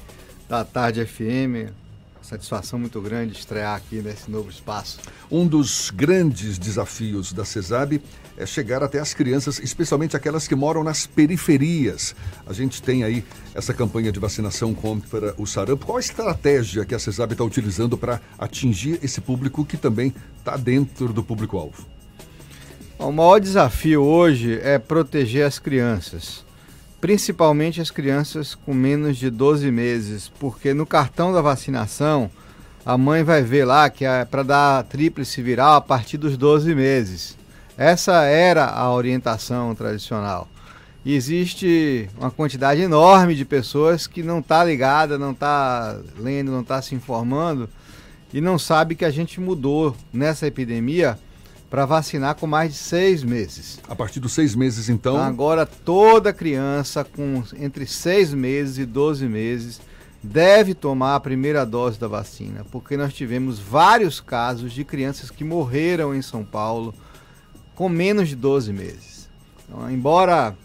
da 0.48 0.64
Tarde 0.64 1.04
FM 1.04 1.87
satisfação 2.28 2.78
muito 2.78 3.00
grande 3.00 3.32
estrear 3.32 3.74
aqui 3.74 4.02
nesse 4.02 4.30
novo 4.30 4.50
espaço. 4.50 4.98
Um 5.30 5.46
dos 5.46 5.90
grandes 5.90 6.58
desafios 6.58 7.32
da 7.32 7.44
CESAB 7.44 8.02
é 8.36 8.44
chegar 8.44 8.82
até 8.82 8.98
as 8.98 9.14
crianças, 9.14 9.58
especialmente 9.58 10.14
aquelas 10.14 10.46
que 10.46 10.54
moram 10.54 10.84
nas 10.84 11.06
periferias. 11.06 12.14
A 12.46 12.52
gente 12.52 12.82
tem 12.82 13.02
aí 13.02 13.24
essa 13.54 13.72
campanha 13.72 14.12
de 14.12 14.20
vacinação 14.20 14.74
contra 14.74 15.34
o 15.38 15.46
sarampo. 15.46 15.86
Qual 15.86 15.96
a 15.96 16.00
estratégia 16.00 16.84
que 16.84 16.94
a 16.94 16.98
CESAB 16.98 17.32
está 17.32 17.44
utilizando 17.44 17.96
para 17.96 18.20
atingir 18.38 18.98
esse 19.02 19.22
público 19.22 19.64
que 19.64 19.78
também 19.78 20.14
está 20.38 20.56
dentro 20.56 21.12
do 21.14 21.22
público-alvo? 21.22 21.86
O 22.98 23.10
maior 23.10 23.40
desafio 23.40 24.02
hoje 24.02 24.60
é 24.62 24.78
proteger 24.78 25.46
as 25.46 25.58
crianças 25.58 26.44
principalmente 27.00 27.80
as 27.80 27.90
crianças 27.90 28.54
com 28.54 28.74
menos 28.74 29.16
de 29.16 29.30
12 29.30 29.70
meses, 29.70 30.30
porque 30.40 30.74
no 30.74 30.86
cartão 30.86 31.32
da 31.32 31.40
vacinação 31.40 32.30
a 32.84 32.96
mãe 32.96 33.22
vai 33.22 33.42
ver 33.42 33.64
lá 33.64 33.90
que 33.90 34.04
é 34.04 34.24
para 34.24 34.42
dar 34.42 34.84
tríplice 34.84 35.42
viral 35.42 35.76
a 35.76 35.80
partir 35.80 36.16
dos 36.16 36.36
12 36.36 36.74
meses. 36.74 37.36
Essa 37.76 38.24
era 38.24 38.66
a 38.66 38.92
orientação 38.92 39.74
tradicional. 39.74 40.48
E 41.04 41.14
existe 41.14 42.08
uma 42.18 42.30
quantidade 42.30 42.80
enorme 42.80 43.34
de 43.34 43.44
pessoas 43.44 44.06
que 44.06 44.22
não 44.22 44.40
está 44.40 44.64
ligada, 44.64 45.16
não 45.16 45.30
está 45.30 45.98
lendo, 46.18 46.50
não 46.50 46.62
está 46.62 46.82
se 46.82 46.94
informando 46.94 47.68
e 48.32 48.40
não 48.40 48.58
sabe 48.58 48.94
que 48.94 49.04
a 49.04 49.10
gente 49.10 49.40
mudou 49.40 49.96
nessa 50.12 50.46
epidemia 50.46 51.18
para 51.70 51.84
vacinar 51.84 52.34
com 52.34 52.46
mais 52.46 52.72
de 52.72 52.78
seis 52.78 53.22
meses. 53.22 53.78
A 53.88 53.94
partir 53.94 54.20
dos 54.20 54.32
seis 54.32 54.54
meses, 54.54 54.88
então? 54.88 55.18
Agora, 55.18 55.66
toda 55.66 56.32
criança 56.32 57.04
com 57.04 57.42
entre 57.56 57.86
seis 57.86 58.32
meses 58.32 58.78
e 58.78 58.86
12 58.86 59.28
meses 59.28 59.80
deve 60.22 60.74
tomar 60.74 61.14
a 61.14 61.20
primeira 61.20 61.64
dose 61.64 61.98
da 61.98 62.08
vacina, 62.08 62.64
porque 62.72 62.96
nós 62.96 63.12
tivemos 63.12 63.58
vários 63.58 64.20
casos 64.20 64.72
de 64.72 64.84
crianças 64.84 65.30
que 65.30 65.44
morreram 65.44 66.14
em 66.14 66.22
São 66.22 66.44
Paulo 66.44 66.94
com 67.74 67.88
menos 67.88 68.28
de 68.28 68.34
12 68.34 68.72
meses. 68.72 69.28
Então, 69.64 69.90
embora 69.90 70.56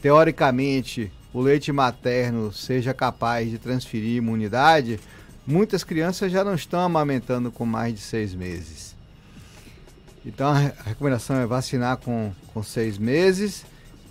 teoricamente 0.00 1.12
o 1.32 1.40
leite 1.40 1.70
materno 1.70 2.52
seja 2.52 2.92
capaz 2.94 3.50
de 3.50 3.58
transferir 3.58 4.16
imunidade, 4.16 4.98
muitas 5.46 5.84
crianças 5.84 6.32
já 6.32 6.42
não 6.42 6.54
estão 6.54 6.80
amamentando 6.80 7.50
com 7.52 7.66
mais 7.66 7.94
de 7.94 8.00
seis 8.00 8.34
meses. 8.34 8.93
Então 10.24 10.48
a 10.48 10.72
recomendação 10.86 11.36
é 11.36 11.46
vacinar 11.46 11.98
com, 11.98 12.32
com 12.52 12.62
seis 12.62 12.96
meses 12.98 13.64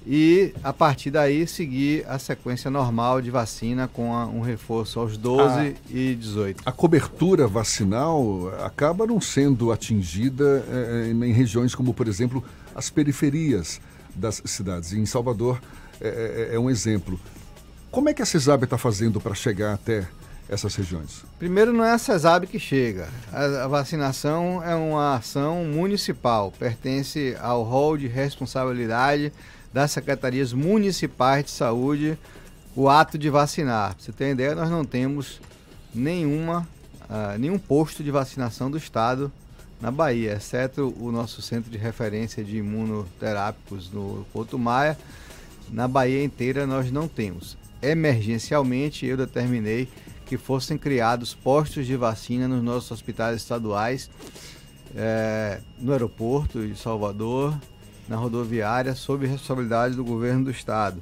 e 0.05 0.53
a 0.63 0.73
partir 0.73 1.11
daí 1.11 1.47
seguir 1.47 2.05
a 2.07 2.19
sequência 2.19 2.69
normal 2.69 3.21
de 3.21 3.31
vacina 3.31 3.87
com 3.87 4.13
a, 4.13 4.25
um 4.25 4.41
reforço 4.41 4.99
aos 4.99 5.17
12 5.17 5.59
a, 5.59 5.73
e 5.89 6.15
18. 6.15 6.61
A 6.65 6.71
cobertura 6.71 7.47
vacinal 7.47 8.49
acaba 8.63 9.07
não 9.07 9.21
sendo 9.21 9.71
atingida 9.71 10.65
é, 10.69 11.09
em 11.09 11.31
regiões 11.31 11.73
como, 11.73 11.93
por 11.93 12.07
exemplo, 12.07 12.43
as 12.75 12.89
periferias 12.89 13.79
das 14.13 14.41
cidades. 14.45 14.91
E 14.91 14.99
em 14.99 15.05
Salvador 15.05 15.61
é, 16.01 16.49
é, 16.51 16.55
é 16.55 16.59
um 16.59 16.69
exemplo. 16.69 17.19
Como 17.89 18.09
é 18.09 18.13
que 18.13 18.21
a 18.21 18.25
CESAB 18.25 18.65
está 18.65 18.77
fazendo 18.77 19.21
para 19.21 19.33
chegar 19.33 19.73
até 19.73 20.07
essas 20.49 20.75
regiões? 20.75 21.23
Primeiro, 21.39 21.73
não 21.73 21.83
é 21.83 21.91
a 21.91 21.97
CESAB 21.97 22.47
que 22.47 22.59
chega. 22.59 23.07
A, 23.31 23.63
a, 23.63 23.67
vacinação 23.67 24.61
é 24.63 24.75
uma 24.75 25.15
ação 25.15 25.63
municipal, 25.65 26.51
pertence 26.57 27.35
ao 27.39 27.63
rol 27.63 27.97
de 27.97 28.07
responsabilidade 28.07 29.31
das 29.73 29.91
secretarias 29.91 30.53
municipais 30.53 31.45
de 31.45 31.51
saúde 31.51 32.17
o 32.75 32.89
ato 32.89 33.17
de 33.17 33.29
vacinar. 33.29 33.95
Pra 33.95 34.03
você 34.03 34.11
tem 34.11 34.31
ideia, 34.31 34.55
nós 34.55 34.69
não 34.69 34.83
temos 34.83 35.39
nenhuma, 35.93 36.67
uh, 37.03 37.37
nenhum 37.37 37.57
posto 37.57 38.03
de 38.03 38.11
vacinação 38.11 38.69
do 38.69 38.77
Estado 38.77 39.31
na 39.79 39.91
Bahia, 39.91 40.33
exceto 40.33 40.93
o 40.97 41.11
nosso 41.11 41.41
centro 41.41 41.69
de 41.69 41.77
referência 41.77 42.43
de 42.43 42.57
imunoterápicos 42.57 43.91
no 43.91 44.25
Porto 44.31 44.57
Maia. 44.57 44.97
Na 45.69 45.87
Bahia 45.87 46.23
inteira 46.23 46.65
nós 46.65 46.91
não 46.91 47.07
temos. 47.07 47.57
Emergencialmente, 47.81 49.05
eu 49.05 49.17
determinei 49.17 49.89
que 50.25 50.37
fossem 50.37 50.77
criados 50.77 51.33
postos 51.33 51.85
de 51.85 51.95
vacina 51.95 52.47
nos 52.47 52.63
nossos 52.63 52.91
hospitais 52.91 53.37
estaduais, 53.37 54.09
é, 54.95 55.59
no 55.79 55.91
aeroporto 55.91 56.65
de 56.65 56.75
Salvador, 56.77 57.57
na 58.07 58.15
rodoviária, 58.15 58.95
sob 58.95 59.25
responsabilidade 59.25 59.95
do 59.95 60.03
governo 60.03 60.45
do 60.45 60.51
estado. 60.51 61.01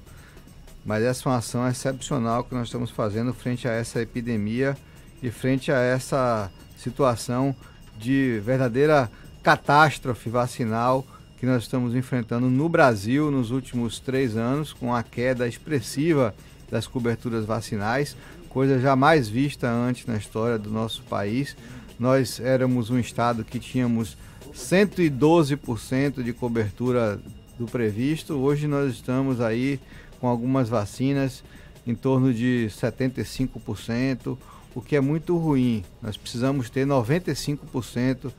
Mas 0.86 1.04
essa 1.04 1.28
é 1.28 1.32
uma 1.32 1.38
ação 1.38 1.68
excepcional 1.68 2.44
que 2.44 2.56
nós 2.56 2.68
estamos 2.68 2.90
fazendo 2.90 3.34
frente 3.34 3.68
a 3.68 3.72
essa 3.72 4.02
epidemia 4.02 4.76
e 5.22 5.30
frente 5.30 5.72
a 5.72 5.80
essa 5.80 6.52
situação 6.76 7.56
de 8.00 8.42
verdadeira 8.44 9.12
catástrofe 9.44 10.30
vacinal 10.30 11.06
que 11.40 11.46
nós 11.46 11.64
estamos 11.64 11.96
enfrentando 11.96 12.50
no 12.50 12.70
Brasil 12.70 13.32
nos 13.32 13.52
últimos 13.52 14.00
três 14.00 14.36
anos, 14.36 14.74
com 14.74 14.94
a 14.94 15.04
queda 15.04 15.48
expressiva 15.48 16.34
das 16.70 16.88
coberturas 16.88 17.46
vacinais 17.46 18.16
coisa 18.52 18.78
jamais 18.80 19.30
vista 19.30 19.70
antes 19.70 20.06
na 20.06 20.18
história 20.18 20.60
do 20.60 20.70
nosso 20.70 21.02
país. 21.04 21.56
nós 21.98 22.40
éramos 22.40 22.90
um 22.90 23.00
estado 23.00 23.46
que 23.46 23.60
tínhamos 23.60 24.18
112% 24.54 26.22
de 26.22 26.34
cobertura 26.34 27.20
do 27.58 27.66
previsto. 27.66 28.34
Hoje 28.34 28.68
nós 28.68 28.92
estamos 28.94 29.40
aí 29.40 29.80
com 30.20 30.28
algumas 30.28 30.68
vacinas 30.68 31.44
em 31.88 31.96
torno 31.96 32.34
de 32.34 32.68
75%, 32.72 34.38
o 34.76 34.82
que 34.82 34.96
é 34.96 35.02
muito 35.02 35.38
ruim. 35.38 35.84
Nós 36.02 36.18
precisamos 36.18 36.70
ter 36.70 36.86
95% 36.86 38.32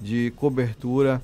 de 0.00 0.32
cobertura 0.36 1.20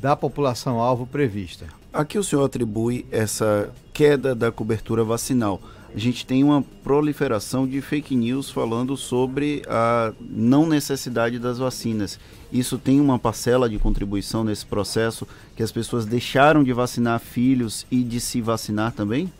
da 0.00 0.16
população 0.16 0.80
alvo 0.80 1.06
prevista. 1.06 1.66
A 1.92 2.04
que 2.04 2.18
o 2.18 2.24
senhor 2.24 2.44
atribui 2.44 3.06
essa 3.12 3.72
queda 3.92 4.34
da 4.34 4.50
cobertura 4.50 5.04
vacinal? 5.04 5.60
A 5.96 5.98
gente 5.98 6.26
tem 6.26 6.44
uma 6.44 6.62
proliferação 6.84 7.66
de 7.66 7.80
fake 7.80 8.14
news 8.14 8.50
falando 8.50 8.98
sobre 8.98 9.62
a 9.66 10.12
não 10.20 10.66
necessidade 10.66 11.38
das 11.38 11.56
vacinas. 11.56 12.20
Isso 12.52 12.76
tem 12.76 13.00
uma 13.00 13.18
parcela 13.18 13.66
de 13.66 13.78
contribuição 13.78 14.44
nesse 14.44 14.66
processo 14.66 15.26
que 15.56 15.62
as 15.62 15.72
pessoas 15.72 16.04
deixaram 16.04 16.62
de 16.62 16.70
vacinar 16.74 17.18
filhos 17.18 17.86
e 17.90 18.02
de 18.02 18.20
se 18.20 18.42
vacinar 18.42 18.92
também? 18.92 19.32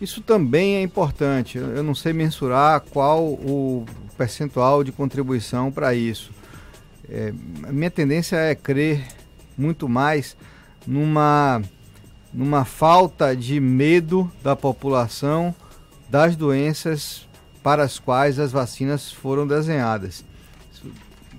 Isso 0.00 0.20
também 0.20 0.74
é 0.74 0.82
importante. 0.82 1.56
Eu 1.56 1.84
não 1.84 1.94
sei 1.94 2.12
mensurar 2.12 2.80
qual 2.80 3.22
o 3.22 3.86
percentual 4.18 4.82
de 4.82 4.90
contribuição 4.90 5.70
para 5.70 5.94
isso. 5.94 6.32
É, 7.08 7.32
minha 7.70 7.92
tendência 7.92 8.34
é 8.34 8.56
crer 8.56 9.06
muito 9.56 9.88
mais 9.88 10.36
numa, 10.84 11.62
numa 12.34 12.64
falta 12.64 13.36
de 13.36 13.60
medo 13.60 14.28
da 14.42 14.56
população 14.56 15.54
das 16.12 16.36
doenças 16.36 17.26
para 17.62 17.82
as 17.82 17.98
quais 17.98 18.38
as 18.38 18.52
vacinas 18.52 19.10
foram 19.10 19.46
desenhadas. 19.46 20.22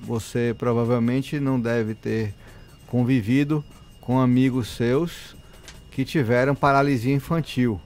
Você 0.01 0.55
provavelmente 0.57 1.39
não 1.39 1.61
deve 1.61 1.93
ter 1.93 2.33
convivido 2.87 3.63
com 4.01 4.19
amigos 4.19 4.75
seus 4.75 5.35
que 5.91 6.03
tiveram 6.03 6.55
paralisia 6.55 7.13
infantil. 7.13 7.79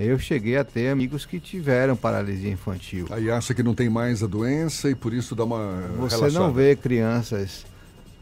Eu 0.00 0.18
cheguei 0.18 0.56
a 0.56 0.64
ter 0.64 0.88
amigos 0.88 1.24
que 1.24 1.38
tiveram 1.38 1.94
paralisia 1.94 2.50
infantil. 2.50 3.06
Aí 3.10 3.30
acha 3.30 3.54
que 3.54 3.62
não 3.62 3.72
tem 3.72 3.88
mais 3.88 4.20
a 4.20 4.26
doença 4.26 4.90
e 4.90 4.96
por 4.96 5.14
isso 5.14 5.36
dá 5.36 5.44
uma. 5.44 5.80
Você 5.98 6.16
relaxada. 6.16 6.44
não 6.44 6.52
vê 6.52 6.74
crianças 6.74 7.64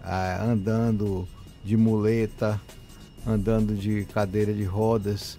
ah, 0.05 0.45
andando 0.45 1.27
de 1.65 1.75
muleta, 1.75 2.61
andando 3.27 3.75
de 3.75 4.05
cadeira 4.13 4.53
de 4.53 4.65
rodas, 4.65 5.39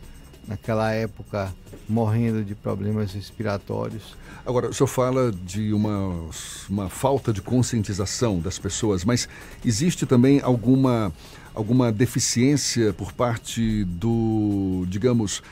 naquela 0.49 0.91
época 0.91 1.53
morrendo 1.87 2.43
de 2.43 2.55
problemas 2.55 3.13
respiratórios. 3.13 4.17
Agora, 4.43 4.69
o 4.69 4.73
senhor 4.73 4.87
fala 4.87 5.31
de 5.31 5.71
uma, 5.71 6.27
uma 6.67 6.89
falta 6.89 7.31
de 7.31 7.39
conscientização 7.39 8.39
das 8.39 8.57
pessoas, 8.57 9.05
mas 9.05 9.29
existe 9.63 10.07
também 10.07 10.41
alguma, 10.41 11.13
alguma 11.53 11.91
deficiência 11.91 12.91
por 12.91 13.13
parte 13.13 13.83
do, 13.85 14.85
digamos, 14.87 15.43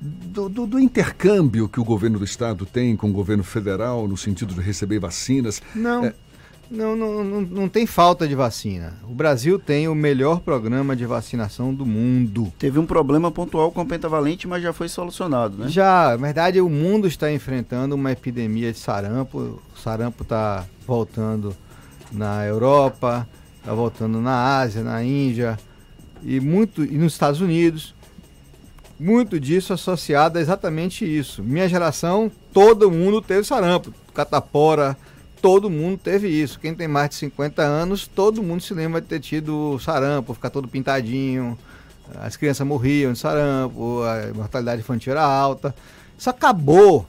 do, 0.00 0.48
do, 0.48 0.66
do, 0.66 0.80
intercâmbio 0.80 1.68
que 1.68 1.80
o 1.80 1.84
governo 1.84 2.18
do 2.18 2.24
estado 2.24 2.64
tem 2.64 2.96
com 2.96 3.10
o 3.10 3.12
governo 3.12 3.44
federal 3.44 4.08
no 4.08 4.16
sentido 4.16 4.54
de 4.54 4.60
receber 4.60 4.98
vacinas? 4.98 5.62
Não. 5.74 6.04
É... 6.04 6.14
Não, 6.70 6.96
não, 6.96 7.24
não, 7.24 7.40
não, 7.40 7.68
tem 7.68 7.86
falta 7.86 8.26
de 8.26 8.34
vacina. 8.34 8.94
O 9.08 9.14
Brasil 9.14 9.58
tem 9.58 9.86
o 9.86 9.94
melhor 9.94 10.40
programa 10.40 10.96
de 10.96 11.06
vacinação 11.06 11.72
do 11.72 11.86
mundo. 11.86 12.52
Teve 12.58 12.78
um 12.78 12.86
problema 12.86 13.30
pontual 13.30 13.70
com 13.70 13.82
o 13.82 13.86
pentavalente, 13.86 14.48
mas 14.48 14.62
já 14.62 14.72
foi 14.72 14.88
solucionado, 14.88 15.56
né? 15.56 15.68
Já, 15.68 16.10
na 16.10 16.16
verdade, 16.16 16.60
o 16.60 16.68
mundo 16.68 17.06
está 17.06 17.30
enfrentando 17.30 17.94
uma 17.94 18.10
epidemia 18.10 18.72
de 18.72 18.78
sarampo. 18.78 19.60
O 19.74 19.78
sarampo 19.78 20.22
está 20.24 20.64
voltando 20.86 21.56
na 22.10 22.44
Europa, 22.44 23.28
está 23.58 23.72
voltando 23.72 24.20
na 24.20 24.58
Ásia, 24.58 24.82
na 24.82 25.02
Índia 25.04 25.58
e 26.22 26.40
muito 26.40 26.84
e 26.84 26.98
nos 26.98 27.12
Estados 27.12 27.40
Unidos 27.40 27.94
muito 28.98 29.38
disso 29.38 29.72
associado 29.72 30.38
a 30.38 30.40
exatamente 30.40 31.04
isso. 31.04 31.42
Minha 31.42 31.68
geração, 31.68 32.30
todo 32.52 32.90
mundo 32.90 33.20
teve 33.20 33.44
sarampo, 33.44 33.92
catapora, 34.14 34.96
todo 35.46 35.70
mundo 35.70 35.96
teve 35.96 36.26
isso. 36.26 36.58
Quem 36.58 36.74
tem 36.74 36.88
mais 36.88 37.10
de 37.10 37.14
50 37.14 37.62
anos, 37.62 38.04
todo 38.04 38.42
mundo 38.42 38.60
se 38.60 38.74
lembra 38.74 39.00
de 39.00 39.06
ter 39.06 39.20
tido 39.20 39.78
sarampo, 39.78 40.34
ficar 40.34 40.50
todo 40.50 40.66
pintadinho, 40.66 41.56
as 42.16 42.36
crianças 42.36 42.66
morriam 42.66 43.12
de 43.12 43.18
sarampo, 43.20 44.02
a 44.02 44.34
mortalidade 44.34 44.80
infantil 44.80 45.12
era 45.12 45.22
alta. 45.22 45.72
Isso 46.18 46.28
acabou. 46.28 47.06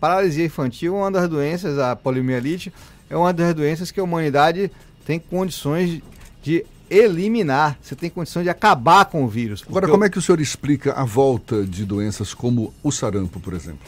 Paralisia 0.00 0.46
infantil 0.46 0.96
é 0.96 0.98
uma 1.00 1.10
das 1.10 1.28
doenças, 1.28 1.78
a 1.78 1.94
poliomielite 1.94 2.72
é 3.10 3.16
uma 3.16 3.30
das 3.30 3.54
doenças 3.54 3.90
que 3.90 4.00
a 4.00 4.04
humanidade 4.04 4.70
tem 5.04 5.18
condições 5.18 6.00
de 6.42 6.64
eliminar, 6.88 7.76
você 7.82 7.94
tem 7.94 8.08
condição 8.08 8.42
de 8.42 8.48
acabar 8.48 9.04
com 9.04 9.22
o 9.22 9.28
vírus. 9.28 9.62
Agora, 9.68 9.86
como 9.86 10.02
é 10.02 10.08
que 10.08 10.18
o 10.18 10.22
senhor 10.22 10.40
explica 10.40 10.94
a 10.94 11.04
volta 11.04 11.62
de 11.62 11.84
doenças 11.84 12.32
como 12.32 12.72
o 12.82 12.90
sarampo, 12.90 13.38
por 13.38 13.52
exemplo? 13.52 13.86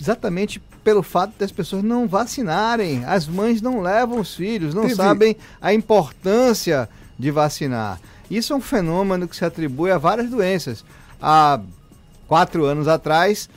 Exatamente 0.00 0.60
pelo 0.84 1.02
fato 1.02 1.32
das 1.38 1.50
pessoas 1.50 1.82
não 1.82 2.06
vacinarem. 2.06 3.04
As 3.04 3.26
mães 3.26 3.60
não 3.60 3.80
levam 3.80 4.20
os 4.20 4.34
filhos, 4.34 4.74
não 4.74 4.82
Teve... 4.82 4.94
sabem 4.94 5.36
a 5.60 5.72
importância 5.72 6.88
de 7.18 7.30
vacinar. 7.30 8.00
Isso 8.30 8.52
é 8.52 8.56
um 8.56 8.60
fenômeno 8.60 9.26
que 9.26 9.36
se 9.36 9.44
atribui 9.44 9.90
a 9.90 9.98
várias 9.98 10.30
doenças. 10.30 10.84
Há 11.20 11.60
quatro 12.26 12.64
anos 12.64 12.88
atrás, 12.88 13.48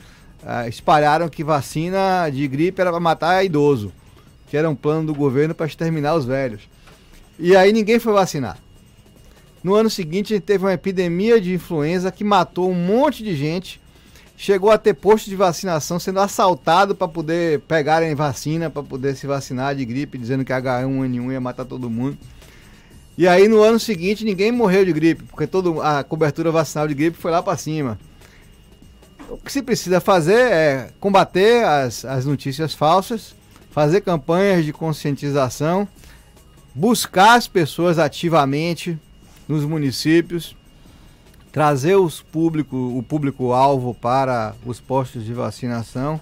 uh, 0.42 0.68
espalharam 0.68 1.28
que 1.28 1.44
vacina 1.44 2.28
de 2.30 2.46
gripe 2.48 2.80
era 2.80 2.90
para 2.90 3.00
matar 3.00 3.44
idoso, 3.44 3.92
que 4.48 4.56
era 4.56 4.70
um 4.70 4.74
plano 4.74 5.06
do 5.06 5.14
governo 5.14 5.54
para 5.54 5.66
exterminar 5.66 6.14
os 6.14 6.24
velhos. 6.24 6.62
E 7.38 7.56
aí 7.56 7.72
ninguém 7.72 7.98
foi 7.98 8.12
vacinar. 8.12 8.58
No 9.62 9.74
ano 9.74 9.90
seguinte, 9.90 10.32
a 10.32 10.36
gente 10.36 10.44
teve 10.44 10.64
uma 10.64 10.72
epidemia 10.72 11.40
de 11.40 11.52
influenza 11.52 12.10
que 12.10 12.24
matou 12.24 12.70
um 12.70 12.74
monte 12.74 13.22
de 13.22 13.36
gente. 13.36 13.80
Chegou 14.42 14.70
a 14.70 14.78
ter 14.78 14.94
posto 14.94 15.28
de 15.28 15.36
vacinação 15.36 16.00
sendo 16.00 16.18
assaltado 16.18 16.94
para 16.94 17.06
poder 17.06 17.60
pegarem 17.60 18.14
vacina, 18.14 18.70
para 18.70 18.82
poder 18.82 19.14
se 19.14 19.26
vacinar 19.26 19.74
de 19.74 19.84
gripe, 19.84 20.16
dizendo 20.16 20.46
que 20.46 20.50
H1N1 20.50 21.32
ia 21.32 21.40
matar 21.42 21.66
todo 21.66 21.90
mundo. 21.90 22.16
E 23.18 23.28
aí 23.28 23.46
no 23.48 23.62
ano 23.62 23.78
seguinte 23.78 24.24
ninguém 24.24 24.50
morreu 24.50 24.82
de 24.82 24.94
gripe, 24.94 25.24
porque 25.24 25.46
toda 25.46 25.84
a 25.84 26.02
cobertura 26.02 26.50
vacinal 26.50 26.88
de 26.88 26.94
gripe 26.94 27.18
foi 27.18 27.30
lá 27.30 27.42
para 27.42 27.54
cima. 27.58 27.98
O 29.28 29.36
que 29.36 29.52
se 29.52 29.60
precisa 29.60 30.00
fazer 30.00 30.40
é 30.40 30.90
combater 30.98 31.62
as, 31.66 32.06
as 32.06 32.24
notícias 32.24 32.72
falsas, 32.72 33.34
fazer 33.70 34.00
campanhas 34.00 34.64
de 34.64 34.72
conscientização 34.72 35.86
buscar 36.74 37.34
as 37.34 37.46
pessoas 37.46 37.98
ativamente 37.98 38.98
nos 39.46 39.64
municípios, 39.64 40.56
trazer 41.52 41.96
os 41.96 42.22
público, 42.22 42.76
o 42.76 43.02
público-alvo 43.02 43.94
para 43.94 44.54
os 44.64 44.80
postos 44.80 45.24
de 45.24 45.32
vacinação. 45.32 46.20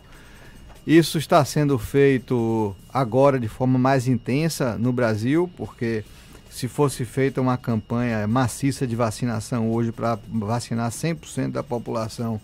Isso 0.86 1.18
está 1.18 1.44
sendo 1.44 1.78
feito 1.78 2.74
agora 2.92 3.38
de 3.38 3.46
forma 3.46 3.78
mais 3.78 4.08
intensa 4.08 4.78
no 4.78 4.90
Brasil, 4.92 5.50
porque 5.56 6.02
se 6.50 6.66
fosse 6.66 7.04
feita 7.04 7.40
uma 7.40 7.58
campanha 7.58 8.26
maciça 8.26 8.86
de 8.86 8.96
vacinação 8.96 9.70
hoje 9.70 9.92
para 9.92 10.18
vacinar 10.32 10.90
100% 10.90 11.52
da 11.52 11.62
população, 11.62 12.40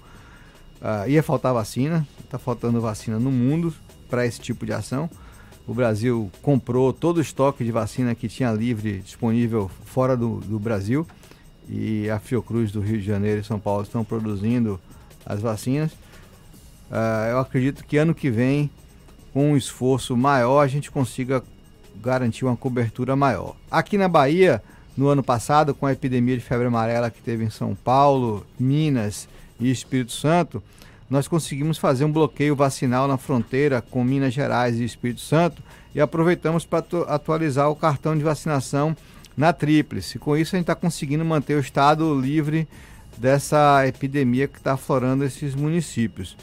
uh, 0.81 1.09
ia 1.09 1.23
faltar 1.23 1.55
vacina. 1.55 2.07
Está 2.23 2.39
faltando 2.39 2.81
vacina 2.81 3.19
no 3.19 3.31
mundo 3.33 3.73
para 4.11 4.27
esse 4.27 4.41
tipo 4.41 4.67
de 4.67 4.75
ação. 4.75 5.09
O 5.67 5.73
Brasil 5.73 6.31
comprou 6.43 6.93
todo 6.93 7.17
o 7.17 7.23
estoque 7.23 7.65
de 7.65 7.73
vacina 7.73 8.15
que 8.15 8.29
tinha 8.29 8.53
livre 8.53 9.01
disponível 9.01 9.71
fora 9.87 10.15
do, 10.15 10.41
do 10.41 10.59
Brasil 10.59 11.07
e 11.69 12.09
a 12.11 12.19
Fiocruz 12.19 12.71
do 12.71 12.81
Rio 12.81 12.99
de 12.99 13.07
Janeiro 13.07 13.41
e 13.41 13.45
São 13.45 13.59
Paulo 13.59 13.83
estão 13.83 14.05
produzindo 14.05 14.81
as 15.25 15.41
vacinas. 15.41 15.93
Uh, 16.91 17.31
eu 17.31 17.39
acredito 17.39 17.85
que 17.85 17.97
ano 17.97 18.15
que 18.15 18.31
vem, 18.31 18.71
com 19.33 19.53
um 19.53 19.57
esforço 19.57 20.17
maior, 20.17 20.61
a 20.61 20.69
gente 20.69 20.91
consiga 20.91 21.43
garantir 22.01 22.45
uma 22.45 22.57
cobertura 22.57 23.17
maior. 23.17 23.57
Aqui 23.71 23.97
na 23.97 24.09
Bahia, 24.09 24.63
no 24.97 25.09
ano 25.09 25.23
passado, 25.23 25.75
com 25.75 25.87
a 25.87 25.93
epidemia 25.93 26.37
de 26.37 26.45
febre 26.45 26.67
amarela 26.67 27.11
que 27.11 27.23
teve 27.23 27.45
em 27.45 27.51
São 27.51 27.75
Paulo, 27.75 28.47
Minas 28.59 29.29
e 29.59 29.71
Espírito 29.71 30.13
Santo, 30.13 30.63
nós 31.09 31.29
conseguimos 31.29 31.79
fazer 31.79 32.05
um 32.05 32.13
bloqueio 32.13 32.57
vacinal 32.57 33.07
na 33.07 33.17
fronteira 33.17 33.81
com 33.81 34.03
Minas 34.03 34.33
Gerais 34.33 34.79
e 34.79 34.85
Espírito 34.85 35.21
Santo 35.21 35.63
e 35.95 36.01
aproveitamos 36.01 36.65
para 36.65 36.85
atualizar 37.09 37.71
o 37.71 37.77
cartão 37.77 38.17
de 38.17 38.25
vacinação 38.25 38.97
na 39.37 39.53
Tríplice. 39.53 40.19
Com 40.19 40.37
isso, 40.37 40.55
a 40.55 40.59
gente 40.59 40.65
está 40.65 40.75
conseguindo 40.75 41.25
manter 41.25 41.55
o 41.55 41.61
estado 41.61 42.19
livre 42.19 42.69
dessa 43.17 43.87
epidemia 43.87 44.49
que 44.49 44.59
está 44.59 44.73
aflorando 44.75 45.25
esses 45.25 45.55
municípios. 45.55 46.37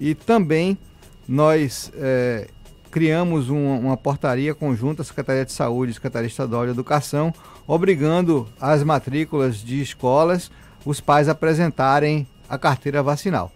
E 0.00 0.14
também 0.14 0.78
nós 1.26 1.90
é, 1.96 2.48
criamos 2.90 3.48
uma, 3.48 3.76
uma, 3.76 3.96
portaria 3.96 4.54
conjunta, 4.54 5.02
Secretaria 5.02 5.44
de 5.44 5.52
Saúde 5.52 5.92
e 5.92 5.94
Secretaria 5.94 6.28
Estadual 6.28 6.64
de 6.64 6.70
Educação, 6.70 7.32
obrigando 7.66 8.48
as 8.60 8.82
matrículas 8.82 9.58
de 9.58 9.80
escolas 9.80 10.50
os 10.84 11.00
pais 11.00 11.28
a 11.28 11.32
apresentarem 11.32 12.26
a 12.48 12.58
carteira 12.58 13.02
vacinal. 13.02 13.50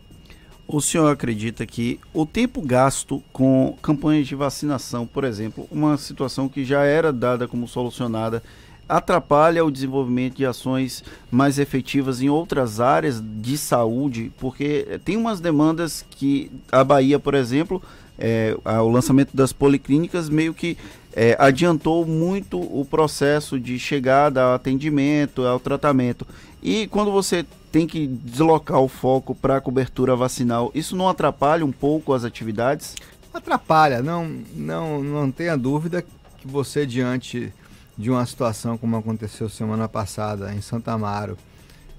O 0.66 0.80
senhor 0.80 1.10
acredita 1.10 1.66
que 1.66 1.98
o 2.12 2.26
tempo 2.26 2.60
gasto 2.60 3.22
com 3.32 3.76
campanhas 3.80 4.26
de 4.26 4.34
vacinação, 4.34 5.06
por 5.06 5.24
exemplo, 5.24 5.66
uma 5.70 5.96
situação 5.96 6.48
que 6.48 6.64
já 6.64 6.84
era 6.84 7.12
dada 7.12 7.48
como 7.48 7.68
solucionada, 7.68 8.42
atrapalha 8.88 9.64
o 9.64 9.70
desenvolvimento 9.70 10.36
de 10.36 10.46
ações 10.46 11.04
mais 11.30 11.58
efetivas 11.58 12.20
em 12.22 12.28
outras 12.28 12.80
áreas 12.80 13.22
de 13.22 13.58
saúde? 13.58 14.32
Porque 14.38 15.00
tem 15.04 15.16
umas 15.16 15.40
demandas 15.40 16.04
que 16.10 16.50
a 16.72 16.82
Bahia, 16.82 17.18
por 17.18 17.34
exemplo, 17.34 17.82
é, 18.18 18.56
o 18.64 18.88
lançamento 18.88 19.36
das 19.36 19.52
policlínicas 19.52 20.28
meio 20.28 20.52
que 20.52 20.76
é, 21.14 21.36
adiantou 21.38 22.06
muito 22.06 22.58
o 22.58 22.84
processo 22.84 23.58
de 23.58 23.78
chegada 23.78 24.42
ao 24.42 24.54
atendimento, 24.54 25.44
ao 25.44 25.60
tratamento. 25.60 26.26
E 26.62 26.86
quando 26.88 27.12
você 27.12 27.44
tem 27.70 27.86
que 27.86 28.06
deslocar 28.06 28.80
o 28.80 28.88
foco 28.88 29.34
para 29.34 29.56
a 29.56 29.60
cobertura 29.60 30.16
vacinal, 30.16 30.70
isso 30.74 30.96
não 30.96 31.08
atrapalha 31.08 31.64
um 31.64 31.72
pouco 31.72 32.12
as 32.12 32.24
atividades? 32.24 32.94
Atrapalha, 33.32 34.02
não, 34.02 34.28
não, 34.54 35.02
não 35.02 35.30
tenha 35.30 35.56
dúvida 35.56 36.02
que 36.02 36.48
você, 36.48 36.86
diante 36.86 37.52
de 37.98 38.10
uma 38.10 38.24
situação 38.24 38.78
como 38.78 38.96
aconteceu 38.96 39.48
semana 39.48 39.88
passada 39.88 40.54
em 40.54 40.60
Santa 40.60 40.92
Amaro, 40.92 41.36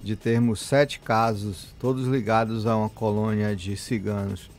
de 0.01 0.15
termos 0.15 0.61
sete 0.61 0.99
casos, 0.99 1.75
todos 1.77 2.07
ligados 2.07 2.65
a 2.65 2.75
uma 2.77 2.89
colônia 2.89 3.53
de 3.53 3.75
ciganos, 3.75 4.49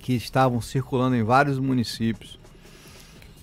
que 0.00 0.14
estavam 0.14 0.60
circulando 0.60 1.14
em 1.14 1.22
vários 1.22 1.60
municípios, 1.60 2.38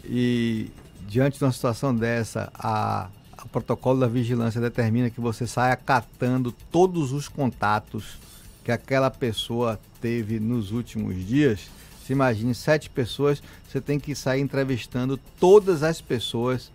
e 0.03 0.69
diante 1.07 1.37
de 1.39 1.45
uma 1.45 1.51
situação 1.53 1.95
dessa, 1.95 2.51
a 2.53 3.07
o 3.45 3.49
protocolo 3.49 3.99
da 3.99 4.07
vigilância 4.07 4.59
determina 4.59 5.09
que 5.09 5.21
você 5.21 5.45
saia 5.45 5.75
catando 5.75 6.51
todos 6.71 7.11
os 7.11 7.27
contatos 7.27 8.17
que 8.63 8.71
aquela 8.71 9.11
pessoa 9.11 9.79
teve 10.01 10.39
nos 10.39 10.71
últimos 10.71 11.15
dias. 11.25 11.69
Se 12.03 12.11
imagine 12.11 12.55
sete 12.55 12.89
pessoas, 12.89 13.41
você 13.67 13.79
tem 13.79 13.99
que 13.99 14.15
sair 14.15 14.41
entrevistando 14.41 15.19
todas 15.39 15.83
as 15.83 16.01
pessoas 16.01 16.71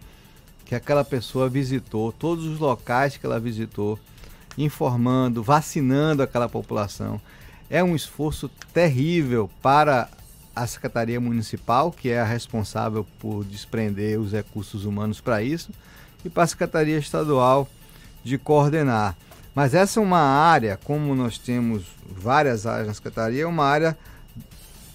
que 0.70 0.74
aquela 0.76 1.04
pessoa 1.04 1.48
visitou, 1.48 2.12
todos 2.12 2.46
os 2.46 2.60
locais 2.60 3.16
que 3.16 3.26
ela 3.26 3.40
visitou, 3.40 3.98
informando, 4.56 5.42
vacinando 5.42 6.22
aquela 6.22 6.48
população. 6.48 7.20
É 7.68 7.82
um 7.82 7.96
esforço 7.96 8.48
terrível 8.72 9.50
para 9.60 10.08
a 10.54 10.64
Secretaria 10.68 11.20
Municipal, 11.20 11.90
que 11.90 12.10
é 12.10 12.20
a 12.20 12.24
responsável 12.24 13.04
por 13.18 13.44
desprender 13.44 14.20
os 14.20 14.30
recursos 14.30 14.84
humanos 14.84 15.20
para 15.20 15.42
isso, 15.42 15.72
e 16.24 16.30
para 16.30 16.44
a 16.44 16.46
Secretaria 16.46 16.98
Estadual 16.98 17.68
de 18.22 18.38
coordenar. 18.38 19.16
Mas 19.52 19.74
essa 19.74 19.98
é 19.98 20.02
uma 20.04 20.20
área, 20.20 20.78
como 20.84 21.16
nós 21.16 21.36
temos 21.36 21.82
várias 22.08 22.64
áreas 22.64 22.86
na 22.86 22.94
Secretaria, 22.94 23.42
é 23.42 23.46
uma 23.46 23.64
área 23.64 23.98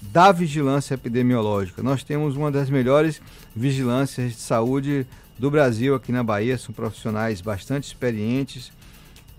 da 0.00 0.32
vigilância 0.32 0.94
epidemiológica. 0.94 1.82
Nós 1.82 2.02
temos 2.02 2.34
uma 2.34 2.50
das 2.50 2.70
melhores 2.70 3.20
vigilâncias 3.54 4.32
de 4.32 4.40
saúde 4.40 5.06
do 5.38 5.50
Brasil 5.50 5.94
aqui 5.94 6.12
na 6.12 6.22
Bahia, 6.22 6.56
são 6.56 6.74
profissionais 6.74 7.40
bastante 7.40 7.84
experientes 7.84 8.72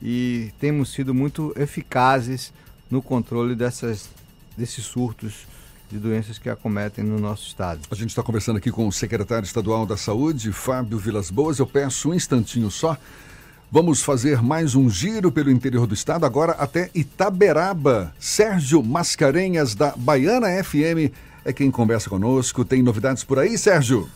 e 0.01 0.51
temos 0.59 0.91
sido 0.91 1.13
muito 1.13 1.53
eficazes 1.55 2.53
no 2.89 3.01
controle 3.01 3.55
dessas, 3.55 4.09
desses 4.55 4.85
surtos 4.85 5.47
de 5.89 5.97
doenças 5.97 6.37
que 6.37 6.49
acometem 6.49 7.03
no 7.03 7.19
nosso 7.19 7.47
estado. 7.47 7.79
A 7.89 7.95
gente 7.95 8.09
está 8.09 8.21
conversando 8.21 8.57
aqui 8.57 8.71
com 8.71 8.87
o 8.87 8.91
secretário 8.91 9.45
estadual 9.45 9.85
da 9.85 9.97
Saúde, 9.97 10.51
Fábio 10.51 10.97
Vilas 10.97 11.31
Boas. 11.31 11.59
Eu 11.59 11.67
peço 11.67 12.09
um 12.09 12.13
instantinho 12.13 12.69
só. 12.69 12.97
Vamos 13.71 14.01
fazer 14.01 14.41
mais 14.41 14.75
um 14.75 14.89
giro 14.89 15.31
pelo 15.31 15.51
interior 15.51 15.87
do 15.87 15.93
estado, 15.93 16.25
agora 16.25 16.53
até 16.53 16.89
Itaberaba. 16.93 18.13
Sérgio 18.19 18.81
Mascarenhas, 18.83 19.75
da 19.75 19.93
Baiana 19.95 20.63
FM, 20.63 21.11
é 21.43 21.51
quem 21.51 21.71
conversa 21.71 22.09
conosco. 22.09 22.63
Tem 22.63 22.81
novidades 22.81 23.23
por 23.23 23.39
aí, 23.39 23.57
Sérgio? 23.57 24.09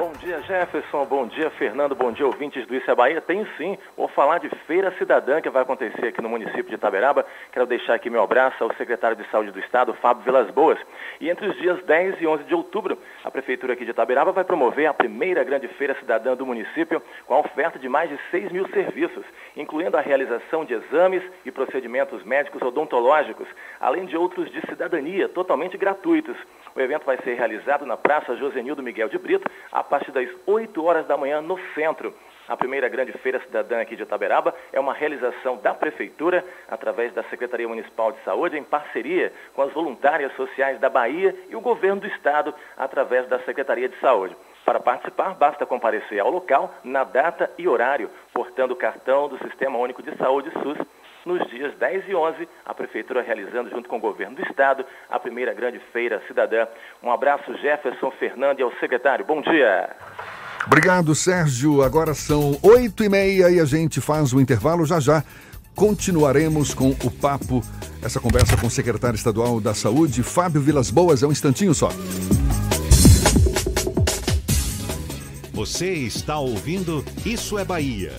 Bom 0.00 0.12
dia, 0.12 0.40
Jefferson. 0.40 1.04
Bom 1.04 1.26
dia, 1.26 1.50
Fernando. 1.50 1.94
Bom 1.94 2.10
dia, 2.10 2.24
ouvintes 2.24 2.66
do 2.66 2.74
Isso 2.74 2.90
é 2.90 2.94
Bahia. 2.94 3.20
Tem 3.20 3.46
sim. 3.58 3.76
Vou 3.94 4.08
falar 4.08 4.38
de 4.38 4.48
Feira 4.66 4.90
Cidadã 4.96 5.42
que 5.42 5.50
vai 5.50 5.60
acontecer 5.60 6.06
aqui 6.06 6.22
no 6.22 6.28
município 6.30 6.64
de 6.64 6.74
Itaberaba. 6.74 7.26
Quero 7.52 7.66
deixar 7.66 7.96
aqui 7.96 8.08
meu 8.08 8.22
abraço 8.22 8.64
ao 8.64 8.74
secretário 8.76 9.14
de 9.14 9.30
Saúde 9.30 9.50
do 9.50 9.58
Estado, 9.58 9.92
Fábio 9.92 10.22
Vilas 10.22 10.50
Boas. 10.52 10.78
E 11.20 11.28
entre 11.28 11.46
os 11.46 11.56
dias 11.58 11.84
10 11.84 12.18
e 12.18 12.26
11 12.26 12.44
de 12.44 12.54
outubro, 12.54 12.96
a 13.22 13.30
Prefeitura 13.30 13.74
aqui 13.74 13.84
de 13.84 13.90
Itaberaba 13.90 14.32
vai 14.32 14.42
promover 14.42 14.86
a 14.86 14.94
primeira 14.94 15.44
grande 15.44 15.68
Feira 15.68 15.94
Cidadã 16.00 16.34
do 16.34 16.46
município 16.46 17.02
com 17.26 17.34
a 17.34 17.40
oferta 17.40 17.78
de 17.78 17.86
mais 17.86 18.08
de 18.08 18.18
6 18.30 18.50
mil 18.52 18.66
serviços, 18.70 19.26
incluindo 19.54 19.98
a 19.98 20.00
realização 20.00 20.64
de 20.64 20.72
exames 20.72 21.22
e 21.44 21.50
procedimentos 21.50 22.24
médicos 22.24 22.62
odontológicos, 22.62 23.48
além 23.78 24.06
de 24.06 24.16
outros 24.16 24.50
de 24.50 24.62
cidadania 24.62 25.28
totalmente 25.28 25.76
gratuitos. 25.76 26.38
O 26.74 26.80
evento 26.80 27.04
vai 27.04 27.18
ser 27.18 27.34
realizado 27.34 27.84
na 27.84 27.96
Praça 27.96 28.36
Josenildo 28.36 28.82
Miguel 28.82 29.08
de 29.08 29.18
Brito, 29.18 29.50
a 29.72 29.89
partir 29.90 30.12
das 30.12 30.28
8 30.46 30.84
horas 30.84 31.06
da 31.06 31.16
manhã, 31.16 31.42
no 31.42 31.58
centro. 31.74 32.14
A 32.48 32.56
primeira 32.56 32.88
grande 32.88 33.12
feira 33.18 33.40
cidadã 33.40 33.80
aqui 33.80 33.96
de 33.96 34.02
Itaberaba 34.02 34.54
é 34.72 34.80
uma 34.80 34.94
realização 34.94 35.56
da 35.58 35.74
Prefeitura, 35.74 36.44
através 36.68 37.12
da 37.12 37.22
Secretaria 37.24 37.68
Municipal 37.68 38.12
de 38.12 38.22
Saúde, 38.24 38.56
em 38.56 38.64
parceria 38.64 39.32
com 39.54 39.62
as 39.62 39.72
voluntárias 39.72 40.32
sociais 40.34 40.78
da 40.80 40.88
Bahia 40.88 41.34
e 41.48 41.56
o 41.56 41.60
governo 41.60 42.00
do 42.00 42.06
Estado, 42.06 42.54
através 42.76 43.28
da 43.28 43.40
Secretaria 43.40 43.88
de 43.88 43.98
Saúde. 44.00 44.36
Para 44.64 44.80
participar, 44.80 45.34
basta 45.34 45.66
comparecer 45.66 46.20
ao 46.20 46.30
local, 46.30 46.72
na 46.84 47.02
data 47.04 47.50
e 47.58 47.68
horário, 47.68 48.10
portando 48.32 48.74
o 48.74 48.76
cartão 48.76 49.28
do 49.28 49.38
Sistema 49.38 49.78
Único 49.78 50.02
de 50.02 50.16
Saúde 50.16 50.50
SUS 50.62 50.78
nos 51.24 51.48
dias 51.50 51.76
10 51.78 52.08
e 52.08 52.14
11, 52.14 52.48
a 52.64 52.74
Prefeitura 52.74 53.22
realizando, 53.22 53.70
junto 53.70 53.88
com 53.88 53.96
o 53.96 54.00
Governo 54.00 54.36
do 54.36 54.42
Estado, 54.42 54.84
a 55.08 55.18
primeira 55.18 55.52
grande 55.52 55.80
feira 55.92 56.22
cidadã. 56.26 56.66
Um 57.02 57.10
abraço, 57.10 57.56
Jefferson 57.58 58.10
Fernando 58.12 58.60
e 58.60 58.62
ao 58.62 58.72
secretário. 58.78 59.24
Bom 59.24 59.40
dia. 59.40 59.90
Obrigado, 60.66 61.14
Sérgio. 61.14 61.82
Agora 61.82 62.14
são 62.14 62.58
oito 62.62 63.02
e 63.02 63.08
meia 63.08 63.50
e 63.50 63.58
a 63.58 63.64
gente 63.64 64.00
faz 64.00 64.32
o 64.32 64.40
intervalo 64.40 64.84
já 64.84 65.00
já. 65.00 65.22
Continuaremos 65.74 66.74
com 66.74 66.90
o 66.90 67.10
papo, 67.10 67.62
essa 68.02 68.20
conversa 68.20 68.56
com 68.56 68.66
o 68.66 68.70
secretário 68.70 69.16
estadual 69.16 69.60
da 69.60 69.72
Saúde, 69.72 70.22
Fábio 70.22 70.60
Vilas 70.60 70.90
Boas. 70.90 71.22
É 71.22 71.26
um 71.26 71.32
instantinho 71.32 71.72
só. 71.72 71.90
Você 75.52 75.90
está 75.92 76.38
ouvindo 76.38 77.04
Isso 77.24 77.58
é 77.58 77.64
Bahia. 77.64 78.12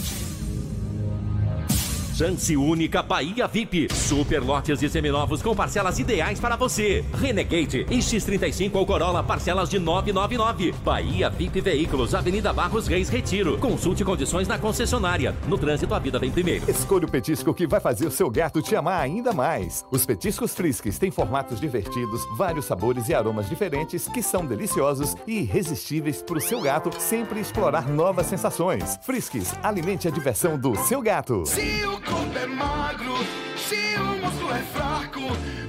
Chance 2.21 2.55
única 2.55 3.01
Bahia 3.01 3.47
VIP. 3.47 3.87
Super 3.91 4.43
lotes 4.43 4.79
e 4.83 4.87
seminovos 4.87 5.41
com 5.41 5.55
parcelas 5.55 5.97
ideais 5.97 6.39
para 6.39 6.55
você. 6.55 7.03
Renegade 7.19 7.83
X35 7.85 8.75
ou 8.75 8.85
Corolla 8.85 9.23
parcelas 9.23 9.67
de 9.67 9.79
999. 9.79 10.71
Bahia 10.83 11.31
VIP 11.31 11.61
Veículos, 11.61 12.13
Avenida 12.13 12.53
Barros 12.53 12.85
Reis 12.85 13.09
Retiro. 13.09 13.57
Consulte 13.57 14.05
condições 14.05 14.47
na 14.47 14.59
concessionária. 14.59 15.35
No 15.47 15.57
trânsito 15.57 15.95
a 15.95 15.97
vida 15.97 16.19
vem 16.19 16.29
primeiro. 16.29 16.69
Escolha 16.69 17.07
o 17.07 17.11
petisco 17.11 17.55
que 17.55 17.65
vai 17.65 17.79
fazer 17.79 18.05
o 18.05 18.11
seu 18.11 18.29
gato 18.29 18.61
te 18.61 18.75
amar 18.75 19.01
ainda 19.01 19.33
mais. 19.33 19.83
Os 19.89 20.05
petiscos 20.05 20.53
Friskies 20.53 20.99
têm 20.99 21.09
formatos 21.09 21.59
divertidos, 21.59 22.21
vários 22.37 22.65
sabores 22.65 23.09
e 23.09 23.15
aromas 23.15 23.49
diferentes 23.49 24.07
que 24.07 24.21
são 24.21 24.45
deliciosos 24.45 25.15
e 25.25 25.39
irresistíveis 25.39 26.21
para 26.21 26.37
o 26.37 26.41
seu 26.41 26.61
gato 26.61 26.91
sempre 26.99 27.39
explorar 27.39 27.89
novas 27.89 28.27
sensações. 28.27 28.99
Friskies, 29.01 29.55
alimente 29.63 30.07
a 30.07 30.11
diversão 30.11 30.55
do 30.55 30.75
seu 30.75 31.01
gato. 31.01 31.47
Se 31.47 31.83
o 31.83 32.10
corpo 32.11 32.37
é 32.37 32.45
magro, 32.45 33.15
se 33.55 33.95
o 33.97 34.17
músculo 34.23 34.51
é 34.53 34.63
fraco, 34.73 35.21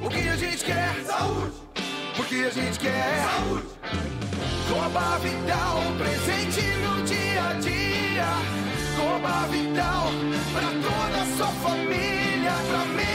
o 0.05 0.09
que 0.09 0.28
a 0.28 0.36
gente 0.36 0.64
quer? 0.64 0.94
Saúde! 1.06 1.52
O 2.19 2.24
que 2.24 2.44
a 2.44 2.51
gente 2.51 2.78
quer? 2.81 3.24
Saúde! 3.24 3.66
Coba 4.69 5.19
Vital, 5.19 5.78
presente 5.98 6.62
no 6.85 7.02
dia 7.05 7.48
a 7.48 7.52
dia. 7.55 8.31
Coba 8.97 9.47
Vital, 9.47 10.06
pra 10.52 10.69
toda 10.86 11.23
a 11.23 11.36
sua 11.36 11.52
família, 11.62 12.52
pra 12.69 12.85
melhorar 12.86 13.11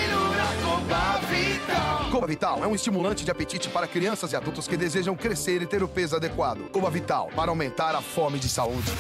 Coba 2.12 2.26
Vital. 2.28 2.64
É 2.64 2.68
um 2.68 2.74
estimulante 2.74 3.26
de 3.26 3.32
apetite 3.32 3.70
para 3.70 3.88
crianças 3.88 4.32
e 4.32 4.36
adultos 4.36 4.68
que 4.68 4.78
desejam 4.78 5.16
crescer 5.16 5.62
e 5.62 5.66
ter 5.66 5.84
o 5.84 5.88
peso 5.88 6.16
adequado. 6.16 6.70
Coba 6.72 6.90
Vital, 6.90 7.30
para 7.36 7.52
aumentar 7.52 7.94
a 7.94 8.02
fome 8.02 8.40
de 8.40 8.48
saúde. 8.48 8.92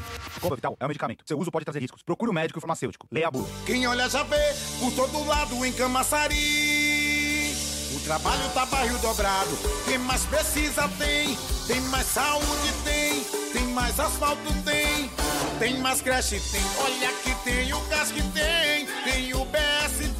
Coba 0.42 0.56
Vital 0.56 0.76
é 0.80 0.86
um 0.86 0.88
medicamento. 0.88 1.24
Seu 1.26 1.40
uso 1.40 1.50
pode 1.50 1.66
trazer 1.66 1.80
riscos. 1.80 2.04
Procure 2.04 2.30
o 2.30 2.34
médico 2.34 2.58
e 2.58 2.60
o 2.60 2.62
farmacêutico. 2.62 3.08
Leia 3.12 3.30
a 3.30 3.32
bula. 3.32 3.48
Quem 3.66 3.88
olha 3.88 4.10
já 4.10 4.24
vê 4.24 4.54
por 4.80 4.92
todo 4.92 5.26
lado 5.26 5.66
em 5.66 5.72
Camaçari. 5.72 7.56
O 7.96 8.00
trabalho 8.02 8.50
tá 8.54 8.66
barril 8.66 8.98
dobrado. 9.00 9.58
Quem 9.86 9.98
mais 10.00 10.24
precisa 10.26 10.88
tem. 11.00 11.38
Tem 11.68 11.82
mais 11.82 12.06
saúde 12.06 12.74
tem. 12.84 13.24
Tem 13.54 13.64
mais 13.74 14.00
asfalto 14.00 14.54
tem. 14.64 15.10
Tem 15.58 15.80
mais 15.80 16.02
creche 16.02 16.40
tem. 16.52 16.62
Olha 16.84 17.12
que 17.24 17.34
tem 17.44 17.74
o 17.74 17.80
gás 17.86 18.12
que 18.12 18.22
tem. 18.32 18.86
Tem 19.04 19.34
o 19.34 19.46
BS 19.46 20.17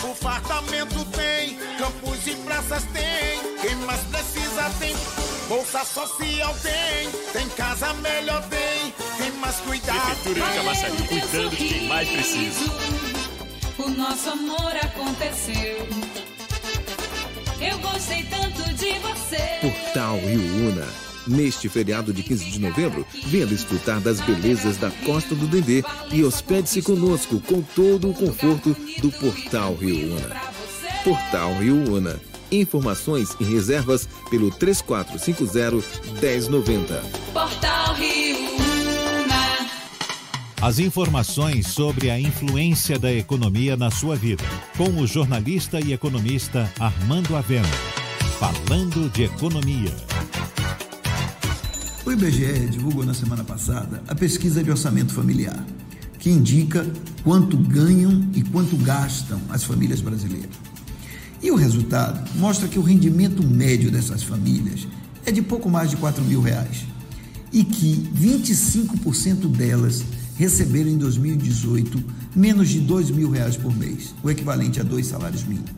novo 0.00 0.14
fartamento 0.14 1.04
tem. 1.06 1.56
Campos 1.78 2.26
e 2.26 2.34
praças 2.36 2.84
tem. 2.92 3.58
Quem 3.60 3.76
mais 3.76 4.00
precisa 4.02 4.70
tem. 4.78 4.96
Bolsa 5.48 5.84
social 5.84 6.54
tem. 6.62 7.10
Tem 7.32 7.48
casa 7.50 7.92
melhor 7.94 8.42
tem. 8.48 8.92
Tem 9.18 9.32
mais 9.38 9.56
cuidado. 9.56 10.00
Prefeitura 10.00 10.46
de 10.46 10.56
Camaçari, 10.56 10.96
cuidando 11.08 11.50
de 11.50 11.56
quem 11.56 11.88
mais 11.88 12.08
precisa. 12.08 12.72
O 13.78 13.88
nosso 13.90 14.30
amor 14.30 14.72
aconteceu. 14.82 15.88
gostei 17.82 18.22
tanto 18.24 18.74
de 18.74 18.98
você. 18.98 19.58
Portal 19.60 20.16
Rio 20.18 20.70
Una. 20.70 21.09
Neste 21.26 21.68
feriado 21.68 22.12
de 22.12 22.22
15 22.22 22.50
de 22.50 22.60
novembro, 22.60 23.06
venha 23.26 23.46
desfrutar 23.46 24.00
das 24.00 24.20
belezas 24.20 24.76
da 24.76 24.90
Costa 25.04 25.34
do 25.34 25.46
Dendê 25.46 25.82
e 26.10 26.24
hospede-se 26.24 26.82
conosco 26.82 27.40
com 27.40 27.62
todo 27.62 28.10
o 28.10 28.14
conforto 28.14 28.76
do 29.00 29.10
Portal 29.12 29.74
Rio 29.74 30.16
Una. 30.16 30.36
Portal 31.04 31.54
Rio 31.58 31.94
Una. 31.94 32.20
Informações 32.50 33.36
e 33.38 33.44
reservas 33.44 34.08
pelo 34.28 34.50
3450-1090. 34.50 37.00
Portal 37.32 37.94
Rio 37.94 38.38
Una. 38.38 38.60
As 40.60 40.78
informações 40.78 41.68
sobre 41.68 42.10
a 42.10 42.18
influência 42.18 42.98
da 42.98 43.12
economia 43.12 43.76
na 43.76 43.90
sua 43.90 44.16
vida, 44.16 44.44
com 44.76 45.00
o 45.00 45.06
jornalista 45.06 45.80
e 45.80 45.92
economista 45.92 46.70
Armando 46.78 47.36
Avena. 47.36 47.68
Falando 48.38 49.10
de 49.10 49.24
economia. 49.24 49.94
O 52.04 52.10
IBGE 52.10 52.70
divulgou 52.70 53.04
na 53.04 53.12
semana 53.12 53.44
passada 53.44 54.02
a 54.08 54.14
pesquisa 54.14 54.64
de 54.64 54.70
orçamento 54.70 55.12
familiar, 55.12 55.66
que 56.18 56.30
indica 56.30 56.86
quanto 57.22 57.58
ganham 57.58 58.26
e 58.34 58.42
quanto 58.42 58.74
gastam 58.76 59.38
as 59.50 59.64
famílias 59.64 60.00
brasileiras. 60.00 60.50
E 61.42 61.50
o 61.50 61.56
resultado 61.56 62.26
mostra 62.36 62.68
que 62.68 62.78
o 62.78 62.82
rendimento 62.82 63.46
médio 63.46 63.90
dessas 63.90 64.22
famílias 64.22 64.88
é 65.26 65.30
de 65.30 65.42
pouco 65.42 65.68
mais 65.68 65.90
de 65.90 65.98
4 65.98 66.24
mil 66.24 66.40
reais 66.40 66.86
e 67.52 67.64
que 67.64 68.08
25% 68.14 69.46
delas 69.48 70.02
receberam 70.36 70.90
em 70.90 70.96
2018 70.96 72.02
menos 72.34 72.70
de 72.70 72.80
2 72.80 73.10
mil 73.10 73.30
reais 73.30 73.58
por 73.58 73.76
mês, 73.76 74.14
o 74.22 74.30
equivalente 74.30 74.80
a 74.80 74.82
dois 74.82 75.06
salários 75.06 75.44
mínimos. 75.44 75.70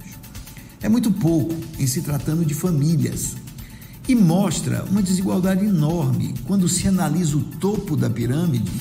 É 0.81 0.89
muito 0.89 1.11
pouco 1.11 1.55
em 1.81 1.87
se 1.87 2.01
tratando 2.01 2.45
de 2.45 2.55
famílias 2.55 3.35
e 4.09 4.15
mostra 4.15 4.85
uma 4.91 5.03
desigualdade 5.03 5.65
enorme 5.65 6.35
quando 6.45 6.69
se 6.69 6.89
analisa 6.89 7.37
o 7.37 7.43
topo 7.43 7.97
da 7.97 8.11
pirâmide 8.11 8.73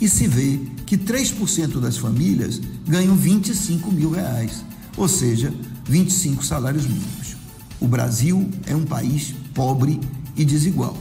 e 0.00 0.08
se 0.08 0.26
vê 0.26 0.60
que 0.84 0.98
3% 0.98 1.80
das 1.80 1.96
famílias 1.96 2.60
ganham 2.86 3.14
25 3.14 3.90
mil 3.92 4.10
reais, 4.10 4.64
ou 4.96 5.08
seja, 5.08 5.52
25 5.84 6.44
salários 6.44 6.86
mínimos. 6.86 7.36
O 7.80 7.86
Brasil 7.86 8.48
é 8.66 8.74
um 8.74 8.84
país 8.84 9.34
pobre 9.54 10.00
e 10.36 10.44
desigual. 10.44 10.96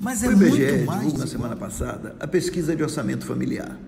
Mas 0.00 0.22
é 0.22 0.28
o 0.28 0.32
IBGE 0.32 0.46
muito 0.48 0.86
mais 0.86 1.00
divulgou 1.00 1.18
na 1.18 1.26
semana 1.26 1.56
passada 1.56 2.16
a 2.18 2.26
pesquisa 2.26 2.74
de 2.74 2.82
orçamento 2.82 3.24
familiar, 3.24 3.78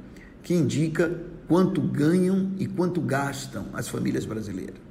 que 0.43 0.55
indica 0.55 1.11
quanto 1.49 1.81
ganham 1.81 2.53
e 2.59 2.67
quanto 2.67 3.01
gastam 3.01 3.67
as 3.73 3.89
famílias 3.89 4.25
brasileiras. 4.25 4.84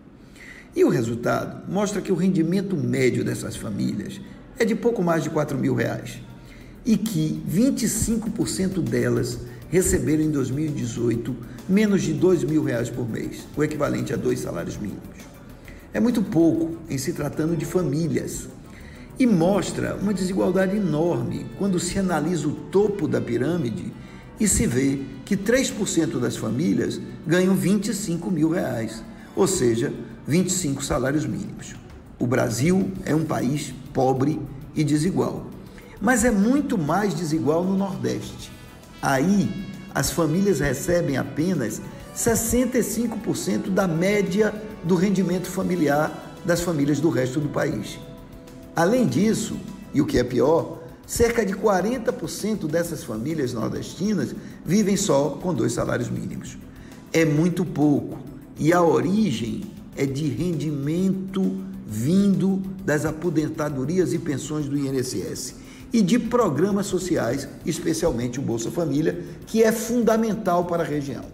E 0.75 0.83
o 0.83 0.89
resultado 0.89 1.71
mostra 1.71 2.01
que 2.01 2.11
o 2.11 2.15
rendimento 2.15 2.75
médio 2.75 3.23
dessas 3.23 3.55
famílias 3.55 4.19
é 4.57 4.65
de 4.65 4.75
pouco 4.75 5.03
mais 5.03 5.23
de 5.23 5.29
4 5.29 5.57
mil 5.57 5.75
reais 5.75 6.19
e 6.85 6.97
que 6.97 7.41
25% 7.49 8.81
delas 8.81 9.39
receberam 9.69 10.23
em 10.23 10.31
2018 10.31 11.35
menos 11.67 12.01
de 12.01 12.13
2 12.13 12.43
mil 12.43 12.63
reais 12.63 12.89
por 12.89 13.09
mês, 13.09 13.47
o 13.55 13.63
equivalente 13.63 14.13
a 14.13 14.17
dois 14.17 14.39
salários 14.39 14.77
mínimos. 14.77 15.01
É 15.93 15.99
muito 15.99 16.21
pouco 16.21 16.77
em 16.89 16.97
se 16.97 17.13
tratando 17.13 17.55
de 17.55 17.65
famílias 17.65 18.49
e 19.17 19.27
mostra 19.27 19.95
uma 19.95 20.13
desigualdade 20.13 20.75
enorme 20.75 21.45
quando 21.57 21.79
se 21.79 21.97
analisa 21.99 22.47
o 22.47 22.51
topo 22.51 23.07
da 23.07 23.21
pirâmide 23.21 23.93
e 24.39 24.47
se 24.47 24.65
vê 24.65 24.99
que 25.23 25.37
3% 25.37 26.19
das 26.19 26.35
famílias 26.35 26.99
ganham 27.25 27.55
25 27.55 28.31
mil 28.31 28.49
reais, 28.49 29.03
ou 29.35 29.47
seja, 29.47 29.93
25 30.27 30.83
salários 30.83 31.25
mínimos. 31.25 31.75
O 32.17 32.25
Brasil 32.25 32.91
é 33.05 33.13
um 33.13 33.25
país 33.25 33.73
pobre 33.93 34.39
e 34.75 34.83
desigual, 34.83 35.45
mas 35.99 36.23
é 36.23 36.31
muito 36.31 36.77
mais 36.77 37.13
desigual 37.13 37.63
no 37.63 37.75
Nordeste. 37.75 38.51
Aí, 39.01 39.67
as 39.93 40.11
famílias 40.11 40.59
recebem 40.59 41.17
apenas 41.17 41.81
65% 42.15 43.69
da 43.69 43.87
média 43.87 44.53
do 44.83 44.95
rendimento 44.95 45.47
familiar 45.47 46.37
das 46.45 46.61
famílias 46.61 46.99
do 46.99 47.09
resto 47.09 47.39
do 47.39 47.49
país. 47.49 47.99
Além 48.75 49.05
disso, 49.05 49.57
e 49.93 50.01
o 50.01 50.05
que 50.05 50.17
é 50.17 50.23
pior, 50.23 50.79
cerca 51.05 51.45
de 51.45 51.53
40% 51.53 52.67
dessas 52.67 53.03
famílias 53.03 53.53
nordestinas 53.53 54.33
vivem 54.65 54.97
só 54.97 55.37
com 55.41 55.53
dois 55.53 55.73
salários 55.73 56.09
mínimos. 56.09 56.57
É 57.11 57.25
muito 57.25 57.63
pouco 57.65 58.17
e 58.57 58.73
a 58.73 58.81
origem 58.81 59.72
é 59.95 60.05
de 60.05 60.27
rendimento 60.27 61.63
vindo 61.85 62.61
das 62.83 63.05
aposentadorias 63.05 64.13
e 64.13 64.19
pensões 64.19 64.67
do 64.67 64.77
INSS 64.77 65.55
e 65.91 66.01
de 66.01 66.17
programas 66.17 66.87
sociais, 66.87 67.47
especialmente 67.65 68.39
o 68.39 68.41
Bolsa 68.41 68.71
Família, 68.71 69.23
que 69.45 69.63
é 69.63 69.71
fundamental 69.71 70.65
para 70.65 70.83
a 70.83 70.85
região. 70.85 71.25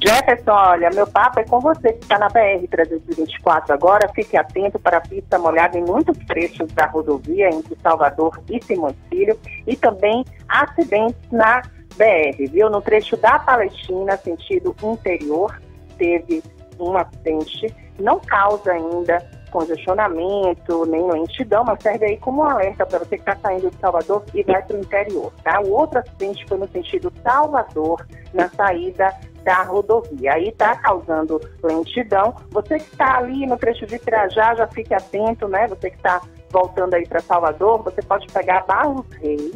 Jefferson, 0.00 0.52
olha, 0.52 0.90
meu 0.90 1.06
papo 1.06 1.40
é 1.40 1.44
com 1.44 1.60
você 1.60 1.92
que 1.92 2.02
está 2.02 2.18
na 2.18 2.28
BR-324 2.28 3.70
agora. 3.70 4.08
Fique 4.14 4.36
atento 4.36 4.78
para 4.78 4.98
a 4.98 5.00
pista 5.00 5.38
molhada 5.38 5.76
em 5.76 5.84
muitos 5.84 6.16
trechos 6.26 6.70
da 6.72 6.86
rodovia 6.86 7.48
entre 7.48 7.76
Salvador 7.82 8.40
e 8.48 8.62
Simões 8.62 8.94
Filho 9.08 9.38
e 9.66 9.76
também 9.76 10.24
acidentes 10.48 11.20
na 11.32 11.62
BR, 11.96 12.50
viu? 12.50 12.70
No 12.70 12.80
trecho 12.80 13.16
da 13.16 13.40
Palestina, 13.40 14.16
sentido 14.16 14.74
interior, 14.82 15.60
teve 15.98 16.42
um 16.78 16.96
acidente. 16.96 17.74
Não 17.98 18.20
causa 18.20 18.70
ainda 18.70 19.18
congestionamento, 19.50 20.86
nem 20.86 21.10
lentidão, 21.10 21.64
mas 21.64 21.82
serve 21.82 22.04
aí 22.04 22.16
como 22.18 22.42
um 22.42 22.44
alerta 22.44 22.86
para 22.86 22.98
você 22.98 23.16
que 23.16 23.22
está 23.22 23.36
saindo 23.36 23.70
de 23.70 23.76
Salvador 23.78 24.22
e 24.34 24.42
vai 24.42 24.62
para 24.62 24.76
o 24.76 24.80
interior, 24.80 25.32
tá? 25.42 25.60
O 25.60 25.70
outro 25.72 25.98
acidente 25.98 26.44
foi 26.46 26.58
no 26.58 26.68
sentido 26.68 27.12
Salvador, 27.22 28.06
na 28.34 28.48
saída 28.50 29.12
da 29.44 29.62
rodovia. 29.62 30.34
Aí 30.34 30.48
está 30.48 30.76
causando 30.76 31.40
lentidão. 31.62 32.34
Você 32.50 32.78
que 32.78 32.92
está 32.92 33.18
ali 33.18 33.46
no 33.46 33.56
trecho 33.56 33.86
de 33.86 33.98
Pirajá, 33.98 34.54
já 34.54 34.66
fique 34.68 34.94
atento, 34.94 35.48
né? 35.48 35.66
Você 35.68 35.90
que 35.90 35.96
está 35.96 36.20
voltando 36.50 36.94
aí 36.94 37.06
para 37.06 37.20
Salvador, 37.20 37.82
você 37.82 38.02
pode 38.02 38.26
pegar 38.32 38.64
Barros 38.66 39.06
Reis 39.20 39.54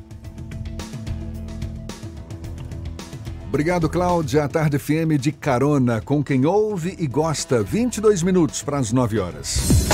Obrigado, 3.48 3.86
Cláudia. 3.86 4.44
A 4.44 4.48
Tarde 4.48 4.78
FM 4.78 5.20
de 5.20 5.30
carona 5.30 6.00
com 6.00 6.24
quem 6.24 6.46
ouve 6.46 6.96
e 6.98 7.06
gosta. 7.06 7.62
22 7.62 8.22
minutos 8.22 8.62
para 8.62 8.78
as 8.78 8.90
9 8.90 9.18
horas. 9.18 9.88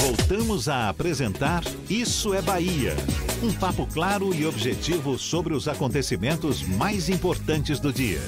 Voltamos 0.00 0.68
a 0.68 0.88
apresentar 0.88 1.64
Isso 1.90 2.32
é 2.34 2.40
Bahia. 2.40 2.94
Um 3.42 3.52
papo 3.52 3.84
claro 3.92 4.32
e 4.32 4.46
objetivo 4.46 5.18
sobre 5.18 5.54
os 5.54 5.66
acontecimentos 5.66 6.62
mais 6.62 7.08
importantes 7.08 7.80
do 7.80 7.92
dia. 7.92 8.20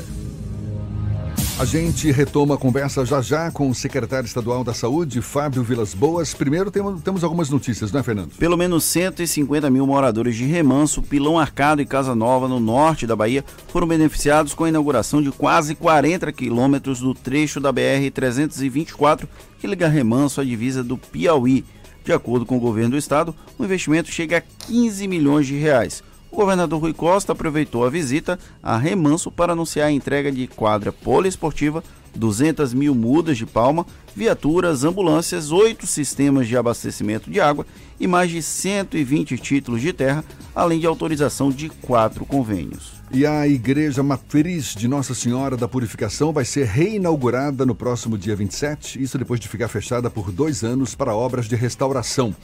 A 1.61 1.67
gente 1.67 2.11
retoma 2.11 2.55
a 2.55 2.57
conversa 2.57 3.05
já 3.05 3.21
já 3.21 3.51
com 3.51 3.69
o 3.69 3.75
secretário 3.75 4.27
estadual 4.27 4.65
da 4.65 4.73
Saúde, 4.73 5.21
Fábio 5.21 5.63
Vilas 5.63 5.93
Boas. 5.93 6.33
Primeiro 6.33 6.71
temos, 6.71 7.23
algumas 7.23 7.51
notícias, 7.51 7.93
não 7.93 8.01
é, 8.01 8.03
Fernando? 8.03 8.31
Pelo 8.39 8.57
menos 8.57 8.83
150 8.85 9.69
mil 9.69 9.87
moradores 9.87 10.37
de 10.37 10.47
Remanso, 10.47 11.03
Pilão 11.03 11.39
Arcado 11.39 11.83
e 11.83 11.85
Casa 11.85 12.15
Nova, 12.15 12.49
no 12.49 12.59
norte 12.59 13.07
da 13.07 13.15
Bahia, 13.15 13.45
foram 13.69 13.87
beneficiados 13.87 14.55
com 14.55 14.65
a 14.65 14.71
inauguração 14.71 15.21
de 15.21 15.31
quase 15.31 15.75
40 15.75 16.33
quilômetros 16.33 17.01
do 17.01 17.13
trecho 17.13 17.61
da 17.61 17.71
BR-324 17.71 19.29
que 19.59 19.67
liga 19.67 19.87
Remanso 19.87 20.41
à 20.41 20.45
divisa 20.45 20.83
do 20.83 20.97
Piauí. 20.97 21.63
De 22.03 22.15
acordo 22.15 22.47
com 22.47 22.57
o 22.57 22.61
governo 22.61 22.93
do 22.93 22.97
estado, 22.97 23.35
o 23.59 23.65
investimento 23.67 24.11
chega 24.11 24.39
a 24.39 24.41
15 24.67 25.07
milhões 25.07 25.47
de 25.47 25.59
reais. 25.59 26.03
O 26.31 26.37
governador 26.37 26.81
Rui 26.81 26.93
Costa 26.93 27.33
aproveitou 27.33 27.85
a 27.85 27.91
visita 27.91 28.39
a 28.63 28.77
Remanso 28.79 29.31
para 29.33 29.53
anunciar 29.53 29.89
a 29.89 29.93
entrega 29.93 30.31
de 30.31 30.47
quadra 30.47 30.93
poliesportiva, 30.93 31.83
200 32.15 32.73
mil 32.73 32.95
mudas 32.95 33.37
de 33.37 33.45
palma, 33.45 33.85
viaturas, 34.15 34.85
ambulâncias, 34.85 35.51
oito 35.51 35.87
sistemas 35.87 36.47
de 36.47 36.57
abastecimento 36.57 37.31
de 37.31 37.41
água 37.41 37.67
e 37.99 38.07
mais 38.07 38.31
de 38.31 38.43
120 38.43 39.39
títulos 39.39 39.81
de 39.81 39.93
terra, 39.93 40.25
além 40.55 40.79
de 40.79 40.87
autorização 40.87 41.51
de 41.51 41.69
quatro 41.69 42.25
convênios. 42.25 43.01
E 43.13 43.27
a 43.27 43.47
Igreja 43.47 44.05
Matriz 44.05 44.73
de 44.73 44.87
Nossa 44.87 45.15
Senhora 45.15 45.57
da 45.57 45.67
Purificação 45.67 46.33
vai 46.33 46.45
ser 46.45 46.67
reinaugurada 46.67 47.67
no 47.67 47.75
próximo 47.75 48.17
dia 48.17 48.37
27, 48.37 49.03
isso 49.03 49.19
depois 49.19 49.41
de 49.41 49.49
ficar 49.49 49.67
fechada 49.67 50.09
por 50.09 50.31
dois 50.31 50.63
anos 50.63 50.95
para 50.95 51.15
obras 51.15 51.47
de 51.47 51.57
restauração. 51.57 52.35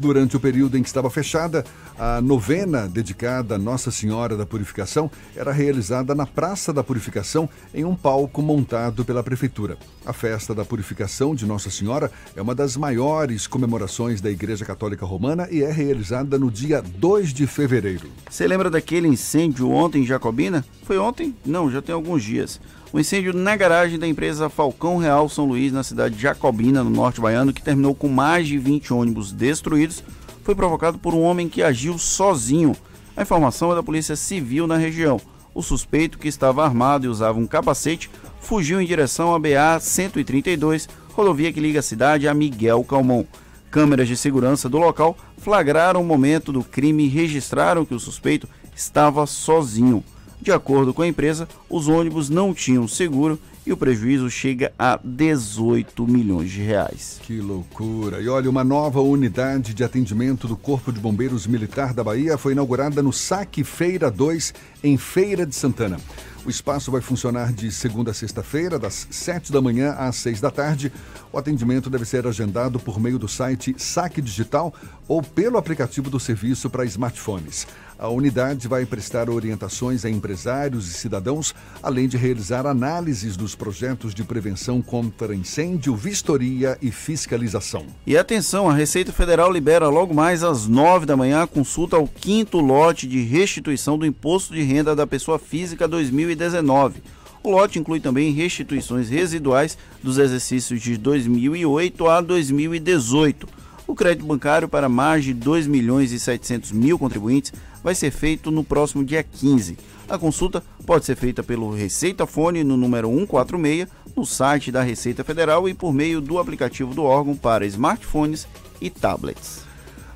Durante 0.00 0.34
o 0.34 0.40
período 0.40 0.78
em 0.78 0.82
que 0.82 0.88
estava 0.88 1.10
fechada, 1.10 1.62
a 1.98 2.22
novena 2.22 2.88
dedicada 2.88 3.56
a 3.56 3.58
Nossa 3.58 3.90
Senhora 3.90 4.34
da 4.34 4.46
Purificação 4.46 5.10
era 5.36 5.52
realizada 5.52 6.14
na 6.14 6.24
Praça 6.24 6.72
da 6.72 6.82
Purificação, 6.82 7.46
em 7.74 7.84
um 7.84 7.94
palco 7.94 8.40
montado 8.40 9.04
pela 9.04 9.22
Prefeitura. 9.22 9.76
A 10.06 10.14
festa 10.14 10.54
da 10.54 10.64
Purificação 10.64 11.34
de 11.34 11.44
Nossa 11.44 11.68
Senhora 11.68 12.10
é 12.34 12.40
uma 12.40 12.54
das 12.54 12.78
maiores 12.78 13.46
comemorações 13.46 14.22
da 14.22 14.30
Igreja 14.30 14.64
Católica 14.64 15.04
Romana 15.04 15.46
e 15.50 15.62
é 15.62 15.70
realizada 15.70 16.38
no 16.38 16.50
dia 16.50 16.80
2 16.80 17.34
de 17.34 17.46
fevereiro. 17.46 18.08
Você 18.30 18.48
lembra 18.48 18.70
daquele 18.70 19.06
incêndio 19.06 19.70
ontem 19.70 20.02
em 20.02 20.06
Jacobina? 20.06 20.64
Foi 20.84 20.96
ontem? 20.96 21.36
Não, 21.44 21.70
já 21.70 21.82
tem 21.82 21.94
alguns 21.94 22.24
dias. 22.24 22.58
O 22.92 22.98
incêndio 22.98 23.32
na 23.32 23.54
garagem 23.54 24.00
da 24.00 24.08
empresa 24.08 24.48
Falcão 24.48 24.96
Real 24.96 25.28
São 25.28 25.44
Luís, 25.44 25.72
na 25.72 25.84
cidade 25.84 26.16
de 26.16 26.22
Jacobina, 26.22 26.82
no 26.82 26.90
norte 26.90 27.20
baiano, 27.20 27.52
que 27.52 27.62
terminou 27.62 27.94
com 27.94 28.08
mais 28.08 28.48
de 28.48 28.58
20 28.58 28.92
ônibus 28.92 29.30
destruídos, 29.30 30.02
foi 30.42 30.56
provocado 30.56 30.98
por 30.98 31.14
um 31.14 31.22
homem 31.22 31.48
que 31.48 31.62
agiu 31.62 31.96
sozinho. 31.98 32.74
A 33.16 33.22
informação 33.22 33.70
é 33.70 33.76
da 33.76 33.82
Polícia 33.82 34.16
Civil 34.16 34.66
na 34.66 34.76
região. 34.76 35.20
O 35.54 35.62
suspeito, 35.62 36.18
que 36.18 36.26
estava 36.26 36.64
armado 36.64 37.06
e 37.06 37.08
usava 37.08 37.38
um 37.38 37.46
capacete, 37.46 38.10
fugiu 38.40 38.80
em 38.80 38.86
direção 38.86 39.32
à 39.32 39.38
BA 39.38 39.78
132, 39.78 40.88
rodovia 41.12 41.52
que 41.52 41.60
liga 41.60 41.78
a 41.78 41.82
cidade 41.82 42.26
a 42.26 42.34
Miguel 42.34 42.82
Calmon. 42.82 43.24
Câmeras 43.70 44.08
de 44.08 44.16
segurança 44.16 44.68
do 44.68 44.78
local 44.78 45.16
flagraram 45.38 46.02
o 46.02 46.04
momento 46.04 46.50
do 46.52 46.64
crime 46.64 47.04
e 47.04 47.08
registraram 47.08 47.84
que 47.84 47.94
o 47.94 48.00
suspeito 48.00 48.48
estava 48.74 49.24
sozinho. 49.26 50.02
De 50.40 50.50
acordo 50.50 50.94
com 50.94 51.02
a 51.02 51.06
empresa, 51.06 51.46
os 51.68 51.86
ônibus 51.86 52.30
não 52.30 52.54
tinham 52.54 52.88
seguro 52.88 53.38
e 53.66 53.72
o 53.72 53.76
prejuízo 53.76 54.30
chega 54.30 54.72
a 54.78 54.98
18 55.02 56.06
milhões 56.06 56.50
de 56.50 56.62
reais. 56.62 57.20
Que 57.22 57.40
loucura! 57.40 58.20
E 58.20 58.28
olha, 58.28 58.48
uma 58.48 58.64
nova 58.64 59.02
unidade 59.02 59.74
de 59.74 59.84
atendimento 59.84 60.48
do 60.48 60.56
Corpo 60.56 60.90
de 60.90 60.98
Bombeiros 60.98 61.46
Militar 61.46 61.92
da 61.92 62.02
Bahia 62.02 62.38
foi 62.38 62.52
inaugurada 62.52 63.02
no 63.02 63.12
Saque 63.12 63.62
Feira 63.62 64.10
2, 64.10 64.54
em 64.82 64.96
Feira 64.96 65.44
de 65.44 65.54
Santana. 65.54 65.98
O 66.42 66.48
espaço 66.48 66.90
vai 66.90 67.02
funcionar 67.02 67.52
de 67.52 67.70
segunda 67.70 68.12
a 68.12 68.14
sexta-feira, 68.14 68.78
das 68.78 69.06
7 69.10 69.52
da 69.52 69.60
manhã 69.60 69.92
às 69.92 70.16
6 70.16 70.40
da 70.40 70.50
tarde. 70.50 70.90
O 71.30 71.36
atendimento 71.36 71.90
deve 71.90 72.06
ser 72.06 72.26
agendado 72.26 72.80
por 72.80 72.98
meio 72.98 73.18
do 73.18 73.28
site 73.28 73.74
Saque 73.76 74.22
Digital 74.22 74.72
ou 75.06 75.22
pelo 75.22 75.58
aplicativo 75.58 76.08
do 76.08 76.18
serviço 76.18 76.70
para 76.70 76.86
smartphones. 76.86 77.66
A 78.00 78.08
unidade 78.08 78.66
vai 78.66 78.86
prestar 78.86 79.28
orientações 79.28 80.06
a 80.06 80.10
empresários 80.10 80.88
e 80.88 80.94
cidadãos, 80.94 81.54
além 81.82 82.08
de 82.08 82.16
realizar 82.16 82.66
análises 82.66 83.36
dos 83.36 83.54
projetos 83.54 84.14
de 84.14 84.24
prevenção 84.24 84.80
contra 84.80 85.34
incêndio, 85.34 85.94
vistoria 85.94 86.78
e 86.80 86.90
fiscalização. 86.90 87.84
E 88.06 88.16
atenção, 88.16 88.70
a 88.70 88.72
Receita 88.72 89.12
Federal 89.12 89.52
libera 89.52 89.86
logo 89.90 90.14
mais 90.14 90.42
às 90.42 90.66
9 90.66 91.04
da 91.04 91.14
manhã 91.14 91.42
a 91.42 91.46
consulta 91.46 91.96
ao 91.96 92.08
quinto 92.08 92.58
lote 92.58 93.06
de 93.06 93.20
restituição 93.20 93.98
do 93.98 94.06
Imposto 94.06 94.54
de 94.54 94.62
Renda 94.62 94.96
da 94.96 95.06
Pessoa 95.06 95.38
Física 95.38 95.86
2019. 95.86 97.02
O 97.42 97.50
lote 97.50 97.78
inclui 97.78 98.00
também 98.00 98.32
restituições 98.32 99.10
residuais 99.10 99.76
dos 100.02 100.16
exercícios 100.16 100.80
de 100.80 100.96
2008 100.96 102.08
a 102.08 102.22
2018. 102.22 103.60
O 103.90 103.94
crédito 103.94 104.24
bancário 104.24 104.68
para 104.68 104.88
mais 104.88 105.24
de 105.24 105.34
2 105.34 105.66
milhões 105.66 106.12
e 106.12 106.20
700 106.20 106.70
mil 106.70 106.96
contribuintes 106.96 107.52
vai 107.82 107.94
ser 107.94 108.10
feito 108.10 108.50
no 108.50 108.64
próximo 108.64 109.04
dia 109.04 109.22
15. 109.22 109.76
A 110.08 110.18
consulta 110.18 110.62
pode 110.84 111.04
ser 111.04 111.16
feita 111.16 111.42
pelo 111.42 111.72
Receita 111.72 112.26
Fone 112.26 112.64
no 112.64 112.76
número 112.76 113.08
146, 113.08 113.88
no 114.16 114.26
site 114.26 114.72
da 114.72 114.82
Receita 114.82 115.22
Federal 115.22 115.68
e 115.68 115.74
por 115.74 115.92
meio 115.92 116.20
do 116.20 116.38
aplicativo 116.38 116.94
do 116.94 117.04
órgão 117.04 117.36
para 117.36 117.64
smartphones 117.66 118.46
e 118.80 118.90
tablets. 118.90 119.70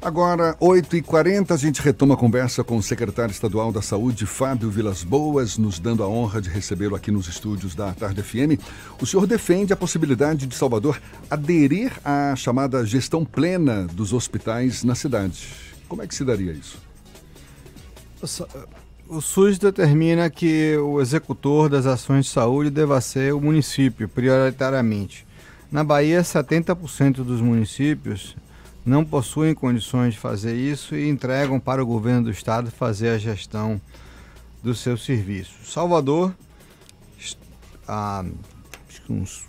Agora, 0.05 0.55
8h40, 0.61 1.53
a 1.53 1.57
gente 1.57 1.81
retoma 1.81 2.13
a 2.13 2.17
conversa 2.17 2.63
com 2.63 2.77
o 2.77 2.83
secretário 2.83 3.33
estadual 3.33 3.73
da 3.73 3.81
Saúde, 3.81 4.27
Fábio 4.27 4.69
Vilas 4.69 5.03
Boas, 5.03 5.57
nos 5.57 5.79
dando 5.79 6.03
a 6.03 6.07
honra 6.07 6.43
de 6.43 6.51
recebê-lo 6.51 6.95
aqui 6.95 7.11
nos 7.11 7.27
estúdios 7.27 7.75
da 7.75 7.91
Tarde 7.95 8.23
FM. 8.23 8.61
O 9.01 9.07
senhor 9.07 9.27
defende 9.27 9.73
a 9.73 9.77
possibilidade 9.77 10.47
de 10.47 10.55
Salvador 10.55 11.01
aderir 11.31 11.91
à 12.05 12.37
chamada 12.37 12.85
gestão 12.85 13.25
plena 13.25 13.87
dos 13.95 14.13
hospitais 14.13 14.85
na 14.85 14.95
cidade. 14.95 15.49
Como 15.89 16.03
é 16.03 16.07
que 16.07 16.15
se 16.15 16.23
daria 16.23 16.53
isso? 16.53 16.77
O 19.07 19.21
SUS 19.21 19.59
determina 19.59 20.31
que 20.31 20.77
o 20.79 21.01
executor 21.01 21.69
das 21.69 21.85
ações 21.85 22.25
de 22.25 22.31
saúde 22.31 22.71
deva 22.71 23.01
ser 23.01 23.35
o 23.35 23.41
município, 23.41 24.09
prioritariamente. 24.09 25.27
Na 25.71 25.85
Bahia, 25.85 26.23
70% 26.23 27.17
dos 27.17 27.41
municípios 27.41 28.35
não 28.85 29.05
possuem 29.05 29.55
condições 29.55 30.15
de 30.15 30.21
fazer 30.21 30.55
isso 30.55 30.95
e 30.95 31.09
entregam 31.09 31.59
para 31.59 31.83
o 31.83 31.87
governo 31.87 32.25
do 32.25 32.31
estado 32.31 32.71
fazer 32.71 33.11
a 33.11 33.19
gestão 33.19 33.81
dos 34.63 34.79
seus 34.79 35.05
serviços. 35.05 35.73
Salvador, 35.73 36.35
há 37.87 38.25
uns 39.09 39.45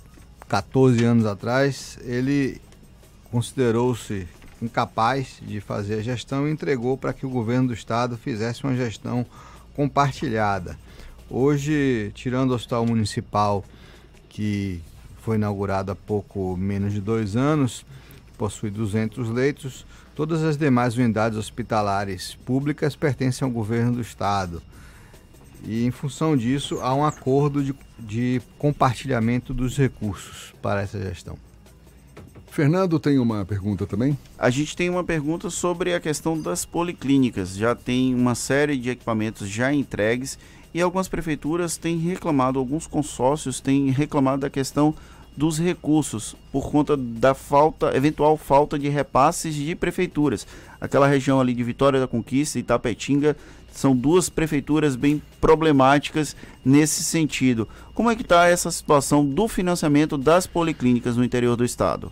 14 0.48 1.04
anos 1.04 1.26
atrás, 1.26 1.98
ele 2.04 2.62
considerou-se 3.32 4.28
incapaz 4.66 5.38
de 5.42 5.62
fazer 5.62 5.96
a 5.96 6.02
gestão 6.02 6.48
e 6.48 6.52
entregou 6.52 6.98
para 6.98 7.14
que 7.14 7.26
o 7.26 7.30
governo 7.30 7.70
do 7.70 7.74
estado 7.74 8.18
fizesse 8.18 8.64
uma 8.64 8.76
gestão 8.76 9.26
compartilhada. 9.76 10.78
Hoje, 11.30 12.12
tirando 12.14 12.52
o 12.52 12.54
hospital 12.54 12.86
municipal, 12.86 13.64
que 14.30 14.82
foi 15.22 15.38
inaugurado 15.38 15.92
há 15.92 15.96
pouco 15.96 16.56
menos 16.56 16.94
de 16.94 17.02
dois 17.02 17.36
anos, 17.36 17.86
possui 18.38 18.70
200 18.70 19.30
leitos, 19.30 19.86
todas 20.14 20.44
as 20.44 20.58
demais 20.58 20.96
unidades 20.98 21.38
hospitalares 21.38 22.36
públicas 22.46 22.96
pertencem 22.96 23.46
ao 23.46 23.52
governo 23.52 23.94
do 23.94 24.02
estado. 24.02 24.62
E 25.64 25.86
em 25.86 25.92
função 25.92 26.38
disso, 26.38 26.80
há 26.82 26.94
um 26.94 27.04
acordo 27.04 27.64
de, 27.64 27.74
de 27.98 28.42
compartilhamento 28.58 29.54
dos 29.54 29.78
recursos 29.78 30.54
para 30.62 30.82
essa 30.82 31.00
gestão. 31.02 31.38
Fernando 32.56 32.98
tem 33.02 33.20
uma 33.20 33.44
pergunta 33.44 33.86
também? 33.86 34.18
A 34.40 34.50
gente 34.50 34.78
tem 34.78 34.90
uma 34.90 35.04
pergunta 35.04 35.50
sobre 35.50 35.94
a 35.94 36.00
questão 36.00 36.40
das 36.40 36.64
policlínicas. 36.64 37.54
Já 37.54 37.76
tem 37.76 38.16
uma 38.16 38.34
série 38.34 38.78
de 38.78 38.92
equipamentos 38.92 39.50
já 39.50 39.74
entregues 39.74 40.40
e 40.74 40.82
algumas 40.82 41.10
prefeituras 41.10 41.76
têm 41.76 41.98
reclamado, 41.98 42.58
alguns 42.58 42.88
consórcios 42.88 43.60
têm 43.60 43.90
reclamado 43.90 44.44
da 44.44 44.50
questão 44.50 44.96
dos 45.36 45.60
recursos 45.60 46.34
por 46.50 46.72
conta 46.72 46.96
da 46.96 47.34
falta, 47.34 47.94
eventual 47.94 48.38
falta 48.38 48.80
de 48.80 48.88
repasses 48.88 49.54
de 49.54 49.76
prefeituras. 49.76 50.48
Aquela 50.80 51.08
região 51.08 51.42
ali 51.42 51.54
de 51.54 51.62
Vitória 51.62 52.00
da 52.00 52.08
Conquista 52.08 52.58
e 52.58 52.64
Tapetinga 52.64 53.36
São 53.70 53.94
duas 53.94 54.30
prefeituras 54.30 54.96
bem 54.96 55.22
problemáticas 55.42 56.38
nesse 56.64 57.04
sentido. 57.04 57.68
Como 57.94 58.10
é 58.10 58.16
que 58.16 58.22
está 58.22 58.48
essa 58.48 58.72
situação 58.72 59.26
do 59.26 59.46
financiamento 59.50 60.18
das 60.18 60.48
policlínicas 60.48 61.18
no 61.18 61.24
interior 61.26 61.58
do 61.58 61.66
estado? 61.66 62.10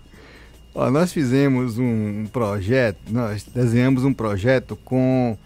Ó, 0.76 0.90
nós 0.90 1.14
fizemos 1.14 1.78
um 1.78 2.26
projeto, 2.26 2.98
nós 3.10 3.44
desenhamos 3.44 4.04
um 4.04 4.14
projeto 4.14 4.76
com 4.78 5.38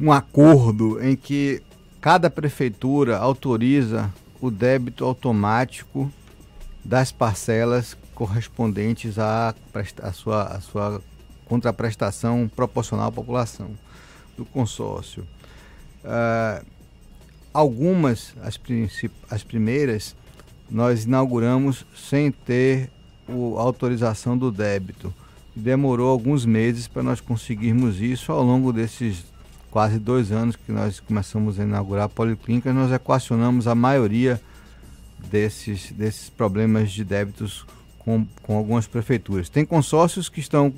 um 0.00 0.10
acordo 0.10 1.02
em 1.04 1.14
que 1.14 1.62
cada 2.00 2.30
prefeitura 2.30 3.18
autoriza 3.18 4.10
o 4.40 4.50
débito 4.50 5.04
automático 5.04 6.10
das 6.82 7.12
parcelas 7.12 7.94
correspondentes 8.14 9.18
à, 9.18 9.54
sua, 10.14 10.44
à 10.44 10.60
sua 10.60 11.02
contraprestação 11.44 12.50
proporcional 12.54 13.08
à 13.08 13.12
população 13.12 13.70
do 14.34 14.46
consórcio. 14.46 15.26
Uh, 16.02 16.64
algumas, 17.52 18.34
as, 18.42 18.58
as 19.28 19.42
primeiras, 19.42 20.16
nós 20.70 21.04
inauguramos 21.04 21.84
sem 21.94 22.30
ter 22.30 22.90
a 23.28 23.60
autorização 23.60 24.36
do 24.36 24.50
débito. 24.50 25.12
Demorou 25.54 26.08
alguns 26.08 26.46
meses 26.46 26.86
para 26.88 27.02
nós 27.02 27.20
conseguirmos 27.20 28.00
isso 28.00 28.32
ao 28.32 28.42
longo 28.42 28.72
desses 28.72 29.24
quase 29.70 29.98
dois 29.98 30.32
anos 30.32 30.56
que 30.56 30.72
nós 30.72 31.00
começamos 31.00 31.60
a 31.60 31.62
inaugurar 31.62 32.08
policlínicas, 32.08 32.74
nós 32.74 32.90
equacionamos 32.90 33.66
a 33.66 33.74
maioria 33.74 34.40
desses, 35.30 35.92
desses 35.92 36.30
problemas 36.30 36.90
de 36.90 37.04
débitos 37.04 37.66
com, 37.98 38.26
com 38.42 38.56
algumas 38.56 38.86
prefeituras. 38.86 39.48
Tem 39.48 39.64
consórcios 39.64 40.28
que 40.28 40.40
estão 40.40 40.72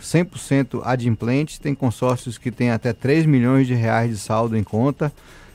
100% 0.00 0.80
adimplentes, 0.84 1.58
tem 1.58 1.74
consórcios 1.74 2.38
que 2.38 2.50
têm 2.50 2.70
até 2.70 2.92
3 2.92 3.26
milhões 3.26 3.66
de 3.66 3.74
reais 3.74 4.10
de 4.10 4.18
saldo 4.18 4.56
em 4.56 4.62
conta, 4.62 5.12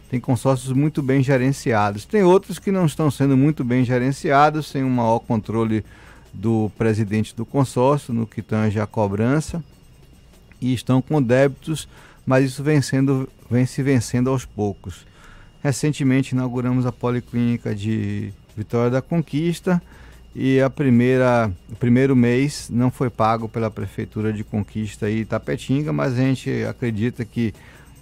tem 0.10 0.20
consórcios 0.20 0.72
muito 0.72 1.02
bem 1.02 1.24
gerenciados. 1.24 2.06
Tem 2.06 2.24
outros 2.24 2.60
que 2.60 2.72
não 2.72 2.86
estão 2.86 3.10
sendo 3.10 3.36
muito 3.36 3.64
bem 3.64 3.84
gerenciados, 3.84 4.68
sem 4.68 4.84
um 4.84 4.90
maior 4.90 5.20
controle 5.20 5.84
do 6.36 6.72
presidente 6.78 7.36
do 7.36 7.46
consórcio 7.46 8.14
no 8.14 8.28
que 8.28 8.42
tange 8.42 8.80
a 8.80 8.86
cobrança 8.86 9.64
e 10.62 10.74
estão 10.74 11.02
com 11.02 11.22
débitos 11.22 11.88
mas 12.26 12.46
isso 12.46 12.64
vem, 12.64 12.82
sendo, 12.82 13.30
vem 13.50 13.66
se 13.66 13.84
vencendo 13.84 14.30
aos 14.30 14.46
poucos. 14.46 15.06
Recentemente 15.62 16.34
inauguramos 16.34 16.86
a 16.86 16.92
Policlínica 16.92 17.76
de 17.76 18.34
Vitória 18.58 18.90
da 18.90 19.02
Conquista 19.02 19.82
e 20.34 20.60
a 20.60 20.70
primeira, 20.70 21.52
o 21.72 21.76
primeiro 21.76 22.16
mês 22.16 22.68
não 22.70 22.90
foi 22.90 23.10
pago 23.10 23.48
pela 23.48 23.70
Prefeitura 23.70 24.34
de 24.34 24.44
Conquista 24.44 25.10
e 25.10 25.22
Itapetinga, 25.22 25.94
mas 25.94 26.14
a 26.14 26.18
gente 26.18 26.50
acredita 26.66 27.24
que 27.24 27.54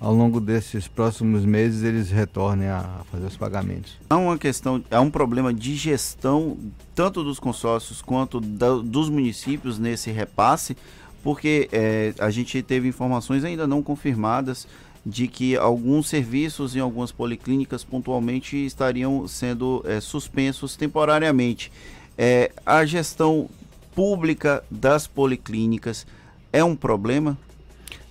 ao 0.03 0.13
longo 0.13 0.41
desses 0.41 0.85
próximos 0.85 1.45
meses 1.45 1.81
eles 1.81 2.11
retornem 2.11 2.67
a 2.67 2.83
fazer 3.09 3.25
os 3.25 3.37
pagamentos. 3.37 3.97
Há 4.09 4.17
uma 4.17 4.37
questão, 4.37 4.83
há 4.91 4.99
um 4.99 5.09
problema 5.09 5.53
de 5.53 5.75
gestão 5.75 6.57
tanto 6.93 7.23
dos 7.23 7.39
consórcios 7.39 8.01
quanto 8.01 8.41
da, 8.41 8.75
dos 8.75 9.09
municípios 9.09 9.79
nesse 9.79 10.11
repasse, 10.11 10.75
porque 11.23 11.69
é, 11.71 12.13
a 12.19 12.29
gente 12.29 12.61
teve 12.61 12.85
informações 12.89 13.45
ainda 13.45 13.65
não 13.65 13.81
confirmadas 13.81 14.67
de 15.05 15.25
que 15.25 15.55
alguns 15.55 16.09
serviços 16.09 16.75
em 16.75 16.79
algumas 16.81 17.13
policlínicas 17.13 17.85
pontualmente 17.85 18.57
estariam 18.57 19.25
sendo 19.25 19.81
é, 19.87 20.01
suspensos 20.01 20.75
temporariamente. 20.75 21.71
É, 22.17 22.51
a 22.65 22.85
gestão 22.85 23.49
pública 23.95 24.65
das 24.69 25.07
policlínicas 25.07 26.05
é 26.51 26.61
um 26.61 26.75
problema? 26.75 27.37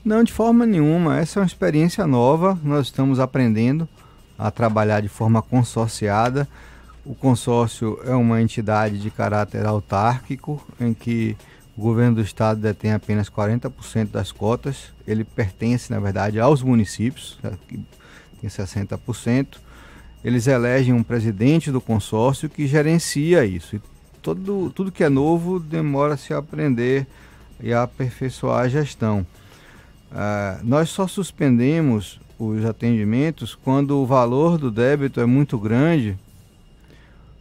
Não, 0.05 0.25
de 0.25 0.33
forma 0.33 0.67
nenhuma. 0.67 1.19
Essa 1.19 1.39
é 1.39 1.41
uma 1.41 1.47
experiência 1.47 2.05
nova. 2.09 2.59
Nós 2.65 2.87
estamos 2.87 3.21
aprendendo 3.21 3.89
a 4.37 4.51
trabalhar 4.51 5.01
de 5.01 5.09
forma 5.09 5.41
consorciada. 5.41 6.49
O 7.05 7.15
consórcio 7.15 8.01
é 8.05 8.15
uma 8.15 8.43
entidade 8.43 8.99
de 8.99 9.11
caráter 9.11 9.65
autárquico 9.65 10.61
em 10.81 10.93
que 10.93 11.37
o 11.77 11.83
governo 11.83 12.17
do 12.17 12.21
estado 12.21 12.61
detém 12.61 12.93
apenas 12.93 13.31
40% 13.31 14.11
das 14.11 14.33
cotas. 14.33 14.93
Ele 15.07 15.23
pertence, 15.23 15.93
na 15.93 16.01
verdade, 16.01 16.41
aos 16.41 16.63
municípios, 16.65 17.39
né, 17.41 17.53
que 17.69 17.81
tem 18.41 18.51
60%. 18.51 19.59
Eles 20.25 20.49
elegem 20.49 20.93
um 20.93 21.05
presidente 21.05 21.71
do 21.71 21.81
consórcio 21.81 22.49
que 22.49 22.67
gerencia 22.67 23.45
isso. 23.45 23.77
E 23.77 23.83
todo, 24.21 24.69
tudo 24.71 24.91
que 24.91 25.05
é 25.05 25.09
novo 25.09 25.61
demora-se 25.61 26.35
a 26.35 26.39
aprender 26.39 27.07
e 27.61 27.73
a 27.73 27.85
aperfeiçoar 27.85 28.65
a 28.65 28.69
gestão. 28.69 29.25
Uh, 30.13 30.61
nós 30.63 30.91
só 30.91 31.09
suspendemos 31.09 32.21
os 32.39 32.65
atendimentos 32.67 33.55
quando 33.55 33.97
o 33.97 34.07
valor 34.07 34.59
do 34.59 34.71
débito 34.71 35.21
é 35.21 35.27
muito 35.27 35.59
grande 35.59 36.19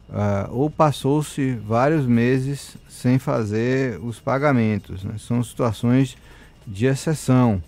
uh, 0.09 0.49
ou 0.51 0.69
passou-se 0.69 1.53
vários 1.67 2.05
meses 2.05 2.77
sem 2.87 3.19
fazer 3.19 3.99
os 4.01 4.21
pagamentos. 4.21 5.03
Né? 5.03 5.15
São 5.19 5.43
situações 5.43 6.17
de 6.65 6.85
exceção, 6.85 7.61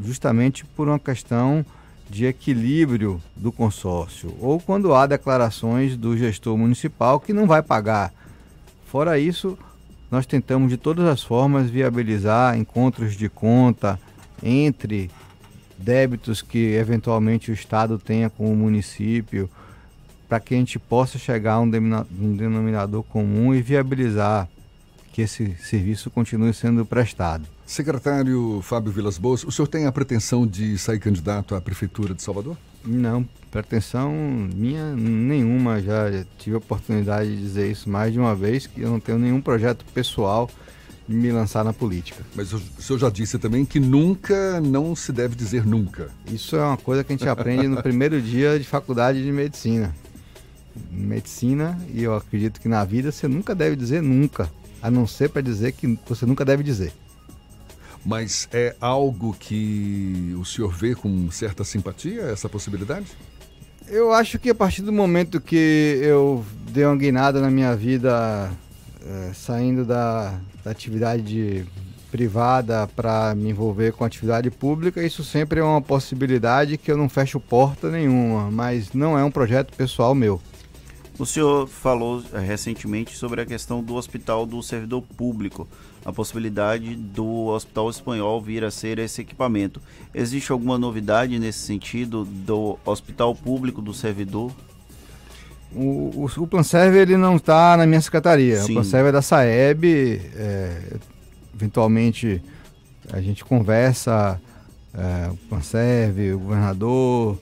justamente 0.00 0.64
por 0.64 0.88
uma 0.88 0.98
questão 0.98 1.66
de 2.08 2.24
equilíbrio 2.24 3.20
do 3.36 3.52
consórcio, 3.52 4.34
ou 4.40 4.58
quando 4.58 4.94
há 4.94 5.06
declarações 5.06 5.96
do 5.96 6.16
gestor 6.16 6.56
municipal 6.56 7.20
que 7.20 7.34
não 7.34 7.46
vai 7.46 7.62
pagar. 7.62 8.10
Fora 8.86 9.18
isso, 9.18 9.58
nós 10.10 10.26
tentamos 10.26 10.70
de 10.70 10.76
todas 10.76 11.06
as 11.06 11.22
formas 11.22 11.70
viabilizar 11.70 12.56
encontros 12.56 13.14
de 13.14 13.28
conta 13.28 13.98
entre 14.42 15.10
débitos 15.76 16.42
que 16.42 16.74
eventualmente 16.74 17.50
o 17.50 17.54
Estado 17.54 17.98
tenha 17.98 18.28
com 18.28 18.52
o 18.52 18.56
município 18.56 19.48
para 20.28 20.40
que 20.40 20.54
a 20.54 20.58
gente 20.58 20.78
possa 20.78 21.18
chegar 21.18 21.54
a 21.54 21.60
um 21.60 21.70
denominador 21.70 23.02
comum 23.04 23.54
e 23.54 23.62
viabilizar 23.62 24.48
que 25.12 25.22
esse 25.22 25.56
serviço 25.56 26.10
continue 26.10 26.52
sendo 26.52 26.84
prestado. 26.84 27.44
Secretário 27.66 28.60
Fábio 28.62 28.92
Vilas 28.92 29.18
Boas, 29.18 29.42
o 29.44 29.50
senhor 29.50 29.66
tem 29.66 29.86
a 29.86 29.92
pretensão 29.92 30.46
de 30.46 30.78
sair 30.78 30.98
candidato 30.98 31.54
à 31.54 31.60
Prefeitura 31.60 32.14
de 32.14 32.22
Salvador? 32.22 32.56
Não, 32.88 33.22
pretensão 33.50 34.12
minha 34.54 34.94
nenhuma. 34.94 35.80
Já 35.80 36.24
tive 36.38 36.56
a 36.56 36.58
oportunidade 36.58 37.28
de 37.28 37.42
dizer 37.42 37.70
isso 37.70 37.88
mais 37.88 38.12
de 38.12 38.18
uma 38.18 38.34
vez, 38.34 38.66
que 38.66 38.80
eu 38.80 38.90
não 38.90 38.98
tenho 38.98 39.18
nenhum 39.18 39.40
projeto 39.40 39.84
pessoal 39.92 40.50
de 41.06 41.14
me 41.14 41.30
lançar 41.30 41.64
na 41.64 41.72
política. 41.72 42.24
Mas 42.34 42.52
o 42.52 42.60
senhor 42.78 42.98
já 42.98 43.10
disse 43.10 43.38
também 43.38 43.64
que 43.64 43.78
nunca 43.78 44.60
não 44.60 44.96
se 44.96 45.12
deve 45.12 45.34
dizer 45.34 45.66
nunca. 45.66 46.08
Isso 46.32 46.56
é 46.56 46.62
uma 46.62 46.76
coisa 46.76 47.04
que 47.04 47.12
a 47.12 47.16
gente 47.16 47.28
aprende 47.28 47.68
no 47.68 47.82
primeiro 47.82 48.20
dia 48.22 48.58
de 48.58 48.64
faculdade 48.64 49.22
de 49.22 49.30
medicina 49.30 49.94
medicina 50.90 51.78
e 51.92 52.02
eu 52.02 52.14
acredito 52.14 52.60
que 52.60 52.68
na 52.68 52.84
vida 52.84 53.10
você 53.10 53.26
nunca 53.26 53.54
deve 53.54 53.76
dizer 53.76 54.02
nunca, 54.02 54.50
a 54.80 54.90
não 54.90 55.06
ser 55.06 55.28
para 55.28 55.42
dizer 55.42 55.72
que 55.72 55.98
você 56.06 56.24
nunca 56.24 56.44
deve 56.44 56.62
dizer. 56.62 56.92
Mas 58.04 58.48
é 58.52 58.74
algo 58.80 59.34
que 59.38 60.34
o 60.38 60.44
senhor 60.44 60.72
vê 60.72 60.94
com 60.94 61.30
certa 61.30 61.64
simpatia, 61.64 62.22
essa 62.22 62.48
possibilidade? 62.48 63.06
Eu 63.86 64.12
acho 64.12 64.38
que 64.38 64.50
a 64.50 64.54
partir 64.54 64.82
do 64.82 64.92
momento 64.92 65.40
que 65.40 65.98
eu 66.02 66.44
dei 66.70 66.84
uma 66.84 66.96
guinada 66.96 67.40
na 67.40 67.50
minha 67.50 67.74
vida, 67.74 68.50
é, 69.04 69.32
saindo 69.32 69.84
da, 69.84 70.38
da 70.62 70.70
atividade 70.70 71.66
privada 72.10 72.86
para 72.88 73.34
me 73.34 73.50
envolver 73.50 73.92
com 73.92 74.04
atividade 74.04 74.50
pública, 74.50 75.02
isso 75.02 75.22
sempre 75.22 75.60
é 75.60 75.62
uma 75.62 75.80
possibilidade 75.80 76.78
que 76.78 76.90
eu 76.90 76.96
não 76.96 77.08
fecho 77.08 77.38
porta 77.38 77.90
nenhuma, 77.90 78.50
mas 78.50 78.92
não 78.92 79.18
é 79.18 79.24
um 79.24 79.30
projeto 79.30 79.74
pessoal 79.76 80.14
meu. 80.14 80.40
O 81.18 81.26
senhor 81.26 81.66
falou 81.66 82.22
eh, 82.32 82.38
recentemente 82.38 83.16
sobre 83.16 83.40
a 83.40 83.46
questão 83.46 83.82
do 83.82 83.96
hospital 83.96 84.46
do 84.46 84.62
servidor 84.62 85.02
público, 85.02 85.66
a 86.04 86.12
possibilidade 86.12 86.94
do 86.94 87.46
hospital 87.46 87.90
espanhol 87.90 88.40
vir 88.40 88.64
a 88.64 88.70
ser 88.70 88.98
esse 88.98 89.20
equipamento. 89.20 89.80
Existe 90.14 90.52
alguma 90.52 90.78
novidade 90.78 91.38
nesse 91.38 91.60
sentido 91.60 92.24
do 92.24 92.78
hospital 92.84 93.34
público 93.34 93.82
do 93.82 93.92
servidor? 93.92 94.52
O, 95.74 96.26
o, 96.26 96.42
o 96.42 96.46
Planserve 96.46 96.98
ele 96.98 97.16
não 97.16 97.36
está 97.36 97.76
na 97.76 97.86
minha 97.86 98.00
secretaria. 98.00 98.62
Sim. 98.62 98.72
O 98.72 98.74
Planserve 98.74 99.08
é 99.08 99.12
da 99.12 99.22
Saeb. 99.22 99.84
É, 100.34 100.96
eventualmente 101.54 102.42
a 103.12 103.20
gente 103.20 103.44
conversa, 103.44 104.40
é, 104.94 105.30
o 105.30 105.36
Planserve, 105.48 106.32
o 106.32 106.38
governador, 106.38 107.38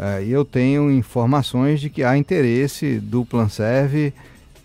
Uh, 0.00 0.22
e 0.24 0.30
eu 0.30 0.46
tenho 0.46 0.90
informações 0.90 1.78
de 1.78 1.90
que 1.90 2.02
há 2.02 2.16
interesse 2.16 2.98
do 2.98 3.22
Planserve 3.22 4.14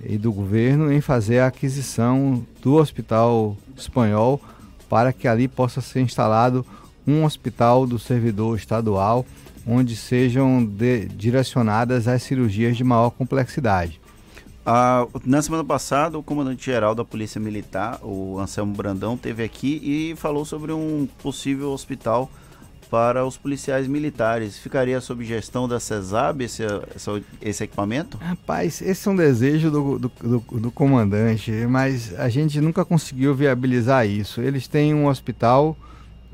e 0.08 0.18
do 0.18 0.32
governo 0.32 0.92
em 0.92 1.02
fazer 1.02 1.40
a 1.40 1.48
aquisição 1.48 2.46
do 2.62 2.76
hospital 2.76 3.58
espanhol 3.76 4.42
para 4.90 5.12
que 5.12 5.28
ali 5.28 5.48
possa 5.48 5.82
ser 5.82 6.02
instalado 6.02 6.66
um 7.08 7.24
hospital 7.24 7.86
do 7.86 8.00
servidor 8.00 8.58
estadual 8.58 9.26
onde 9.68 9.96
sejam 9.96 10.64
de, 10.64 11.06
direcionadas 11.06 12.08
as 12.08 12.22
cirurgias 12.24 12.78
de 12.78 12.84
maior 12.84 13.10
complexidade. 13.10 14.00
Ah, 14.66 15.08
na 15.24 15.42
semana 15.42 15.64
passada, 15.64 16.18
o 16.18 16.24
comandante-geral 16.24 16.96
da 16.96 17.06
Polícia 17.06 17.40
Militar, 17.40 18.00
o 18.02 18.40
Anselmo 18.40 18.74
Brandão, 18.74 19.16
teve 19.16 19.44
aqui 19.44 19.80
e 19.84 20.16
falou 20.16 20.44
sobre 20.44 20.72
um 20.72 21.08
possível 21.22 21.72
hospital 21.72 22.30
para 22.90 23.26
os 23.26 23.38
policiais 23.38 23.88
militares. 23.88 24.58
Ficaria 24.58 25.02
sob 25.02 25.24
gestão 25.26 25.68
da 25.68 25.80
CESAB 25.80 26.44
esse, 26.44 26.64
esse 27.42 27.64
equipamento? 27.64 28.18
Rapaz, 28.18 28.82
esse 28.82 29.08
é 29.08 29.12
um 29.12 29.16
desejo 29.16 29.72
do, 29.72 30.00
do, 30.00 30.12
do, 30.22 30.60
do, 30.60 30.72
comandante, 30.72 31.52
mas 31.68 32.18
a 32.20 32.30
gente 32.30 32.62
nunca 32.62 32.86
conseguiu 32.86 33.34
viabilizar 33.34 34.08
isso. 34.08 34.42
Eles 34.42 34.68
têm 34.68 34.94
um 34.94 35.08
hospital 35.08 35.76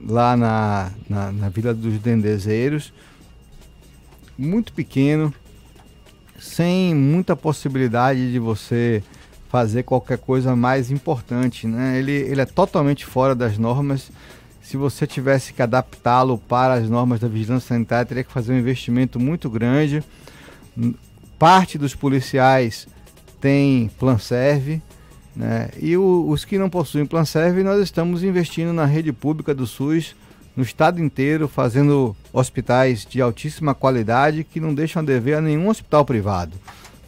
lá 0.03 0.35
na, 0.35 0.91
na, 1.09 1.31
na 1.31 1.49
Vila 1.49 1.73
dos 1.73 1.97
Dendezeiros, 1.99 2.93
muito 4.37 4.73
pequeno, 4.73 5.33
sem 6.39 6.95
muita 6.95 7.35
possibilidade 7.35 8.31
de 8.31 8.39
você 8.39 9.03
fazer 9.47 9.83
qualquer 9.83 10.17
coisa 10.17 10.55
mais 10.55 10.89
importante. 10.89 11.67
Né? 11.67 11.99
Ele, 11.99 12.11
ele 12.11 12.41
é 12.41 12.45
totalmente 12.45 13.05
fora 13.05 13.35
das 13.35 13.57
normas 13.57 14.09
se 14.61 14.77
você 14.77 15.05
tivesse 15.07 15.53
que 15.53 15.61
adaptá-lo 15.61 16.37
para 16.37 16.75
as 16.75 16.89
normas 16.89 17.19
da 17.19 17.27
vigilância 17.27 17.69
sanitária, 17.69 18.05
teria 18.05 18.23
que 18.23 18.31
fazer 18.31 18.53
um 18.53 18.59
investimento 18.59 19.19
muito 19.19 19.49
grande. 19.49 20.03
Parte 21.37 21.77
dos 21.77 21.95
policiais 21.95 22.87
tem 23.39 23.89
plan 23.99 24.17
serve, 24.17 24.81
né? 25.35 25.69
E 25.79 25.97
o, 25.97 26.25
os 26.29 26.45
que 26.45 26.57
não 26.57 26.69
possuem 26.69 27.05
plan 27.05 27.25
serve, 27.25 27.63
nós 27.63 27.81
estamos 27.81 28.23
investindo 28.23 28.71
na 28.71 28.85
rede 28.85 29.11
pública 29.11 29.53
do 29.53 29.65
SUS 29.65 30.15
no 30.55 30.63
estado 30.63 31.01
inteiro, 31.01 31.47
fazendo 31.47 32.15
hospitais 32.31 33.05
de 33.05 33.21
altíssima 33.21 33.73
qualidade 33.73 34.43
que 34.43 34.59
não 34.59 34.73
deixam 34.73 35.01
a 35.01 35.05
dever 35.05 35.35
a 35.35 35.41
nenhum 35.41 35.69
hospital 35.69 36.05
privado. 36.05 36.53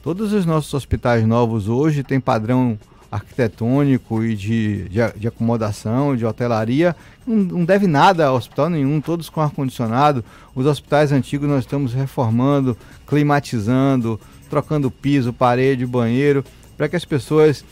Todos 0.01 0.33
os 0.33 0.45
nossos 0.45 0.73
hospitais 0.73 1.25
novos 1.25 1.67
hoje 1.67 2.03
têm 2.03 2.19
padrão 2.19 2.77
arquitetônico 3.13 4.23
e 4.23 4.35
de, 4.35 4.89
de, 4.89 4.99
de 5.19 5.27
acomodação, 5.27 6.15
de 6.15 6.25
hotelaria, 6.25 6.95
não, 7.25 7.35
não, 7.35 7.65
deve 7.65 7.85
nada 7.85 8.25
a 8.25 8.33
hospital 8.33 8.69
nenhum, 8.69 8.99
todos 8.99 9.29
com 9.29 9.39
ar-condicionado. 9.39 10.25
Os 10.55 10.65
hospitais 10.65 11.11
antigos 11.11 11.47
nós 11.47 11.59
estamos 11.59 11.93
reformando, 11.93 12.75
climatizando, 13.07 14.19
trocando 14.49 14.89
piso, 14.89 15.31
parede, 15.31 15.85
banheiro, 15.85 16.43
para 16.75 16.89
que 16.89 16.95
as 16.95 17.05
pessoas 17.05 17.63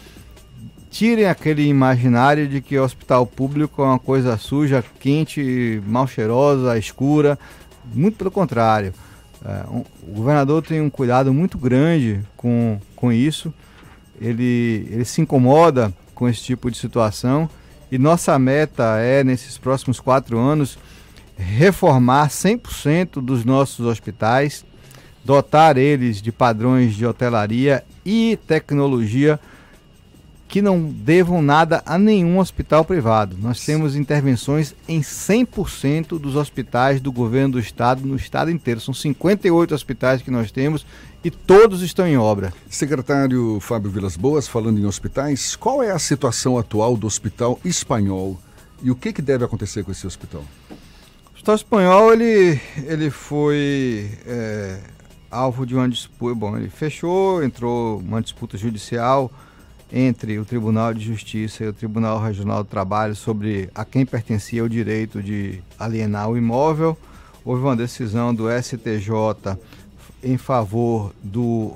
tirem 0.92 1.26
aquele 1.26 1.68
imaginário 1.68 2.48
de 2.48 2.62
que 2.62 2.78
hospital 2.78 3.26
público 3.26 3.82
é 3.82 3.86
uma 3.86 4.00
coisa 4.00 4.38
suja, 4.38 4.84
quente, 5.00 5.82
mal 5.88 6.06
cheirosa, 6.06 6.78
escura. 6.78 7.40
Muito 7.94 8.18
pelo 8.18 8.30
contrário. 8.30 8.94
É, 9.44 9.64
um, 9.72 9.84
o 10.04 10.14
governador 10.18 10.62
tem 10.62 10.80
um 10.80 10.90
cuidado 10.90 11.34
muito 11.34 11.58
grande 11.58 12.22
com, 12.38 12.80
com 12.96 13.12
isso 13.12 13.52
ele, 14.22 14.88
ele 14.91 15.03
se 15.03 15.19
incomoda 15.19 15.91
com 16.14 16.30
esse 16.30 16.41
tipo 16.43 16.69
de 16.69 16.77
situação 16.77 17.49
e 17.91 17.98
nossa 17.98 18.38
meta 18.39 18.99
é, 18.99 19.23
nesses 19.23 19.57
próximos 19.57 19.99
quatro 19.99 20.38
anos, 20.38 20.77
reformar 21.35 22.30
100% 22.30 23.22
dos 23.22 23.43
nossos 23.43 23.85
hospitais, 23.85 24.64
dotar 25.26 25.77
eles 25.77 26.22
de 26.22 26.31
padrões 26.31 26.93
de 26.93 27.06
hotelaria 27.06 27.84
e 28.06 28.39
tecnologia 28.48 29.39
que 30.48 30.61
não 30.61 30.84
devam 30.84 31.41
nada 31.41 31.81
a 31.85 31.98
nenhum 31.98 32.38
hospital 32.38 32.84
privado. 32.84 33.38
Nós 33.41 33.65
temos 33.65 33.95
intervenções 33.95 34.76
em 34.88 34.99
100% 34.99 36.19
dos 36.19 36.35
hospitais 36.35 36.99
do 36.99 37.10
governo 37.10 37.53
do 37.53 37.60
estado, 37.60 38.06
no 38.06 38.18
estado 38.18 38.52
inteiro. 38.52 38.81
São 38.81 38.93
58 38.93 39.73
hospitais 39.73 40.22
que 40.22 40.30
nós 40.30 40.52
temos 40.52 40.85
e 41.23 41.30
todos 41.30 41.81
estão 41.81 42.07
em 42.07 42.18
obra. 42.18 42.53
Secretário 42.69 43.60
Fábio 43.60 43.91
Vilas 43.91 44.18
Boas, 44.18 44.48
falando 44.48 44.80
em 44.80 44.85
hospitais, 44.85 45.56
qual 45.56 45.84
é 45.84 45.91
a 45.91 45.99
situação 45.99 46.57
atual 46.57 46.98
do 46.98 47.06
Hospital 47.06 47.60
Espanhol 47.64 48.39
e 48.84 48.89
o 48.89 48.95
que, 48.95 49.14
que 49.14 49.22
deve 49.22 49.45
acontecer 49.45 49.84
com 49.84 49.91
esse 49.91 50.07
hospital? 50.07 50.43
O 50.72 51.34
Hospital 51.35 51.56
Espanhol 51.56 52.14
ele, 52.14 52.60
ele 52.88 53.11
foi 53.11 54.10
é, 54.26 54.80
alvo 55.30 55.65
de 55.65 55.76
uma 55.76 55.88
disputa. 55.88 56.34
Bom, 56.34 56.57
ele 56.57 56.69
fechou, 56.69 57.43
entrou 57.43 57.99
uma 57.99 58.22
disputa 58.22 58.57
judicial 58.57 59.31
entre 59.91 60.39
o 60.39 60.45
Tribunal 60.45 60.93
de 60.93 61.06
Justiça 61.06 61.64
e 61.64 61.68
o 61.68 61.73
Tribunal 61.73 62.19
Regional 62.19 62.64
do 62.64 62.69
Trabalho 62.69 63.15
sobre 63.15 63.69
a 63.76 63.85
quem 63.85 64.06
pertencia 64.06 64.64
o 64.64 64.69
direito 64.69 65.22
de 65.22 65.61
alienar 65.77 66.30
o 66.30 66.38
imóvel. 66.38 66.98
Houve 67.43 67.64
uma 67.64 67.76
decisão 67.76 68.34
do 68.34 68.45
STJ 68.49 69.57
em 70.23 70.38
favor 70.38 71.14
do, 71.23 71.72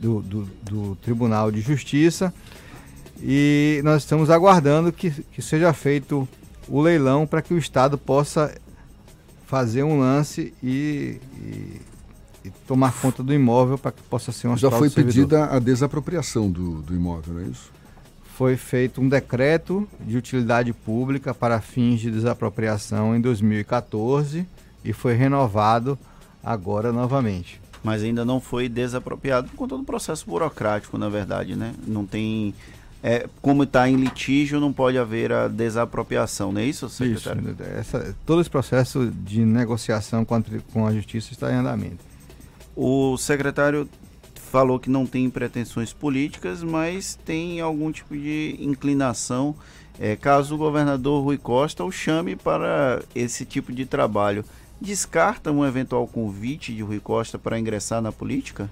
do, 0.00 0.22
do, 0.22 0.48
do 0.62 0.96
Tribunal 0.96 1.50
de 1.50 1.60
Justiça 1.60 2.32
e 3.22 3.80
nós 3.84 4.02
estamos 4.02 4.30
aguardando 4.30 4.92
que, 4.92 5.10
que 5.10 5.42
seja 5.42 5.72
feito 5.72 6.26
o 6.68 6.80
leilão 6.80 7.26
para 7.26 7.42
que 7.42 7.52
o 7.52 7.58
Estado 7.58 7.98
possa 7.98 8.54
fazer 9.46 9.82
um 9.82 9.98
lance 9.98 10.54
e, 10.62 11.20
e 11.36 11.80
e 12.44 12.50
tomar 12.66 12.92
conta 13.00 13.22
do 13.22 13.32
imóvel 13.32 13.76
para 13.76 13.92
que 13.92 14.02
possa 14.02 14.32
ser 14.32 14.48
um 14.48 14.56
Já 14.56 14.70
foi 14.70 14.88
pedida 14.90 15.44
a 15.46 15.58
desapropriação 15.58 16.50
do, 16.50 16.82
do 16.82 16.94
imóvel, 16.94 17.34
não 17.34 17.40
é 17.42 17.44
isso? 17.44 17.70
Foi 18.36 18.56
feito 18.56 19.00
um 19.00 19.08
decreto 19.08 19.86
de 20.00 20.16
utilidade 20.16 20.72
pública 20.72 21.34
para 21.34 21.60
fins 21.60 22.00
de 22.00 22.10
desapropriação 22.10 23.14
em 23.14 23.20
2014 23.20 24.46
e 24.82 24.92
foi 24.92 25.14
renovado 25.14 25.98
agora 26.42 26.90
novamente. 26.90 27.60
Mas 27.82 28.02
ainda 28.02 28.24
não 28.24 28.40
foi 28.40 28.68
desapropriado 28.68 29.48
por 29.48 29.56
conta 29.56 29.76
do 29.76 29.84
processo 29.84 30.26
burocrático, 30.26 30.98
na 30.98 31.08
verdade, 31.08 31.56
né? 31.56 31.74
Não 31.86 32.04
tem 32.04 32.54
é, 33.02 33.26
como 33.40 33.62
está 33.62 33.88
em 33.88 33.96
litígio, 33.96 34.60
não 34.60 34.72
pode 34.72 34.98
haver 34.98 35.32
a 35.32 35.48
desapropriação, 35.48 36.52
não 36.52 36.60
é 36.60 36.66
isso, 36.66 36.88
secretário? 36.88 37.50
Isso, 37.50 37.62
essa, 37.62 38.16
todo 38.26 38.40
esse 38.40 38.50
processo 38.50 39.10
de 39.10 39.44
negociação 39.44 40.24
com 40.24 40.34
a, 40.34 40.42
com 40.72 40.86
a 40.86 40.92
justiça 40.92 41.32
está 41.32 41.50
em 41.50 41.56
andamento. 41.56 42.04
O 42.76 43.16
secretário 43.16 43.88
falou 44.34 44.78
que 44.78 44.90
não 44.90 45.06
tem 45.06 45.30
pretensões 45.30 45.92
políticas, 45.92 46.62
mas 46.62 47.18
tem 47.24 47.60
algum 47.60 47.90
tipo 47.90 48.14
de 48.14 48.56
inclinação 48.58 49.54
é, 49.98 50.16
caso 50.16 50.54
o 50.54 50.58
governador 50.58 51.22
Rui 51.22 51.36
Costa 51.36 51.84
o 51.84 51.92
chame 51.92 52.34
para 52.34 53.02
esse 53.14 53.44
tipo 53.44 53.70
de 53.70 53.84
trabalho. 53.84 54.44
Descarta 54.80 55.52
um 55.52 55.64
eventual 55.64 56.06
convite 56.06 56.74
de 56.74 56.82
Rui 56.82 57.00
Costa 57.00 57.38
para 57.38 57.58
ingressar 57.58 58.00
na 58.00 58.10
política? 58.10 58.70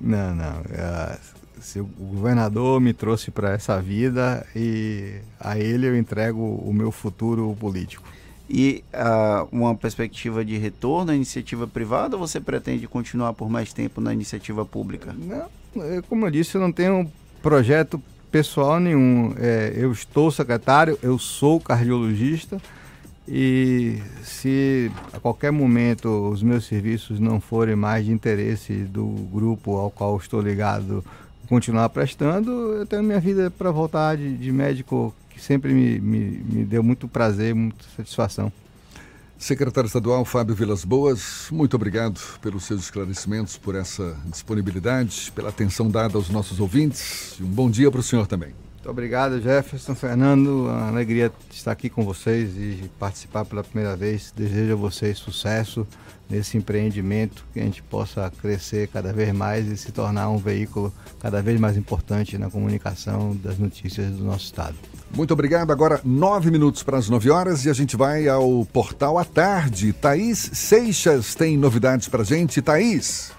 Não, 0.00 0.34
não. 0.34 0.62
É, 0.70 1.18
se 1.60 1.80
o 1.80 1.84
governador 1.84 2.80
me 2.80 2.92
trouxe 2.92 3.30
para 3.30 3.52
essa 3.52 3.80
vida 3.80 4.46
e 4.56 5.20
a 5.38 5.58
ele 5.58 5.86
eu 5.86 5.96
entrego 5.96 6.40
o 6.40 6.72
meu 6.72 6.90
futuro 6.90 7.54
político 7.60 8.02
e 8.48 8.82
uh, 8.92 9.48
uma 9.52 9.76
perspectiva 9.76 10.44
de 10.44 10.58
retorno 10.58 11.12
à 11.12 11.14
iniciativa 11.14 11.68
privada 11.68 12.16
ou 12.16 12.26
você 12.26 12.40
pretende 12.40 12.88
continuar 12.88 13.32
por 13.32 13.48
mais 13.48 13.72
tempo 13.72 14.00
na 14.00 14.12
iniciativa 14.12 14.64
pública? 14.64 15.14
Não, 15.16 16.02
como 16.08 16.26
eu 16.26 16.30
disse, 16.32 16.56
eu 16.56 16.60
não 16.60 16.72
tenho 16.72 17.08
projeto 17.40 18.02
pessoal 18.30 18.80
nenhum. 18.80 19.34
É, 19.38 19.72
eu 19.76 19.92
estou 19.92 20.32
secretário, 20.32 20.98
eu 21.00 21.16
sou 21.16 21.60
cardiologista 21.60 22.60
e 23.32 24.02
se 24.24 24.90
a 25.12 25.20
qualquer 25.20 25.52
momento 25.52 26.08
os 26.30 26.42
meus 26.42 26.64
serviços 26.64 27.20
não 27.20 27.40
forem 27.40 27.76
mais 27.76 28.04
de 28.04 28.10
interesse 28.10 28.72
do 28.72 29.06
grupo 29.32 29.76
ao 29.76 29.88
qual 29.88 30.16
estou 30.16 30.40
ligado 30.40 31.04
continuar 31.48 31.88
prestando, 31.90 32.50
eu 32.50 32.86
tenho 32.86 33.04
minha 33.04 33.20
vida 33.20 33.48
para 33.48 33.70
voltar 33.70 34.16
de, 34.16 34.36
de 34.36 34.50
médico 34.50 35.14
que 35.30 35.40
sempre 35.40 35.72
me, 35.72 36.00
me, 36.00 36.18
me 36.38 36.64
deu 36.64 36.82
muito 36.82 37.06
prazer, 37.06 37.54
muita 37.54 37.84
satisfação. 37.96 38.52
Secretário 39.38 39.86
Estadual 39.86 40.24
Fábio 40.24 40.54
Vilas 40.54 40.84
Boas, 40.84 41.46
muito 41.52 41.74
obrigado 41.74 42.20
pelos 42.42 42.64
seus 42.64 42.82
esclarecimentos, 42.82 43.56
por 43.56 43.74
essa 43.74 44.16
disponibilidade, 44.26 45.32
pela 45.34 45.48
atenção 45.50 45.88
dada 45.88 46.18
aos 46.18 46.28
nossos 46.30 46.60
ouvintes. 46.60 47.40
Um 47.40 47.46
bom 47.46 47.70
dia 47.70 47.90
para 47.90 48.00
o 48.00 48.02
senhor 48.02 48.26
também. 48.26 48.52
Obrigado, 48.90 49.40
Jefferson 49.40 49.94
Fernando. 49.94 50.64
Uma 50.64 50.88
alegria 50.88 51.30
estar 51.48 51.70
aqui 51.70 51.88
com 51.88 52.02
vocês 52.02 52.56
e 52.56 52.90
participar 52.98 53.44
pela 53.44 53.62
primeira 53.62 53.94
vez. 53.94 54.32
Desejo 54.36 54.72
a 54.72 54.76
vocês 54.76 55.16
sucesso 55.16 55.86
nesse 56.28 56.58
empreendimento, 56.58 57.46
que 57.52 57.60
a 57.60 57.62
gente 57.62 57.84
possa 57.84 58.32
crescer 58.42 58.88
cada 58.88 59.12
vez 59.12 59.32
mais 59.32 59.68
e 59.68 59.76
se 59.76 59.92
tornar 59.92 60.28
um 60.28 60.38
veículo 60.38 60.92
cada 61.20 61.40
vez 61.40 61.60
mais 61.60 61.76
importante 61.76 62.36
na 62.36 62.50
comunicação 62.50 63.36
das 63.36 63.58
notícias 63.58 64.10
do 64.10 64.24
nosso 64.24 64.46
estado. 64.46 64.74
Muito 65.14 65.32
obrigado. 65.32 65.70
Agora, 65.70 66.00
nove 66.04 66.50
minutos 66.50 66.82
para 66.82 66.98
as 66.98 67.08
nove 67.08 67.30
horas 67.30 67.64
e 67.64 67.70
a 67.70 67.72
gente 67.72 67.96
vai 67.96 68.26
ao 68.26 68.66
Portal 68.72 69.18
à 69.18 69.24
Tarde. 69.24 69.92
Thaís 69.92 70.50
Seixas 70.52 71.36
tem 71.36 71.56
novidades 71.56 72.08
para 72.08 72.22
a 72.22 72.24
gente. 72.24 72.60
Thaís. 72.60 73.30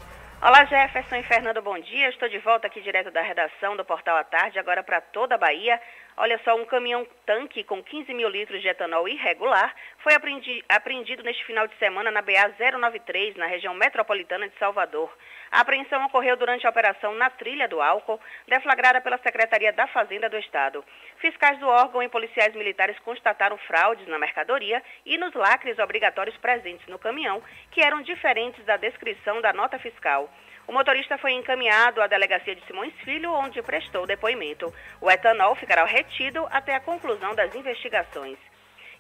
Olá, 0.43 0.65
Jefferson 0.65 1.18
e 1.18 1.23
Fernando, 1.23 1.61
bom 1.61 1.77
dia. 1.77 2.09
Estou 2.09 2.27
de 2.27 2.39
volta 2.39 2.65
aqui 2.65 2.81
direto 2.81 3.11
da 3.11 3.22
redação 3.22 3.77
do 3.77 3.85
Portal 3.85 4.18
à 4.18 4.23
Tarde, 4.23 4.57
agora 4.57 4.81
para 4.81 4.99
toda 4.99 5.35
a 5.35 5.38
Bahia. 5.38 5.80
Olha 6.18 6.40
só, 6.44 6.56
um 6.56 6.66
caminhão-tanque 6.66 7.64
com 7.64 7.82
15 7.82 8.14
mil 8.14 8.28
litros 8.28 8.62
de 8.62 8.68
etanol 8.68 9.08
irregular 9.08 9.74
foi 10.00 10.14
apreendido 10.14 11.24
neste 11.24 11.46
final 11.46 11.68
de 11.68 11.76
semana 11.78 12.12
na 12.12 12.22
BA 12.22 12.54
093, 12.60 13.36
na 13.38 13.46
região 13.46 13.74
metropolitana 13.74 14.48
de 14.48 14.58
Salvador. 14.58 15.12
A 15.52 15.62
apreensão 15.62 16.06
ocorreu 16.06 16.36
durante 16.38 16.66
a 16.68 16.70
operação 16.70 17.14
na 17.16 17.30
trilha 17.30 17.68
do 17.68 17.82
álcool, 17.82 18.20
deflagrada 18.48 19.02
pela 19.02 19.18
Secretaria 19.20 19.74
da 19.74 19.88
Fazenda 19.88 20.30
do 20.30 20.38
Estado. 20.38 20.84
Fiscais 21.18 21.60
do 21.60 21.68
órgão 21.68 22.04
e 22.04 22.10
policiais 22.10 22.54
militares 22.56 23.00
constataram 23.00 23.58
fraudes 23.58 24.08
na 24.08 24.20
mercadoria 24.20 24.84
e 25.06 25.18
nos 25.18 25.34
lacres 25.34 25.80
obrigatórios 25.80 26.38
presentes 26.38 26.88
no 26.88 27.00
caminhão, 27.00 27.42
que 27.72 27.82
eram 27.82 28.02
diferentes 28.02 28.64
da 28.66 28.78
descrição 28.78 29.42
da 29.42 29.54
nota 29.54 29.80
fiscal. 29.80 30.30
O 30.72 30.73
motorista 30.73 31.18
foi 31.18 31.34
encaminhado 31.34 32.02
à 32.02 32.07
delegacia 32.07 32.56
de 32.56 32.65
Simões 32.65 32.93
Filho, 33.03 33.34
onde 33.34 33.61
prestou 33.61 34.07
depoimento. 34.07 34.73
O 35.02 35.11
etanol 35.11 35.53
ficará 35.53 35.84
retido 35.84 36.48
até 36.49 36.73
a 36.73 36.80
conclusão 36.80 37.35
das 37.35 37.53
investigações. 37.53 38.38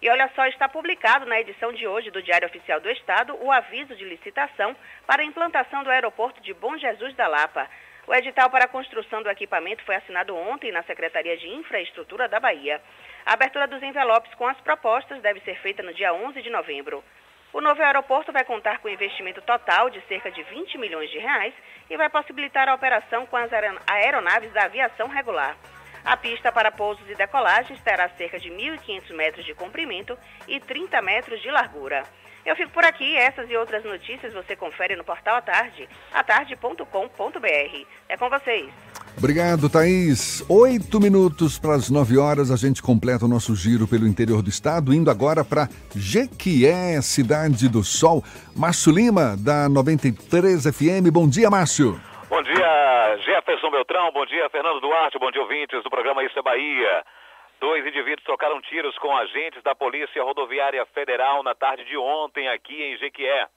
E 0.01 0.09
olha 0.09 0.29
só, 0.35 0.45
está 0.47 0.67
publicado 0.67 1.25
na 1.25 1.39
edição 1.39 1.71
de 1.71 1.87
hoje 1.87 2.11
do 2.11 2.21
Diário 2.21 2.45
Oficial 2.45 2.81
do 2.81 2.89
Estado 2.89 3.37
o 3.39 3.49
aviso 3.49 3.95
de 3.95 4.03
licitação 4.03 4.75
para 5.07 5.21
a 5.21 5.25
implantação 5.25 5.81
do 5.81 5.89
aeroporto 5.89 6.41
de 6.41 6.53
Bom 6.53 6.77
Jesus 6.77 7.15
da 7.15 7.29
Lapa. 7.29 7.69
O 8.05 8.13
edital 8.13 8.49
para 8.49 8.65
a 8.65 8.67
construção 8.67 9.23
do 9.23 9.29
equipamento 9.29 9.85
foi 9.85 9.95
assinado 9.95 10.35
ontem 10.35 10.73
na 10.73 10.83
Secretaria 10.83 11.37
de 11.37 11.47
Infraestrutura 11.47 12.27
da 12.27 12.41
Bahia. 12.41 12.81
A 13.25 13.31
abertura 13.31 13.65
dos 13.65 13.81
envelopes 13.81 14.33
com 14.33 14.45
as 14.45 14.59
propostas 14.59 15.21
deve 15.21 15.39
ser 15.39 15.55
feita 15.61 15.81
no 15.81 15.93
dia 15.93 16.13
11 16.13 16.41
de 16.41 16.49
novembro. 16.49 17.01
O 17.53 17.59
novo 17.59 17.81
aeroporto 17.83 18.31
vai 18.31 18.45
contar 18.45 18.79
com 18.79 18.87
investimento 18.87 19.41
total 19.41 19.89
de 19.89 19.99
cerca 20.07 20.31
de 20.31 20.41
20 20.41 20.77
milhões 20.77 21.09
de 21.09 21.17
reais 21.17 21.53
e 21.89 21.97
vai 21.97 22.09
possibilitar 22.09 22.69
a 22.69 22.73
operação 22.73 23.25
com 23.25 23.35
as 23.35 23.51
aeronaves 23.87 24.53
da 24.53 24.63
aviação 24.63 25.09
regular. 25.09 25.57
A 26.05 26.15
pista 26.15 26.49
para 26.49 26.71
pousos 26.71 27.07
e 27.09 27.15
decolagens 27.15 27.81
terá 27.81 28.07
cerca 28.09 28.39
de 28.39 28.49
1.500 28.49 29.13
metros 29.13 29.45
de 29.45 29.53
comprimento 29.53 30.17
e 30.47 30.61
30 30.61 31.01
metros 31.01 31.41
de 31.41 31.51
largura. 31.51 32.03
Eu 32.45 32.55
fico 32.55 32.71
por 32.71 32.83
aqui. 32.83 33.15
Essas 33.17 33.49
e 33.49 33.55
outras 33.55 33.83
notícias 33.83 34.33
você 34.33 34.55
confere 34.55 34.95
no 34.95 35.03
portal 35.03 35.35
A 35.35 35.41
Tarde, 35.41 35.87
atarde.com.br. 36.13 37.85
É 38.09 38.17
com 38.17 38.29
vocês. 38.29 38.69
Obrigado, 39.17 39.69
Thaís. 39.69 40.43
Oito 40.49 40.99
minutos 40.99 41.59
para 41.59 41.75
as 41.75 41.89
nove 41.89 42.17
horas, 42.17 42.49
a 42.49 42.55
gente 42.55 42.81
completa 42.81 43.25
o 43.25 43.27
nosso 43.27 43.55
giro 43.55 43.87
pelo 43.87 44.07
interior 44.07 44.41
do 44.41 44.49
estado, 44.49 44.93
indo 44.93 45.11
agora 45.11 45.43
para 45.43 45.67
Jequié, 45.95 46.99
Cidade 47.01 47.69
do 47.69 47.83
Sol. 47.83 48.23
Márcio 48.55 48.91
Lima, 48.91 49.35
da 49.37 49.69
93 49.69 50.63
FM. 50.63 51.11
Bom 51.11 51.27
dia, 51.27 51.49
Márcio. 51.49 51.99
Bom 52.29 52.41
dia, 52.41 53.17
Jefferson 53.25 53.69
Beltrão. 53.69 54.11
Bom 54.13 54.25
dia, 54.25 54.49
Fernando 54.49 54.79
Duarte. 54.79 55.19
Bom 55.19 55.29
dia, 55.29 55.41
ouvintes 55.41 55.83
do 55.83 55.89
programa 55.89 56.23
Isso 56.23 56.39
é 56.39 56.41
Bahia. 56.41 57.03
Dois 57.61 57.85
indivíduos 57.85 58.25
trocaram 58.25 58.59
tiros 58.59 58.97
com 58.97 59.15
agentes 59.15 59.61
da 59.61 59.75
Polícia 59.75 60.23
Rodoviária 60.23 60.83
Federal 60.87 61.43
na 61.43 61.53
tarde 61.53 61.85
de 61.85 61.95
ontem 61.95 62.49
aqui 62.49 62.73
em 62.73 62.97
Jequié. 62.97 63.47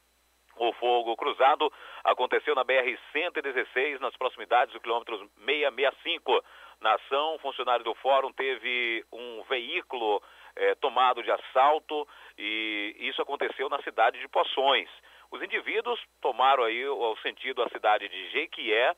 O 0.59 0.75
fogo 0.75 1.17
cruzado 1.17 1.73
aconteceu 2.05 2.55
na 2.55 2.63
BR-116, 2.67 3.99
nas 4.01 4.15
proximidades 4.19 4.75
do 4.75 4.81
quilômetro 4.81 5.17
665. 5.47 6.45
Na 6.83 6.97
ação, 6.97 7.39
funcionário 7.39 7.83
do 7.83 7.95
fórum 7.95 8.31
teve 8.31 9.03
um 9.11 9.43
veículo 9.45 10.23
eh, 10.55 10.75
tomado 10.75 11.23
de 11.23 11.31
assalto 11.31 12.07
e 12.37 12.95
isso 12.99 13.23
aconteceu 13.23 13.71
na 13.71 13.81
cidade 13.81 14.21
de 14.21 14.29
Poções. 14.29 14.91
Os 15.31 15.43
indivíduos 15.43 15.99
tomaram 16.21 16.65
aí 16.65 16.87
o 16.87 17.17
sentido 17.23 17.63
a 17.63 17.71
cidade 17.71 18.07
de 18.11 18.29
Jequié 18.33 18.95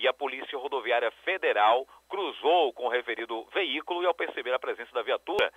e 0.00 0.06
a 0.06 0.12
Polícia 0.12 0.56
Rodoviária 0.56 1.10
Federal 1.24 1.86
cruzou 2.08 2.72
com 2.72 2.86
o 2.86 2.88
referido 2.88 3.44
veículo 3.52 4.02
e 4.02 4.06
ao 4.06 4.14
perceber 4.14 4.54
a 4.54 4.58
presença 4.58 4.92
da 4.92 5.02
viatura, 5.02 5.52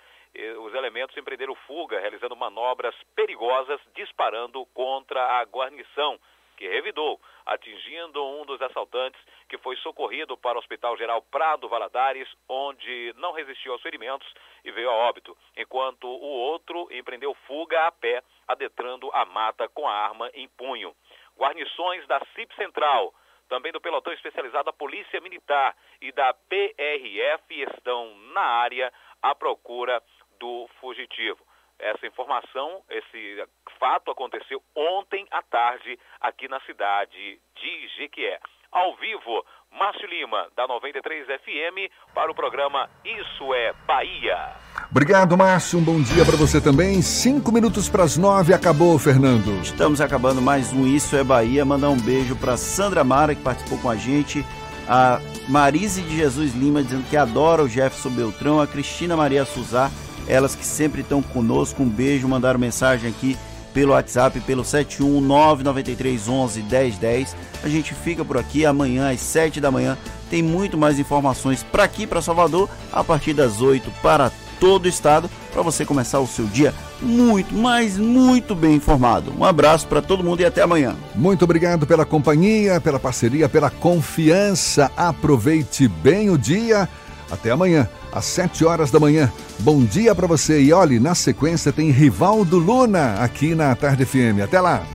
os 0.65 0.73
elementos 0.73 1.15
empreenderam 1.15 1.55
fuga, 1.67 1.99
realizando 1.99 2.35
manobras 2.35 2.95
perigosas, 3.15 3.79
disparando 3.93 4.65
contra 4.73 5.39
a 5.39 5.43
guarnição 5.43 6.19
que 6.57 6.67
revidou, 6.67 7.19
atingindo 7.45 8.23
um 8.23 8.45
dos 8.45 8.61
assaltantes 8.61 9.19
que 9.49 9.57
foi 9.57 9.75
socorrido 9.77 10.37
para 10.37 10.57
o 10.57 10.59
Hospital 10.59 10.95
Geral 10.95 11.21
Prado 11.23 11.67
Valadares, 11.67 12.27
onde 12.47 13.13
não 13.17 13.31
resistiu 13.31 13.73
aos 13.73 13.81
ferimentos 13.81 14.27
e 14.63 14.71
veio 14.71 14.89
a 14.89 14.93
óbito, 14.93 15.35
enquanto 15.57 16.07
o 16.07 16.27
outro 16.27 16.87
empreendeu 16.91 17.33
fuga 17.47 17.87
a 17.87 17.91
pé, 17.91 18.21
adentrando 18.47 19.09
a 19.13 19.25
mata 19.25 19.67
com 19.69 19.87
a 19.87 19.93
arma 19.93 20.29
em 20.33 20.47
punho. 20.49 20.95
Guarnições 21.35 22.05
da 22.07 22.19
CIP 22.35 22.55
Central, 22.55 23.13
também 23.51 23.73
do 23.73 23.81
pelotão 23.81 24.13
especializado 24.13 24.63
da 24.63 24.73
Polícia 24.73 25.19
Militar 25.19 25.75
e 25.99 26.09
da 26.13 26.33
PRF 26.33 27.43
estão 27.49 28.15
na 28.33 28.41
área 28.41 28.93
à 29.21 29.35
procura 29.35 30.01
do 30.39 30.69
fugitivo. 30.79 31.45
Essa 31.77 32.07
informação, 32.07 32.81
esse 32.89 33.45
fato 33.77 34.09
aconteceu 34.09 34.63
ontem 34.73 35.27
à 35.29 35.41
tarde 35.41 35.99
aqui 36.21 36.47
na 36.47 36.61
cidade 36.61 37.41
de 37.55 37.87
Jequié. 37.97 38.39
Ao 38.71 38.95
vivo, 38.95 39.45
Márcio 39.77 40.07
Lima, 40.07 40.47
da 40.55 40.67
93 40.67 41.25
FM, 41.25 41.91
para 42.13 42.31
o 42.31 42.35
programa 42.35 42.89
Isso 43.03 43.53
é 43.53 43.73
Bahia. 43.87 44.55
Obrigado, 44.89 45.37
Márcio. 45.37 45.79
Um 45.79 45.83
bom 45.83 46.01
dia 46.01 46.25
para 46.25 46.35
você 46.35 46.59
também. 46.59 47.01
Cinco 47.01 47.51
minutos 47.51 47.89
para 47.89 48.03
as 48.03 48.17
nove. 48.17 48.53
Acabou, 48.53 48.99
Fernando. 48.99 49.61
Estamos 49.61 50.01
acabando 50.01 50.41
mais 50.41 50.73
um 50.73 50.85
Isso 50.85 51.15
é 51.15 51.23
Bahia. 51.23 51.63
Mandar 51.63 51.89
um 51.89 51.99
beijo 51.99 52.35
para 52.35 52.57
Sandra 52.57 53.03
Mara, 53.03 53.33
que 53.33 53.41
participou 53.41 53.79
com 53.79 53.89
a 53.89 53.95
gente. 53.95 54.45
A 54.87 55.19
Marise 55.47 56.01
de 56.01 56.17
Jesus 56.17 56.53
Lima, 56.53 56.83
dizendo 56.83 57.09
que 57.09 57.15
adora 57.15 57.63
o 57.63 57.69
Jefferson 57.69 58.09
Beltrão. 58.09 58.59
A 58.59 58.67
Cristina 58.67 59.15
Maria 59.15 59.45
Suzar 59.45 59.89
elas 60.27 60.55
que 60.55 60.65
sempre 60.65 61.01
estão 61.01 61.21
conosco. 61.21 61.83
Um 61.83 61.89
beijo, 61.89 62.27
mandaram 62.27 62.59
mensagem 62.59 63.09
aqui 63.09 63.37
pelo 63.73 63.93
WhatsApp, 63.93 64.39
pelo 64.41 64.63
71993111010. 64.63 67.29
A 67.63 67.69
gente 67.69 67.93
fica 67.93 68.25
por 68.25 68.37
aqui 68.37 68.65
amanhã 68.65 69.11
às 69.11 69.21
7 69.21 69.61
da 69.61 69.71
manhã. 69.71 69.97
Tem 70.29 70.43
muito 70.43 70.77
mais 70.77 70.99
informações 70.99 71.63
para 71.63 71.83
aqui, 71.83 72.07
para 72.07 72.21
Salvador, 72.21 72.69
a 72.91 73.03
partir 73.03 73.33
das 73.33 73.61
8 73.61 73.91
para 74.01 74.31
todo 74.59 74.85
o 74.85 74.89
estado, 74.89 75.29
para 75.51 75.61
você 75.61 75.85
começar 75.85 76.19
o 76.19 76.27
seu 76.27 76.45
dia 76.45 76.73
muito, 77.01 77.53
mas 77.53 77.97
muito 77.97 78.53
bem 78.53 78.75
informado. 78.75 79.33
Um 79.37 79.43
abraço 79.43 79.87
para 79.87 80.01
todo 80.01 80.23
mundo 80.23 80.41
e 80.41 80.45
até 80.45 80.61
amanhã. 80.61 80.95
Muito 81.15 81.43
obrigado 81.43 81.87
pela 81.87 82.05
companhia, 82.05 82.79
pela 82.79 82.99
parceria, 82.99 83.49
pela 83.49 83.69
confiança. 83.69 84.91
Aproveite 84.95 85.87
bem 85.87 86.29
o 86.29 86.37
dia. 86.37 86.87
Até 87.29 87.51
amanhã, 87.51 87.89
às 88.11 88.25
7 88.25 88.65
horas 88.65 88.91
da 88.91 88.99
manhã. 88.99 89.31
Bom 89.59 89.83
dia 89.83 90.13
para 90.13 90.27
você 90.27 90.61
e 90.61 90.73
olhe, 90.73 90.99
na 90.99 91.15
sequência 91.15 91.71
tem 91.71 91.91
Rivaldo 91.91 92.57
Luna 92.57 93.15
aqui 93.15 93.55
na 93.55 93.73
Tarde 93.75 94.05
FM. 94.05 94.41
Até 94.43 94.59
lá. 94.59 94.83